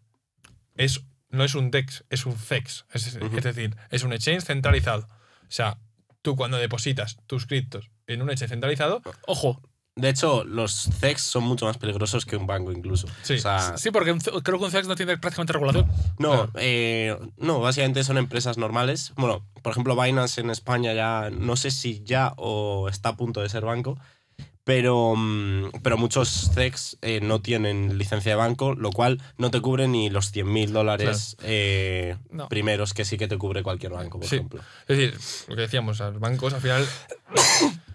Es, 0.77 1.01
no 1.29 1.43
es 1.43 1.53
un 1.53 1.69
DEX, 1.69 2.05
es 2.09 2.25
un. 2.25 2.35
Es, 2.49 2.85
Ujú. 3.21 3.37
es 3.37 3.43
decir, 3.43 3.75
es 3.91 4.03
un 4.03 4.13
exchange 4.13 4.45
centralizado. 4.45 5.07
O 5.43 5.49
sea, 5.49 5.77
tú 6.21 6.35
cuando 6.35 6.57
depositas 6.57 7.17
tus 7.27 7.45
criptos 7.45 7.91
en 8.11 8.21
un 8.21 8.29
exchange 8.29 8.51
centralizado, 8.51 9.01
Ojo. 9.27 9.61
De 9.93 10.07
hecho, 10.07 10.45
los 10.45 10.71
CEX 10.99 11.21
son 11.21 11.43
mucho 11.43 11.65
más 11.65 11.77
peligrosos 11.77 12.25
que 12.25 12.37
un 12.37 12.47
banco 12.47 12.71
incluso. 12.71 13.07
Sí. 13.23 13.33
O 13.33 13.37
sea, 13.39 13.77
Sí, 13.77 13.91
porque 13.91 14.13
un 14.13 14.19
creo 14.19 14.57
que 14.57 14.63
un 14.65 14.71
CEX 14.71 14.87
no 14.87 14.95
tiene 14.95 15.17
prácticamente 15.17 15.51
regulación. 15.51 15.85
no, 16.17 16.29
Claro. 16.31 16.51
eh, 16.55 17.17
no, 17.37 17.59
básicamente 17.59 18.03
son 18.05 18.17
empresas 18.17 18.57
normales. 18.57 19.11
Bueno, 19.17 19.45
por 19.61 19.71
ejemplo, 19.73 20.01
Binance 20.01 20.39
en 20.39 20.49
España 20.49 20.93
ya, 20.93 21.29
no 21.29 21.57
sé 21.57 21.71
si 21.71 22.01
ya 22.05 22.33
o 22.37 22.87
está 22.87 23.09
a 23.09 23.17
punto 23.17 23.41
de 23.41 23.49
ser 23.49 23.65
banco, 23.65 23.97
pero, 24.63 25.13
mm, 25.17 25.71
pero 25.83 25.97
muchos 25.97 26.51
CEX 26.53 26.97
eh, 27.01 27.19
no 27.21 27.41
tienen 27.41 27.97
licencia 27.97 28.31
de 28.31 28.35
banco, 28.37 28.73
lo 28.75 28.91
cual 28.91 29.21
no 29.37 29.51
te 29.51 29.59
cubre 29.59 29.89
ni 29.89 30.09
los 30.09 30.31
100.000 30.31 30.71
dólares 30.71 31.35
eh, 31.43 32.15
No. 32.29 32.47
primeros 32.47 32.93
que 32.93 33.03
sí 33.03 33.17
que 33.17 33.27
te 33.27 33.37
cubre 33.37 33.61
cualquier 33.61 33.91
banco, 33.91 34.19
por 34.19 34.29
Sí. 34.29 34.35
ejemplo. 34.37 34.61
es 34.87 34.97
decir, 34.97 35.19
lo 35.49 35.55
que 35.57 35.61
decíamos, 35.63 35.99
los 35.99 36.19
bancos 36.19 36.53
al 36.53 36.61
final, 36.61 36.85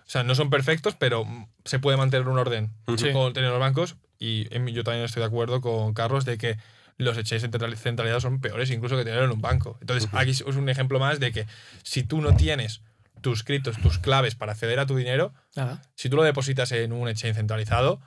o 0.07 0.09
sea, 0.09 0.23
no 0.23 0.35
son 0.35 0.51
perfectos, 0.51 0.95
pero 0.99 1.27
se 1.65 1.79
puede 1.79 1.97
mantener 1.97 2.29
un 2.29 2.39
orden 2.39 2.71
Sí. 2.97 3.13
con 3.13 3.33
tener 3.33 3.51
los 3.51 3.59
bancos. 3.61 3.97
Y 4.19 4.45
yo 4.73 4.85
también 4.85 5.05
estoy 5.05 5.21
de 5.21 5.27
acuerdo 5.27 5.61
con 5.61 5.93
Carlos 5.95 6.25
de 6.25 6.39
que 6.39 6.57
los 6.97 7.19
exchanges 7.19 7.43
central- 7.43 7.77
centralizados 7.77 8.23
son 8.23 8.41
peores 8.41 8.71
incluso 8.71 8.97
que 8.97 9.05
tener 9.05 9.23
en 9.23 9.31
un 9.31 9.41
banco. 9.43 9.77
Entonces, 9.81 10.09
aquí 10.13 10.31
es 10.31 10.41
un 10.43 10.69
ejemplo 10.69 10.99
más 10.99 11.21
de 11.21 11.33
que 11.33 11.47
si 11.83 12.03
tú 12.05 12.21
no 12.23 12.35
tienes 12.37 12.81
tus 13.21 13.43
criptos, 13.43 13.77
tus 13.79 13.99
claves 13.99 14.35
para 14.35 14.53
acceder 14.53 14.79
a 14.79 14.87
tu 14.87 14.97
dinero, 14.97 15.35
Nada. 15.57 15.83
si 15.97 16.09
tú 16.09 16.17
lo 16.17 16.23
depositas 16.23 16.71
en 16.73 16.93
un 16.93 17.09
exchange 17.09 17.37
centralizado, 17.37 18.01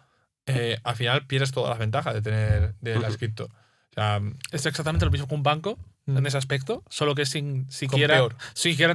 eh, 0.46 0.80
al 0.84 0.96
final 0.96 1.28
pierdes 1.28 1.52
todas 1.52 1.70
las 1.70 1.80
ventajas 1.80 2.14
de 2.16 2.22
tener 2.22 2.74
de 2.82 2.98
las 3.00 3.18
cripto. 3.18 3.46
O 3.46 3.94
sea, 3.94 4.22
Es 4.52 4.66
exactamente 4.66 5.06
lo 5.06 5.12
mismo 5.12 5.28
que 5.28 5.36
un 5.36 5.44
banco 5.44 5.78
Mm. 6.14 6.18
en 6.18 6.26
ese 6.28 6.38
aspecto, 6.38 6.84
solo 6.90 7.16
que 7.16 7.26
sin 7.26 7.70
siquiera, 7.72 8.28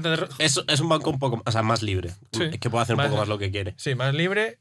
tener. 0.00 0.28
Es, 0.38 0.60
es 0.68 0.80
un 0.80 0.88
banco 0.88 1.10
un 1.10 1.18
poco 1.18 1.42
o 1.44 1.50
sea, 1.52 1.62
más 1.62 1.82
libre, 1.82 2.12
Sí. 2.32 2.50
que 2.58 2.70
puede 2.70 2.82
hacer 2.82 2.94
un 2.94 2.98
Más- 2.98 3.08
poco 3.08 3.18
más 3.20 3.28
lo 3.28 3.38
que 3.38 3.50
quiere. 3.50 3.74
sí, 3.76 3.94
más 3.94 4.14
libre, 4.14 4.58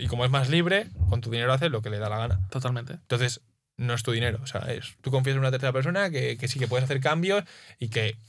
y 0.00 0.06
como 0.06 0.24
es 0.24 0.30
más 0.30 0.48
libre, 0.48 0.88
con 1.10 1.20
tu 1.20 1.30
dinero 1.30 1.52
haces 1.52 1.70
lo 1.70 1.82
que 1.82 1.90
le 1.90 1.98
da 1.98 2.08
la 2.08 2.18
gana. 2.18 2.40
Totalmente. 2.50 2.94
Entonces, 2.94 3.40
no 3.76 3.92
es 3.94 4.02
tu 4.02 4.12
dinero. 4.12 4.38
O 4.42 4.46
sea, 4.46 4.60
es, 4.72 4.96
tú 5.02 5.10
confías 5.10 5.34
en 5.34 5.40
una 5.40 5.50
tercera 5.50 5.72
persona 5.72 6.08
que, 6.10 6.36
que 6.38 6.48
sí 6.48 6.58
que 6.58 6.66
puedes 6.68 6.84
hacer 6.84 7.00
cambios 7.00 7.44
y 7.78 7.88
que. 7.88 8.16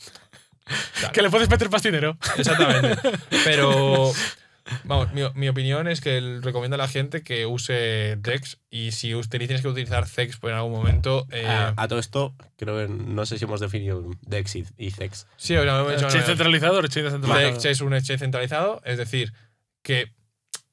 Claro, 1.00 1.14
Que 1.14 1.22
le 1.22 1.30
puedes 1.30 1.48
meter 1.48 1.70
más 1.70 1.84
dinero. 1.84 2.18
Exactamente. 2.38 2.98
Pero. 3.44 4.12
Vamos, 4.84 5.14
mi, 5.14 5.22
mi 5.36 5.48
opinión 5.48 5.88
es 5.88 6.02
que 6.02 6.18
el- 6.18 6.42
recomiendo 6.42 6.76
a 6.76 6.78
la 6.78 6.88
gente 6.88 7.22
que 7.22 7.46
use 7.46 8.16
Dex 8.20 8.58
y 8.70 8.92
si 8.92 9.14
usted 9.14 9.38
tienes 9.38 9.62
que 9.62 9.68
utilizar 9.68 10.08
Zex 10.08 10.38
pues 10.38 10.52
en 10.52 10.58
algún 10.58 10.72
momento. 10.74 11.28
eh, 11.32 11.46
A, 11.46 11.74
a 11.78 11.88
todo 11.88 12.00
esto, 12.00 12.34
creo 12.58 12.78
que 12.88 12.92
no 12.92 13.26
sé 13.28 13.38
si 13.38 13.46
hemos 13.46 13.60
definido 13.60 14.04
Dex 14.22 14.56
y, 14.56 14.66
y 14.78 14.92
Zex. 14.92 15.28
sí, 15.38 15.56
o 15.56 15.62
hemos 15.64 15.94
hecho- 15.94 16.06
Exchange 16.06 16.26
centralizado 16.26 16.78
o 16.78 16.80
exchange 16.80 17.06
descentralizado. 17.06 17.52
Dex 17.54 17.66
es 17.66 17.82
un 17.82 17.94
exchange 17.94 18.20
centralizado, 18.22 18.82
es 18.86 18.98
decir, 18.98 19.34
que 19.84 20.12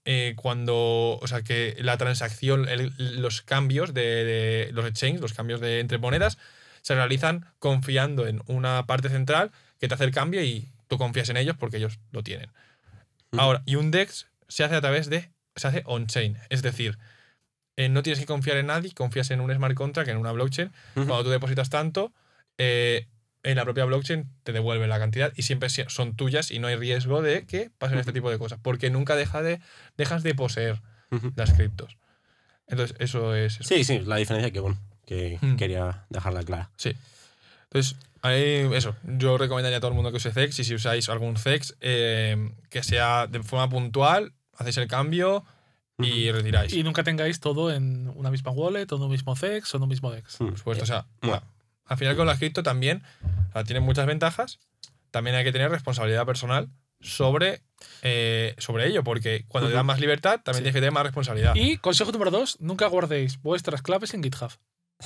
eh, 0.05 0.33
cuando, 0.37 1.19
o 1.21 1.27
sea, 1.29 1.43
que 1.43 1.77
la 1.79 1.97
transacción, 1.99 2.69
el- 2.69 2.93
los 3.21 3.43
cambios 3.43 3.93
de, 3.95 4.03
de 4.25 4.71
los 4.73 4.87
exchanges, 4.87 5.21
los 5.21 5.35
cambios 5.35 5.61
de 5.61 5.81
entre 5.81 5.99
monedas, 5.99 6.39
se 6.81 6.95
realizan 6.95 7.47
confiando 7.59 8.27
en 8.27 8.41
una 8.47 8.87
parte 8.87 9.09
central 9.11 9.53
que 9.79 9.87
te 9.87 9.95
hace 9.95 10.05
el 10.05 10.11
cambio 10.11 10.43
y 10.43 10.71
tú 10.89 10.97
confías 10.99 11.29
en 11.29 11.37
ellos 11.37 11.57
porque 11.59 11.77
ellos 11.77 12.01
lo 12.11 12.23
tienen. 12.23 12.51
Ahora, 13.39 13.63
y 13.67 13.77
un 13.77 13.91
DEX 13.91 14.27
se 14.49 14.65
hace 14.65 14.75
a 14.75 14.81
través 14.81 15.09
de, 15.09 15.31
se 15.57 15.67
hace 15.69 15.83
on-chain, 15.87 16.37
es 16.51 16.63
decir, 16.63 16.99
eh, 17.77 17.89
no 17.89 18.03
tienes 18.03 18.21
que 18.21 18.27
confiar 18.27 18.59
en 18.59 18.67
nadie, 18.67 18.93
confías 18.93 19.31
en 19.31 19.41
un 19.41 19.53
smart 19.55 19.75
contract, 19.75 20.09
en 20.11 20.19
una 20.19 20.33
blockchain. 20.33 20.71
Cuando 20.95 21.25
tú 21.25 21.31
depositas 21.31 21.71
tanto, 21.71 22.13
eh, 22.59 23.07
en 23.43 23.57
la 23.57 23.65
propia 23.65 23.85
blockchain 23.87 24.29
te 24.45 24.53
devuelve 24.53 24.87
la 24.87 24.99
cantidad 24.99 25.33
y 25.35 25.43
siempre 25.43 25.69
si- 25.71 25.85
son 25.89 26.15
tuyas 26.15 26.51
y 26.51 26.59
no 26.59 26.69
hay 26.69 26.77
riesgo 26.77 27.23
de 27.23 27.47
que 27.47 27.71
pasen 27.79 27.99
este 27.99 28.13
tipo 28.13 28.31
de 28.31 28.39
cosas, 28.39 28.59
porque 28.63 28.91
nunca 28.91 29.17
deja 29.17 29.43
de, 29.43 29.61
dejas 29.97 30.23
de 30.23 30.35
poseer 30.35 30.81
las 31.35 31.53
criptos. 31.55 31.97
Entonces, 32.67 32.97
eso 33.01 33.35
es. 33.35 33.55
eso. 33.61 33.65
Sí, 33.65 33.85
sí, 33.85 33.99
la 34.01 34.17
diferencia 34.17 34.51
que, 34.51 34.61
bueno, 34.61 34.79
que 35.07 35.39
Mm. 35.41 35.57
quería 35.57 36.05
dejarla 36.11 36.43
clara. 36.43 36.71
Sí. 36.77 36.95
Entonces, 37.65 37.97
ahí, 38.23 38.69
eso. 38.75 38.97
Yo 39.05 39.37
recomendaría 39.39 39.79
a 39.79 39.81
todo 39.81 39.91
el 39.91 39.95
mundo 39.97 40.11
que 40.11 40.17
use 40.17 40.33
CEX 40.33 40.59
y 40.61 40.65
si 40.65 40.75
usáis 40.75 41.09
algún 41.09 41.37
CEX, 41.37 41.77
eh, 41.81 42.53
que 42.71 42.83
sea 42.83 43.27
de 43.27 43.43
forma 43.43 43.69
puntual, 43.69 44.33
hacéis 44.57 44.79
el 44.79 44.89
cambio 44.89 45.45
y 45.99 46.31
retiráis. 46.33 46.73
Y 46.73 46.83
nunca 46.83 47.05
tengáis 47.05 47.39
todo 47.41 47.71
en 47.73 48.09
una 48.17 48.31
misma 48.31 48.51
wallet, 48.53 48.91
o 48.91 48.97
en 48.97 49.03
un 49.03 49.11
mismo 49.11 49.37
CEX, 49.37 49.73
o 49.75 49.77
en 49.77 49.83
un 49.85 49.89
mismo 49.89 50.11
DEX. 50.11 50.41
Mm. 50.41 50.47
Por 50.49 50.59
supuesto, 50.59 50.85
o 50.85 50.87
sea, 50.87 51.07
Bueno. 51.21 51.43
al 51.87 51.97
final 51.99 52.17
con 52.17 52.27
las 52.27 52.39
cripto 52.39 52.63
también 52.63 53.03
o 53.51 53.53
sea, 53.53 53.65
tiene 53.65 53.81
muchas 53.81 54.07
ventajas. 54.07 54.59
También 55.11 55.37
hay 55.37 55.45
que 55.45 55.53
tener 55.53 55.71
responsabilidad 55.71 56.25
personal 56.25 56.71
sobre, 57.01 57.61
eh, 58.03 58.55
sobre 58.59 58.87
ello, 58.87 59.05
porque 59.05 59.45
cuando 59.49 59.69
te 59.69 59.73
Ujú. 59.75 59.77
dan 59.79 59.87
más 59.87 60.01
libertad, 60.01 60.41
también 60.43 60.55
Sí. 60.59 60.63
tienes 60.63 60.75
que 60.75 60.81
tener 60.81 60.93
más 60.93 61.03
responsabilidad. 61.03 61.55
Y 61.55 61.77
consejo 61.79 62.11
número 62.13 62.31
dos, 62.31 62.57
nunca 62.61 62.87
guardéis 62.87 63.41
vuestras 63.43 63.83
claves 63.83 64.15
en 64.15 64.23
GitHub. 64.23 64.53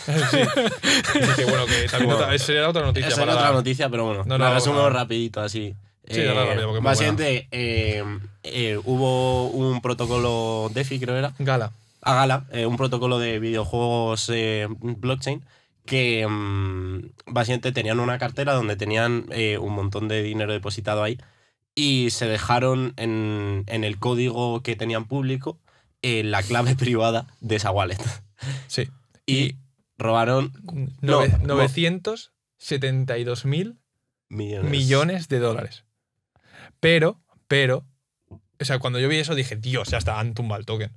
Sí. 0.04 0.38
Así 0.38 1.34
que 1.36 1.44
bueno, 1.44 1.66
que 1.66 1.88
también 1.90 2.10
Bueno, 2.10 2.14
otra, 2.24 2.38
sería 2.38 2.68
otra 2.68 2.82
noticia. 2.86 3.08
Esa 3.08 3.20
para 3.20 3.32
era 3.32 3.40
otra 3.40 3.52
noticia, 3.52 3.88
pero 3.88 4.04
bueno, 4.06 4.24
No, 4.24 4.38
la 4.38 4.48
no, 4.48 4.54
resumo 4.54 4.76
no. 4.82 4.90
rapidito 4.90 5.40
así. 5.40 5.74
Sí, 6.08 6.22
dale 6.22 6.46
rápido, 6.46 6.80
básicamente 6.82 7.48
eh, 7.50 8.04
eh, 8.44 8.78
hubo 8.84 9.48
un 9.48 9.80
protocolo 9.80 10.70
DeFi, 10.72 11.00
creo 11.00 11.16
era, 11.16 11.32
Gala. 11.40 11.72
a 12.02 12.14
Gala, 12.14 12.44
eh, 12.52 12.64
un 12.64 12.76
protocolo 12.76 13.18
de 13.18 13.40
videojuegos 13.40 14.30
eh, 14.32 14.68
blockchain 14.70 15.44
que 15.84 16.24
mm, 16.28 17.00
básicamente 17.26 17.72
tenían 17.72 17.98
una 17.98 18.18
cartera 18.18 18.52
donde 18.54 18.76
tenían 18.76 19.26
eh, 19.30 19.58
un 19.58 19.72
montón 19.74 20.06
de 20.06 20.22
dinero 20.22 20.52
depositado 20.52 21.02
ahí 21.02 21.18
y 21.74 22.10
se 22.10 22.26
dejaron 22.26 22.92
en, 22.96 23.64
en 23.66 23.82
el 23.82 23.98
código 23.98 24.62
que 24.62 24.76
tenían 24.76 25.06
público 25.06 25.58
eh, 26.02 26.22
la 26.22 26.42
clave 26.44 26.74
privada 26.76 27.26
de 27.40 27.56
esa 27.56 27.72
wallet. 27.72 27.98
Sí. 28.68 28.88
Y 29.26 29.56
robaron 29.98 30.52
No, 31.00 31.22
Nove- 31.22 31.38
no. 31.42 31.54
972 31.54 33.44
mil 33.44 33.78
millones. 34.28 34.70
millones 34.70 35.28
de 35.28 35.38
dólares. 35.38 35.84
Pero, 36.80 37.20
pero, 37.48 37.84
o 38.60 38.64
sea, 38.64 38.78
cuando 38.78 38.98
yo 38.98 39.08
vi 39.08 39.16
eso 39.18 39.34
dije, 39.34 39.56
Dios, 39.56 39.88
ya 39.88 39.98
está, 39.98 40.18
han 40.20 40.34
tumbado 40.34 40.60
el 40.60 40.66
token. 40.66 40.92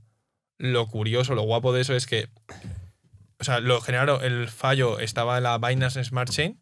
Lo 0.57 0.87
curioso, 0.87 1.35
lo 1.35 1.43
guapo 1.43 1.71
de 1.73 1.81
eso 1.81 1.95
es 1.95 2.05
que, 2.05 2.27
o 3.39 3.43
sea, 3.43 3.59
lo 3.59 3.79
generaron, 3.81 4.23
el 4.23 4.49
fallo 4.49 4.99
estaba 4.99 5.37
en 5.37 5.43
la 5.43 5.57
Binance 5.57 6.03
Smart 6.03 6.29
Chain. 6.29 6.59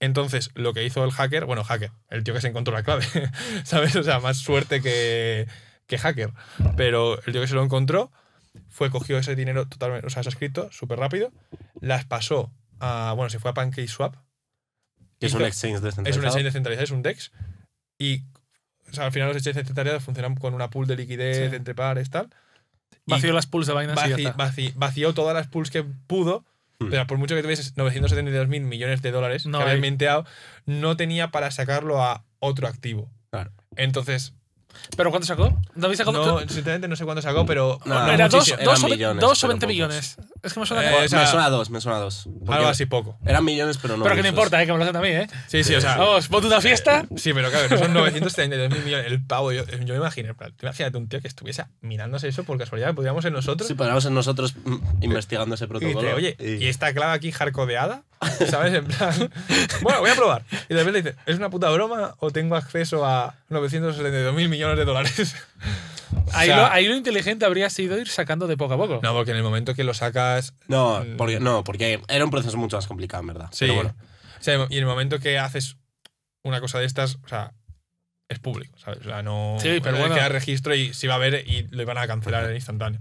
Entonces, 0.00 0.50
lo 0.54 0.74
que 0.74 0.84
hizo 0.84 1.02
el 1.04 1.12
hacker, 1.12 1.46
bueno, 1.46 1.64
hacker, 1.64 1.92
el 2.10 2.24
tío 2.24 2.34
que 2.34 2.40
se 2.42 2.48
encontró 2.48 2.74
la 2.74 2.82
clave, 2.82 3.04
¿sabes? 3.64 3.96
O 3.96 4.02
sea, 4.02 4.20
más 4.20 4.36
suerte 4.38 4.82
que, 4.82 5.46
que 5.86 5.98
hacker. 5.98 6.32
Pero 6.76 7.16
el 7.24 7.32
tío 7.32 7.40
que 7.40 7.46
se 7.48 7.54
lo 7.54 7.62
encontró 7.64 8.12
fue, 8.68 8.90
cogió 8.90 9.18
ese 9.18 9.34
dinero 9.36 9.66
totalmente, 9.68 10.06
o 10.06 10.10
sea, 10.10 10.20
esas 10.22 10.36
cripto 10.36 10.70
súper 10.72 10.98
rápido, 10.98 11.32
las 11.80 12.04
pasó 12.04 12.52
a, 12.80 13.12
bueno, 13.16 13.30
se 13.30 13.38
fue 13.38 13.50
a 13.50 13.54
PancakeSwap, 13.54 14.16
Que 15.20 15.26
es 15.26 15.34
un 15.34 15.42
exchange 15.42 15.74
es 15.76 15.78
un 15.80 15.84
descentralizado. 15.84 16.26
exchange 16.26 16.44
descentralizado, 16.44 16.84
es 16.84 16.90
un 16.90 17.02
DEX. 17.02 17.32
Y 17.98 18.22
o 18.90 18.92
sea, 18.92 19.06
al 19.06 19.12
final 19.12 19.28
los 19.28 19.36
exchanges 19.36 19.62
descentralizados 19.62 20.02
funcionan 20.04 20.34
con 20.34 20.54
una 20.54 20.70
pool 20.70 20.86
de 20.86 20.96
liquidez 20.96 21.50
Sí. 21.50 21.56
entre 21.56 21.74
pares, 21.74 22.10
tal. 22.10 22.28
Y 23.06 23.12
Vació 23.12 23.32
las 23.32 23.46
pools 23.46 23.66
de 23.66 23.72
Binance 23.78 24.06
y 24.06 24.10
ya 24.10 24.16
vaci- 24.16 24.28
está. 24.28 24.36
vaci- 24.36 24.72
vació 24.76 25.14
todas 25.14 25.34
las 25.34 25.46
pools 25.48 25.70
que 25.70 25.82
pudo. 25.84 26.44
Hmm. 26.80 26.90
Pero 26.90 27.06
por 27.06 27.18
mucho 27.18 27.34
que 27.36 27.42
tuvieses 27.42 27.76
972 27.76 28.48
mil 28.48 28.62
millones 28.62 29.00
de 29.00 29.10
dólares 29.12 29.46
No 29.46 29.58
que 29.58 29.64
habían 29.64 29.80
minteado, 29.80 30.26
no 30.66 30.96
tenía 30.96 31.30
para 31.30 31.50
sacarlo 31.52 32.02
a 32.02 32.24
otro 32.40 32.66
activo. 32.66 33.10
Claro. 33.30 33.52
Entonces, 33.76 34.34
¿Pero 34.96 35.10
cuánto 35.10 35.26
sacó? 35.26 35.56
¿No 35.74 35.86
habéis 35.86 35.98
sacado? 35.98 36.24
no, 36.24 36.40
sinceramente 36.40 36.88
no 36.88 36.96
sé 36.96 37.04
cuánto 37.04 37.22
sacó, 37.22 37.44
pero 37.46 37.78
No, 37.84 37.94
no 38.06 38.12
Era 38.12 38.28
dos, 38.28 38.52
dos 38.64 38.82
o, 38.84 38.88
millones, 38.88 39.20
dos 39.20 39.38
o 39.38 39.46
pero 39.46 39.48
20 39.52 39.66
pocos. 39.66 39.68
millones. 39.74 40.16
Es 40.42 40.52
que 40.52 40.60
me 40.60 40.66
suena 40.66 40.82
Eh, 40.84 40.90
como- 40.92 41.04
o 41.04 41.08
sea, 41.08 41.20
me 41.20 41.26
suena 41.26 41.46
a 41.46 41.50
dos, 41.50 41.70
me 41.70 41.80
suena 41.80 41.98
a 41.98 42.00
dos. 42.00 42.28
Algo 42.48 42.68
así 42.68 42.86
poco. 42.86 43.18
Eran 43.24 43.44
millones, 43.44 43.78
pero 43.80 43.96
no. 43.96 44.04
Pero 44.04 44.16
que 44.16 44.22
no 44.22 44.28
importa, 44.28 44.62
eh, 44.62 44.66
que 44.66 44.72
me 44.72 44.78
lo 44.78 44.84
hacen 44.84 44.96
a 44.96 45.00
mí, 45.00 45.08
¿eh? 45.08 45.26
Sí, 45.46 45.64
sí, 45.64 45.74
o 45.74 45.80
sea. 45.80 45.96
Vamos, 45.96 46.30
monta 46.30 46.46
una 46.48 46.60
fiesta. 46.60 47.06
Sí, 47.16 47.32
pero 47.32 47.50
claro, 47.50 47.68
no 47.70 47.78
son 47.78 47.92
972 47.94 48.70
mil 48.70 48.82
millones. 48.84 49.06
El 49.06 49.24
pavo, 49.24 49.52
yo, 49.52 49.64
yo 49.66 49.78
me 49.94 49.96
imagino, 49.96 50.34
imagínate 50.62 50.96
un 50.98 51.08
tío 51.08 51.20
que 51.20 51.28
estuviese 51.28 51.64
mirándose 51.80 52.28
eso 52.28 52.44
por 52.44 52.58
casualidad, 52.58 52.94
podríamos 52.94 53.22
ser 53.22 53.32
nosotros. 53.32 53.66
Sí, 53.68 53.74
podríamos 53.74 54.02
ser 54.04 54.12
nosotros 54.12 54.54
mm, 54.64 55.02
investigando 55.02 55.54
ese 55.54 55.64
Y 55.64 55.68
protocolo. 55.68 56.14
oye, 56.14 56.36
y- 56.38 56.64
¿y 56.64 56.68
esta 56.68 56.92
clave 56.92 57.12
aquí 57.14 57.30
hardcodeada? 57.32 58.02
¿Sabes? 58.50 58.74
En 58.74 58.84
plan, 58.84 59.30
bueno, 59.82 60.00
voy 60.00 60.10
a 60.10 60.14
probar. 60.14 60.42
Y 60.68 60.74
de 60.74 60.82
repente 60.84 61.02
dice, 61.02 61.16
¿es 61.26 61.36
una 61.36 61.50
puta 61.50 61.68
broma 61.70 62.14
o 62.18 62.30
tengo 62.30 62.56
acceso 62.56 63.04
a 63.04 63.34
972 63.48 64.34
mil 64.34 64.48
millones 64.48 64.76
de 64.76 64.84
dólares? 64.84 65.36
Ahí, 66.32 66.46
sea- 66.48 66.56
lo, 66.56 66.66
ahí 66.66 66.86
lo 66.86 66.94
inteligente 66.96 67.44
habría 67.44 67.68
sido 67.70 67.98
ir 67.98 68.08
sacando 68.08 68.46
de 68.46 68.56
poco 68.56 68.74
a 68.74 68.76
poco. 68.76 69.00
No, 69.02 69.12
porque 69.12 69.32
en 69.32 69.36
el 69.36 69.42
momento 69.42 69.74
que 69.74 69.84
lo 69.84 69.94
sacas. 69.94 70.54
No, 70.68 71.00
Mm. 71.04 71.16
porque, 71.16 71.40
no, 71.40 71.64
porque 71.64 72.00
era 72.08 72.24
un 72.24 72.30
proceso 72.30 72.56
mucho 72.56 72.76
más 72.76 72.86
complicado, 72.86 73.20
en 73.22 73.26
verdad. 73.28 73.48
Sí. 73.50 73.60
Pero 73.66 73.74
bueno. 73.74 73.94
O 74.40 74.42
sea, 74.42 74.54
y 74.70 74.74
en 74.74 74.80
el 74.80 74.86
momento 74.86 75.18
que 75.18 75.38
haces 75.38 75.76
una 76.42 76.60
cosa 76.60 76.78
de 76.78 76.86
estas, 76.86 77.16
o 77.24 77.28
sea, 77.28 77.52
es 78.28 78.38
público, 78.38 78.78
¿sabes? 78.78 79.00
O 79.00 79.04
sea, 79.04 79.22
no. 79.22 79.56
Sí, 79.60 79.80
pero 79.82 79.98
bueno. 79.98 80.16
registro 80.28 80.74
y 80.74 80.94
se 80.94 81.08
va 81.08 81.14
a 81.16 81.18
ver 81.18 81.44
y 81.46 81.66
lo 81.70 81.82
iban 81.82 81.98
a 81.98 82.06
cancelar 82.06 82.44
en 82.48 82.54
instantáneo. 82.56 83.00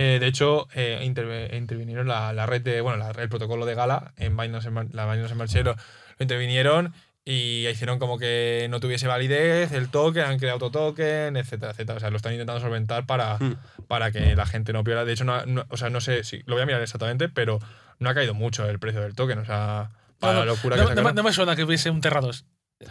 Eh, 0.00 0.18
de 0.20 0.26
hecho, 0.28 0.68
eh, 0.74 1.00
interve- 1.04 1.54
intervinieron 1.56 2.06
la, 2.08 2.32
la 2.32 2.46
red 2.46 2.62
de. 2.62 2.80
Bueno, 2.80 2.98
la- 2.98 3.10
el 3.10 3.28
protocolo 3.28 3.66
de 3.66 3.74
Gala 3.74 4.12
en 4.16 4.36
Binance, 4.36 4.70
Smart- 4.70 4.92
la 4.92 5.04
Binance 5.10 5.34
Smart 5.34 5.50
Chain 5.50 5.64
lo, 5.64 5.76
intervinieron 6.20 6.94
y 7.24 7.66
hicieron 7.68 7.98
como 7.98 8.16
que 8.18 8.68
no 8.70 8.80
tuviese 8.80 9.06
validez 9.06 9.72
el 9.72 9.90
token, 9.90 10.24
han 10.24 10.38
creado 10.38 10.56
otro 10.64 10.70
token, 10.70 11.36
etcétera, 11.36 11.72
etcétera. 11.72 11.96
O 11.96 12.00
sea, 12.00 12.10
lo 12.10 12.16
están 12.16 12.32
intentando 12.32 12.60
solventar 12.60 13.06
para, 13.06 13.36
Mm. 13.38 13.56
para 13.86 14.10
que 14.12 14.34
la 14.34 14.46
gente 14.46 14.72
no 14.72 14.82
pierda. 14.84 15.04
De 15.04 15.12
hecho, 15.12 15.24
no, 15.24 15.44
no- 15.46 15.66
o 15.68 15.76
sea, 15.76 15.90
no 15.90 16.00
sé 16.00 16.24
si 16.24 16.42
lo 16.46 16.54
voy 16.54 16.62
a 16.62 16.66
mirar 16.66 16.80
exactamente, 16.80 17.28
pero 17.28 17.58
no 17.98 18.08
ha 18.08 18.14
caído 18.14 18.34
mucho 18.34 18.66
el 18.68 18.78
precio 18.78 19.00
del 19.02 19.14
token. 19.14 19.40
O 19.40 19.44
sea, 19.44 19.90
para 20.20 20.32
No, 20.34 20.38
la 20.40 20.44
locura 20.46 20.76
no, 20.76 20.88
que 20.88 20.94
no 20.94 21.12
no 21.12 21.22
me 21.22 21.32
suena 21.32 21.54
que 21.56 21.64
hubiese 21.64 21.90
un 21.90 22.00
Terra 22.00 22.20
2. 22.20 22.44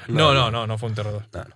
No, 0.08 0.34
no, 0.34 0.52
no, 0.52 0.68
no 0.68 0.78
fue 0.78 0.90
un. 0.90 0.96
No, 0.96 1.04
no. 1.04 1.56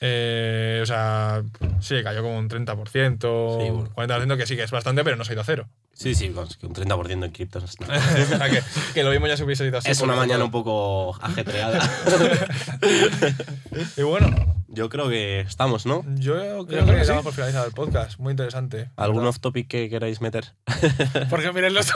Eh, 0.00 0.80
o 0.82 0.86
sea, 0.86 1.42
sí, 1.80 1.96
cayó 2.02 2.22
como 2.22 2.38
un 2.38 2.48
30%, 2.48 3.62
Sí, 3.62 3.70
bueno. 3.70 3.90
40%, 3.94 4.36
que 4.36 4.46
sí 4.46 4.56
que 4.56 4.62
es 4.62 4.70
bastante, 4.70 5.04
pero 5.04 5.16
no 5.16 5.24
se 5.24 5.32
ha 5.32 5.34
ido 5.34 5.42
a 5.42 5.44
cero. 5.44 5.68
Sí, 5.94 6.14
sí, 6.14 6.28
un 6.30 6.34
30% 6.74 7.24
en 7.24 7.30
criptos. 7.32 7.78
no. 7.80 7.86
o 8.34 8.38
sea, 8.38 8.48
que, 8.50 8.62
que 8.94 9.02
lo 9.04 9.10
mismo 9.10 9.26
ya 9.26 9.36
se 9.36 9.44
hubiese 9.44 9.66
ido 9.66 9.78
así. 9.78 9.90
es 9.90 10.00
una 10.00 10.16
mañana 10.16 10.44
un 10.44 10.50
poco 10.50 11.16
ajetreada. 11.22 11.80
Y 13.96 14.02
bueno, 14.02 14.28
Yo 14.68 14.88
creo 14.88 15.08
que 15.08 15.40
estamos, 15.40 15.86
¿no? 15.86 16.04
yo 16.16 16.34
creo 16.34 16.66
creo 16.66 16.86
que 16.86 16.94
que 16.96 17.04
sí. 17.04 17.12
por 17.22 17.32
finalizado 17.32 17.66
el 17.66 17.72
podcast. 17.72 18.18
Muy 18.18 18.30
interesante. 18.32 18.90
¿Algún 18.96 19.26
off 19.26 19.38
topic 19.40 19.68
que 19.68 19.88
queráis 19.90 20.20
meter? 20.20 20.54
Porque 21.30 21.52
miren 21.52 21.74
los. 21.74 21.90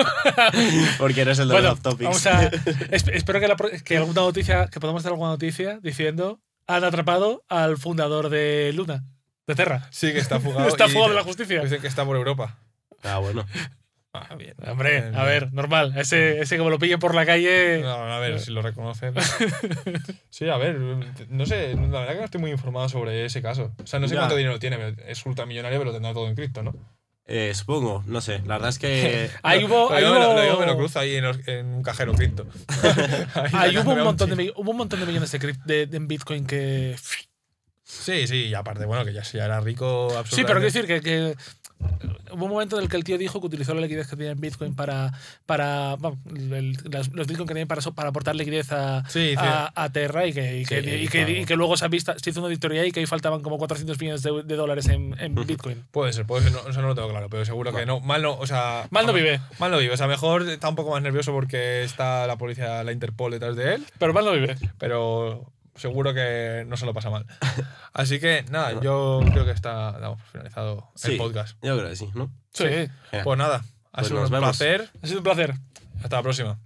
Porque 0.99 1.20
eres 1.22 1.39
el 1.39 1.49
de 1.49 1.55
bueno, 1.55 1.68
los 1.70 1.78
off 1.78 1.82
topics. 1.82 2.05
vamos 2.05 2.26
a. 2.26 2.47
es- 2.91 3.09
espero 3.09 3.41
que, 3.41 3.49
la 3.49 3.57
pro- 3.57 3.70
que 3.84 3.97
alguna 3.97 4.20
noticia, 4.22 4.66
que 4.68 4.80
podamos 4.80 5.03
dar 5.03 5.12
alguna 5.12 5.30
noticia 5.30 5.78
diciendo 5.82 6.41
han 6.67 6.85
atrapado 6.85 7.45
al 7.49 7.77
fundador 7.79 8.29
de 8.29 8.73
Luna, 8.75 9.05
de 9.47 9.55
Terra. 9.55 9.89
Sí, 9.91 10.12
que 10.12 10.19
está 10.19 10.41
fugado. 10.41 10.69
Está 10.69 10.89
fugado 10.89 11.11
de 11.11 11.17
la 11.17 11.23
justicia. 11.25 11.62
Dicen 11.62 11.81
que 11.81 11.87
está 11.89 12.05
por 12.05 12.17
Europa. 12.17 12.59
Ah, 13.03 13.19
bueno. 13.19 13.45
Ah, 14.12 14.35
bien. 14.35 14.55
Hombre, 14.67 14.93
Bien, 15.03 15.05
a 15.14 15.25
bien. 15.25 15.27
ver, 15.27 15.53
normal. 15.53 15.93
Ese, 15.97 16.41
ese 16.41 16.57
como 16.57 16.71
lo 16.71 16.79
pillen 16.79 16.99
por 16.99 17.14
la 17.14 17.27
calle. 17.27 17.81
No, 17.83 17.91
a 17.91 18.19
ver 18.19 18.41
si 18.41 18.51
lo 18.51 18.62
reconocen. 18.62 19.12
Sí, 20.31 20.49
a 20.49 20.57
ver, 20.57 20.79
no 21.29 21.47
sé, 21.47 21.75
la 21.75 22.01
verdad 22.01 22.12
que 22.12 22.19
no 22.19 22.25
estoy 22.25 22.41
muy 22.41 22.51
informado 22.51 22.89
sobre 22.89 23.25
ese 23.25 23.41
caso. 23.43 23.73
O 23.83 23.87
sea, 23.87 24.01
no 24.01 24.09
sé 24.09 24.14
Ya. 24.14 24.21
cuánto 24.21 24.37
dinero 24.37 24.59
tiene, 24.59 24.77
pero 24.77 24.97
es 25.09 25.25
ultramillonario, 25.25 25.79
pero 25.79 25.91
lo 25.91 25.95
tendrá 25.95 26.12
todo 26.12 26.29
en 26.29 26.35
cripto, 26.35 26.62
¿no? 26.62 26.75
Eh, 27.29 27.53
supongo, 27.55 28.05
no 28.07 28.20
sé. 28.20 28.39
La 28.47 28.55
verdad 28.55 28.68
es 28.70 28.79
que. 28.79 29.31
Ahí 29.43 29.64
hubo. 29.64 29.91
Ahí 29.93 30.03
digo, 30.05 30.14
me 30.14 30.20
lo- 30.20 30.27
hubo- 30.31 30.35
lo 30.37 30.43
digo, 30.43 30.61
me 30.61 30.66
lo 30.66 30.77
cruzo 30.77 31.01
ahí 31.01 31.16
en, 31.16 31.24
los- 31.24 31.49
en 31.49 31.66
un 31.66 31.83
cajero 31.83 32.12
cripto. 32.14 32.47
Ahí 33.53 33.77
hubo 33.79 33.93
un, 33.93 34.03
montón 34.05 34.31
de, 34.37 34.53
hubo 34.57 34.70
un 34.70 34.77
montón 34.77 35.01
de 35.01 35.07
millones 35.07 35.31
de, 35.33 35.55
de- 35.64 35.87
de 35.87 35.97
en 35.97 36.07
Bitcoin 36.09 36.47
que. 36.47 36.97
Sí, 37.83 38.27
sí, 38.27 38.47
y 38.47 38.55
aparte, 38.55 38.85
bueno, 38.85 39.05
que 39.05 39.12
ya, 39.12 39.22
ya 39.22 39.45
era 39.45 39.61
rico 39.61 40.09
absolutamente. 40.16 40.37
Sí, 40.37 40.43
pero 40.45 40.61
quiero 40.61 40.72
decir 40.72 40.87
que, 40.87 41.01
que 41.01 41.37
hubo 42.33 42.45
un 42.45 42.51
momento 42.51 42.77
en 42.77 42.83
el 42.85 42.89
que 42.89 42.97
el 42.97 43.05
tío 43.05 43.18
dijo 43.18 43.41
que 43.41 43.47
utilizó 43.47 43.74
la 43.74 43.81
liquidez 43.81 44.07
que 44.09 44.16
tenía 44.16 44.33
en 44.33 44.41
Bitcoin 44.41 44.74
para. 44.74 45.12
para 45.47 45.97
el- 46.35 46.77
los 46.91 47.27
Bitcoin 47.27 47.47
que 47.47 47.55
tenía 47.55 47.66
para, 47.66 47.81
para 47.93 48.09
aportar 48.11 48.35
liquidez 48.37 48.72
a, 48.72 49.05
Sí, 49.09 49.31
sí. 49.31 49.35
a, 49.39 49.72
a 49.74 49.93
Terra 49.93 50.27
y 50.27 50.33
que, 50.33 50.59
y 50.61 50.64
que, 50.64 50.83
Sí, 50.83 50.89
y 50.89 51.09
que- 51.09 51.18
claro. 51.24 51.31
y 51.31 51.45
que 51.45 51.57
luego 51.57 51.77
se, 51.77 51.85
ha 51.85 51.89
visto, 51.89 52.12
se 52.18 52.31
hizo 52.31 52.41
una 52.41 52.49
auditoría 52.49 52.85
y 52.87 52.93
que 52.93 53.01
ahí 53.01 53.07
faltaban 53.07 53.43
como 53.43 53.59
400 53.59 53.99
millones 54.01 54.22
de, 54.22 54.43
de 54.43 54.57
dólares 54.57 54.89
en, 54.89 55.14
en 55.20 55.35
Bitcoin. 55.47 55.85
Puede 55.91 56.12
ser, 56.12 56.27
puede 56.27 56.45
ser, 56.45 56.53
no, 56.53 56.68
eso 56.68 56.81
no 56.83 56.89
lo 56.89 56.95
tengo 56.95 57.09
claro, 57.11 57.29
pero 57.31 57.45
seguro 57.45 57.72
que 57.72 57.87
no. 57.87 58.01
Mal 58.01 58.22
no, 58.22 58.35
o 58.37 58.47
sea. 58.47 58.87
Mal 58.91 59.07
no 59.07 59.12
vive. 59.12 59.41
Mal 59.59 59.70
no 59.70 59.79
vive, 59.79 59.95
o 59.95 59.97
sea, 59.97 60.07
mejor 60.07 60.49
está 60.49 60.68
un 60.68 60.77
poco 60.77 60.91
más 60.91 61.03
nervioso 61.03 61.33
porque 61.33 61.83
está 61.85 62.27
la 62.27 62.37
policía, 62.37 62.83
la 62.85 62.93
Interpol 62.93 63.33
detrás 63.33 63.57
de 63.57 63.74
él, 63.74 63.87
Pero 63.99 64.12
mal 64.12 64.24
no 64.24 64.33
vive. 64.33 64.57
pero 64.79 65.51
seguro 65.77 66.12
que 66.14 66.64
no 66.66 66.77
se 66.77 66.87
lo 66.87 66.93
pasa 66.95 67.11
mal. 67.11 67.27
Así 67.93 68.18
que 68.20 68.45
nada, 68.51 68.81
yo 68.81 69.20
creo 69.33 69.45
que 69.45 69.51
está 69.53 69.93
damos 69.93 70.18
por 70.20 70.27
finalizado 70.31 70.91
el 71.05 71.12
Sí, 71.12 71.16
podcast. 71.16 71.57
Yo 71.62 71.77
creo 71.77 71.89
que 71.91 71.97
sí, 71.97 72.11
¿no? 72.14 72.31
Sí. 72.53 72.64
Pues 73.24 73.39
nada, 73.39 73.62
ha 73.93 73.97
Pues 73.99 74.09
sido 74.09 74.22
un 74.22 74.31
vemos. 74.31 74.57
placer. 74.57 74.91
Ha 75.03 75.07
sido 75.07 75.18
un 75.18 75.24
placer. 75.24 75.55
Hasta 76.03 76.16
la 76.16 76.22
próxima. 76.22 76.59